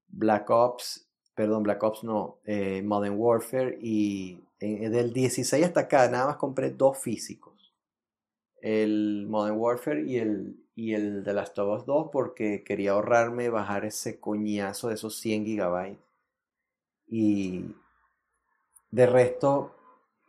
Black 0.08 0.50
Ops, 0.50 1.08
perdón, 1.36 1.64
Black 1.64 1.82
Ops 1.82 2.04
no, 2.04 2.40
eh, 2.44 2.82
Modern 2.82 3.16
Warfare 3.18 3.78
y 3.80 4.40
eh, 4.60 4.90
del 4.90 5.14
16 5.14 5.64
hasta 5.64 5.82
acá 5.82 6.10
nada 6.10 6.28
más 6.28 6.38
compré 6.38 6.72
dos 6.72 6.98
físicos. 6.98 7.74
El 8.60 9.26
Modern 9.30 9.58
Warfare 9.58 10.04
y 10.04 10.18
el, 10.18 10.63
y 10.76 10.94
el 10.94 11.24
de 11.24 11.34
Last 11.34 11.58
of 11.60 11.80
Us 11.80 11.86
2 11.86 12.10
porque 12.12 12.64
quería 12.64 12.92
ahorrarme 12.92 13.50
bajar 13.50 13.86
ese 13.86 14.20
coñazo 14.20 14.90
de 14.90 14.96
esos 14.96 15.18
100 15.20 15.46
gigabytes. 15.46 16.00
Y 17.08 17.76
de 18.92 19.06
resto, 19.06 19.76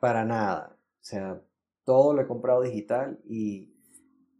para 0.00 0.24
nada. 0.24 0.76
O 1.00 1.04
sea, 1.04 1.40
todo 1.84 2.14
lo 2.14 2.22
he 2.22 2.26
comprado 2.26 2.62
digital 2.62 3.20
y 3.28 3.74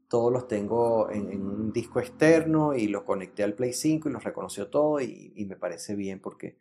todos 0.08 0.32
los 0.32 0.48
tengo 0.48 1.10
en, 1.10 1.44
un 1.44 1.72
disco 1.72 2.00
externo 2.00 2.74
y 2.74 2.88
los 2.88 3.02
conecté 3.02 3.42
al 3.42 3.54
Play 3.54 3.72
5 3.72 4.08
y 4.08 4.12
los 4.12 4.24
reconoció 4.24 4.68
todo 4.68 5.00
y, 5.00 5.32
me 5.48 5.56
parece 5.56 5.94
bien 5.94 6.20
porque, 6.20 6.58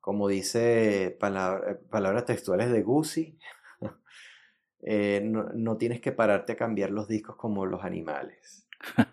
como 0.00 0.28
dice 0.28 1.16
palabras 1.18 2.24
textuales 2.24 2.70
de 2.70 2.82
Guzzi, 2.82 3.38
eh, 4.82 5.20
no, 5.24 5.76
tienes 5.76 6.00
que 6.00 6.12
pararte 6.12 6.52
a 6.52 6.56
cambiar 6.56 6.90
los 6.90 7.08
discos 7.08 7.36
como 7.36 7.66
los 7.66 7.82
animales. 7.82 8.63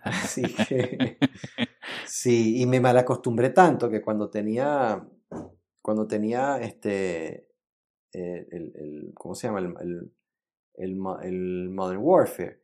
Así 0.04 0.44
sí, 2.06 2.62
y 2.62 2.66
me 2.66 2.80
malacostumbré 2.80 3.50
tanto 3.50 3.90
que 3.90 4.02
cuando 4.02 4.30
tenía, 4.30 5.06
cuando 5.82 6.08
tenía 6.08 6.58
este, 6.62 7.48
eh, 8.14 8.48
el, 8.52 9.12
¿cómo 9.16 9.36
se 9.36 9.48
llama? 9.48 9.60
el, 9.60 10.12
el 10.76 10.96
Modern 11.70 12.02
Warfare, 12.02 12.62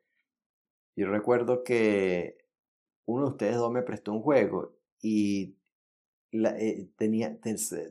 yo 0.96 1.08
recuerdo 1.10 1.64
que 1.64 2.38
uno 3.06 3.26
de 3.26 3.32
ustedes 3.32 3.56
dos 3.56 3.72
me 3.72 3.84
prestó 3.84 4.14
un 4.14 4.22
juego 4.22 4.76
y 5.02 5.58
eh, 6.32 6.90
tenía, 6.98 7.40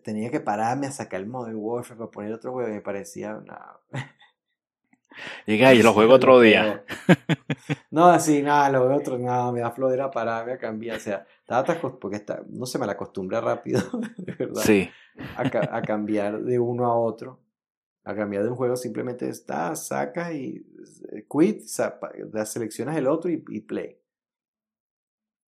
tenía 0.03 0.31
que 0.31 0.41
pararme 0.41 0.87
a 0.87 0.93
sacar 0.93 1.21
el 1.21 1.27
Modern 1.27 1.57
Warfare 1.57 1.99
para 1.99 2.11
poner 2.11 2.33
otro 2.33 2.53
juego 2.53 2.71
y 2.71 2.75
me 2.75 2.83
parecía 2.83 3.37
una... 3.37 3.81
Diga, 5.47 5.75
y 5.75 5.83
lo 5.83 5.93
juego 5.93 6.15
otro 6.15 6.41
día. 6.41 6.85
No, 7.91 8.07
así, 8.07 8.43
nada, 8.43 8.69
lo 8.71 8.81
juego 8.81 8.97
otro, 8.97 9.19
nada, 9.19 9.51
me 9.51 9.61
da 9.61 9.71
flojera 9.71 10.11
pararme 10.11 10.53
a 10.53 10.59
cambiar, 10.59 10.99
o 10.99 11.01
sea, 11.01 11.27
estaba 11.41 11.65
porque 11.99 12.17
está, 12.17 12.43
no 12.49 12.67
se 12.67 12.79
me 12.79 12.85
la 12.85 12.93
acostumbra 12.93 13.41
rápido, 13.41 13.81
de 14.19 14.33
verdad, 14.35 14.63
sí. 14.63 14.91
a, 15.37 15.77
a 15.77 15.83
cambiar 15.83 16.43
de 16.43 16.59
uno 16.59 16.85
a 16.85 16.95
otro 16.95 17.41
a 18.07 18.15
cambiar 18.15 18.45
de 18.45 18.51
un 18.51 18.57
juego 18.57 18.77
simplemente 18.77 19.29
está, 19.29 19.75
sacas 19.75 20.33
y 20.33 20.65
eh, 21.11 21.27
quit, 21.29 21.63
seleccionas 21.63 22.97
el 22.97 23.09
otro 23.09 23.29
y, 23.29 23.61
play. 23.61 23.99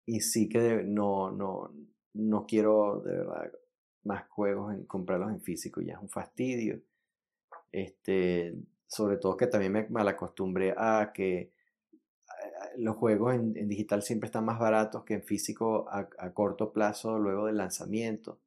Y 0.04 0.20
sí 0.20 0.48
que 0.48 0.82
no, 0.82 1.30
no, 1.30 1.72
no 2.14 2.46
quiero 2.46 3.00
de 3.00 3.12
verdad 3.12 3.52
más 4.02 4.26
juegos 4.28 4.74
en 4.74 4.86
comprarlos 4.86 5.30
en 5.30 5.40
físico, 5.40 5.80
ya 5.80 5.94
es 5.94 6.00
un 6.00 6.08
fastidio. 6.08 6.82
Este, 7.70 8.56
sobre 8.88 9.18
todo 9.18 9.36
que 9.36 9.46
también 9.46 9.72
me 9.72 9.86
malacostumbré 9.88 10.74
a 10.76 11.12
que 11.14 11.52
los 12.76 12.96
juegos 12.96 13.34
en, 13.34 13.68
digital 13.68 14.02
siempre 14.02 14.26
están 14.26 14.44
más 14.44 14.58
baratos 14.58 15.04
que 15.04 15.14
en 15.14 15.22
físico 15.22 15.88
a, 15.88 16.08
a 16.18 16.32
corto 16.32 16.72
plazo 16.72 17.18
luego 17.18 17.46
del 17.46 17.58
lanzamiento 17.58 18.40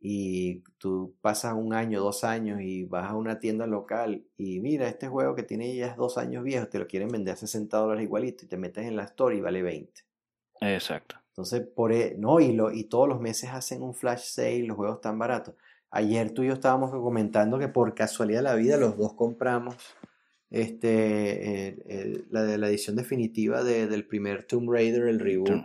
y 0.00 0.60
tú 0.78 1.16
pasas 1.20 1.54
un 1.54 1.74
año, 1.74 2.00
dos 2.00 2.22
años 2.22 2.60
y 2.60 2.84
vas 2.84 3.10
a 3.10 3.16
una 3.16 3.40
tienda 3.40 3.66
local 3.66 4.24
y 4.36 4.60
mira, 4.60 4.88
este 4.88 5.08
juego 5.08 5.34
que 5.34 5.42
tiene 5.42 5.74
ya 5.74 5.94
dos 5.96 6.18
años 6.18 6.44
viejo, 6.44 6.68
te 6.68 6.78
lo 6.78 6.86
quieren 6.86 7.08
vender 7.08 7.34
a 7.34 7.36
60 7.36 7.76
dólares 7.76 8.04
igualito 8.04 8.44
y 8.44 8.48
te 8.48 8.56
metes 8.56 8.86
en 8.86 8.96
la 8.96 9.04
store 9.04 9.36
y 9.36 9.40
vale 9.40 9.62
20. 9.62 10.02
Exacto. 10.60 11.16
Entonces, 11.30 11.66
por 11.66 11.92
e, 11.92 12.16
no, 12.16 12.40
y, 12.40 12.52
lo, 12.52 12.72
y 12.72 12.84
todos 12.84 13.08
los 13.08 13.20
meses 13.20 13.50
hacen 13.50 13.82
un 13.82 13.94
flash 13.94 14.24
sale, 14.24 14.64
los 14.64 14.76
juegos 14.76 14.96
están 14.96 15.18
baratos. 15.18 15.54
Ayer 15.90 16.32
tú 16.32 16.42
y 16.42 16.48
yo 16.48 16.54
estábamos 16.54 16.90
comentando 16.90 17.58
que 17.58 17.68
por 17.68 17.94
casualidad 17.94 18.40
de 18.40 18.44
la 18.44 18.54
vida 18.54 18.76
los 18.76 18.98
dos 18.98 19.14
compramos 19.14 19.76
este, 20.50 22.24
la 22.30 22.68
edición 22.68 22.96
definitiva 22.96 23.62
de, 23.64 23.86
del 23.86 24.06
primer 24.06 24.44
Tomb 24.44 24.70
Raider, 24.70 25.08
el 25.08 25.20
reboot. 25.20 25.64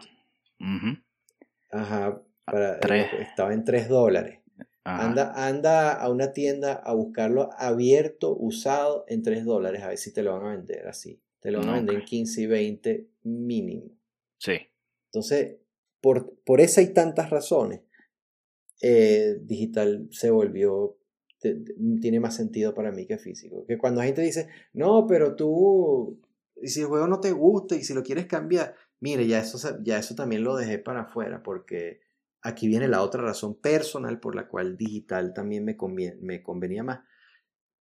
Ajá, 1.71 2.21
eh, 2.51 3.07
estaba 3.21 3.53
en 3.53 3.63
3 3.63 3.89
dólares. 3.89 4.39
Anda, 4.85 5.47
anda 5.47 5.93
a 5.93 6.09
una 6.09 6.33
tienda 6.33 6.73
a 6.73 6.93
buscarlo 6.93 7.49
abierto, 7.57 8.35
usado, 8.37 9.05
en 9.07 9.23
3 9.23 9.45
dólares, 9.45 9.81
a 9.81 9.87
ver 9.87 9.97
si 9.97 10.13
te 10.13 10.23
lo 10.23 10.33
van 10.33 10.45
a 10.45 10.55
vender 10.55 10.87
así. 10.87 11.21
Te 11.39 11.51
lo 11.51 11.59
van 11.59 11.69
a 11.69 11.73
vender 11.75 11.95
en 11.95 12.05
15 12.05 12.41
y 12.41 12.45
20 12.47 13.07
mínimo. 13.23 13.97
Sí. 14.37 14.59
Entonces, 15.05 15.55
por, 16.01 16.35
por 16.43 16.59
esa 16.59 16.81
y 16.81 16.93
tantas 16.93 17.29
razones, 17.29 17.81
eh, 18.81 19.37
digital 19.41 20.07
se 20.11 20.31
volvió, 20.31 20.97
tiene 21.39 22.19
más 22.19 22.35
sentido 22.35 22.73
para 22.73 22.91
mí 22.91 23.05
que 23.05 23.17
físico. 23.17 23.65
Que 23.67 23.77
cuando 23.77 23.99
la 23.99 24.05
gente 24.05 24.21
dice, 24.21 24.47
no, 24.73 25.05
pero 25.07 25.35
tú, 25.35 26.19
y 26.61 26.67
si 26.67 26.81
el 26.81 26.87
juego 26.87 27.07
no 27.07 27.19
te 27.19 27.31
gusta 27.31 27.75
y 27.75 27.83
si 27.83 27.93
lo 27.93 28.03
quieres 28.03 28.25
cambiar, 28.25 28.75
mire, 28.99 29.27
ya 29.27 29.39
eso, 29.39 29.79
ya 29.83 29.97
eso 29.97 30.15
también 30.15 30.43
lo 30.43 30.55
dejé 30.55 30.79
para 30.79 31.01
afuera 31.01 31.43
porque 31.43 32.01
Aquí 32.45 32.67
viene 32.67 32.89
la 32.89 33.01
otra 33.01 33.23
razón 33.23 33.55
personal 33.55 34.19
por 34.19 34.35
la 34.35 34.49
cual 34.49 34.75
digital 34.75 35.33
también 35.33 35.63
me, 35.63 35.77
me 36.19 36.43
convenía 36.43 36.83
más. 36.83 36.99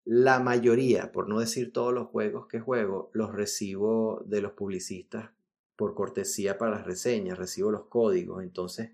La 0.05 0.39
mayoría, 0.39 1.11
por 1.11 1.27
no 1.27 1.39
decir 1.39 1.73
todos 1.73 1.91
los 1.91 2.09
juegos 2.09 2.45
que 2.47 2.59
juego, 2.59 3.09
los 3.13 3.31
recibo 3.31 4.21
de 4.27 4.41
los 4.41 4.51
publicistas 4.51 5.31
por 5.75 5.95
cortesía 5.95 6.59
para 6.59 6.75
las 6.75 6.85
reseñas, 6.85 7.39
recibo 7.39 7.71
los 7.71 7.87
códigos. 7.87 8.43
Entonces, 8.43 8.91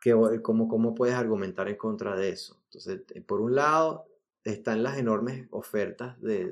¿qué, 0.00 0.14
cómo, 0.42 0.68
¿cómo 0.68 0.94
puedes 0.94 1.14
argumentar 1.14 1.68
en 1.68 1.76
contra 1.76 2.16
de 2.16 2.30
eso? 2.30 2.60
Entonces, 2.64 3.02
eh, 3.14 3.20
por 3.20 3.40
un 3.40 3.54
lado, 3.54 4.06
están 4.44 4.82
las 4.82 4.98
enormes 4.98 5.46
ofertas 5.50 6.20
de, 6.20 6.46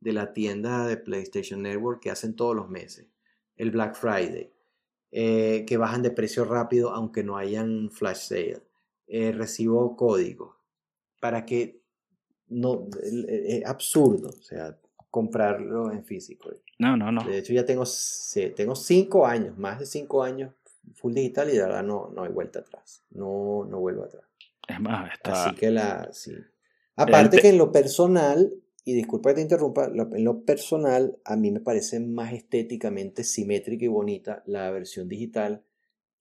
de 0.00 0.12
la 0.12 0.32
tienda 0.32 0.86
de 0.86 0.96
PlayStation 0.96 1.62
Network 1.62 2.00
que 2.00 2.10
hacen 2.10 2.34
todos 2.34 2.56
los 2.56 2.68
meses. 2.68 3.06
El 3.56 3.70
Black 3.70 3.94
Friday, 3.94 4.52
eh, 5.12 5.64
que 5.66 5.76
bajan 5.76 6.02
de 6.02 6.10
precio 6.10 6.44
rápido 6.44 6.90
aunque 6.90 7.22
no 7.22 7.36
hayan 7.36 7.90
flash 7.90 8.28
sale. 8.28 8.62
Eh, 9.06 9.30
recibo 9.32 9.94
código 9.96 10.56
para 11.20 11.44
que 11.44 11.82
no 12.48 12.88
es 13.02 13.64
absurdo, 13.66 14.30
o 14.30 14.42
sea, 14.42 14.78
comprarlo 15.10 15.92
en 15.92 16.04
físico. 16.04 16.50
No, 16.78 16.96
no, 16.96 17.12
no. 17.12 17.24
De 17.24 17.38
hecho 17.38 17.52
ya 17.52 17.64
tengo, 17.64 17.84
tengo 18.56 18.74
cinco 18.74 19.26
años, 19.26 19.56
más 19.58 19.78
de 19.78 19.86
cinco 19.86 20.22
años 20.22 20.52
full 20.94 21.14
digital 21.14 21.48
y 21.50 21.52
de 21.52 21.62
verdad 21.62 21.82
no, 21.82 22.10
no 22.14 22.24
hay 22.24 22.32
vuelta 22.32 22.60
atrás. 22.60 23.04
No, 23.10 23.64
no 23.68 23.80
vuelvo 23.80 24.04
atrás. 24.04 24.24
Es 24.68 24.80
más, 24.80 25.12
está... 25.12 25.46
Así 25.46 25.56
que 25.56 25.70
la, 25.70 26.08
sí. 26.12 26.32
Aparte 26.96 27.38
que 27.38 27.48
en 27.48 27.58
lo 27.58 27.72
personal, 27.72 28.52
y 28.84 28.94
disculpa 28.94 29.30
que 29.30 29.36
te 29.36 29.42
interrumpa, 29.42 29.86
en 29.86 30.24
lo 30.24 30.44
personal, 30.44 31.18
a 31.24 31.36
mí 31.36 31.50
me 31.50 31.60
parece 31.60 32.00
más 32.00 32.32
estéticamente 32.32 33.24
simétrica 33.24 33.84
y 33.84 33.88
bonita 33.88 34.42
la 34.46 34.70
versión 34.70 35.08
digital 35.08 35.64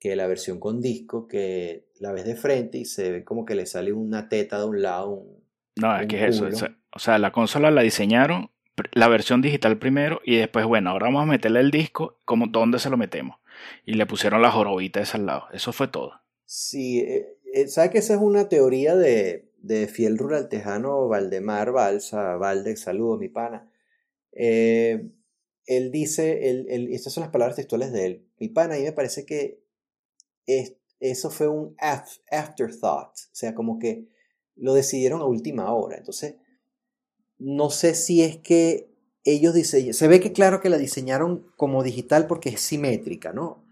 que 0.02 0.16
la 0.16 0.26
versión 0.26 0.60
con 0.60 0.82
disco, 0.82 1.28
que 1.28 1.86
la 2.00 2.12
ves 2.12 2.26
de 2.26 2.36
frente 2.36 2.80
y 2.80 2.86
se 2.86 3.12
ve 3.12 3.24
como 3.24 3.46
que 3.46 3.54
le 3.54 3.68
sale 3.68 3.94
una 3.94 4.30
teta 4.30 4.58
de 4.58 4.66
un 4.66 4.82
lado. 4.82 5.28
no, 5.76 6.00
es 6.00 6.08
que 6.08 6.26
es 6.26 6.42
eso. 6.42 6.68
O 6.94 7.00
sea, 7.00 7.20
la 7.20 7.32
consola 7.32 7.70
la 7.70 7.84
diseñaron, 7.84 8.50
la 8.94 9.08
versión 9.08 9.44
digital 9.44 9.78
primero, 9.78 10.20
y 10.26 10.38
después, 10.38 10.66
bueno, 10.66 10.90
ahora 10.90 11.06
vamos 11.06 11.22
a 11.22 11.28
meterle 11.28 11.60
el 11.60 11.70
disco, 11.70 12.18
como 12.26 12.48
dónde 12.48 12.80
se 12.80 12.90
lo 12.90 12.98
metemos. 12.98 13.38
Y 13.86 13.94
le 13.94 14.06
pusieron 14.06 14.42
la 14.42 14.52
jorobita 14.52 15.02
al 15.14 15.26
lado. 15.26 15.46
Eso 15.54 15.74
fue 15.74 15.88
todo. 15.88 16.14
Sí, 16.46 17.00
eh, 17.00 17.38
eh, 17.54 17.68
¿sabes 17.68 17.92
que 17.92 18.00
esa 18.00 18.16
es 18.16 18.20
una 18.20 18.50
teoría 18.50 18.96
de, 18.96 19.52
de 19.62 19.88
fiel 19.88 20.18
rural 20.18 20.50
tejano 20.50 21.08
Valdemar 21.08 21.72
Balsa, 21.72 22.36
Valde, 22.36 22.76
saludos 22.76 23.20
mi 23.20 23.30
pana. 23.30 23.72
Eh, 24.32 25.12
él 25.66 25.92
dice, 25.92 26.66
estas 26.92 27.14
son 27.14 27.22
las 27.22 27.32
palabras 27.32 27.56
textuales 27.56 27.92
de 27.94 28.06
él, 28.06 28.28
mi 28.40 28.50
pana, 28.50 28.76
a 28.76 28.78
mí 28.78 28.84
me 28.84 28.92
parece 28.92 29.26
que 29.26 29.64
eso 31.00 31.30
fue 31.30 31.48
un 31.48 31.76
afterthought, 31.78 33.14
o 33.14 33.30
sea, 33.36 33.56
como 33.56 33.80
que 33.80 34.08
lo 34.56 34.74
decidieron 34.74 35.22
a 35.22 35.26
última 35.26 35.74
hora. 35.74 35.98
Entonces, 35.98 36.36
no 37.38 37.70
sé 37.70 37.96
si 37.96 38.22
es 38.22 38.38
que 38.38 38.91
ellos 39.24 39.56
se 39.56 40.08
ve 40.08 40.20
que 40.20 40.34
claro 40.34 40.62
que 40.62 40.70
la 40.70 40.78
diseñaron 40.78 41.46
como 41.56 41.84
digital 41.84 42.28
porque 42.28 42.50
es 42.50 42.62
simétrica, 42.62 43.34
¿no? 43.34 43.64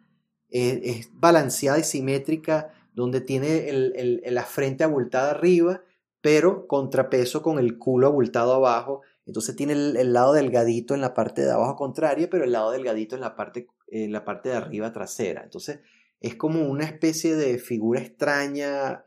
es 0.52 1.10
balanceada 1.14 1.78
y 1.78 1.84
simétrica 1.84 2.74
donde 2.94 3.22
tiene 3.22 3.70
el, 3.70 4.22
la 4.26 4.44
frente 4.44 4.84
abultada 4.84 5.32
arriba, 5.32 5.82
pero 6.22 6.68
contrapeso 6.68 7.42
con 7.42 7.60
el 7.60 7.78
culo 7.78 8.08
abultado 8.08 8.54
abajo. 8.54 9.02
Entonces 9.26 9.56
tiene 9.56 9.74
el, 9.74 10.14
lado 10.14 10.34
delgadito 10.34 10.96
en 10.96 11.02
la 11.02 11.14
parte 11.14 11.44
de 11.44 11.52
abajo 11.52 11.76
contraria, 11.76 12.30
pero 12.30 12.44
el 12.44 12.52
lado 12.52 12.72
delgadito 12.72 13.16
en 13.16 13.22
la 13.22 13.36
parte, 13.36 13.68
en 13.88 14.12
la 14.12 14.26
parte 14.26 14.50
de 14.50 14.56
arriba 14.56 14.92
trasera. 14.92 15.44
Entonces 15.44 15.80
es 16.20 16.36
como 16.36 16.68
una 16.68 16.84
especie 16.84 17.36
de 17.36 17.60
figura 17.60 18.02
extraña, 18.02 19.06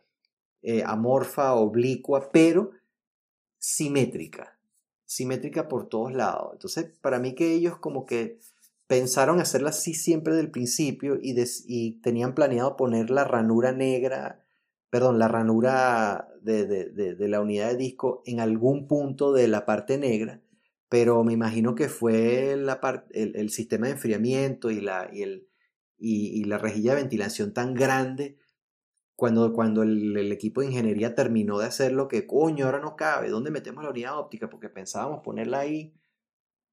eh, 0.63 0.83
amorfa, 0.87 1.55
oblicua, 1.55 2.31
pero 2.33 2.71
simétrica. 3.59 4.59
Simétrica 5.13 5.69
por 5.69 5.89
todos 5.89 6.13
lados. 6.15 6.51
Entonces, 6.55 6.87
para 7.01 7.19
mí 7.19 7.35
que 7.35 7.53
ellos 7.53 7.77
como 7.77 8.07
que 8.07 8.39
pensaron 8.87 9.41
hacerla 9.41 9.71
así 9.71 9.95
siempre 9.95 10.35
del 10.35 10.51
principio 10.51 11.19
y, 11.21 11.35
y 11.67 12.01
tenían 12.01 12.35
planeado 12.35 12.77
poner 12.77 13.11
la 13.11 13.25
ranura 13.25 13.73
negra, 13.73 14.45
perdón, 14.91 15.19
la 15.19 15.29
ranura 15.29 16.29
de, 16.43 16.67
de, 16.67 17.15
de, 17.15 17.29
la 17.29 17.41
unidad 17.41 17.69
de 17.69 17.77
disco 17.77 18.23
en 18.27 18.41
algún 18.41 18.89
punto 18.89 19.33
de 19.33 19.49
la 19.49 19.65
parte 19.65 19.99
negra, 19.99 20.43
pero 20.89 21.25
me 21.25 21.33
imagino 21.33 21.75
que 21.75 21.89
fue 21.89 22.53
el, 22.53 23.51
sistema 23.51 23.87
de 23.87 23.93
enfriamiento 23.93 24.71
y 24.71 24.81
la, 24.81 25.11
y, 25.13 26.45
la 26.45 26.59
rejilla 26.59 26.95
de 26.95 27.03
ventilación 27.03 27.55
tan 27.55 27.75
grande 27.75 28.37
cuando, 29.17 29.53
cuando 29.53 29.83
el, 29.83 30.33
equipo 30.33 30.61
de 30.61 30.69
ingeniería 30.69 31.15
terminó 31.15 31.59
de 31.59 31.67
hacer 31.67 31.93
lo 31.93 32.09
que, 32.09 32.27
coño, 32.27 32.67
ahora 32.67 32.81
no 32.81 32.97
cabe, 32.97 33.29
¿dónde 33.29 33.51
metemos 33.51 33.85
la 33.85 33.91
unidad 33.91 34.19
óptica? 34.19 34.49
Porque 34.49 34.69
pensábamos 34.69 35.21
ponerla 35.23 35.61
ahí 35.61 35.95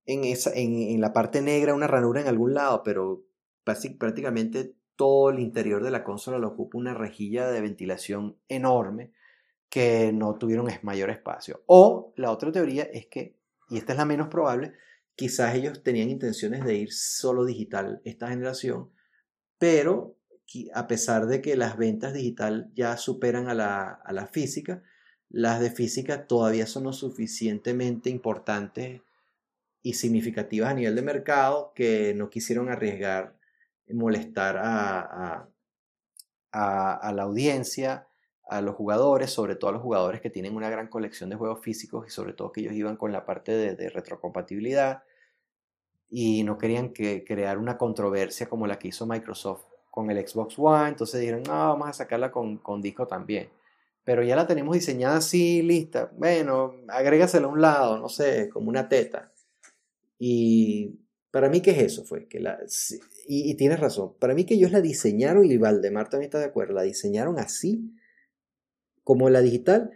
en, 0.06 0.24
esa, 0.24 0.52
en, 0.56 0.99
la 0.99 1.14
parte 1.14 1.41
negra 1.41 1.74
una 1.74 1.88
ranura 1.88 2.22
en 2.22 2.28
algún 2.28 2.53
lado, 2.53 2.84
pero 2.84 3.24
prácticamente 3.64 4.76
todo 4.95 5.30
el 5.30 5.40
interior 5.40 5.84
de 5.84 5.91
la 5.91 6.03
consola 6.03 6.40
lo 6.40 6.49
ocupa 6.49 6.78
una 6.78 6.94
rejilla 6.94 7.49
de 7.52 7.61
ventilación 7.61 8.38
enorme 8.48 9.14
que 9.70 10.11
no 10.11 10.36
tuvieron 10.36 10.68
mayor 10.82 11.10
espacio. 11.10 11.64
O 11.68 12.14
la 12.16 12.32
otra 12.32 12.52
teoría 12.52 12.84
es 12.84 13.06
que, 13.06 13.38
y 13.70 13.78
esta 13.78 13.94
es 13.94 13.98
la 13.99 14.06
menos 14.06 14.28
probable, 14.30 14.74
quizás 15.16 15.56
ellos 15.56 15.84
tenían 15.84 16.10
intenciones 16.10 16.66
de 16.66 16.76
ir 16.76 16.91
solo 16.91 17.45
digital 17.45 18.02
esta 18.03 18.30
generación, 18.30 18.90
pero 19.57 20.16
a 20.73 20.88
pesar 20.88 21.27
de 21.27 21.41
que 21.41 21.55
las 21.55 21.77
ventas 21.77 22.13
digital 22.13 22.71
ya 22.73 22.97
superan 22.97 23.49
a 23.49 23.53
la, 23.53 23.91
a 24.03 24.13
la 24.13 24.27
física, 24.27 24.84
las 25.30 25.59
de 25.59 25.71
física 25.71 26.27
todavía 26.27 26.65
son 26.65 26.85
lo 26.85 26.93
suficientemente 26.93 28.09
importantes 28.09 29.01
y 29.81 29.93
significativas 29.93 30.71
a 30.71 30.73
nivel 30.73 30.95
de 30.95 31.01
mercado 31.01 31.71
que 31.76 32.13
no 32.15 32.30
quisieron 32.30 32.69
arriesgar 32.69 33.39
molestar 33.93 34.57
a, 34.57 35.49
a, 36.51 36.93
a, 36.93 37.13
la 37.13 37.23
audiencia, 37.23 38.07
a 38.47 38.61
los 38.61 38.76
jugadores, 38.76 39.31
sobre 39.31 39.55
todo 39.55 39.69
a 39.69 39.73
los 39.73 39.81
jugadores 39.81 40.21
que 40.21 40.30
tienen 40.30 40.55
una 40.55 40.69
gran 40.69 40.88
colección 40.88 41.30
de 41.30 41.35
juegos 41.35 41.61
físicos 41.61 42.07
y 42.07 42.11
sobre 42.11 42.34
todo 42.34 42.51
que 42.51 42.61
ellos 42.61 42.73
iban 42.73 42.97
con 42.97 43.11
la 43.11 43.26
parte 43.26 43.51
de, 43.51 43.76
de 43.76 43.89
retrocompatibilidad 43.89 45.03
y 46.09 46.43
no 46.43 46.57
querían 46.57 46.91
que, 46.93 47.23
crear 47.23 47.57
una 47.57 47.77
controversia 47.77 48.49
como 48.49 48.67
la 48.67 48.80
que 48.80 48.89
hizo 48.89 49.05
Microsoft 49.05 49.65
con 49.99 50.09
el 50.09 50.27
Xbox 50.27 50.57
One, 50.57 50.89
entonces 50.89 51.19
dijeron, 51.19 51.43
no, 51.43 51.51
vamos 51.51 51.89
a 51.89 51.93
sacarla 51.93 52.31
con, 52.31 52.57
con 52.57 52.81
disco 52.81 53.05
también. 53.05 53.49
Pero 54.05 54.23
ya 54.23 54.35
la 54.35 54.47
tenemos 54.47 54.73
diseñada 54.73 55.17
así, 55.17 55.61
lista. 55.61 56.09
Bueno, 56.17 56.76
agrégasela 56.88 57.47
a 57.47 57.49
un 57.49 57.61
lado, 57.61 57.99
no 57.99 58.07
sé, 58.07 58.49
como 58.49 58.69
una 58.69 58.88
teta. 58.88 59.34
Y 60.17 60.99
para 61.31 61.49
mí, 61.49 61.61
¿qué 61.61 61.71
es 61.71 61.80
eso? 61.80 62.05
Fue 62.05 62.27
que 62.27 62.39
la, 62.39 62.59
y, 63.27 63.53
tienes 63.55 63.80
razón, 63.80 64.13
para 64.19 64.34
mí 64.34 64.45
que 64.45 64.55
ellos 64.55 64.71
la 64.71 64.81
diseñaron, 64.81 65.45
y 65.45 65.57
Valdemar 65.57 66.09
también 66.09 66.30
está 66.30 66.39
de 66.39 66.45
acuerdo, 66.45 66.73
la 66.73 66.84
diseñaron 66.84 67.38
así, 67.38 67.93
como 69.03 69.30
la 69.30 69.41
digital, 69.41 69.91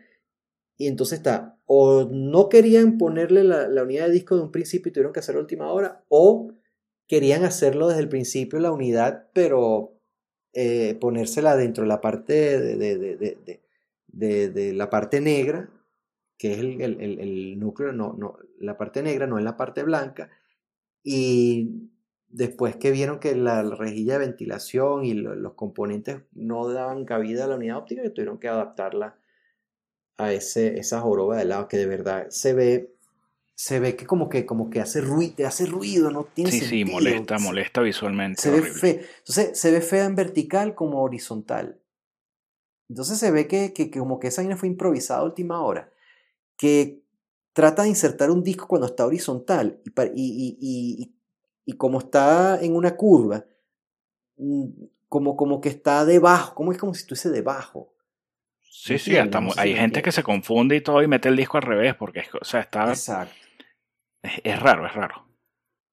y 0.78 0.88
entonces 0.88 1.20
está, 1.20 1.58
o 1.66 2.04
no 2.12 2.50
querían 2.50 2.98
ponerle 2.98 3.44
la, 3.44 3.84
unidad 3.84 4.08
de 4.08 4.14
disco 4.14 4.36
de 4.36 4.44
un 4.44 4.52
principio 4.52 4.90
y 4.90 4.94
tuvieron 4.94 5.14
que 5.14 5.22
hacerlo 5.22 5.40
a 5.40 5.44
última 5.44 5.72
hora, 5.72 6.04
o 6.10 6.52
querían 7.08 7.44
hacerlo 7.44 7.88
desde 7.88 8.02
el 8.02 8.10
principio 8.10 8.60
la 8.60 8.72
unidad, 8.72 9.28
pero 9.34 9.93
eh, 10.54 10.96
ponérsela 11.00 11.56
dentro 11.56 11.84
de 11.84 11.88
la 11.88 12.02
parte 12.02 12.60
de, 12.60 13.60
de, 14.08 14.74
la 14.74 14.90
parte 14.90 15.20
negra, 15.20 15.70
que 16.38 16.54
es 16.54 16.60
el, 16.60 16.82
el 16.82 17.60
núcleo, 17.60 17.92
no, 17.92 18.14
no, 18.14 18.38
la 18.60 18.78
parte 18.78 19.02
negra, 19.02 19.28
no 19.28 19.38
en 19.38 19.46
la 19.46 19.58
parte 19.58 19.84
blanca, 19.84 20.30
y 21.04 21.90
después 22.34 22.76
que 22.76 22.92
vieron 22.92 23.20
que 23.20 23.36
la, 23.36 23.62
rejilla 23.64 24.14
de 24.14 24.28
ventilación 24.28 25.06
y 25.06 25.14
los 25.14 25.54
componentes 25.54 26.22
no 26.34 26.68
daban 26.70 27.06
cabida 27.06 27.46
a 27.46 27.48
la 27.48 27.56
unidad 27.56 27.78
óptica, 27.78 28.02
que 28.02 28.10
tuvieron 28.10 28.40
que 28.40 28.48
adaptarla 28.48 29.18
a 30.18 30.34
ese, 30.34 30.80
esa 30.80 31.02
joroba 31.02 31.38
de 31.38 31.46
lado 31.46 31.68
que 31.68 31.78
de 31.78 31.88
verdad 31.88 32.28
se 32.30 32.54
ve 32.54 32.93
se 33.64 33.80
ve 33.80 33.96
que 33.96 34.06
como 34.06 34.28
que 34.28 34.46
como 34.46 34.70
que 34.70 34.82
hace 34.82 35.00
ruido, 35.00 35.48
hace 35.48 35.66
ruido, 35.66 36.12
no 36.12 36.26
tiene 36.26 36.52
sí, 36.52 36.60
Sí, 36.60 36.84
molesta, 36.84 37.40
molesta 37.40 37.80
visualmente. 37.80 38.42
Se 38.42 38.52
ve 38.52 38.62
fea. 38.62 39.00
Entonces 39.20 39.58
se 39.58 39.72
ve 39.72 39.80
fea 39.80 40.04
en 40.04 40.16
vertical 40.16 40.76
como 40.76 41.02
horizontal. 41.02 41.80
Entonces 42.90 43.18
se 43.20 43.32
ve 43.32 43.48
que, 43.48 43.72
que, 43.72 43.90
como 43.90 44.20
que 44.20 44.28
esa 44.28 44.42
línea 44.42 44.58
fue 44.58 44.68
improvisada 44.68 45.22
a 45.22 45.24
última 45.24 45.62
hora. 45.62 45.90
Que 46.58 47.04
trata 47.54 47.84
de 47.84 47.88
insertar 47.88 48.32
un 48.32 48.44
disco 48.44 48.68
cuando 48.68 48.86
está 48.86 49.06
horizontal 49.06 49.80
y, 50.14 50.58
y, 50.60 51.14
y, 51.66 51.78
como 51.78 52.00
está 52.00 52.62
en 52.62 52.76
una 52.76 52.98
curva, 52.98 53.46
mm, 54.36 54.66
como, 55.08 55.38
como 55.38 55.62
que 55.62 55.70
está 55.70 56.04
debajo, 56.04 56.54
como 56.54 56.74
es 56.74 56.78
como 56.78 56.94
si 56.94 57.04
estuviese 57.04 57.30
debajo. 57.30 57.94
Sí, 58.62 59.00
sí, 59.00 59.16
hay 59.16 59.74
gente 59.74 60.02
que 60.02 60.12
se 60.12 60.22
confunde 60.22 60.76
y 60.76 60.82
todo 60.82 61.02
y 61.02 61.08
mete 61.08 61.30
el 61.30 61.38
disco 61.38 61.56
al 61.56 61.64
revés 61.64 61.96
porque, 61.96 62.26
o 62.42 62.44
sea, 62.44 62.60
está... 62.60 62.94
Es, 64.24 64.60
raro, 64.62 64.86
es 64.88 64.94
raro. 64.94 65.28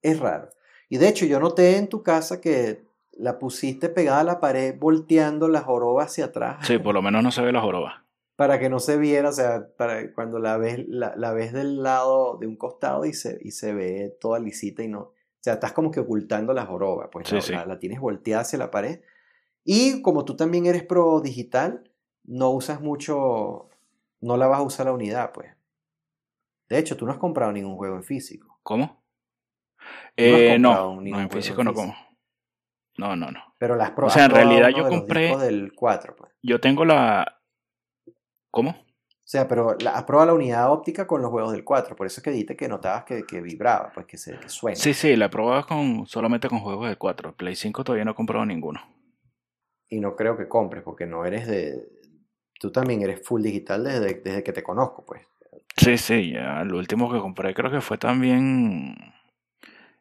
Es 0.02 0.18
raro. 0.18 0.50
Y 0.88 0.98
de 0.98 1.08
hecho 1.08 1.26
yo 1.26 1.38
noté 1.40 1.76
en 1.76 1.88
tu 1.88 2.02
casa 2.02 2.40
que 2.40 2.84
la 3.12 3.38
pusiste 3.38 3.88
pegada 3.88 4.20
a 4.20 4.24
la 4.24 4.40
pared 4.40 4.76
volteando 4.78 5.48
la 5.48 5.60
joroba 5.60 6.04
hacia 6.04 6.26
atrás. 6.26 6.66
Sí, 6.66 6.78
por 6.78 6.94
lo 6.94 7.02
menos 7.02 7.22
no 7.22 7.30
se 7.30 7.42
ve 7.42 7.52
la 7.52 7.60
joroba 7.60 8.06
para 8.40 8.58
que 8.58 8.70
no 8.70 8.80
se 8.80 8.96
viera, 8.96 9.28
o 9.28 9.32
sea, 9.32 9.68
para 9.76 10.14
cuando 10.14 10.38
la 10.38 10.56
ves, 10.56 10.88
la, 10.88 11.32
ves 11.34 11.52
del 11.52 11.82
lado 11.82 12.38
de 12.38 12.46
un 12.46 12.56
costado 12.56 13.04
y 13.04 13.12
se, 13.12 13.38
y 13.42 13.50
se 13.50 13.74
ve 13.74 14.16
toda 14.18 14.38
lisita 14.38 14.82
y 14.82 14.88
no, 14.88 15.12
o 15.40 15.42
sea, 15.42 15.52
estás 15.52 15.74
como 15.74 15.90
que 15.90 16.00
ocultando 16.00 16.54
la 16.54 16.64
joroba, 16.64 17.10
pues 17.10 17.30
la, 17.50 17.78
tienes 17.78 18.00
volteada 18.00 18.40
hacia 18.40 18.58
la 18.58 18.70
pared. 18.70 19.00
Y 19.62 20.00
como 20.00 20.24
tú 20.24 20.36
también 20.36 20.64
eres 20.64 20.84
pro 20.84 21.20
digital, 21.20 21.90
no 22.24 22.48
usas 22.48 22.80
mucho, 22.80 23.68
no 24.22 24.36
la 24.38 24.46
vas 24.46 24.60
a 24.60 24.62
usar 24.62 24.86
la 24.86 24.92
unidad, 24.92 25.32
pues. 25.32 25.50
De 26.70 26.78
hecho, 26.78 26.96
tú 26.96 27.04
no 27.04 27.12
has 27.12 27.18
comprado 27.18 27.52
ningún 27.52 27.76
juego 27.76 27.96
en 27.96 28.04
físico. 28.04 28.60
¿Cómo? 28.62 29.04
Eh, 30.16 30.58
no, 30.58 31.00
no, 31.00 31.20
en 31.20 31.30
físico 31.30 31.62
no 31.62 31.74
como. 31.74 31.94
No, 32.96 33.14
no, 33.16 33.30
no. 33.30 33.54
Pero 33.58 33.76
las 33.76 33.92
O 33.96 34.08
sea, 34.08 34.24
en 34.24 34.30
realidad 34.30 34.70
yo 34.70 34.88
compré. 34.88 35.36
Del 35.36 35.72
4, 35.74 36.16
pues. 36.16 36.32
Yo 36.42 36.60
tengo 36.60 36.84
la, 36.84 37.40
¿Cómo? 38.50 38.70
O 38.70 39.30
sea, 39.30 39.46
pero 39.46 39.76
la, 39.78 39.92
has 39.92 40.04
probado 40.04 40.28
la 40.28 40.34
unidad 40.34 40.72
óptica 40.72 41.06
con 41.06 41.22
los 41.22 41.30
juegos 41.30 41.52
del 41.52 41.62
4, 41.62 41.94
por 41.94 42.06
eso 42.06 42.20
es 42.20 42.24
que 42.24 42.32
dijiste 42.32 42.56
que 42.56 42.68
notabas 42.68 43.04
que, 43.04 43.22
que 43.22 43.40
vibraba, 43.40 43.92
pues 43.94 44.06
que, 44.06 44.18
se, 44.18 44.36
que 44.38 44.48
suena. 44.48 44.76
Sí, 44.76 44.92
sí, 44.92 45.14
la 45.14 45.30
probado 45.30 45.66
con, 45.66 46.06
solamente 46.06 46.48
con 46.48 46.58
juegos 46.58 46.88
del 46.88 46.98
4. 46.98 47.36
Play 47.36 47.54
5 47.54 47.84
todavía 47.84 48.04
no 48.04 48.10
he 48.10 48.14
comprado 48.14 48.44
ninguno. 48.44 48.80
Y 49.88 50.00
no 50.00 50.16
creo 50.16 50.36
que 50.36 50.48
compres, 50.48 50.82
porque 50.82 51.06
no 51.06 51.24
eres 51.24 51.46
de... 51.46 51.88
Tú 52.58 52.72
también 52.72 53.02
eres 53.02 53.24
full 53.24 53.42
digital 53.42 53.84
desde, 53.84 54.14
desde 54.14 54.42
que 54.42 54.52
te 54.52 54.62
conozco, 54.62 55.04
pues. 55.06 55.22
Sí, 55.80 55.96
sí, 55.96 56.32
ya. 56.32 56.62
Lo 56.64 56.76
último 56.76 57.10
que 57.10 57.20
compré 57.20 57.54
creo 57.54 57.70
que 57.70 57.80
fue 57.80 57.96
también 57.96 58.96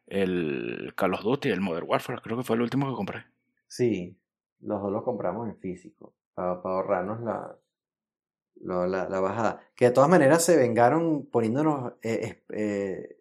el 0.06 0.92
Call 0.94 1.14
of 1.14 1.22
Duty, 1.22 1.48
el 1.48 1.62
Modern 1.62 1.88
Warfare, 1.88 2.20
creo 2.20 2.36
que 2.36 2.44
fue 2.44 2.56
el 2.56 2.62
último 2.62 2.86
que 2.86 2.94
compré. 2.94 3.24
Sí, 3.66 4.14
los 4.60 4.82
dos 4.82 4.92
los 4.92 5.02
compramos 5.02 5.48
en 5.48 5.56
físico, 5.56 6.12
para 6.34 6.50
ahorrarnos 6.50 7.22
la, 7.22 7.56
la, 8.60 9.20
bajada. 9.20 9.62
Que 9.74 9.86
de 9.86 9.90
todas 9.92 10.10
maneras 10.10 10.44
se 10.44 10.58
vengaron 10.58 11.24
poniéndonos 11.24 11.94
eh, 12.02 12.42
eh, 12.50 13.16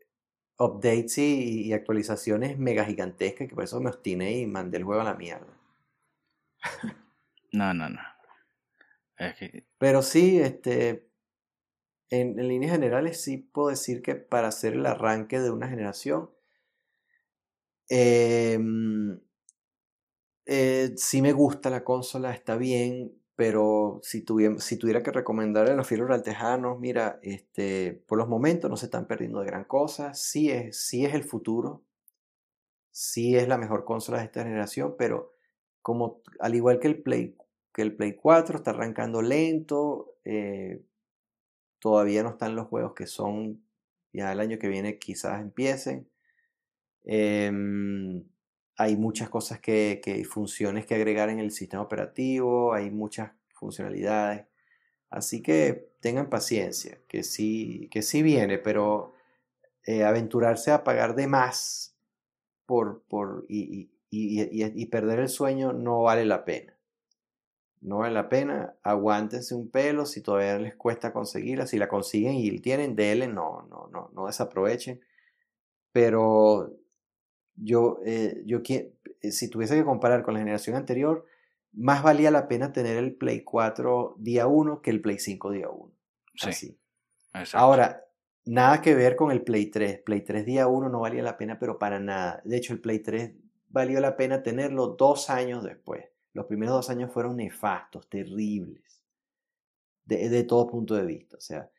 updates 0.57 1.17
y, 1.17 1.71
actualizaciones 1.71 2.59
mega 2.59 2.83
gigantescas, 2.83 3.47
que 3.47 3.55
por 3.55 3.63
eso 3.63 3.79
me 3.79 3.89
obstiné 3.89 4.37
y 4.37 4.45
mandé 4.45 4.79
el 4.79 4.83
juego 4.83 4.99
a 4.99 5.05
la 5.05 5.15
mierda. 5.15 5.47
No, 7.53 7.73
no, 7.73 7.89
no. 7.89 8.01
Pero 9.77 10.01
sí, 10.01 10.39
este, 10.39 11.08
en, 12.09 12.35
líneas 12.47 12.73
generales 12.73 13.21
sí 13.21 13.37
puedo 13.37 13.69
decir 13.69 14.01
que 14.01 14.15
para 14.15 14.47
hacer 14.49 14.73
el 14.73 14.85
arranque 14.85 15.39
de 15.39 15.51
una 15.51 15.67
generación, 15.67 16.29
em, 17.89 19.19
eh, 20.45 20.93
sí 20.97 21.21
me 21.21 21.33
gusta 21.33 21.69
la 21.69 21.83
consola, 21.83 22.33
está 22.33 22.55
bien, 22.57 23.13
pero 23.35 23.99
si, 24.03 24.25
si 24.59 24.77
tuviera 24.77 25.03
que 25.03 25.11
recomendarle 25.11 25.71
a 25.71 25.75
los 25.75 25.87
fieles 25.87 26.09
altejanos, 26.09 26.79
mira, 26.79 27.19
este, 27.23 28.03
por 28.07 28.17
los 28.17 28.27
momentos 28.27 28.69
no 28.69 28.77
se 28.77 28.87
están 28.87 29.07
perdiendo 29.07 29.39
de 29.39 29.47
gran 29.47 29.63
cosa, 29.65 30.13
sí 30.13 30.51
es, 30.51 30.77
sí 30.81 31.05
es 31.05 31.13
el 31.13 31.23
futuro, 31.23 31.83
sí 32.91 33.35
es 33.37 33.47
la 33.47 33.57
mejor 33.57 33.85
consola 33.85 34.19
de 34.19 34.25
esta 34.25 34.43
generación, 34.43 34.95
pero 34.97 35.33
como 35.81 36.21
al 36.39 36.55
igual 36.55 36.79
que 36.79 36.87
el 36.87 37.01
Play, 37.01 37.37
que 37.73 37.81
el 37.81 37.95
Play 37.95 38.15
4 38.15 38.57
está 38.57 38.71
arrancando 38.71 39.21
lento, 39.21 40.17
eh, 40.25 40.83
todavía 41.79 42.23
no 42.23 42.29
están 42.29 42.55
los 42.55 42.67
juegos 42.67 42.93
que 42.93 43.07
son, 43.07 43.63
ya 44.13 44.31
el 44.31 44.39
año 44.39 44.59
que 44.59 44.67
viene 44.67 44.99
quizás 44.99 45.41
empiecen. 45.41 46.09
Em, 47.03 48.23
hay 48.77 48.95
muchas 48.95 49.29
cosas 49.29 49.59
que, 49.59 50.01
que, 50.03 50.23
funciones 50.25 50.85
que 50.85 50.95
agregar 50.95 51.29
en 51.29 51.39
el 51.39 51.51
sistema 51.51 51.83
operativo, 51.83 52.73
hay 52.73 52.91
muchas 52.91 53.31
funcionalidades. 53.53 54.45
Así 55.09 55.41
que 55.41 55.91
tengan 56.01 56.29
paciencia, 56.29 56.99
que 57.07 57.23
sí, 57.23 57.89
que 57.91 58.01
sí 58.01 58.21
viene, 58.21 58.57
pero 58.59 59.13
eh, 59.85 60.03
aventurarse 60.03 60.71
a 60.71 60.83
pagar 60.83 61.15
de 61.15 61.27
más 61.27 61.95
por, 62.65 63.03
por, 63.09 63.45
y, 63.49 63.89
y, 64.11 64.71
y, 64.81 64.85
perder 64.87 65.19
el 65.19 65.29
sueño 65.29 65.73
no 65.73 66.03
vale 66.03 66.25
la 66.25 66.45
pena. 66.45 66.78
No 67.81 67.99
vale 67.99 68.13
la 68.13 68.27
pena, 68.27 68.75
aguántense 68.83 69.55
un 69.55 69.69
pelo 69.69 70.05
si 70.05 70.21
todavía 70.21 70.59
les 70.59 70.75
cuesta 70.75 71.13
conseguirla, 71.13 71.65
si 71.65 71.77
la 71.77 71.87
consiguen 71.87 72.33
y 72.35 72.59
tienen, 72.59 72.95
denle, 72.95 73.27
no, 73.27 73.67
no, 73.69 73.87
no, 73.87 74.11
no 74.13 74.27
desaprovechen. 74.27 74.99
Pero 75.93 76.73
yo, 77.55 77.99
eh, 78.05 78.41
yo 78.45 78.61
eh, 78.67 79.31
si 79.31 79.49
tuviese 79.49 79.75
que 79.75 79.85
comparar 79.85 80.23
con 80.23 80.33
la 80.33 80.41
generación 80.41 80.75
anterior, 80.75 81.25
más 81.71 82.03
valía 82.03 82.31
la 82.31 82.47
pena 82.47 82.73
tener 82.73 82.97
el 82.97 83.15
Play 83.15 83.43
4 83.43 84.15
día 84.17 84.47
1 84.47 84.81
que 84.81 84.89
el 84.89 85.01
Play 85.01 85.19
5 85.19 85.51
día 85.51 85.69
1. 85.69 85.91
Sí. 86.51 86.77
Ahora, 87.53 88.05
nada 88.45 88.81
que 88.81 88.95
ver 88.95 89.15
con 89.15 89.31
el 89.31 89.43
Play 89.43 89.67
3. 89.67 89.99
Play 89.99 90.21
3 90.21 90.45
día 90.45 90.67
1 90.67 90.89
no 90.89 90.99
valía 91.01 91.21
la 91.21 91.37
pena, 91.37 91.59
pero 91.59 91.77
para 91.77 91.99
nada. 91.99 92.41
De 92.43 92.57
hecho, 92.57 92.73
el 92.73 92.81
Play 92.81 92.99
3 92.99 93.33
valió 93.69 93.99
la 93.99 94.17
pena 94.17 94.41
tenerlo 94.41 94.87
dos 94.87 95.29
años 95.29 95.63
después. 95.63 96.05
Los 96.33 96.45
primeros 96.45 96.75
dos 96.75 96.89
años 96.89 97.11
fueron 97.11 97.37
nefastos, 97.37 98.07
terribles, 98.09 99.03
de, 100.05 100.43
todo 100.43 100.67
punto 100.67 100.95
de 100.95 101.05
vista. 101.05 101.37
O 101.37 101.41
sea, 101.41 101.69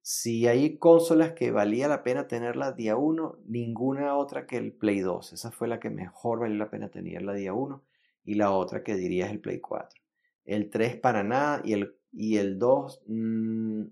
si 0.00 0.46
hay 0.46 0.78
consolas 0.78 1.32
que 1.32 1.50
valía 1.50 1.88
la 1.88 2.02
pena 2.02 2.26
tenerla 2.26 2.72
día 2.72 2.96
1, 2.96 3.38
ninguna 3.46 4.16
otra 4.16 4.46
que 4.46 4.56
el 4.56 4.72
Play 4.72 5.00
2. 5.00 5.32
Esa 5.32 5.50
fue 5.50 5.68
la 5.68 5.80
que 5.80 5.90
mejor 5.90 6.40
valió 6.40 6.56
la 6.56 6.70
pena 6.70 6.88
tenerla 6.88 7.34
día 7.34 7.54
1 7.54 7.82
y 8.24 8.34
la 8.34 8.52
otra 8.52 8.82
que 8.82 8.94
diría 8.94 9.26
es 9.26 9.32
el 9.32 9.40
Play 9.40 9.60
4. 9.60 10.00
El 10.44 10.70
3 10.70 10.96
para 10.96 11.22
nada 11.22 11.60
y 11.64 11.72
el, 11.72 11.96
y 12.12 12.36
el 12.36 12.58
2 12.58 13.02
mmm, 13.06 13.82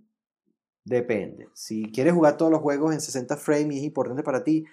depende. 0.85 1.49
Si 1.55 1.91
quieres 1.93 2.15
jugar 2.15 2.37
todos 2.37 2.51
los 2.51 2.61
juegos 2.61 2.93
en 2.93 3.01
60 3.01 3.37
frames 3.37 3.77
y 3.77 3.79
es 3.79 3.85
importante 3.85 4.23
para 4.23 4.43
ti, 4.43 4.65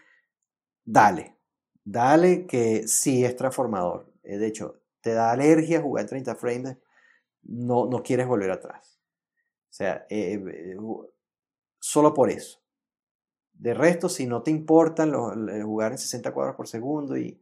dale. 0.84 1.36
Dale 1.84 2.46
que 2.48 2.88
sí 2.88 3.24
es 3.24 3.36
transformador. 3.36 4.12
Eh, 4.24 4.38
de 4.38 4.48
hecho, 4.48 4.82
te 5.08 5.14
da 5.14 5.32
alergia 5.32 5.82
jugar 5.82 6.02
en 6.02 6.10
30 6.10 6.36
frames, 6.36 6.78
no, 7.44 7.86
no 7.86 8.04
quieres 8.04 8.28
volver 8.28 8.52
atrás. 8.52 9.00
O 9.70 9.74
sea, 9.74 10.06
eh, 10.10 10.34
eh, 10.34 10.76
solo 11.80 12.14
por 12.14 12.30
eso. 12.30 12.60
De 13.54 13.74
resto, 13.74 14.10
si 14.10 14.28
no 14.28 14.44
te 14.44 14.52
importan 14.52 15.14
jugar 15.64 15.94
en 15.94 15.98
60 15.98 16.34
cuadros 16.34 16.58
por 16.58 16.68
segundo 16.68 17.18
y 17.18 17.42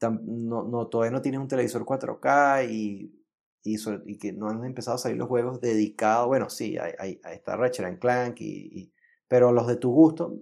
no, 0.00 0.86
todavía 0.86 1.10
no 1.10 1.20
tienes 1.20 1.38
un 1.38 1.48
televisor 1.48 1.84
4K 1.84 2.70
y, 2.70 3.14
y, 3.62 4.18
que 4.18 4.32
no 4.32 4.48
han 4.48 4.64
empezado 4.64 4.94
a 4.94 4.98
salir 4.98 5.18
los 5.18 5.28
juegos 5.28 5.60
dedicados, 5.60 6.28
bueno, 6.28 6.48
sí, 6.48 6.78
hay, 6.78 6.94
hay, 6.98 7.34
está 7.34 7.56
Ratchet 7.56 7.98
Clank, 7.98 8.40
y, 8.40 8.90
pero 9.28 9.52
los 9.52 9.66
de 9.66 9.76
tu 9.76 9.92
gusto, 9.92 10.34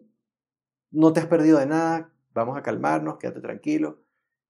no 0.93 1.13
te 1.13 1.19
has 1.19 1.27
perdido 1.27 1.59
de 1.59 1.67
nada, 1.67 2.13
vamos 2.33 2.57
a 2.57 2.63
calmarnos, 2.63 3.19
quédate 3.19 3.41
tranquilo 3.41 4.05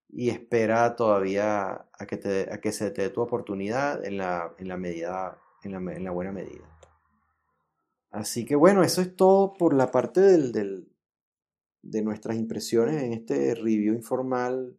y 0.09 0.31
espera 0.31 0.97
todavía 0.97 1.87
a 1.93 2.07
que, 2.07 2.17
te, 2.17 2.53
a 2.53 2.61
que 2.61 2.73
se 2.73 2.91
te 2.91 3.03
dé 3.03 3.11
tu 3.11 3.21
oportunidad 3.21 4.05
en 4.05 4.19
la, 4.19 4.55
en 4.59 4.69
la 4.69 4.77
medida, 4.77 5.39
en 5.63 5.73
la, 5.73 5.93
en 5.93 6.05
la 6.05 6.11
buena 6.11 6.33
medida. 6.33 6.65
Así 8.11 8.45
que 8.45 8.57
bueno, 8.57 8.83
eso 8.83 9.03
es 9.03 9.15
todo 9.17 9.53
por 9.53 9.75
la 9.75 9.91
parte 9.91 10.21
del, 10.21 10.53
del, 10.53 10.89
de 11.83 12.03
nuestras 12.03 12.37
impresiones 12.37 13.03
en 13.03 13.13
este 13.13 13.55
review 13.55 13.95
informal 13.95 14.77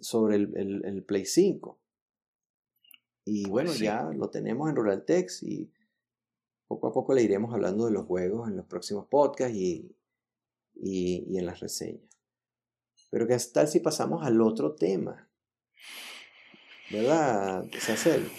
sobre 0.00 0.36
el, 0.36 0.56
el, 0.56 0.84
el 0.84 1.04
Play 1.04 1.24
5. 1.24 1.78
Y 3.26 3.48
bueno, 3.48 3.72
ya 3.72 4.10
lo 4.12 4.28
tenemos 4.28 4.68
en 4.68 4.76
Rural 4.76 5.04
Text 5.04 5.44
y 5.44 5.70
poco 6.66 6.88
a 6.88 6.92
poco 6.92 7.14
le 7.14 7.22
iremos 7.22 7.54
hablando 7.54 7.86
de 7.86 7.92
los 7.92 8.06
juegos 8.06 8.48
en 8.48 8.56
los 8.56 8.66
próximos 8.66 9.06
podcasts 9.06 9.54
y, 9.54 9.94
y, 10.74 11.24
y 11.28 11.38
en 11.38 11.46
las 11.46 11.60
reseñas. 11.60 12.09
Pero 13.10 13.26
¿qué 13.26 13.36
tal 13.52 13.68
si 13.68 13.80
pasamos 13.80 14.24
al 14.24 14.40
otro 14.40 14.74
tema? 14.74 15.28
¿Verdad, 16.90 17.66
Sacel? 17.78 18.30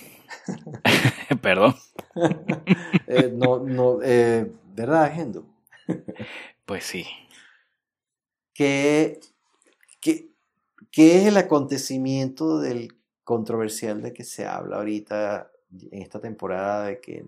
Perdón. 1.42 1.76
eh, 3.08 3.32
no, 3.34 3.60
no, 3.60 4.00
eh, 4.02 4.52
¿Verdad, 4.74 5.04
Agendo? 5.04 5.46
pues 6.66 6.86
sí. 6.86 7.06
¿Qué, 8.54 9.20
qué, 10.00 10.32
¿Qué 10.92 11.18
es 11.18 11.28
el 11.28 11.38
acontecimiento 11.38 12.60
del 12.60 12.98
controversial 13.24 14.02
de 14.02 14.14
que 14.14 14.24
se 14.24 14.46
habla 14.46 14.78
ahorita 14.78 15.52
en 15.92 16.02
esta 16.02 16.20
temporada 16.20 16.86
de 16.86 17.00
que 17.00 17.26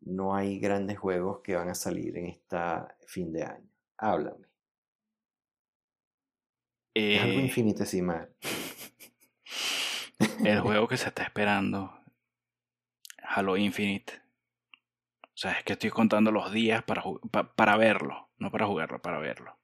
no 0.00 0.34
hay 0.34 0.58
grandes 0.58 0.98
juegos 0.98 1.40
que 1.42 1.54
van 1.54 1.68
a 1.68 1.74
salir 1.74 2.16
en 2.16 2.26
esta 2.26 2.96
fin 3.06 3.32
de 3.32 3.44
año? 3.44 3.68
Háblame. 3.98 4.51
Es 6.94 7.22
algo 7.22 7.38
eh, 7.38 7.42
infinitesimal. 7.42 8.30
El 10.44 10.60
juego 10.60 10.88
que 10.88 10.96
se 10.96 11.08
está 11.08 11.22
esperando, 11.22 12.00
Halo 13.22 13.56
Infinite. 13.56 14.12
O 15.22 15.36
sea, 15.42 15.52
es 15.52 15.64
que 15.64 15.72
estoy 15.72 15.90
contando 15.90 16.30
los 16.30 16.52
días 16.52 16.82
para, 16.84 17.02
para 17.56 17.76
verlo, 17.76 18.30
no 18.38 18.50
para 18.50 18.66
jugarlo, 18.66 19.00
para 19.00 19.18
verlo. 19.18 19.58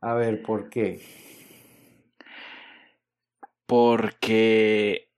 A 0.00 0.14
ver, 0.14 0.42
¿por 0.42 0.68
qué? 0.68 1.02
Porque 3.66 5.10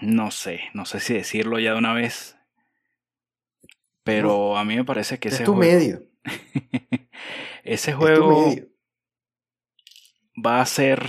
no 0.00 0.30
sé, 0.30 0.60
no 0.74 0.84
sé 0.84 1.00
si 1.00 1.14
decirlo 1.14 1.58
ya 1.58 1.72
de 1.72 1.78
una 1.78 1.94
vez. 1.94 2.36
Pero 4.04 4.56
a 4.56 4.64
mí 4.64 4.76
me 4.76 4.84
parece 4.84 5.18
que 5.18 5.28
es 5.28 5.34
ese 5.34 5.44
tu 5.44 5.54
juego. 5.54 5.72
medio. 5.72 6.02
ese 7.64 7.94
juego 7.94 8.54
va 10.34 10.60
a 10.60 10.66
ser 10.66 11.02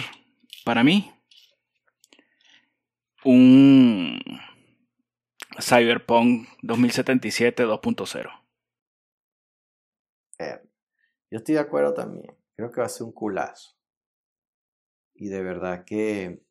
para 0.64 0.84
mí 0.84 1.12
un 3.24 4.20
Cyberpunk 5.60 6.48
2077 6.62 7.66
2.0. 7.66 8.46
Eh, 10.40 10.62
yo 11.32 11.38
estoy 11.38 11.56
de 11.56 11.62
acuerdo 11.62 11.94
también. 11.94 12.36
Creo 12.56 12.72
que 12.72 12.82
va 12.82 12.86
a 12.86 12.90
ser 12.90 13.04
un 13.04 13.14
culazo. 13.14 13.76
Y 15.14 15.30
de 15.30 15.42
verdad 15.42 15.86
que, 15.86 16.42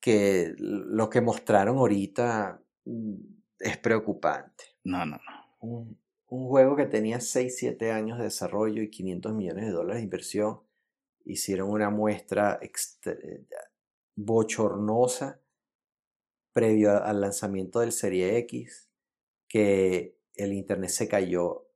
que 0.00 0.54
lo 0.58 1.10
que 1.10 1.20
mostraron 1.20 1.76
ahorita 1.78 2.62
mm, 2.84 3.14
es 3.60 3.76
preocupante. 3.78 4.64
No, 4.84 5.04
no, 5.04 5.16
no. 5.16 5.48
Un, 5.60 5.98
juego 6.26 6.76
que 6.76 6.86
tenía 6.86 7.20
6, 7.20 7.56
7 7.56 7.90
años 7.90 8.18
de 8.18 8.24
desarrollo 8.24 8.82
y 8.82 8.90
500 8.90 9.34
millones 9.34 9.64
de 9.66 9.72
dólares 9.72 10.00
de 10.00 10.04
inversión, 10.04 10.60
hicieron 11.28 11.70
una 11.70 11.90
muestra 11.90 12.58
bochornosa 14.16 15.40
previo 16.52 17.02
al 17.04 17.20
lanzamiento 17.20 17.80
del 17.80 17.92
Serie 17.92 18.38
X, 18.38 18.88
que 19.46 20.18
el 20.34 20.52
Internet 20.52 20.90
se 20.90 21.06
cayó, 21.06 21.68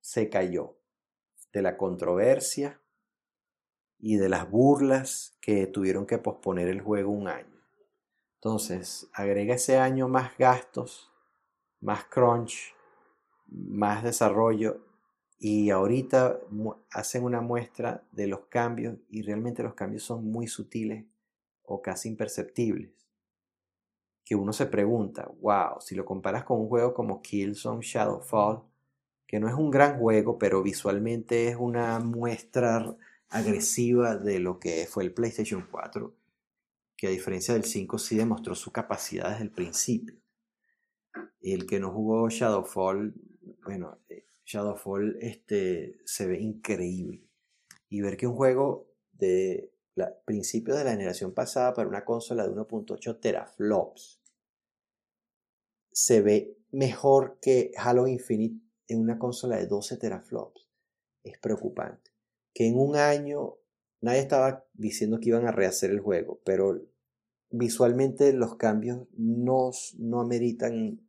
se 0.00 0.28
cayó 0.28 0.78
de 1.52 1.62
la 1.62 1.76
controversia 1.76 2.80
y 3.98 4.16
de 4.16 4.28
las 4.28 4.48
burlas 4.48 5.36
que 5.40 5.66
tuvieron 5.66 6.06
que 6.06 6.18
posponer 6.18 6.68
el 6.68 6.82
juego 6.82 7.10
un 7.10 7.28
año. 7.28 7.60
Entonces, 8.34 9.08
agrega 9.14 9.54
ese 9.54 9.78
año 9.78 10.06
más 10.06 10.36
gastos, 10.38 11.10
más 11.80 12.04
crunch, 12.04 12.74
más 13.46 14.04
desarrollo 14.04 14.87
y 15.38 15.70
ahorita 15.70 16.40
hacen 16.90 17.22
una 17.22 17.40
muestra 17.40 18.02
de 18.10 18.26
los 18.26 18.46
cambios 18.46 18.96
y 19.08 19.22
realmente 19.22 19.62
los 19.62 19.74
cambios 19.74 20.02
son 20.02 20.24
muy 20.24 20.48
sutiles 20.48 21.04
o 21.62 21.80
casi 21.80 22.08
imperceptibles. 22.08 22.90
Que 24.24 24.34
uno 24.34 24.52
se 24.52 24.66
pregunta, 24.66 25.30
wow, 25.40 25.80
si 25.80 25.94
lo 25.94 26.04
comparas 26.04 26.44
con 26.44 26.60
un 26.60 26.68
juego 26.68 26.92
como 26.92 27.22
Killzone 27.22 27.82
Shadowfall, 27.82 28.62
que 29.26 29.38
no 29.38 29.48
es 29.48 29.54
un 29.54 29.70
gran 29.70 29.98
juego, 29.98 30.38
pero 30.38 30.62
visualmente 30.62 31.48
es 31.48 31.56
una 31.56 32.00
muestra 32.00 32.96
agresiva 33.28 34.16
de 34.16 34.40
lo 34.40 34.58
que 34.58 34.86
fue 34.90 35.04
el 35.04 35.12
PlayStation 35.12 35.66
4, 35.70 36.14
que 36.96 37.06
a 37.06 37.10
diferencia 37.10 37.54
del 37.54 37.64
5 37.64 37.98
sí 37.98 38.16
demostró 38.16 38.54
su 38.54 38.72
capacidad 38.72 39.30
desde 39.30 39.44
el 39.44 39.50
principio. 39.52 40.16
El 41.40 41.66
que 41.66 41.78
no 41.78 41.92
jugó 41.92 42.28
Shadowfall, 42.28 43.14
bueno, 43.64 43.98
eh, 44.08 44.24
Shadowfall 44.48 45.18
este, 45.20 46.00
se 46.06 46.26
ve 46.26 46.40
increíble. 46.40 47.22
Y 47.90 48.00
ver 48.00 48.16
que 48.16 48.26
un 48.26 48.34
juego 48.34 48.88
de 49.12 49.74
la, 49.94 50.18
principios 50.24 50.78
de 50.78 50.84
la 50.84 50.92
generación 50.92 51.34
pasada 51.34 51.74
para 51.74 51.88
una 51.88 52.04
consola 52.04 52.48
de 52.48 52.54
1.8 52.54 53.20
teraflops 53.20 54.22
se 55.92 56.22
ve 56.22 56.56
mejor 56.70 57.38
que 57.42 57.72
Halo 57.76 58.06
Infinite 58.06 58.64
en 58.86 59.00
una 59.00 59.18
consola 59.18 59.56
de 59.56 59.66
12 59.66 59.98
teraflops. 59.98 60.66
Es 61.24 61.38
preocupante 61.38 62.10
que 62.54 62.68
en 62.68 62.78
un 62.78 62.96
año 62.96 63.56
nadie 64.00 64.20
estaba 64.20 64.66
diciendo 64.72 65.20
que 65.20 65.28
iban 65.28 65.46
a 65.46 65.52
rehacer 65.52 65.90
el 65.90 66.00
juego, 66.00 66.40
pero 66.44 66.80
visualmente 67.50 68.32
los 68.32 68.56
cambios 68.56 69.06
no, 69.12 69.72
no 69.98 70.20
ameritan. 70.20 71.06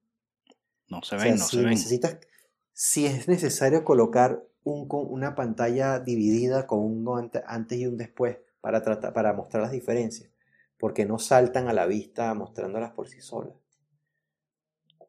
No 0.90 1.02
se 1.03 1.16
ven, 1.16 1.38
no 1.38 1.45
se 1.45 1.64
ven. 1.64 1.78
Si 2.81 3.06
es 3.06 3.27
necesario 3.27 3.84
colocar 3.84 4.41
un, 4.64 4.88
una 4.89 5.35
pantalla 5.35 5.99
dividida 5.99 6.65
con 6.65 6.80
un 6.80 7.30
antes 7.45 7.77
y 7.77 7.85
un 7.85 7.97
después 7.97 8.38
para 8.61 9.34
mostrar 9.34 9.64
las 9.64 9.73
diferencias, 9.73 10.31
porque 10.77 11.06
no 11.06 11.19
saltan 11.19 11.68
a 11.68 11.73
la 11.73 11.88
vista 11.88 12.34
mostrándolas 12.35 12.93
por 12.93 13.10
sí 13.10 13.19
solas. 13.19 13.53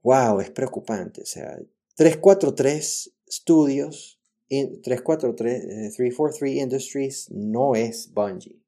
¡Wow! 0.02 0.40
Es 0.40 0.50
preocupante. 0.50 1.22
O 1.22 1.26
sea, 1.26 1.60
343 1.94 3.12
Studios 3.30 4.20
343, 4.48 5.94
343 5.94 6.42
eh, 6.42 6.60
Industries 6.62 7.30
no 7.30 7.76
es 7.76 8.12
Bungie. 8.12 8.58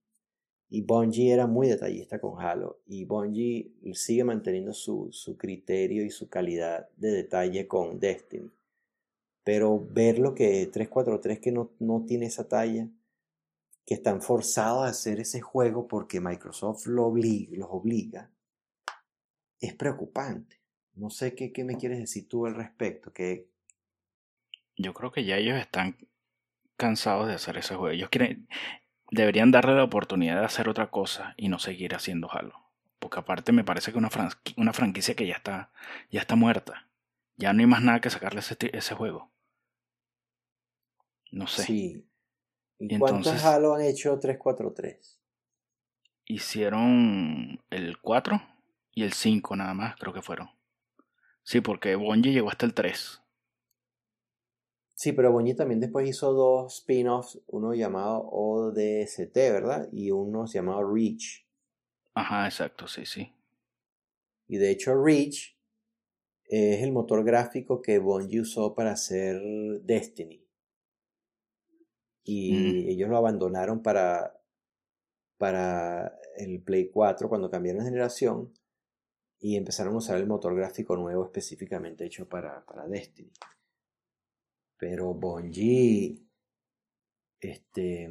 Y 0.69 0.83
Bungie 0.83 1.33
era 1.33 1.49
muy 1.49 1.67
detallista 1.67 2.21
con 2.21 2.41
Halo. 2.41 2.79
Y 2.87 3.05
Bungie 3.05 3.73
sigue 3.95 4.23
manteniendo 4.23 4.73
su, 4.73 5.09
su 5.11 5.37
criterio 5.37 6.05
y 6.05 6.11
su 6.11 6.29
calidad 6.29 6.89
de 6.97 7.11
detalle 7.11 7.67
con 7.67 7.99
Destiny. 7.99 8.49
Pero 9.45 9.85
ver 9.91 10.19
lo 10.19 10.35
que 10.35 10.67
343 10.67 11.41
que 11.41 11.53
no, 11.53 11.71
no 11.81 12.05
tiene 12.07 12.27
esa 12.27 12.49
talla, 12.49 12.89
que 13.85 13.95
están 13.95 14.23
forzados 14.23 14.85
a 14.85 14.91
hacer 14.91 15.21
ese 15.21 15.41
juego 15.41 15.89
porque 15.89 16.21
Microsoft 16.21 16.87
lo 16.87 17.07
obliga, 17.07 17.57
los 17.57 17.69
obliga, 17.71 18.31
es 19.61 19.75
preocupante. 19.75 20.61
No 20.95 21.11
sé 21.11 21.35
qué, 21.35 21.53
qué 21.53 21.65
me 21.65 21.77
quieres 21.77 21.99
decir 21.99 22.29
tú 22.29 22.47
al 22.47 22.55
respecto. 22.55 23.13
Que... 23.13 23.49
Yo 24.77 24.95
creo 24.95 25.11
que 25.11 25.25
ya 25.25 25.37
ellos 25.37 25.59
están 25.59 25.97
cansados 26.77 27.29
de 27.29 27.35
hacer 27.35 27.57
ese 27.57 27.75
juego. 27.75 27.95
Ellos 27.95 28.11
quieren, 28.11 28.47
deberían 29.11 29.51
darle 29.51 29.75
la 29.75 29.85
oportunidad 29.85 30.41
de 30.41 30.45
hacer 30.45 30.69
otra 30.69 30.91
cosa 30.91 31.35
y 31.37 31.49
no 31.49 31.59
seguir 31.59 31.95
haciendo 31.95 32.31
Halo. 32.31 32.61
Porque 32.99 33.19
aparte 33.19 33.53
me 33.53 33.65
parece 33.65 33.91
que 33.91 33.99
una, 33.99 34.11
una 34.57 34.73
franquicia 34.73 35.15
que 35.15 35.27
ya 35.27 35.35
está, 35.35 35.71
ya 36.11 36.21
está 36.21 36.37
muerta. 36.37 36.87
Ya 37.37 37.53
no 37.53 37.61
hay 37.61 37.67
más 37.67 37.83
nada 37.83 38.01
que 38.01 38.11
sacarle 38.11 38.41
ese 38.41 38.95
juego. 38.95 39.32
No 41.33 41.47
sé. 41.47 41.63
Sí. 41.63 42.07
¿Y, 42.79 42.99
cuántos 42.99 43.45
Halo 43.45 43.75
han 43.75 43.83
hecho 43.83 44.19
343? 44.19 45.19
Hicieron 46.27 47.61
el 47.71 47.99
4 47.99 48.41
y 48.93 49.03
el 49.03 49.13
5 49.13 49.57
nada 49.57 49.75
más, 49.75 49.97
creo 49.97 50.13
que 50.13 50.23
fueron. 50.23 50.51
Sí, 51.43 51.61
porque 51.61 51.97
Bungie 51.97 52.33
llegó 52.33 52.51
hasta 52.51 52.67
el 52.67 52.75
3. 52.75 53.21
Sí, 54.95 55.13
pero 55.13 55.33
Bungie 55.33 55.55
también 55.55 55.81
después 55.81 56.09
hizo 56.09 56.33
dos 56.33 56.75
spin-offs, 56.81 57.41
uno 57.49 57.75
llamado 57.75 58.29
ODST, 58.31 59.35
¿verdad? 59.35 59.89
Y 59.91 60.11
uno 60.11 60.47
llamado 60.47 60.93
Reach. 60.93 61.47
Ajá, 62.15 62.47
exacto, 62.47 62.87
sí, 62.87 63.07
sí. 63.07 63.33
Y 64.47 64.59
de 64.59 64.71
hecho 64.71 64.95
Reach 65.03 65.57
es 66.45 66.83
el 66.83 66.93
motor 66.93 67.25
gráfico 67.25 67.81
que 67.81 67.99
Bungie 67.99 68.43
usó 68.43 68.75
para 68.75 68.93
hacer 68.93 69.41
Destiny. 69.83 70.47
Y 72.25 72.53
mm. 72.53 72.89
ellos 72.91 73.09
lo 73.09 73.17
abandonaron 73.17 73.83
para, 73.83 74.41
para 75.39 76.19
el 76.37 76.63
Play 76.63 76.91
4 76.91 77.29
cuando 77.29 77.51
cambiaron 77.51 77.81
de 77.81 77.91
generación 77.91 78.53
y 79.41 79.57
empezaron 79.57 79.95
a 79.95 79.99
usar 79.99 80.19
el 80.19 80.27
motor 80.27 80.55
gráfico 80.55 80.97
nuevo 80.97 81.25
específicamente 81.25 82.05
hecho 82.05 82.29
para, 82.29 82.65
para 82.65 82.87
Destiny. 82.87 83.33
Pero 84.79 85.15
Bungie 85.15 86.23
este, 87.41 88.09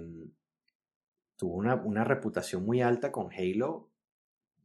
tuvo 1.38 1.56
una, 1.56 2.04
reputación 2.04 2.66
muy 2.66 2.82
alta 2.82 3.14
con 3.14 3.32
Halo 3.32 3.90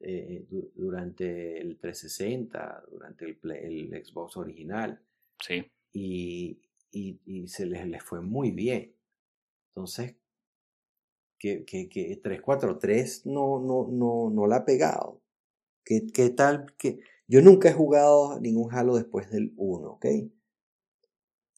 eh, 0.00 0.44
durante 0.74 1.58
el 1.58 1.78
360, 1.78 2.84
durante 2.90 3.24
el, 3.26 3.50
el, 3.52 4.04
Xbox 4.04 4.36
original. 4.36 5.00
Sí. 5.40 5.64
Y, 5.92 6.60
y, 6.90 7.46
se 7.46 7.66
les, 7.66 8.02
fue 8.02 8.20
muy 8.20 8.50
bien. 8.50 8.95
Entonces, 9.76 10.16
que, 11.38 11.66
que, 11.66 11.90
que 11.90 12.16
343 12.16 13.26
no, 13.26 13.58
no, 13.60 13.86
no, 13.90 14.30
no 14.30 14.46
la 14.46 14.56
ha 14.56 14.64
pegado. 14.64 15.20
¿Qué, 15.84 16.06
qué 16.06 16.30
tal? 16.30 16.74
que 16.78 17.00
Yo 17.28 17.42
nunca 17.42 17.68
he 17.68 17.74
jugado 17.74 18.40
ningún 18.40 18.72
Halo 18.74 18.96
después 18.96 19.30
del 19.30 19.52
1, 19.56 19.86
¿ok? 19.86 20.06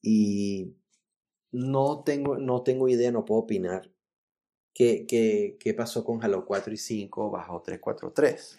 Y 0.02 0.74
no 1.52 2.02
tengo, 2.02 2.38
no 2.38 2.62
tengo 2.62 2.88
idea, 2.88 3.12
no 3.12 3.24
puedo 3.24 3.42
opinar 3.42 3.88
qué, 4.74 5.06
qué, 5.06 5.56
qué 5.60 5.72
pasó 5.72 6.04
con 6.04 6.22
Halo 6.22 6.44
4 6.44 6.72
y 6.72 6.76
5 6.76 7.30
bajo 7.30 7.62
343. 7.62 8.58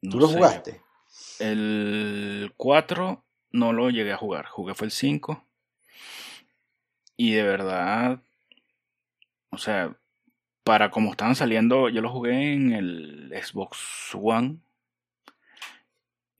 ¿Tú 0.00 0.20
lo 0.20 0.28
jugaste? 0.28 0.80
El 1.40 2.54
4 2.56 3.24
no 3.50 3.72
lo 3.72 3.90
llegué 3.90 4.12
a 4.12 4.16
jugar, 4.16 4.46
jugué 4.46 4.74
fue 4.74 4.86
el 4.86 4.92
5. 4.92 5.44
Y 7.16 7.32
de 7.32 7.42
verdad, 7.42 8.20
o 9.50 9.58
sea, 9.58 9.96
para 10.64 10.90
como 10.90 11.10
estaban 11.10 11.36
saliendo, 11.36 11.88
yo 11.88 12.00
lo 12.02 12.10
jugué 12.10 12.54
en 12.54 12.72
el 12.72 13.32
Xbox 13.42 14.14
One 14.14 14.58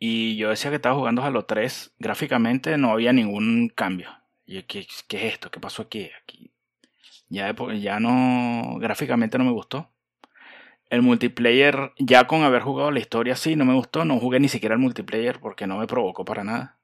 y 0.07 0.37
yo 0.37 0.51
decía 0.51 0.71
que 0.71 0.77
estaba 0.77 0.97
jugando 0.97 1.23
Halo 1.23 1.47
3. 1.47 1.95
Gráficamente 1.99 2.77
no 2.77 2.91
había 2.91 3.15
ningún 3.15 3.71
cambio. 3.75 4.11
Y 4.45 4.63
¿qué, 4.65 4.87
qué 5.09 5.29
es 5.29 5.35
esto? 5.35 5.51
¿Qué 5.51 5.61
pasó 5.61 5.81
aquí? 5.81 6.11
aquí? 6.23 6.51
Ya, 7.31 7.55
ya 7.81 8.01
no. 8.01 8.77
Gráficamente 8.81 9.39
no 9.39 9.45
me 9.45 9.53
gustó. 9.53 9.89
El 10.91 11.01
multiplayer, 11.01 11.93
ya 11.99 12.27
con 12.27 12.43
haber 12.43 12.61
jugado 12.61 12.91
la 12.91 13.01
historia, 13.01 13.35
sí, 13.35 13.57
no 13.57 13.65
me 13.65 13.73
gustó. 13.73 14.05
No 14.05 14.19
jugué 14.19 14.41
ni 14.41 14.49
siquiera 14.49 14.75
el 14.75 14.81
multiplayer 14.81 15.41
porque 15.41 15.67
no 15.67 15.79
me 15.79 15.87
provocó 15.87 16.27
para 16.27 16.45
nada. 16.45 16.77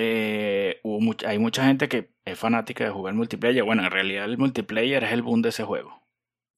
Eh, 0.00 0.80
hay 1.26 1.38
mucha 1.38 1.64
gente 1.64 1.88
que 1.88 2.10
es 2.24 2.38
fanática 2.38 2.84
de 2.84 2.90
jugar 2.90 3.14
multiplayer. 3.14 3.64
Bueno, 3.64 3.84
en 3.84 3.90
realidad 3.90 4.26
el 4.26 4.38
multiplayer 4.38 5.02
es 5.02 5.12
el 5.12 5.22
boom 5.22 5.42
de 5.42 5.48
ese 5.48 5.64
juego. 5.64 5.90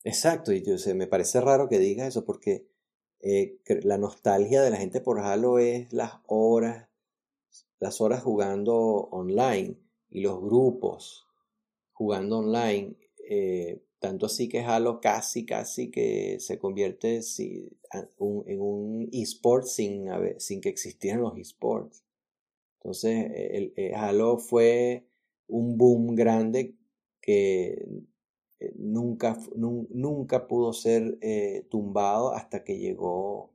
Exacto, 0.05 0.53
y 0.53 0.63
yo 0.63 0.79
sé, 0.79 0.95
me 0.95 1.07
parece 1.07 1.41
raro 1.41 1.69
que 1.69 1.79
digas 1.79 2.09
eso 2.09 2.25
porque 2.25 2.67
eh, 3.21 3.59
la 3.83 3.99
nostalgia 3.99 4.63
de 4.63 4.71
la 4.71 4.77
gente 4.77 5.01
por 5.01 5.21
Halo 5.21 5.59
es 5.59 5.93
las 5.93 6.13
horas, 6.27 6.89
las 7.79 8.01
horas 8.01 8.23
jugando 8.23 8.77
online 8.77 9.79
y 10.11 10.21
los 10.21 10.41
grupos 10.41 11.27
jugando 11.93 12.39
online. 12.39 12.97
Eh, 13.29 13.83
tanto 13.99 14.27
así 14.27 14.49
que 14.49 14.61
Halo 14.61 15.01
casi, 15.01 15.47
casi 15.47 15.91
que 15.91 16.39
se 16.41 16.59
convierte 16.59 17.21
en 17.39 18.61
un 18.61 19.09
eSport 19.13 19.65
sin, 19.65 20.09
sin 20.39 20.61
que 20.61 20.71
existieran 20.71 21.21
los 21.21 21.39
esports. 21.39 22.05
Entonces, 22.81 23.31
el, 23.77 23.95
Halo 23.95 24.39
fue 24.39 25.07
un 25.49 25.77
boom 25.77 26.15
grande 26.15 26.77
que 27.21 27.87
eh, 28.59 28.73
nunca, 28.77 29.37
nunca 29.55 30.49
pudo 30.49 30.73
ser 30.73 31.19
eh, 31.21 31.67
tumbado 31.71 32.33
hasta 32.33 32.65
que 32.65 32.79
llegó 32.79 33.53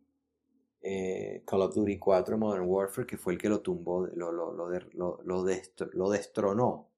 eh, 0.81 1.41
Call 1.47 1.61
of 1.63 1.73
Duty 1.73 1.97
4 1.97 2.37
Modern 2.37 2.67
Warfare, 2.67 3.07
que 3.07 3.17
fue 3.17 3.33
el 3.33 3.39
que 3.39 3.49
lo 3.49 3.61
tumbó, 3.61 4.05
lo, 4.05 4.31
lo, 4.31 4.51
lo, 4.53 5.21
lo, 5.23 6.09
destronó. 6.11 6.91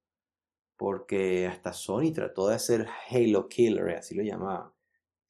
Porque 0.76 1.48
hasta 1.48 1.72
Sony 1.72 2.12
trató 2.14 2.50
de 2.50 2.56
hacer 2.56 2.86
Halo 3.10 3.48
Killer, 3.48 3.96
así 3.96 4.14
lo 4.14 4.24
llamaba, 4.24 4.74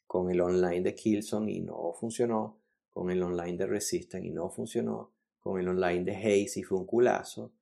con 0.07 0.31
el 0.31 0.41
online 0.41 0.81
de 0.81 0.95
Killzone 0.95 1.51
y 1.51 1.61
no 1.61 1.93
funcionó, 1.93 2.57
con 2.89 3.11
el 3.11 3.21
online 3.21 3.57
de 3.57 3.67
Resistance 3.67 4.27
y 4.27 4.31
no 4.31 4.49
funcionó, 4.49 5.11
con 5.47 5.59
el 5.59 5.69
online 5.69 6.03
de 6.03 6.15
Haze 6.15 6.59
y 6.59 6.63
fue 6.63 6.77
un 6.77 6.85
culazo, 6.85 7.53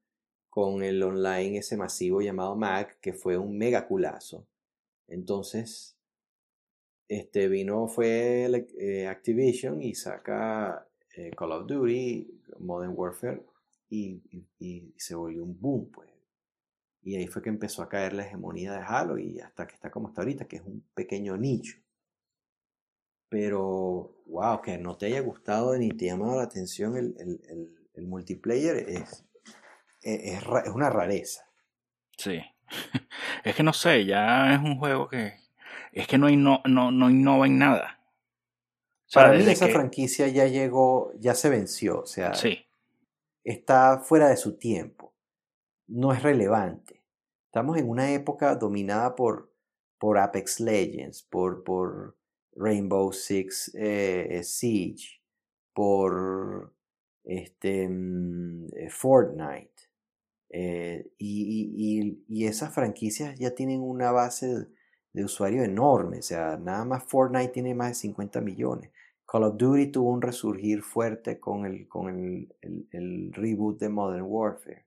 con 0.50 0.82
el 0.84 1.04
online 1.04 1.60
ese 1.60 1.78
masivo 1.78 2.22
llamado 2.22 2.56
Mac, 2.56 2.98
que 3.00 3.14
fue 3.14 3.38
un 3.38 3.58
mega 3.58 3.88
culazo 3.88 4.48
entonces, 5.08 5.96
este 7.08 7.48
vino 7.48 7.88
fue 7.88 8.50
eh, 8.80 9.08
Activision 9.08 9.82
y 9.82 9.94
saca 9.94 10.88
eh, 11.16 11.32
Call 11.38 11.52
of 11.52 11.68
Duty, 11.68 12.42
Modern 12.60 12.94
Warfare 12.96 13.44
y, 13.90 14.22
se 14.98 15.16
volvió 15.16 15.44
un 15.44 15.60
boom, 15.60 15.92
pues. 15.92 16.10
Y 17.04 17.16
ahí 17.16 17.28
fue 17.28 17.44
que 17.44 17.50
empezó 17.50 17.84
a 17.84 17.90
caer 17.90 18.14
la 18.14 18.26
hegemonía 18.26 18.74
de 18.74 18.80
Halo 18.80 19.20
y 19.20 19.40
hasta 19.40 19.68
que 19.68 19.76
está 19.76 19.92
como 19.92 20.08
está 20.08 20.22
ahorita, 20.22 20.48
que 20.48 20.56
es 20.56 20.64
un 20.64 20.84
pequeño 20.96 21.38
nicho. 21.38 21.78
Pero, 23.30 24.16
wow, 24.28 24.62
que 24.62 24.78
no 24.78 24.98
te 24.98 25.08
haya 25.08 25.20
gustado 25.22 25.78
ni 25.78 25.90
te 25.90 26.06
haya 26.06 26.14
llamado 26.14 26.38
la 26.38 26.44
atención 26.44 26.96
el, 26.96 27.16
el, 27.96 28.08
multiplayer 28.08 28.78
es, 28.78 29.26
es, 30.02 30.44
es 30.44 30.70
una 30.74 30.90
rareza. 30.90 31.46
Sí. 32.18 32.42
es 33.44 33.56
que 33.56 33.64
no 33.64 33.74
sé, 33.74 34.06
ya 34.06 34.54
es 34.54 34.60
un 34.60 34.78
juego 34.78 35.08
que. 35.08 35.34
Es 35.92 36.08
que 36.08 36.18
no, 36.18 36.28
no, 36.66 36.92
no, 36.92 37.10
innova 37.10 37.48
en 37.48 37.58
nada. 37.58 38.02
Para 39.14 39.32
mí 39.32 39.50
esa 39.50 39.68
franquicia 39.68 40.28
ya 40.28 40.46
llegó, 40.46 41.14
ya 41.20 41.36
se 41.36 41.48
venció, 41.48 42.02
o 42.02 42.06
sea, 42.06 42.34
sí. 42.34 42.66
está 43.46 44.00
fuera 44.00 44.28
de 44.28 44.36
su 44.36 44.58
tiempo, 44.58 45.14
no 45.88 46.12
es 46.12 46.22
relevante. 46.22 47.02
Estamos 47.46 47.78
en 47.78 47.88
una 47.88 48.12
época 48.12 48.56
dominada 48.56 49.16
por, 49.16 49.54
por 49.98 50.18
Apex 50.18 50.60
Legends, 50.60 51.24
por, 51.24 51.64
por 51.64 52.18
Rainbow 52.56 53.12
Six 53.12 53.72
eh, 53.76 54.42
Siege, 54.44 55.22
por 55.74 56.74
este, 57.26 57.90
mm, 57.90 58.68
eh, 58.76 58.90
Fortnite. 58.90 59.74
Eh, 60.50 61.12
y, 61.18 62.24
y, 62.28 62.46
esas 62.46 62.74
franquicias 62.74 63.38
ya 63.38 63.54
tienen 63.56 63.82
una 63.82 64.12
base 64.12 64.68
de, 65.12 65.26
usuario 65.26 65.64
enorme. 65.64 66.20
O 66.20 66.22
sea, 66.22 66.58
nada 66.58 66.86
más 66.86 67.04
Fortnite 67.04 67.50
tiene 67.50 67.74
más 67.76 67.90
de 67.90 67.96
50 67.96 68.42
millones. 68.42 68.92
Call 69.26 69.44
of 69.44 69.58
Duty 69.58 69.88
tuvo 69.88 70.12
un 70.12 70.22
resurgir 70.22 70.82
fuerte 70.82 71.40
con 71.40 71.66
el, 71.66 71.88
con 71.88 72.48
el, 72.92 73.34
reboot 73.34 73.80
de 73.80 73.90
Modern 73.90 74.26
Warfare. 74.28 74.86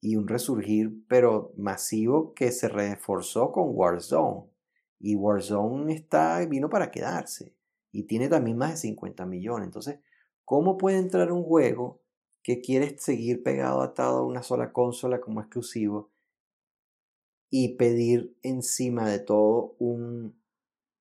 y 0.00 0.16
un 0.16 0.28
resurgir, 0.28 1.04
pero 1.08 1.52
masivo 1.56 2.32
que 2.34 2.52
se 2.52 2.68
reforzó 2.68 3.52
con 3.52 3.70
Warzone. 3.74 4.46
Y 5.00 5.14
Warzone 5.14 5.92
está, 5.92 6.44
vino 6.46 6.68
para 6.68 6.90
quedarse 6.90 7.54
y 7.92 8.04
tiene 8.04 8.28
también 8.28 8.56
más 8.56 8.70
de 8.72 8.76
50 8.76 9.26
millones. 9.26 9.66
Entonces, 9.66 10.00
¿cómo 10.44 10.76
puede 10.76 10.98
entrar 10.98 11.32
un 11.32 11.44
juego 11.44 12.00
que 12.42 12.60
quiere 12.60 12.98
seguir 12.98 13.42
pegado 13.42 13.82
atado 13.82 14.18
a 14.18 14.26
una 14.26 14.42
sola 14.42 14.72
consola 14.72 15.20
como 15.20 15.40
exclusivo 15.40 16.10
y 17.50 17.76
pedir 17.76 18.36
encima 18.42 19.08
de 19.08 19.18
todo 19.18 19.74
un, 19.78 20.40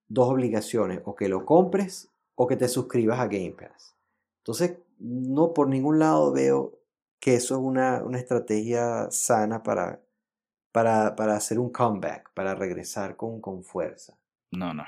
dos 0.07 0.29
obligaciones, 0.29 1.01
o 1.05 1.15
que 1.15 1.29
lo 1.29 1.45
compres 1.45 2.09
o 2.35 2.47
que 2.47 2.55
te 2.55 2.67
suscribas 2.67 3.19
a 3.19 3.27
Game 3.27 3.51
Pass? 3.51 3.95
Entonces, 4.39 4.77
no 4.99 5.53
por 5.53 5.67
ningún 5.67 5.99
lado 5.99 6.31
veo 6.31 6.79
que 7.19 7.35
eso 7.35 7.55
es 7.55 7.61
una, 7.61 8.03
una 8.03 8.19
estrategia 8.19 9.09
sana 9.11 9.63
para, 9.63 10.01
para, 10.77 11.15
para, 11.15 11.35
hacer 11.35 11.57
un 11.57 11.71
comeback, 11.71 12.31
para 12.35 12.53
regresar 12.53 13.17
con, 13.17 13.41
con 13.41 13.63
fuerza. 13.63 14.15
No, 14.51 14.75
no. 14.75 14.83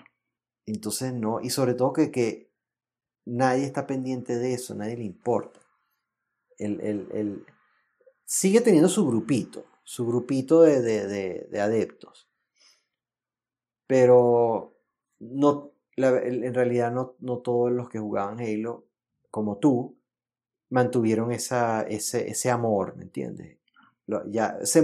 Entonces 0.67 1.15
no, 1.15 1.41
y 1.41 1.49
sobre 1.49 1.73
todo 1.73 1.93
que, 1.93 2.11
que 2.11 2.51
nadie 3.25 3.65
está 3.65 3.87
pendiente 3.87 4.37
de 4.37 4.53
eso, 4.53 4.75
nadie 4.75 4.97
le 4.97 5.05
importa. 5.05 5.59
El, 6.59 6.79
el, 6.81 7.07
el, 7.11 7.45
sigue 8.23 8.61
teniendo 8.61 8.87
su 8.87 9.07
grupito, 9.07 9.65
su 9.83 10.05
grupito 10.05 10.61
de, 10.61 10.79
de, 10.79 11.07
de, 11.07 11.47
de 11.49 11.59
adeptos. 11.59 12.29
Pero 13.87 14.75
no, 15.17 15.71
la, 15.95 16.19
en 16.19 16.53
realidad 16.53 16.91
no, 16.91 17.15
no 17.17 17.39
todos 17.39 17.71
los 17.71 17.89
que 17.89 17.97
jugaban 17.97 18.39
Halo, 18.39 18.85
como 19.31 19.57
tú, 19.57 19.97
mantuvieron 20.69 21.31
esa, 21.31 21.81
ese, 21.81 22.29
ese 22.29 22.51
amor, 22.51 22.95
¿me 22.95 23.05
entiendes? 23.05 23.57
Ya 24.27 24.63
se, 24.63 24.83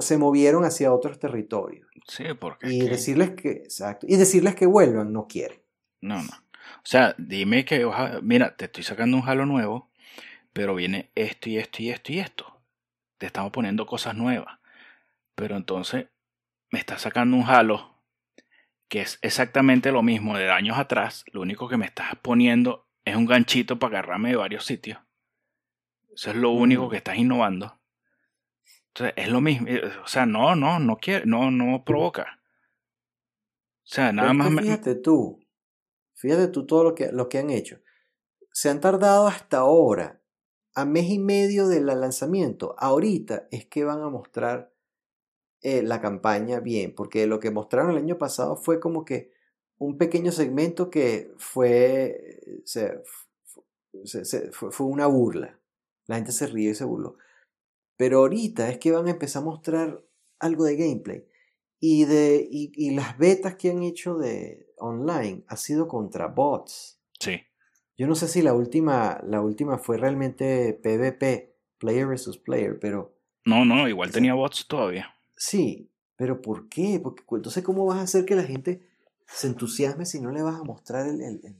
se 0.00 0.18
movieron 0.18 0.64
hacia 0.64 0.92
otros 0.92 1.18
territorios. 1.18 1.88
Sí, 2.06 2.24
porque. 2.38 2.72
Y 2.72 2.80
decirles 2.80 3.30
que, 3.30 3.50
exacto, 3.50 4.06
y 4.08 4.16
decirles 4.16 4.54
que 4.54 4.66
vuelvan, 4.66 5.12
no 5.12 5.26
quieren. 5.26 5.60
No, 6.00 6.22
no. 6.22 6.30
O 6.76 6.86
sea, 6.90 7.14
dime 7.18 7.64
que, 7.64 7.86
mira, 8.22 8.56
te 8.56 8.66
estoy 8.66 8.84
sacando 8.84 9.16
un 9.16 9.28
halo 9.28 9.46
nuevo, 9.46 9.90
pero 10.52 10.74
viene 10.74 11.10
esto 11.14 11.50
y 11.50 11.58
esto 11.58 11.82
y 11.82 11.90
esto 11.90 12.12
y 12.12 12.18
esto. 12.18 12.60
Te 13.18 13.26
estamos 13.26 13.52
poniendo 13.52 13.86
cosas 13.86 14.14
nuevas. 14.14 14.58
Pero 15.34 15.56
entonces 15.56 16.06
me 16.70 16.78
estás 16.78 17.02
sacando 17.02 17.36
un 17.36 17.44
halo 17.44 17.94
que 18.88 19.02
es 19.02 19.18
exactamente 19.22 19.92
lo 19.92 20.02
mismo 20.02 20.36
de 20.36 20.50
años 20.50 20.78
atrás. 20.78 21.24
Lo 21.32 21.42
único 21.42 21.68
que 21.68 21.76
me 21.76 21.86
estás 21.86 22.16
poniendo 22.22 22.86
es 23.04 23.16
un 23.16 23.26
ganchito 23.26 23.78
para 23.78 23.98
agarrarme 23.98 24.30
de 24.30 24.36
varios 24.36 24.64
sitios. 24.64 24.98
Eso 26.12 26.30
es 26.30 26.36
lo 26.36 26.50
único 26.50 26.88
que 26.88 26.96
estás 26.96 27.16
innovando. 27.16 27.77
Entonces, 28.88 29.14
es 29.16 29.28
lo 29.28 29.40
mismo. 29.40 29.68
Eh, 29.68 29.82
o 30.02 30.06
sea, 30.06 30.26
no, 30.26 30.56
no, 30.56 30.78
no 30.78 30.96
quiere, 30.96 31.26
no, 31.26 31.50
no 31.50 31.84
provoca. 31.84 32.40
O 33.84 33.90
sea, 33.90 34.12
nada 34.12 34.32
más. 34.32 34.50
Me... 34.50 34.62
Fíjate 34.62 34.94
tú, 34.96 35.40
fíjate 36.14 36.48
tú 36.48 36.66
todo 36.66 36.84
lo 36.84 36.94
que, 36.94 37.12
lo 37.12 37.28
que 37.28 37.38
han 37.38 37.50
hecho. 37.50 37.78
Se 38.52 38.68
han 38.68 38.80
tardado 38.80 39.28
hasta 39.28 39.58
ahora, 39.58 40.20
a 40.74 40.84
mes 40.84 41.10
y 41.10 41.18
medio 41.18 41.68
del 41.68 41.86
lanzamiento. 41.86 42.74
Ahorita 42.78 43.48
es 43.50 43.66
que 43.66 43.84
van 43.84 44.02
a 44.02 44.10
mostrar 44.10 44.72
eh, 45.62 45.82
la 45.82 46.00
campaña 46.00 46.60
bien, 46.60 46.94
porque 46.94 47.26
lo 47.26 47.40
que 47.40 47.50
mostraron 47.50 47.92
el 47.92 47.98
año 47.98 48.18
pasado 48.18 48.56
fue 48.56 48.78
como 48.78 49.04
que 49.04 49.32
un 49.78 49.96
pequeño 49.96 50.32
segmento 50.32 50.90
que 50.90 51.32
fue, 51.38 52.60
se, 52.64 53.02
se, 54.04 54.24
se, 54.24 54.50
fue 54.52 54.86
una 54.86 55.06
burla. 55.06 55.58
La 56.06 56.16
gente 56.16 56.32
se 56.32 56.46
ríe 56.46 56.70
y 56.70 56.74
se 56.74 56.84
burló. 56.84 57.16
Pero 57.98 58.20
ahorita 58.20 58.70
es 58.70 58.78
que 58.78 58.92
van 58.92 59.08
a 59.08 59.10
empezar 59.10 59.42
a 59.42 59.46
mostrar 59.46 60.02
algo 60.38 60.64
de 60.64 60.76
gameplay. 60.76 61.26
Y, 61.80 62.04
de, 62.04 62.48
y, 62.50 62.72
y 62.74 62.94
las 62.94 63.18
betas 63.18 63.56
que 63.56 63.70
han 63.70 63.82
hecho 63.82 64.16
de 64.16 64.72
online 64.78 65.44
ha 65.48 65.56
sido 65.56 65.88
contra 65.88 66.28
bots. 66.28 67.00
Sí. 67.18 67.40
Yo 67.96 68.06
no 68.06 68.14
sé 68.14 68.28
si 68.28 68.40
la 68.40 68.54
última, 68.54 69.20
la 69.26 69.40
última 69.40 69.78
fue 69.78 69.98
realmente 69.98 70.72
PvP, 70.80 71.56
player 71.78 72.06
versus 72.06 72.38
player, 72.38 72.78
pero... 72.78 73.16
No, 73.44 73.64
no, 73.64 73.88
igual 73.88 74.12
tenía 74.12 74.34
bots 74.34 74.68
todavía. 74.68 75.12
Sí, 75.34 75.90
pero 76.14 76.40
¿por 76.40 76.68
qué? 76.68 77.00
Porque 77.02 77.24
entonces, 77.32 77.64
¿cómo 77.64 77.84
vas 77.84 77.98
a 77.98 78.02
hacer 78.02 78.24
que 78.24 78.36
la 78.36 78.44
gente 78.44 78.88
se 79.26 79.48
entusiasme 79.48 80.06
si 80.06 80.20
no 80.20 80.30
le 80.30 80.42
vas 80.42 80.60
a 80.60 80.64
mostrar 80.64 81.08
el, 81.08 81.20
el, 81.20 81.56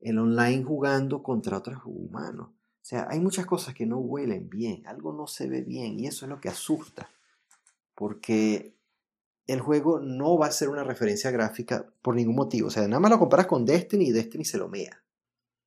el 0.00 0.18
online 0.18 0.64
jugando 0.64 1.22
contra 1.22 1.58
otros 1.58 1.82
humanos? 1.84 2.55
O 2.86 2.88
sea, 2.88 3.08
hay 3.10 3.18
muchas 3.18 3.46
cosas 3.46 3.74
que 3.74 3.84
no 3.84 3.98
huelen 3.98 4.48
bien, 4.48 4.86
algo 4.86 5.12
no 5.12 5.26
se 5.26 5.48
ve 5.48 5.62
bien 5.62 5.98
y 5.98 6.06
eso 6.06 6.24
es 6.24 6.30
lo 6.30 6.40
que 6.40 6.48
asusta. 6.48 7.10
Porque 7.96 8.76
el 9.48 9.58
juego 9.58 9.98
no 9.98 10.38
va 10.38 10.46
a 10.46 10.52
ser 10.52 10.68
una 10.68 10.84
referencia 10.84 11.32
gráfica 11.32 11.92
por 12.00 12.14
ningún 12.14 12.36
motivo. 12.36 12.68
O 12.68 12.70
sea, 12.70 12.86
nada 12.86 13.00
más 13.00 13.10
lo 13.10 13.18
comparas 13.18 13.48
con 13.48 13.66
Destiny 13.66 14.04
y 14.04 14.12
Destiny 14.12 14.44
se 14.44 14.58
lo 14.58 14.68
mea. 14.68 15.02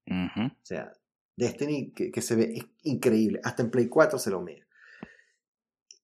Uh 0.08 0.14
-huh. 0.14 0.50
O 0.50 0.66
sea, 0.66 0.94
Destiny 1.36 1.91
que, 1.91 2.10
que, 2.10 2.22
se 2.22 2.38
ve 2.38 2.66
increíble. 2.84 3.41
Hasta 3.44 3.64
en 3.64 3.72
Play 3.72 3.90
4 3.90 4.18
se 4.18 4.30
lo 4.30 4.41
mea. 4.41 4.66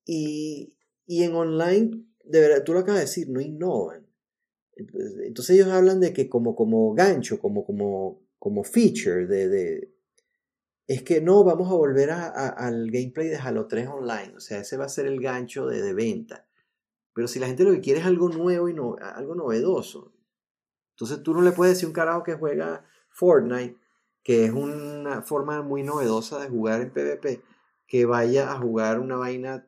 Y, 0.03 0.75
y 1.05 1.23
en 1.23 1.33
online, 1.33 2.07
de 2.25 2.39
verdad, 2.41 2.63
tú 2.65 2.73
lo 2.73 2.79
acabas 2.79 2.99
de 2.99 3.05
decir, 3.05 3.29
no 3.29 3.39
innovan. 3.39 4.05
Entonces 4.75 5.55
ellos 5.55 5.69
hablan 5.69 6.01
de 6.01 6.11
que 6.11 6.27
como, 6.27 6.57
como 6.57 6.93
gancho, 6.93 7.39
como, 7.39 7.65
como, 7.65 8.19
como 8.37 8.65
feature, 8.65 9.27
de, 9.27 9.47
de, 9.47 9.94
es 10.87 11.01
que 11.01 11.21
no 11.21 11.43
vamos 11.43 11.69
a 11.71 11.75
volver 11.75 12.11
a, 12.11 12.27
al 12.27 12.91
gameplay 12.91 13.27
de 13.27 13.37
Halo 13.37 13.67
3 13.67 13.87
online. 13.87 14.33
O 14.35 14.39
sea, 14.39 14.59
ese 14.59 14.77
va 14.77 14.85
a 14.85 14.89
ser 14.89 15.07
el 15.07 15.19
gancho 15.19 15.65
de, 15.67 15.81
de 15.81 15.93
venta. 15.93 16.47
Pero 17.13 17.27
si 17.27 17.39
la 17.39 17.47
gente 17.47 17.63
lo 17.63 17.71
que 17.71 17.81
quiere 17.81 18.01
es 18.01 18.05
algo 18.05 18.29
nuevo 18.29 18.69
y 18.69 18.73
no, 18.73 18.95
algo 18.99 19.35
novedoso, 19.35 20.13
entonces 20.91 21.23
tú 21.23 21.33
no 21.33 21.41
le 21.41 21.51
puedes 21.51 21.75
decir 21.75 21.85
a 21.85 21.89
un 21.89 21.93
carajo 21.93 22.23
que 22.23 22.35
juega 22.35 22.85
Fortnite, 23.09 23.77
que 24.21 24.45
es 24.45 24.51
una 24.51 25.21
forma 25.21 25.61
muy 25.61 25.83
novedosa 25.83 26.39
de 26.39 26.49
jugar 26.49 26.81
en 26.81 26.91
PvP, 26.91 27.41
que 27.87 28.05
vaya 28.05 28.51
a 28.51 28.59
jugar 28.59 28.99
una 28.99 29.15
vaina, 29.15 29.67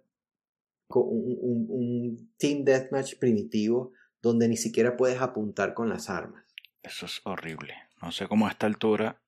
un, 0.89 1.37
un, 1.41 1.67
un 1.69 2.33
Team 2.37 2.63
Deathmatch 2.63 3.17
primitivo, 3.17 3.93
donde 4.21 4.47
ni 4.47 4.57
siquiera 4.57 4.97
puedes 4.97 5.21
apuntar 5.21 5.73
con 5.73 5.89
las 5.89 6.09
armas. 6.09 6.43
Eso 6.83 7.05
es 7.05 7.21
horrible. 7.23 7.75
No 8.01 8.11
sé 8.11 8.27
cómo 8.27 8.47
a 8.47 8.51
esta 8.51 8.67
altura 8.67 9.21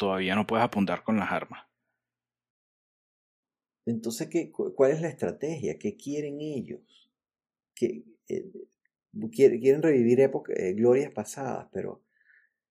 todavía 0.00 0.34
no 0.34 0.46
puedes 0.46 0.64
apuntar 0.64 1.04
con 1.04 1.18
las 1.18 1.30
armas. 1.30 1.66
Entonces, 3.84 4.28
¿qué, 4.28 4.50
¿cuál 4.50 4.92
es 4.92 5.02
la 5.02 5.08
estrategia? 5.08 5.78
¿Qué 5.78 5.96
quieren 5.96 6.40
ellos? 6.40 6.80
¿Qué, 7.74 8.04
eh, 8.28 8.50
quieren 9.30 9.82
revivir 9.82 10.20
épocas, 10.20 10.56
eh, 10.58 10.72
glorias 10.72 11.12
pasadas, 11.12 11.68
pero 11.70 12.00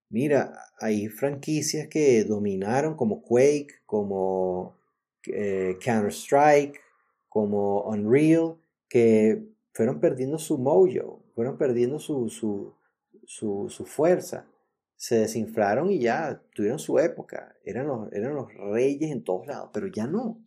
mira, 0.10 0.58
hay 0.80 1.08
franquicias 1.08 1.88
que 1.88 2.24
dominaron 2.24 2.96
como 2.96 3.22
Quake, 3.22 3.82
como 3.86 4.76
eh, 5.28 5.78
Counter-Strike, 5.84 6.80
como 7.28 7.84
Unreal, 7.84 8.56
que 8.88 9.44
fueron 9.74 10.00
perdiendo 10.00 10.40
su 10.40 10.58
mojo, 10.58 11.22
fueron 11.36 11.60
perdiendo 11.60 12.00
su, 12.00 12.28
su, 12.30 12.74
su 13.28 13.86
fuerza 13.86 14.49
se 15.00 15.20
desinflaron 15.20 15.90
y 15.92 16.02
ya 16.02 16.44
tuvieron 16.54 16.78
su 16.78 17.00
época. 17.00 17.56
Eran 17.64 17.88
los, 17.88 18.12
eran 18.12 18.36
los 18.36 18.54
reyes 18.54 19.12
en 19.12 19.24
todos 19.24 19.48
lados, 19.48 19.70
pero 19.74 19.88
ya 19.88 20.08
no. 20.08 20.44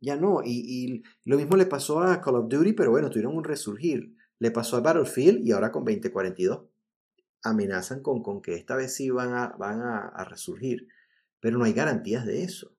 Ya 0.00 0.16
no. 0.16 0.40
Y, 0.42 0.64
y, 0.64 1.02
lo 1.26 1.36
mismo 1.36 1.58
le 1.58 1.66
pasó 1.66 2.00
a 2.00 2.22
Call 2.22 2.36
of 2.36 2.48
Duty, 2.48 2.72
pero 2.72 2.90
bueno, 2.90 3.10
tuvieron 3.10 3.36
un 3.36 3.44
resurgir. 3.44 4.16
Le 4.38 4.50
pasó 4.50 4.78
a 4.78 4.80
Battlefield 4.80 5.46
y 5.46 5.52
ahora 5.52 5.70
con 5.70 5.84
2042 5.84 6.64
amenazan 7.42 8.00
con, 8.00 8.22
con 8.22 8.40
que 8.40 8.54
esta 8.54 8.74
vez 8.74 8.94
sí 8.94 9.10
van, 9.10 9.34
a, 9.34 9.48
van 9.58 9.82
a, 9.82 10.24
resurgir. 10.24 10.88
Pero 11.40 11.58
no 11.58 11.64
hay 11.64 11.74
garantías 11.74 12.24
de 12.24 12.42
eso. 12.42 12.74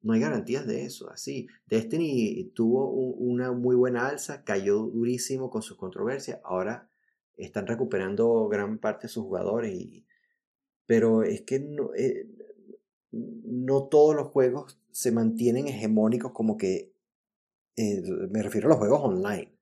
No 0.00 0.14
hay 0.14 0.20
garantías 0.20 0.66
de 0.66 0.86
eso. 0.86 1.10
Así, 1.10 1.48
Destiny 1.66 2.50
tuvo 2.54 2.90
un, 2.90 3.32
una 3.32 3.52
muy 3.52 3.76
buena 3.76 4.08
alza, 4.08 4.42
cayó 4.42 4.86
durísimo 4.86 5.50
con 5.50 5.60
sus 5.60 5.76
controversias. 5.76 6.40
Ahora 6.44 6.88
están 7.36 7.66
recuperando 7.66 8.48
gran 8.48 8.78
parte 8.78 9.06
de 9.06 9.12
sus 9.12 9.24
jugadores. 9.24 9.72
Y, 9.72 10.06
pero 10.86 11.22
es 11.22 11.42
que 11.42 11.60
no, 11.60 11.94
eh, 11.94 12.28
no 13.12 13.88
todos 13.88 14.14
los 14.14 14.28
juegos 14.28 14.78
se 14.90 15.12
mantienen 15.12 15.68
hegemónicos 15.68 16.32
como 16.32 16.56
que, 16.56 16.92
eh, 17.76 18.02
me 18.30 18.42
refiero 18.42 18.68
a 18.68 18.70
los 18.70 18.78
juegos 18.78 19.00
online, 19.02 19.52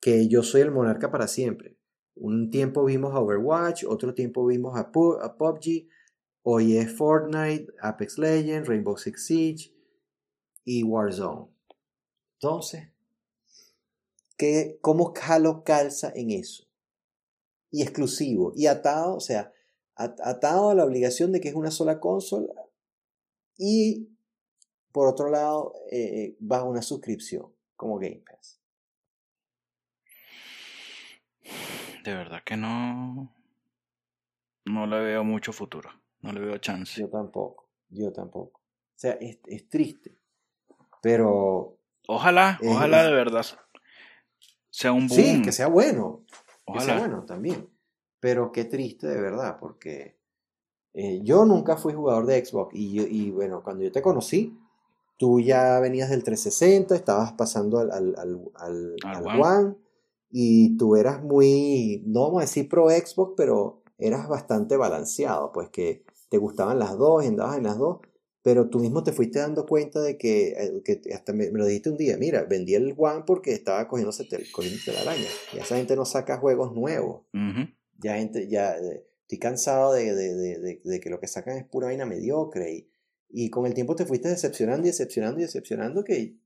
que 0.00 0.28
yo 0.28 0.42
soy 0.42 0.62
el 0.62 0.70
monarca 0.70 1.10
para 1.10 1.28
siempre. 1.28 1.76
Un 2.14 2.50
tiempo 2.50 2.84
vimos 2.84 3.14
a 3.14 3.20
Overwatch, 3.20 3.84
otro 3.84 4.14
tiempo 4.14 4.44
vimos 4.46 4.76
a, 4.76 4.80
a 4.80 5.36
PUBG, 5.38 5.88
hoy 6.42 6.76
es 6.76 6.92
Fortnite, 6.92 7.72
Apex 7.80 8.18
Legends, 8.18 8.68
Rainbow 8.68 8.96
Six 8.96 9.26
Siege 9.26 9.74
y 10.64 10.82
Warzone. 10.82 11.48
Entonces, 12.34 12.88
¿qué, 14.36 14.78
¿cómo 14.80 15.14
Halo 15.22 15.64
calza 15.64 16.12
en 16.14 16.30
eso? 16.30 16.66
Y 17.72 17.82
exclusivo 17.82 18.52
y 18.54 18.66
atado, 18.66 19.16
o 19.16 19.20
sea, 19.20 19.52
atado 19.96 20.70
a 20.70 20.74
la 20.74 20.84
obligación 20.84 21.32
de 21.32 21.40
que 21.40 21.48
es 21.48 21.54
una 21.54 21.72
sola 21.72 21.98
consola 21.98 22.52
y 23.58 24.08
por 24.92 25.08
otro 25.08 25.30
lado, 25.30 25.72
eh, 25.90 26.36
bajo 26.38 26.68
una 26.68 26.82
suscripción 26.82 27.52
como 27.76 27.98
Game 27.98 28.22
Pass. 28.30 28.60
De 32.04 32.14
verdad 32.14 32.42
que 32.44 32.56
no. 32.56 33.34
No 34.64 34.86
le 34.86 35.00
veo 35.00 35.24
mucho 35.24 35.52
futuro. 35.52 35.90
No 36.20 36.32
le 36.32 36.40
veo 36.40 36.58
chance. 36.58 37.00
Yo 37.00 37.08
tampoco. 37.08 37.68
Yo 37.88 38.12
tampoco. 38.12 38.60
O 38.60 38.98
sea, 38.98 39.12
es, 39.12 39.40
es 39.46 39.68
triste. 39.68 40.18
Pero. 41.00 41.78
Ojalá, 42.06 42.58
eh, 42.60 42.68
ojalá 42.68 43.04
de 43.04 43.12
verdad 43.12 43.46
sea 44.70 44.92
un 44.92 45.06
boom. 45.06 45.20
Sí, 45.20 45.42
que 45.42 45.52
sea 45.52 45.68
bueno. 45.68 46.24
Que 46.66 46.80
sea 46.80 46.94
Ojalá. 46.94 46.98
bueno 47.00 47.24
también. 47.24 47.68
Pero 48.20 48.52
qué 48.52 48.64
triste 48.64 49.06
de 49.08 49.20
verdad, 49.20 49.58
porque 49.60 50.16
eh, 50.94 51.20
yo 51.22 51.44
nunca 51.44 51.76
fui 51.76 51.92
jugador 51.92 52.26
de 52.26 52.44
Xbox. 52.44 52.74
Y, 52.74 52.92
yo- 52.92 53.06
y 53.08 53.30
bueno, 53.30 53.62
cuando 53.62 53.82
yo 53.84 53.90
te 53.92 54.02
conocí, 54.02 54.56
tú 55.18 55.40
ya 55.40 55.78
venías 55.80 56.10
del 56.10 56.22
360, 56.22 56.94
estabas 56.94 57.32
pasando 57.32 57.78
al, 57.78 57.90
al, 57.90 58.14
al, 58.16 58.50
al- 58.56 58.96
Al 59.04 59.16
al 59.16 59.26
One. 59.26 59.40
One, 59.42 59.74
y 60.30 60.76
tú 60.76 60.96
eras 60.96 61.22
muy, 61.22 62.02
no 62.06 62.22
vamos 62.22 62.38
a 62.38 62.40
decir 62.42 62.68
pro 62.68 62.88
Xbox, 62.90 63.34
pero 63.36 63.82
eras 63.98 64.28
bastante 64.28 64.76
balanceado, 64.76 65.52
pues 65.52 65.68
que 65.70 66.04
te 66.28 66.38
gustaban 66.38 66.78
las 66.78 66.96
dos, 66.96 67.24
andabas 67.26 67.58
en 67.58 67.64
las 67.64 67.76
dos, 67.78 67.98
pero 68.42 68.68
tú 68.68 68.80
mismo 68.80 69.02
te 69.04 69.12
fuiste 69.12 69.38
dando 69.38 69.66
cuenta 69.66 70.00
de 70.00 70.16
que, 70.18 70.48
eh, 70.52 70.82
que 70.84 71.00
hasta 71.14 71.32
me, 71.32 71.50
me 71.50 71.58
lo 71.58 71.66
dijiste 71.66 71.90
un 71.90 71.96
día, 71.96 72.16
mira, 72.18 72.44
vendí 72.44 72.74
el 72.74 72.94
One 72.96 73.22
porque 73.26 73.52
estaba 73.52 73.86
cogiéndose 73.88 74.24
tel, 74.24 74.44
cogiéndose 74.52 74.92
la 74.92 75.00
araña, 75.02 75.28
y 75.54 75.58
esa 75.58 75.76
gente 75.76 75.94
no 75.96 76.04
saca 76.04 76.38
juegos 76.38 76.74
nuevos, 76.74 77.22
ya 77.98 78.16
gente, 78.16 78.48
ya 78.48 78.76
eh, 78.76 79.06
estoy 79.22 79.38
cansado 79.38 79.92
de, 79.92 80.14
de- 80.14 80.34
de- 80.34 80.58
de- 80.58 80.80
de 80.84 81.00
que 81.00 81.08
lo 81.10 81.20
que 81.20 81.28
sacan 81.28 81.56
es 81.56 81.64
pura 81.64 81.86
vaina 81.86 82.04
mediocre, 82.04 82.72
y, 82.72 82.88
y 83.30 83.48
con 83.50 83.64
el 83.66 83.74
tiempo 83.74 83.94
te 83.94 84.04
fuiste 84.06 84.28
decepcionando 84.28 84.86
y 84.86 84.90
decepcionando 84.90 85.38
y 85.38 85.42
decepcionando 85.44 86.02
que 86.04 86.36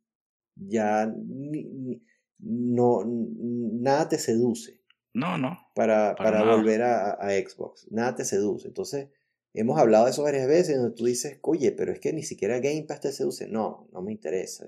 ya 0.54 1.06
ni- 1.06 1.64
ni- 1.64 2.02
no, 2.38 3.02
nada 3.06 4.08
te 4.10 4.18
seduce 4.18 4.82
No, 5.14 5.38
no. 5.38 5.56
para, 5.74 6.14
Para 6.14 6.44
volver 6.44 6.82
a, 6.82 7.12
a 7.12 7.30
Xbox. 7.30 7.86
Nada 7.90 8.14
te 8.14 8.24
seduce. 8.26 8.68
Entonces, 8.68 9.08
hemos 9.56 9.78
hablado 9.78 10.04
de 10.04 10.10
eso 10.10 10.22
varias 10.22 10.46
veces, 10.46 10.76
donde 10.76 10.94
tú 10.94 11.04
dices, 11.06 11.38
oye, 11.42 11.72
pero 11.72 11.92
es 11.92 12.00
que 12.00 12.12
ni 12.12 12.22
siquiera 12.22 12.60
Game 12.60 12.84
Pass 12.86 13.00
te 13.00 13.12
seduce. 13.12 13.48
No, 13.48 13.88
no 13.92 14.02
me 14.02 14.12
interesa. 14.12 14.66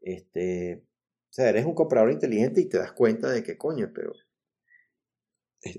Este, 0.00 0.82
o 1.30 1.32
sea, 1.32 1.48
eres 1.48 1.66
un 1.66 1.74
comprador 1.74 2.10
inteligente 2.10 2.60
y 2.60 2.68
te 2.68 2.78
das 2.78 2.92
cuenta 2.92 3.30
de 3.30 3.42
que, 3.42 3.56
coño, 3.56 3.90
pero 3.94 4.12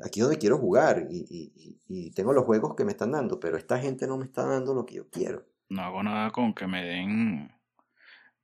aquí 0.03 0.19
es 0.19 0.25
donde 0.25 0.39
quiero 0.39 0.57
jugar 0.57 1.07
y, 1.09 2.11
tengo 2.15 2.33
los 2.33 2.45
juegos 2.45 2.75
que 2.75 2.85
me 2.85 2.91
están 2.91 3.11
dando, 3.11 3.39
pero 3.39 3.57
esta 3.57 3.79
gente 3.79 4.07
no 4.07 4.17
me 4.17 4.25
está 4.25 4.45
dando 4.45 4.73
lo 4.73 4.85
que 4.85 4.95
yo 4.95 5.09
quiero. 5.09 5.45
No 5.69 5.81
hago 5.81 6.03
nada 6.03 6.31
con 6.31 6.53
que 6.53 6.67
me 6.67 6.83
den. 6.83 7.51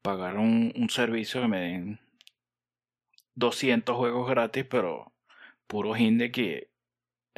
Pagar 0.01 0.37
un, 0.37 0.87
servicio 0.89 1.41
que 1.41 1.47
me 1.47 1.59
den 1.59 1.99
200 3.35 3.95
juegos 3.95 4.29
gratis, 4.29 4.65
pero 4.69 5.13
puro 5.67 5.95
hindi 5.95 6.31
que 6.31 6.68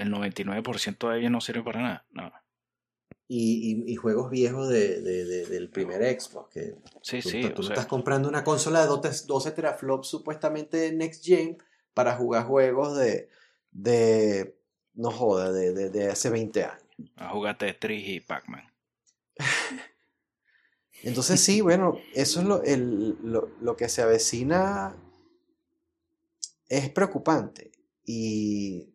el 0.01 0.11
99% 0.11 1.09
de 1.09 1.19
ellos 1.19 1.31
no 1.31 1.41
sirve 1.41 1.63
para 1.63 1.81
nada. 1.81 2.05
No. 2.11 2.31
Y, 3.27 3.83
y- 3.87 3.93
y 3.93 3.95
juegos 3.95 4.29
viejos 4.29 4.67
de, 4.69 5.01
de- 5.01 5.23
de- 5.25 5.45
del 5.45 5.69
primer 5.69 6.01
Xbox, 6.19 6.53
que 6.53 6.75
Sí, 7.01 7.21
Tú, 7.21 7.29
sí. 7.29 7.49
tú 7.55 7.63
sea, 7.63 7.73
estás 7.75 7.87
comprando 7.87 8.27
una 8.27 8.43
consola 8.43 8.81
de 8.81 8.87
12, 8.87 9.25
12 9.25 9.51
teraflops 9.51 10.07
supuestamente 10.09 10.91
Next 10.91 11.23
Gen 11.25 11.57
para 11.93 12.15
jugar 12.17 12.45
juegos 12.45 12.97
de, 12.97 13.29
de 13.71 14.55
no 14.95 15.11
joda, 15.11 15.51
de, 15.53 15.71
de, 15.73 15.89
de 15.89 16.09
hace 16.09 16.29
20 16.29 16.65
años. 16.65 16.83
a 17.15 17.29
jugar 17.29 17.57
Tetris 17.57 18.05
y 18.07 18.19
Pac-Man. 18.19 18.63
Entonces 21.03 21.39
sí, 21.39 21.61
bueno, 21.61 21.97
eso 22.13 22.41
es 22.41 22.45
lo, 22.45 22.63
el- 22.63 23.17
lo, 23.23 23.49
lo 23.61 23.75
que 23.75 23.89
se 23.89 24.01
avecina 24.01 24.95
es 26.67 26.89
preocupante. 26.89 27.71
Y, 28.05 28.90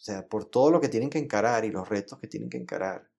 o 0.00 0.02
sea, 0.02 0.26
por 0.26 0.46
todo 0.46 0.70
lo 0.70 0.80
que 0.80 0.88
tienen 0.88 1.10
que 1.10 1.18
encarar 1.18 1.66
y 1.66 1.70
los 1.70 1.86
retos 1.86 2.18
que 2.18 2.26
tienen 2.26 2.48
que 2.48 2.56
encarar, 2.56 3.10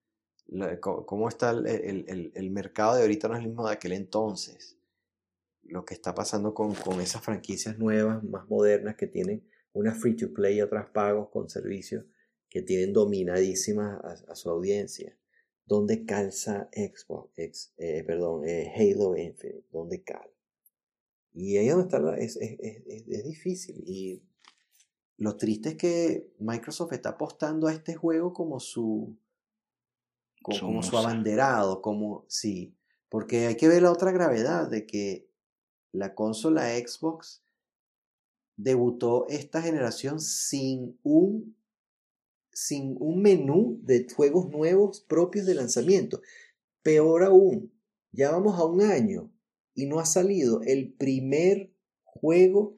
cómo 0.80 1.28
está 1.28 1.50
el, 1.50 1.64
el- 1.66 2.04
el- 2.08 2.32
el 2.34 2.50
mercado 2.50 2.96
de 2.96 3.02
ahorita 3.02 3.28
no 3.28 3.34
es 3.34 3.40
el 3.42 3.46
mismo 3.48 3.66
de 3.68 3.72
aquel 3.74 3.92
entonces. 3.92 4.76
Lo 5.62 5.84
que 5.84 5.94
está 5.94 6.12
pasando 6.12 6.54
con, 6.54 6.74
con 6.74 7.00
esas 7.00 7.22
franquicias 7.22 7.78
nuevas, 7.78 8.24
más 8.24 8.48
modernas, 8.48 8.96
que 8.96 9.06
tienen 9.06 9.48
una 9.72 9.94
free 9.94 10.16
to 10.16 10.32
play 10.34 10.56
y 10.56 10.60
otras 10.60 10.90
pagos 10.90 11.28
con 11.30 11.48
servicios 11.48 12.04
que 12.50 12.62
tienen 12.62 12.92
dominadísimas 12.92 14.02
a, 14.04 14.32
a 14.32 14.34
su 14.34 14.50
audiencia. 14.50 15.16
¿Dónde 15.64 16.04
calza 16.04 16.68
Xbox? 16.72 17.30
Ex- 17.38 17.72
eh, 17.78 18.02
perdón, 18.04 18.42
eh, 18.46 18.72
Halo 18.74 19.16
Infinite. 19.16 19.64
¿Dónde 19.70 20.02
calza? 20.02 20.28
Y 21.32 21.56
ahí 21.58 21.68
donde 21.68 21.84
está 21.84 22.00
la- 22.00 22.16
es- 22.18 22.36
es- 22.36 22.58
es- 22.60 23.08
es 23.08 23.24
difícil. 23.24 23.82
Y 23.86 24.20
lo 25.18 25.36
triste 25.36 25.70
es 25.70 25.76
que 25.76 26.32
Microsoft 26.38 26.92
está 26.92 27.10
apostando 27.10 27.66
a 27.68 27.72
este 27.72 27.94
juego 27.94 28.32
como 28.32 28.60
su, 28.60 29.16
co- 30.42 30.52
Su 30.52 30.66
como 30.66 30.82
su 30.82 30.96
abanderado, 30.96 31.82
como 31.82 32.24
sí. 32.28 32.74
Porque 33.08 33.46
hay 33.46 33.56
que 33.56 33.68
ver 33.68 33.82
la 33.82 33.92
otra 33.92 34.10
gravedad 34.10 34.68
de 34.68 34.86
que 34.86 35.28
la 35.92 36.14
consola 36.14 36.68
Xbox 36.78 37.42
debutó 38.56 39.26
esta 39.28 39.62
generación 39.62 40.20
sin 40.20 40.98
un 41.02 41.56
sin 42.52 42.96
un 43.00 43.22
menú 43.22 43.80
de 43.82 44.06
juegos 44.14 44.50
nuevos 44.50 45.00
propios 45.00 45.46
de 45.46 45.54
lanzamiento. 45.54 46.20
Peor 46.82 47.24
aún, 47.24 47.72
ya 48.12 48.30
vamos 48.30 48.58
a 48.58 48.64
un 48.66 48.82
año 48.82 49.30
y 49.74 49.86
no 49.86 50.00
ha 50.00 50.06
salido 50.06 50.60
el 50.62 50.92
primer 50.92 51.72
juego 52.04 52.74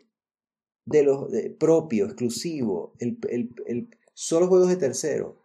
de 0.85 1.03
los 1.03 1.31
de- 1.31 1.51
propio, 1.51 2.07
exclusivo, 2.07 2.95
el, 2.99 3.19
el- 3.29 3.55
el- 3.67 3.89
solo 4.15 4.47
juegos 4.49 4.69
de 4.69 4.77
tercero. 4.77 5.41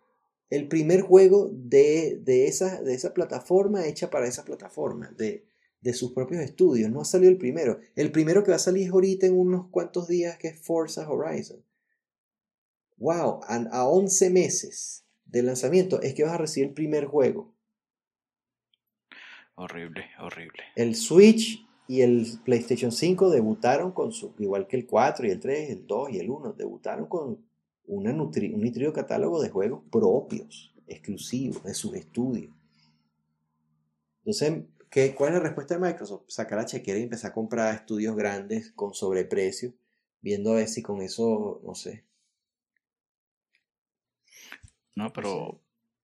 El 0.50 0.68
primer 0.68 1.02
juego 1.02 1.50
de, 1.54 2.20
de, 2.24 2.48
esa, 2.48 2.82
de 2.82 2.94
esa 2.96 3.14
plataforma 3.14 3.86
hecha 3.86 4.10
para 4.10 4.28
esa 4.28 4.44
plataforma, 4.46 5.12
de, 5.18 5.46
de 5.82 5.94
sus 5.94 6.12
propios 6.14 6.42
estudios. 6.42 6.90
No 6.92 7.02
ha 7.02 7.06
salido 7.06 7.32
el 7.32 7.38
primero. 7.38 7.80
El 7.96 8.12
primero 8.12 8.44
que 8.44 8.52
va 8.52 8.56
a 8.58 8.60
salir 8.60 8.88
es 8.88 8.92
ahorita 8.92 9.28
en 9.28 9.38
unos 9.38 9.68
cuantos 9.70 10.08
días, 10.08 10.38
que 10.38 10.48
es 10.50 10.60
Forza 10.60 11.08
Horizon. 11.10 11.64
Wow, 12.98 13.42
a, 13.48 13.56
a 13.72 13.88
11 13.88 14.30
meses 14.30 15.06
de 15.26 15.44
lanzamiento 15.44 16.02
es 16.02 16.14
que 16.16 16.24
vas 16.24 16.34
a 16.34 16.38
recibir 16.38 16.70
el 16.70 16.74
primer 16.74 17.06
juego. 17.06 17.56
Horrible, 19.56 20.06
horrible. 20.20 20.64
El 20.76 20.96
Switch 20.96 21.66
y 21.90 22.02
el 22.04 22.24
PlayStation 22.46 22.92
5 22.92 23.32
debutaron 23.32 23.92
con 23.92 24.12
su, 24.12 24.36
igual 24.38 24.68
que 24.68 24.78
el 24.78 24.86
4 24.86 25.26
y 25.26 25.32
el 25.32 25.40
3, 25.40 25.72
el 25.72 25.88
2 25.88 26.12
y 26.12 26.20
el 26.20 26.30
1, 26.30 26.54
debutaron 26.54 27.08
con 27.08 27.44
una 27.88 28.12
nutri- 28.14 28.54
un 28.54 28.62
nutrido 28.62 28.94
catálogo 28.94 29.42
de 29.42 29.50
juegos 29.50 29.82
propios, 29.92 30.72
exclusivos, 30.86 31.64
de 31.64 31.74
sus 31.74 31.96
estudios. 31.96 32.54
Entonces, 34.20 34.66
¿qué, 34.92 35.16
¿cuál 35.16 35.30
es 35.30 35.38
la 35.40 35.44
respuesta 35.44 35.74
de 35.74 35.82
Microsoft? 35.82 36.26
Sacar 36.28 36.60
la 36.60 36.66
chequera 36.68 37.00
y 37.00 37.04
empezar 37.04 37.32
a 37.32 37.34
comprar 37.34 37.74
estudios 37.74 38.16
grandes 38.16 38.72
con 38.74 38.94
sobreprecio, 38.94 39.74
viendo 40.22 40.52
a 40.52 40.58
ver 40.58 40.68
si 40.68 40.84
con 40.84 41.02
eso, 41.02 41.60
no 41.66 41.74
sé. 41.74 42.06
No, 44.96 45.12
pero. 45.12 45.60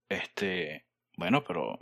Este. 0.09 0.83
Bueno, 1.15 1.43
pero. 1.43 1.77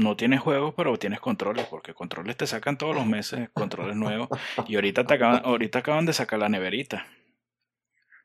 No 0.00 0.16
tienes 0.16 0.40
juegos, 0.40 0.72
pero 0.76 0.98
tienes 0.98 1.20
controles, 1.20 1.66
porque 1.66 1.92
controles 1.92 2.36
te 2.36 2.46
sacan 2.46 2.78
todos 2.78 2.94
los 2.94 3.04
meses, 3.06 3.50
controles 3.52 3.96
nuevos. 3.96 4.28
Y 4.66 4.76
ahorita, 4.76 5.04
te 5.04 5.14
acaban, 5.14 5.42
ahorita 5.44 5.80
acaban 5.80 6.06
de 6.06 6.14
sacar 6.14 6.38
la 6.38 6.48
neverita. 6.48 7.06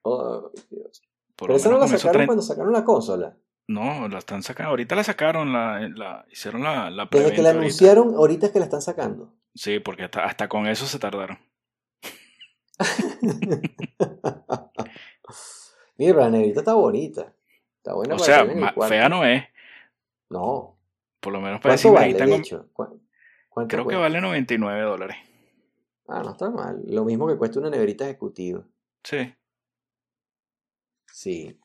Oh, 0.03 0.51
Dios. 0.69 1.01
Por 1.35 1.47
Pero 1.49 1.57
eso 1.57 1.69
no 1.71 1.79
la 1.79 1.87
sacaron 1.87 2.13
30 2.13 2.25
cuando 2.27 2.41
sacaron 2.43 2.71
la 2.71 2.85
consola. 2.85 3.35
No, 3.67 4.07
la 4.07 4.19
están 4.19 4.41
sacando. 4.43 4.69
Ahorita 4.69 4.95
la 4.95 5.03
sacaron, 5.03 5.51
la, 5.51 5.79
la 5.89 6.25
hicieron 6.31 6.63
la, 6.63 6.89
la 6.89 7.09
Desde 7.11 7.33
que 7.33 7.41
la 7.41 7.49
ahorita. 7.49 7.59
anunciaron, 7.59 8.15
ahorita 8.15 8.45
es 8.45 8.51
que 8.53 8.59
la 8.59 8.65
están 8.65 8.81
sacando. 8.81 9.33
Sí, 9.53 9.79
porque 9.79 10.03
hasta, 10.03 10.23
hasta 10.23 10.47
con 10.47 10.67
eso 10.67 10.85
se 10.85 10.99
tardaron. 10.99 11.39
Mira, 15.97 16.21
la 16.21 16.29
negrita 16.29 16.59
está 16.59 16.73
bonita. 16.73 17.33
Está 17.77 17.93
buena 17.95 18.15
O 18.15 18.17
para 18.17 18.25
sea, 18.25 18.87
fea 18.87 19.09
no 19.09 19.25
es. 19.25 19.43
No. 20.29 20.74
Por 21.25 21.33
lo 21.33 21.41
menos 21.41 21.59
para 21.59 21.73
¿Cuánto 21.73 21.91
vale, 21.93 22.13
de 22.13 23.67
creo 23.67 23.87
que 23.87 23.95
vale 23.95 24.21
99 24.21 24.81
dólares. 24.83 25.17
Ah, 26.07 26.21
no 26.23 26.33
está 26.33 26.51
mal. 26.51 26.83
Lo 26.85 27.03
mismo 27.03 27.27
que 27.27 27.35
cuesta 27.35 27.57
una 27.59 27.71
neverita 27.71 28.05
ejecutiva. 28.05 28.63
Sí. 29.03 29.33
Sí. 31.11 31.59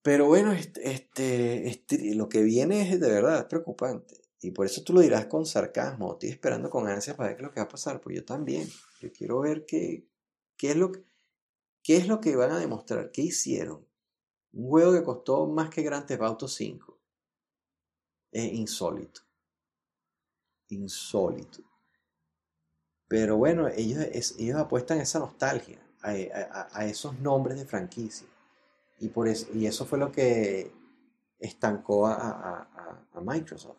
Pero 0.00 0.24
bueno, 0.24 0.52
este, 0.52 0.90
este, 0.90 1.68
este- 1.68 2.14
lo 2.14 2.30
que 2.30 2.42
viene 2.42 2.80
es 2.80 2.98
de 2.98 3.10
verdad 3.10 3.40
es 3.40 3.44
preocupante. 3.44 4.14
Y 4.40 4.52
por 4.52 4.64
eso 4.64 4.82
tú 4.82 4.94
lo 4.94 5.02
dirás 5.02 5.26
con 5.26 5.44
sarcasmo. 5.44 6.14
Estoy 6.14 6.30
esperando 6.30 6.70
con 6.70 6.88
ansia 6.88 7.14
para 7.18 7.28
ver 7.28 7.36
qué 7.36 7.42
es 7.42 7.48
lo 7.48 7.52
que 7.52 7.60
va 7.60 7.64
a 7.64 7.68
pasar. 7.68 8.00
Pues 8.00 8.16
yo 8.16 8.24
también. 8.24 8.66
Yo 9.02 9.12
quiero 9.12 9.40
ver 9.40 9.66
qué, 9.66 10.06
qué, 10.56 10.70
es 10.70 10.76
lo, 10.76 10.92
que- 10.92 11.04
qué 11.82 11.98
es 11.98 12.08
lo 12.08 12.22
que 12.22 12.36
van 12.36 12.52
a 12.52 12.58
demostrar. 12.58 13.10
¿Qué 13.10 13.20
hicieron? 13.20 13.86
Un 14.54 14.70
juego 14.70 14.94
que 14.94 15.02
costó 15.02 15.46
más 15.46 15.68
que 15.68 15.82
Grand 15.82 16.06
Theft 16.06 16.22
Auto 16.22 16.48
5. 16.48 16.93
Es 18.34 18.52
insólito. 18.52 19.20
insólito. 20.68 21.62
Pero 23.06 23.36
bueno, 23.36 23.68
ellos, 23.68 24.34
ellos 24.40 24.58
apuestan 24.58 24.98
a 24.98 25.02
esa 25.02 25.20
nostalgia, 25.20 25.80
a, 26.02 26.84
esos 26.84 27.16
nombres 27.20 27.60
de 27.60 27.64
franquicia. 27.64 28.26
Y, 28.98 29.10
por 29.10 29.28
eso, 29.28 29.46
y 29.54 29.66
eso 29.66 29.86
fue 29.86 30.00
lo 30.00 30.10
que 30.10 30.72
estancó 31.38 32.08
a, 32.08 32.68
Microsoft. 33.22 33.78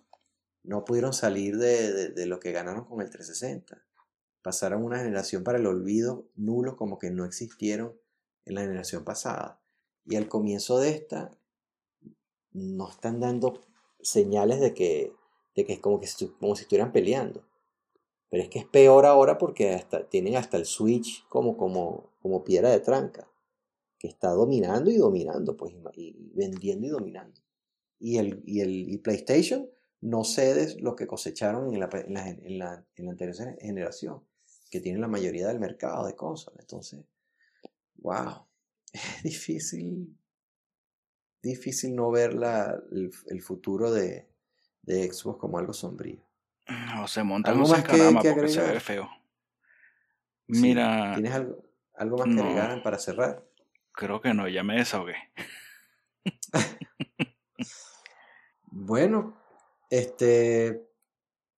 No 0.63 0.85
pudieron 0.85 1.11
salir 1.11 1.57
de, 1.57 2.11
de, 2.11 2.25
lo 2.25 2.39
que 2.39 2.53
ganaron 2.53 2.85
con 2.85 3.01
el 3.01 3.09
360. 3.09 3.83
Pasaron 4.41 4.85
una 4.85 4.99
generación 4.99 5.43
para 5.43 5.57
el 5.57 5.67
olvido 5.67 6.29
nulo 6.35 6.77
como 6.77 6.97
que 6.97 7.11
no 7.11 7.25
existieron 7.25 7.93
en 8.45 8.55
la 8.55 8.61
generación 8.61 9.03
pasada. 9.03 9.61
Y 10.05 10.15
al 10.15 10.29
comienzo 10.29 10.79
de 10.79 10.91
esta, 10.91 11.37
no 12.53 12.89
están 12.89 13.19
dando 13.19 13.61
señales 14.05 14.59
de 14.59 14.73
que, 14.73 15.13
de 15.55 15.65
que 15.65 15.73
es 15.73 15.79
como, 15.79 15.99
que, 15.99 16.07
como 16.39 16.55
si 16.55 16.63
estuvieran 16.63 16.91
peleando. 16.91 17.43
Pero 18.29 18.43
es 18.43 18.49
que 18.49 18.59
es 18.59 18.65
peor 18.65 19.05
ahora 19.05 19.37
porque 19.37 19.73
hasta, 19.73 20.07
tienen 20.07 20.35
hasta 20.35 20.57
el 20.57 20.65
Switch 20.65 21.27
como, 21.27 21.57
como, 21.57 22.11
como 22.21 22.43
piedra 22.43 22.69
de 22.69 22.79
tranca, 22.79 23.29
que 23.97 24.07
está 24.07 24.29
dominando 24.29 24.91
y 24.91 24.97
dominando, 24.97 25.55
pues, 25.57 25.73
y, 25.93 26.15
vendiendo 26.33 26.87
y 26.87 26.89
dominando. 26.89 27.41
Y 27.99 28.17
el, 28.17 28.43
y 28.45 28.61
el 28.61 28.99
PlayStation 28.99 29.69
no 30.01 30.23
cede 30.23 30.79
lo 30.81 30.95
que 30.95 31.07
cosecharon 31.07 31.73
en 31.73 31.79
la, 31.79 31.89
en 31.93 32.13
la, 32.13 32.29
en 32.29 32.57
la, 32.59 33.11
anterior 33.11 33.57
generación, 33.59 34.21
que 34.69 34.79
tienen 34.79 35.01
la 35.01 35.07
mayoría 35.07 35.47
del 35.47 35.59
mercado 35.59 36.05
de 36.05 36.15
consolas. 36.15 36.59
Entonces, 36.59 37.03
wow, 37.95 38.45
es 38.93 39.23
difícil 39.23 40.15
difícil 41.45 41.95
no 41.95 42.11
ver 42.11 42.33
la, 42.33 42.77
el, 42.91 43.41
futuro 43.41 43.91
de, 43.91 44.27
de, 44.81 45.11
Xbox 45.11 45.39
como 45.39 45.57
algo 45.57 45.73
sombrío. 45.73 46.19
No, 46.67 47.07
se 47.07 47.23
monta 47.23 47.51
en 47.51 47.61
un 47.61 47.71
caramba 47.81 48.21
porque 48.21 48.47
se 48.47 48.61
ve 48.61 48.79
feo. 48.79 49.09
Mira. 50.47 51.13
¿Tienes 51.13 51.33
algo, 51.33 51.63
algo 51.93 52.17
más 52.17 52.35
que 52.35 52.41
agregar 52.41 52.83
para 52.83 52.99
cerrar? 52.99 53.43
Creo 53.91 54.19
que 54.21 54.33
no, 54.33 54.47
ya 54.47 54.63
me 54.63 54.75
desahogué. 54.75 55.15
bueno, 58.65 59.37
este. 59.89 60.89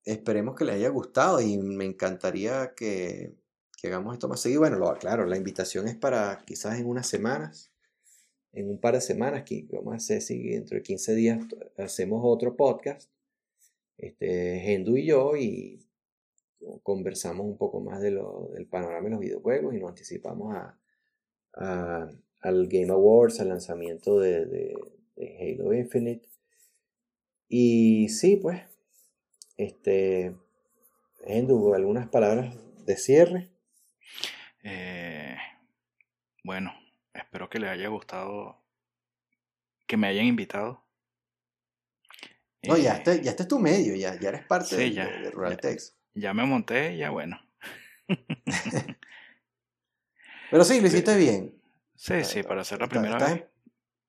Esperemos 0.03 0.55
que 0.55 0.63
les 0.63 0.75
haya 0.75 0.87
gustado 0.87 1.41
y 1.41 1.57
me 1.57 1.83
encantaría 1.83 2.73
que, 2.75 3.35
que 3.81 3.87
hagamos 3.87 4.13
esto 4.13 4.29
más 4.29 4.39
seguido. 4.39 4.61
Bueno, 4.61 4.77
lo 4.77 4.89
aclaro, 4.89 5.25
la 5.25 5.35
invitación 5.35 5.87
es 5.89 5.97
para 5.97 6.37
quizás 6.45 6.79
en 6.79 6.87
unas 6.87 7.07
semanas 7.07 7.73
en 8.53 8.69
un 8.69 8.79
par 8.79 8.95
de 8.95 9.01
semanas, 9.01 9.43
que 9.43 9.67
vamos 9.71 9.93
a 9.93 9.97
hacer 9.97 10.21
si 10.21 10.49
dentro 10.49 10.75
de 10.77 10.83
15 10.83 11.15
días 11.15 11.45
hacemos 11.77 12.21
otro 12.23 12.55
podcast, 12.55 13.11
este, 13.97 14.73
Hendu 14.73 14.97
y 14.97 15.05
yo, 15.05 15.35
y 15.35 15.79
conversamos 16.83 17.45
un 17.45 17.57
poco 17.57 17.81
más 17.81 18.01
de 18.01 18.11
lo, 18.11 18.49
del 18.53 18.67
panorama 18.67 19.05
de 19.05 19.09
los 19.11 19.19
videojuegos 19.19 19.73
y 19.73 19.79
nos 19.79 19.89
anticipamos 19.89 20.55
a, 20.55 20.79
al 22.41 22.67
Game 22.67 22.91
Awards, 22.91 23.39
al 23.39 23.49
lanzamiento 23.49 24.19
de, 24.19 24.75
Halo 25.17 25.73
Infinite. 25.73 26.27
Y 27.49 28.09
sí, 28.09 28.37
pues, 28.37 28.61
este, 29.55 30.35
Hendu, 31.25 31.73
algunas 31.73 32.07
palabras 32.09 32.55
de 32.85 32.97
cierre. 32.97 33.49
Eh, 34.63 35.35
bueno, 36.43 36.71
Espero 37.17 37.49
que 37.49 37.59
les 37.59 37.71
haya 37.71 37.89
gustado, 37.89 38.63
que 39.87 39.97
me 39.97 40.07
hayan 40.07 40.25
invitado. 40.25 40.85
No, 42.67 42.77
ya, 42.77 42.93
eh, 42.93 42.97
este, 42.97 43.23
ya 43.23 43.31
este 43.31 43.43
es 43.43 43.49
tu 43.49 43.59
medio, 43.59 43.95
ya, 43.95 44.19
ya 44.19 44.29
eres 44.29 44.45
parte 44.45 44.75
de, 44.75 44.93
ya, 44.93 45.09
Rural 45.31 45.59
Ya, 46.13 46.33
me 46.33 46.45
monté, 46.45 46.97
ya 46.97 47.09
bueno. 47.09 47.39
Pero 50.49 50.63
sí, 50.63 50.79
lo 50.79 50.87
hiciste 50.87 51.17
bien. 51.17 51.61
Sí, 51.95 52.23
sí, 52.23 52.41
para 52.43 52.61
hacer 52.61 52.79
la 52.79 52.87
primera 52.87 53.17
estás, 53.17 53.33
vez. 53.33 53.43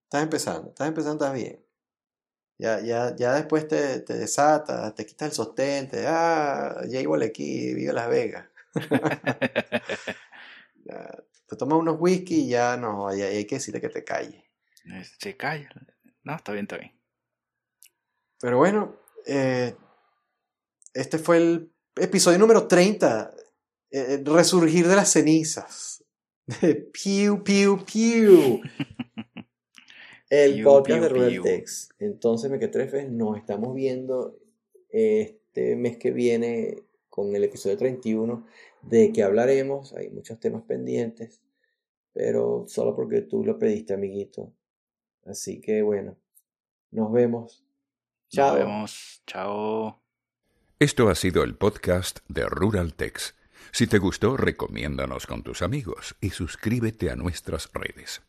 Estás 0.05 0.23
empezando, 0.23 0.69
estás 0.69 0.87
empezando, 0.89 1.25
estás 1.25 1.35
bien. 1.35 1.61
Ya, 2.59 2.81
ya, 2.81 3.17
ya 3.17 3.33
después 3.35 3.67
te, 3.69 4.01
te 4.01 4.15
desatas, 4.15 4.95
te 4.95 5.05
quitas 5.07 5.29
el 5.29 5.35
sostén, 5.35 5.89
te 5.89 6.07
ah, 6.07 6.83
ya 6.89 7.01
igual 7.01 7.23
aquí, 7.23 7.75
vivo 7.75 7.93
Las 7.93 8.09
Vegas. 8.09 8.47
te 11.49 11.57
tomas 11.57 11.79
unos 11.79 11.97
whisky 11.99 12.43
y 12.43 12.49
ya 12.49 12.77
no, 12.77 13.09
hay, 13.09 13.23
hay 13.23 13.45
que 13.47 13.57
decirle 13.57 13.81
que 13.81 13.89
te 13.89 14.05
calle. 14.05 14.45
Se 15.19 15.37
calla. 15.37 15.71
No, 16.23 16.37
está 16.37 16.53
bien, 16.53 16.65
está 16.65 16.77
bien. 16.77 16.93
Pero 18.41 18.59
bueno, 18.59 18.97
eh, 19.27 19.75
este 20.95 21.19
fue 21.19 21.39
el 21.39 21.73
episodio 21.97 22.39
número 22.39 22.67
30. 22.67 23.35
Eh, 23.91 24.23
resurgir 24.25 24.87
de 24.87 24.97
las 24.97 25.11
cenizas. 25.11 26.05
piu, 26.93 27.43
piu, 27.43 27.85
piu. 27.85 28.61
El 30.29 30.63
podcast 30.65 31.03
de 31.03 31.09
Royaltex. 31.09 31.89
Entonces, 31.99 32.51
Mequetrefes, 32.51 33.11
nos 33.11 33.39
estamos 33.39 33.75
viendo 33.75 34.39
este 34.91 35.77
mes 35.77 35.97
que 35.97 36.11
viene 36.11 36.83
con 37.09 37.35
el 37.35 37.45
episodio 37.45 37.77
31 37.77 38.47
de 38.83 39.13
que 39.13 39.23
hablaremos. 39.23 39.93
Hay 39.95 40.11
muchos 40.11 40.39
temas 40.39 40.63
pendientes, 40.63 41.41
pero 42.13 42.65
solo 42.67 42.95
porque 42.95 43.23
tú 43.23 43.45
lo 43.45 43.59
pediste, 43.59 43.95
amiguito. 43.95 44.53
Así 45.25 45.61
que 45.61 45.83
bueno, 45.83 46.17
nos 46.91 47.13
vemos. 47.13 47.65
Chao. 48.29 48.51
Nos 48.51 48.59
vemos. 48.59 49.23
Chao. 49.27 50.03
Esto 50.79 51.09
ha 51.09 51.15
sido 51.15 51.43
el 51.43 51.57
podcast 51.57 52.21
de 52.29 52.47
Rural 52.47 52.95
Tex. 52.95 53.35
Si 53.73 53.87
te 53.87 53.99
gustó, 53.99 54.37
recomiéndanos 54.37 55.27
con 55.27 55.43
tus 55.43 55.63
amigos 55.63 56.15
y 56.21 56.31
suscríbete 56.31 57.11
a 57.11 57.17
nuestras 57.17 57.71
redes. 57.73 58.23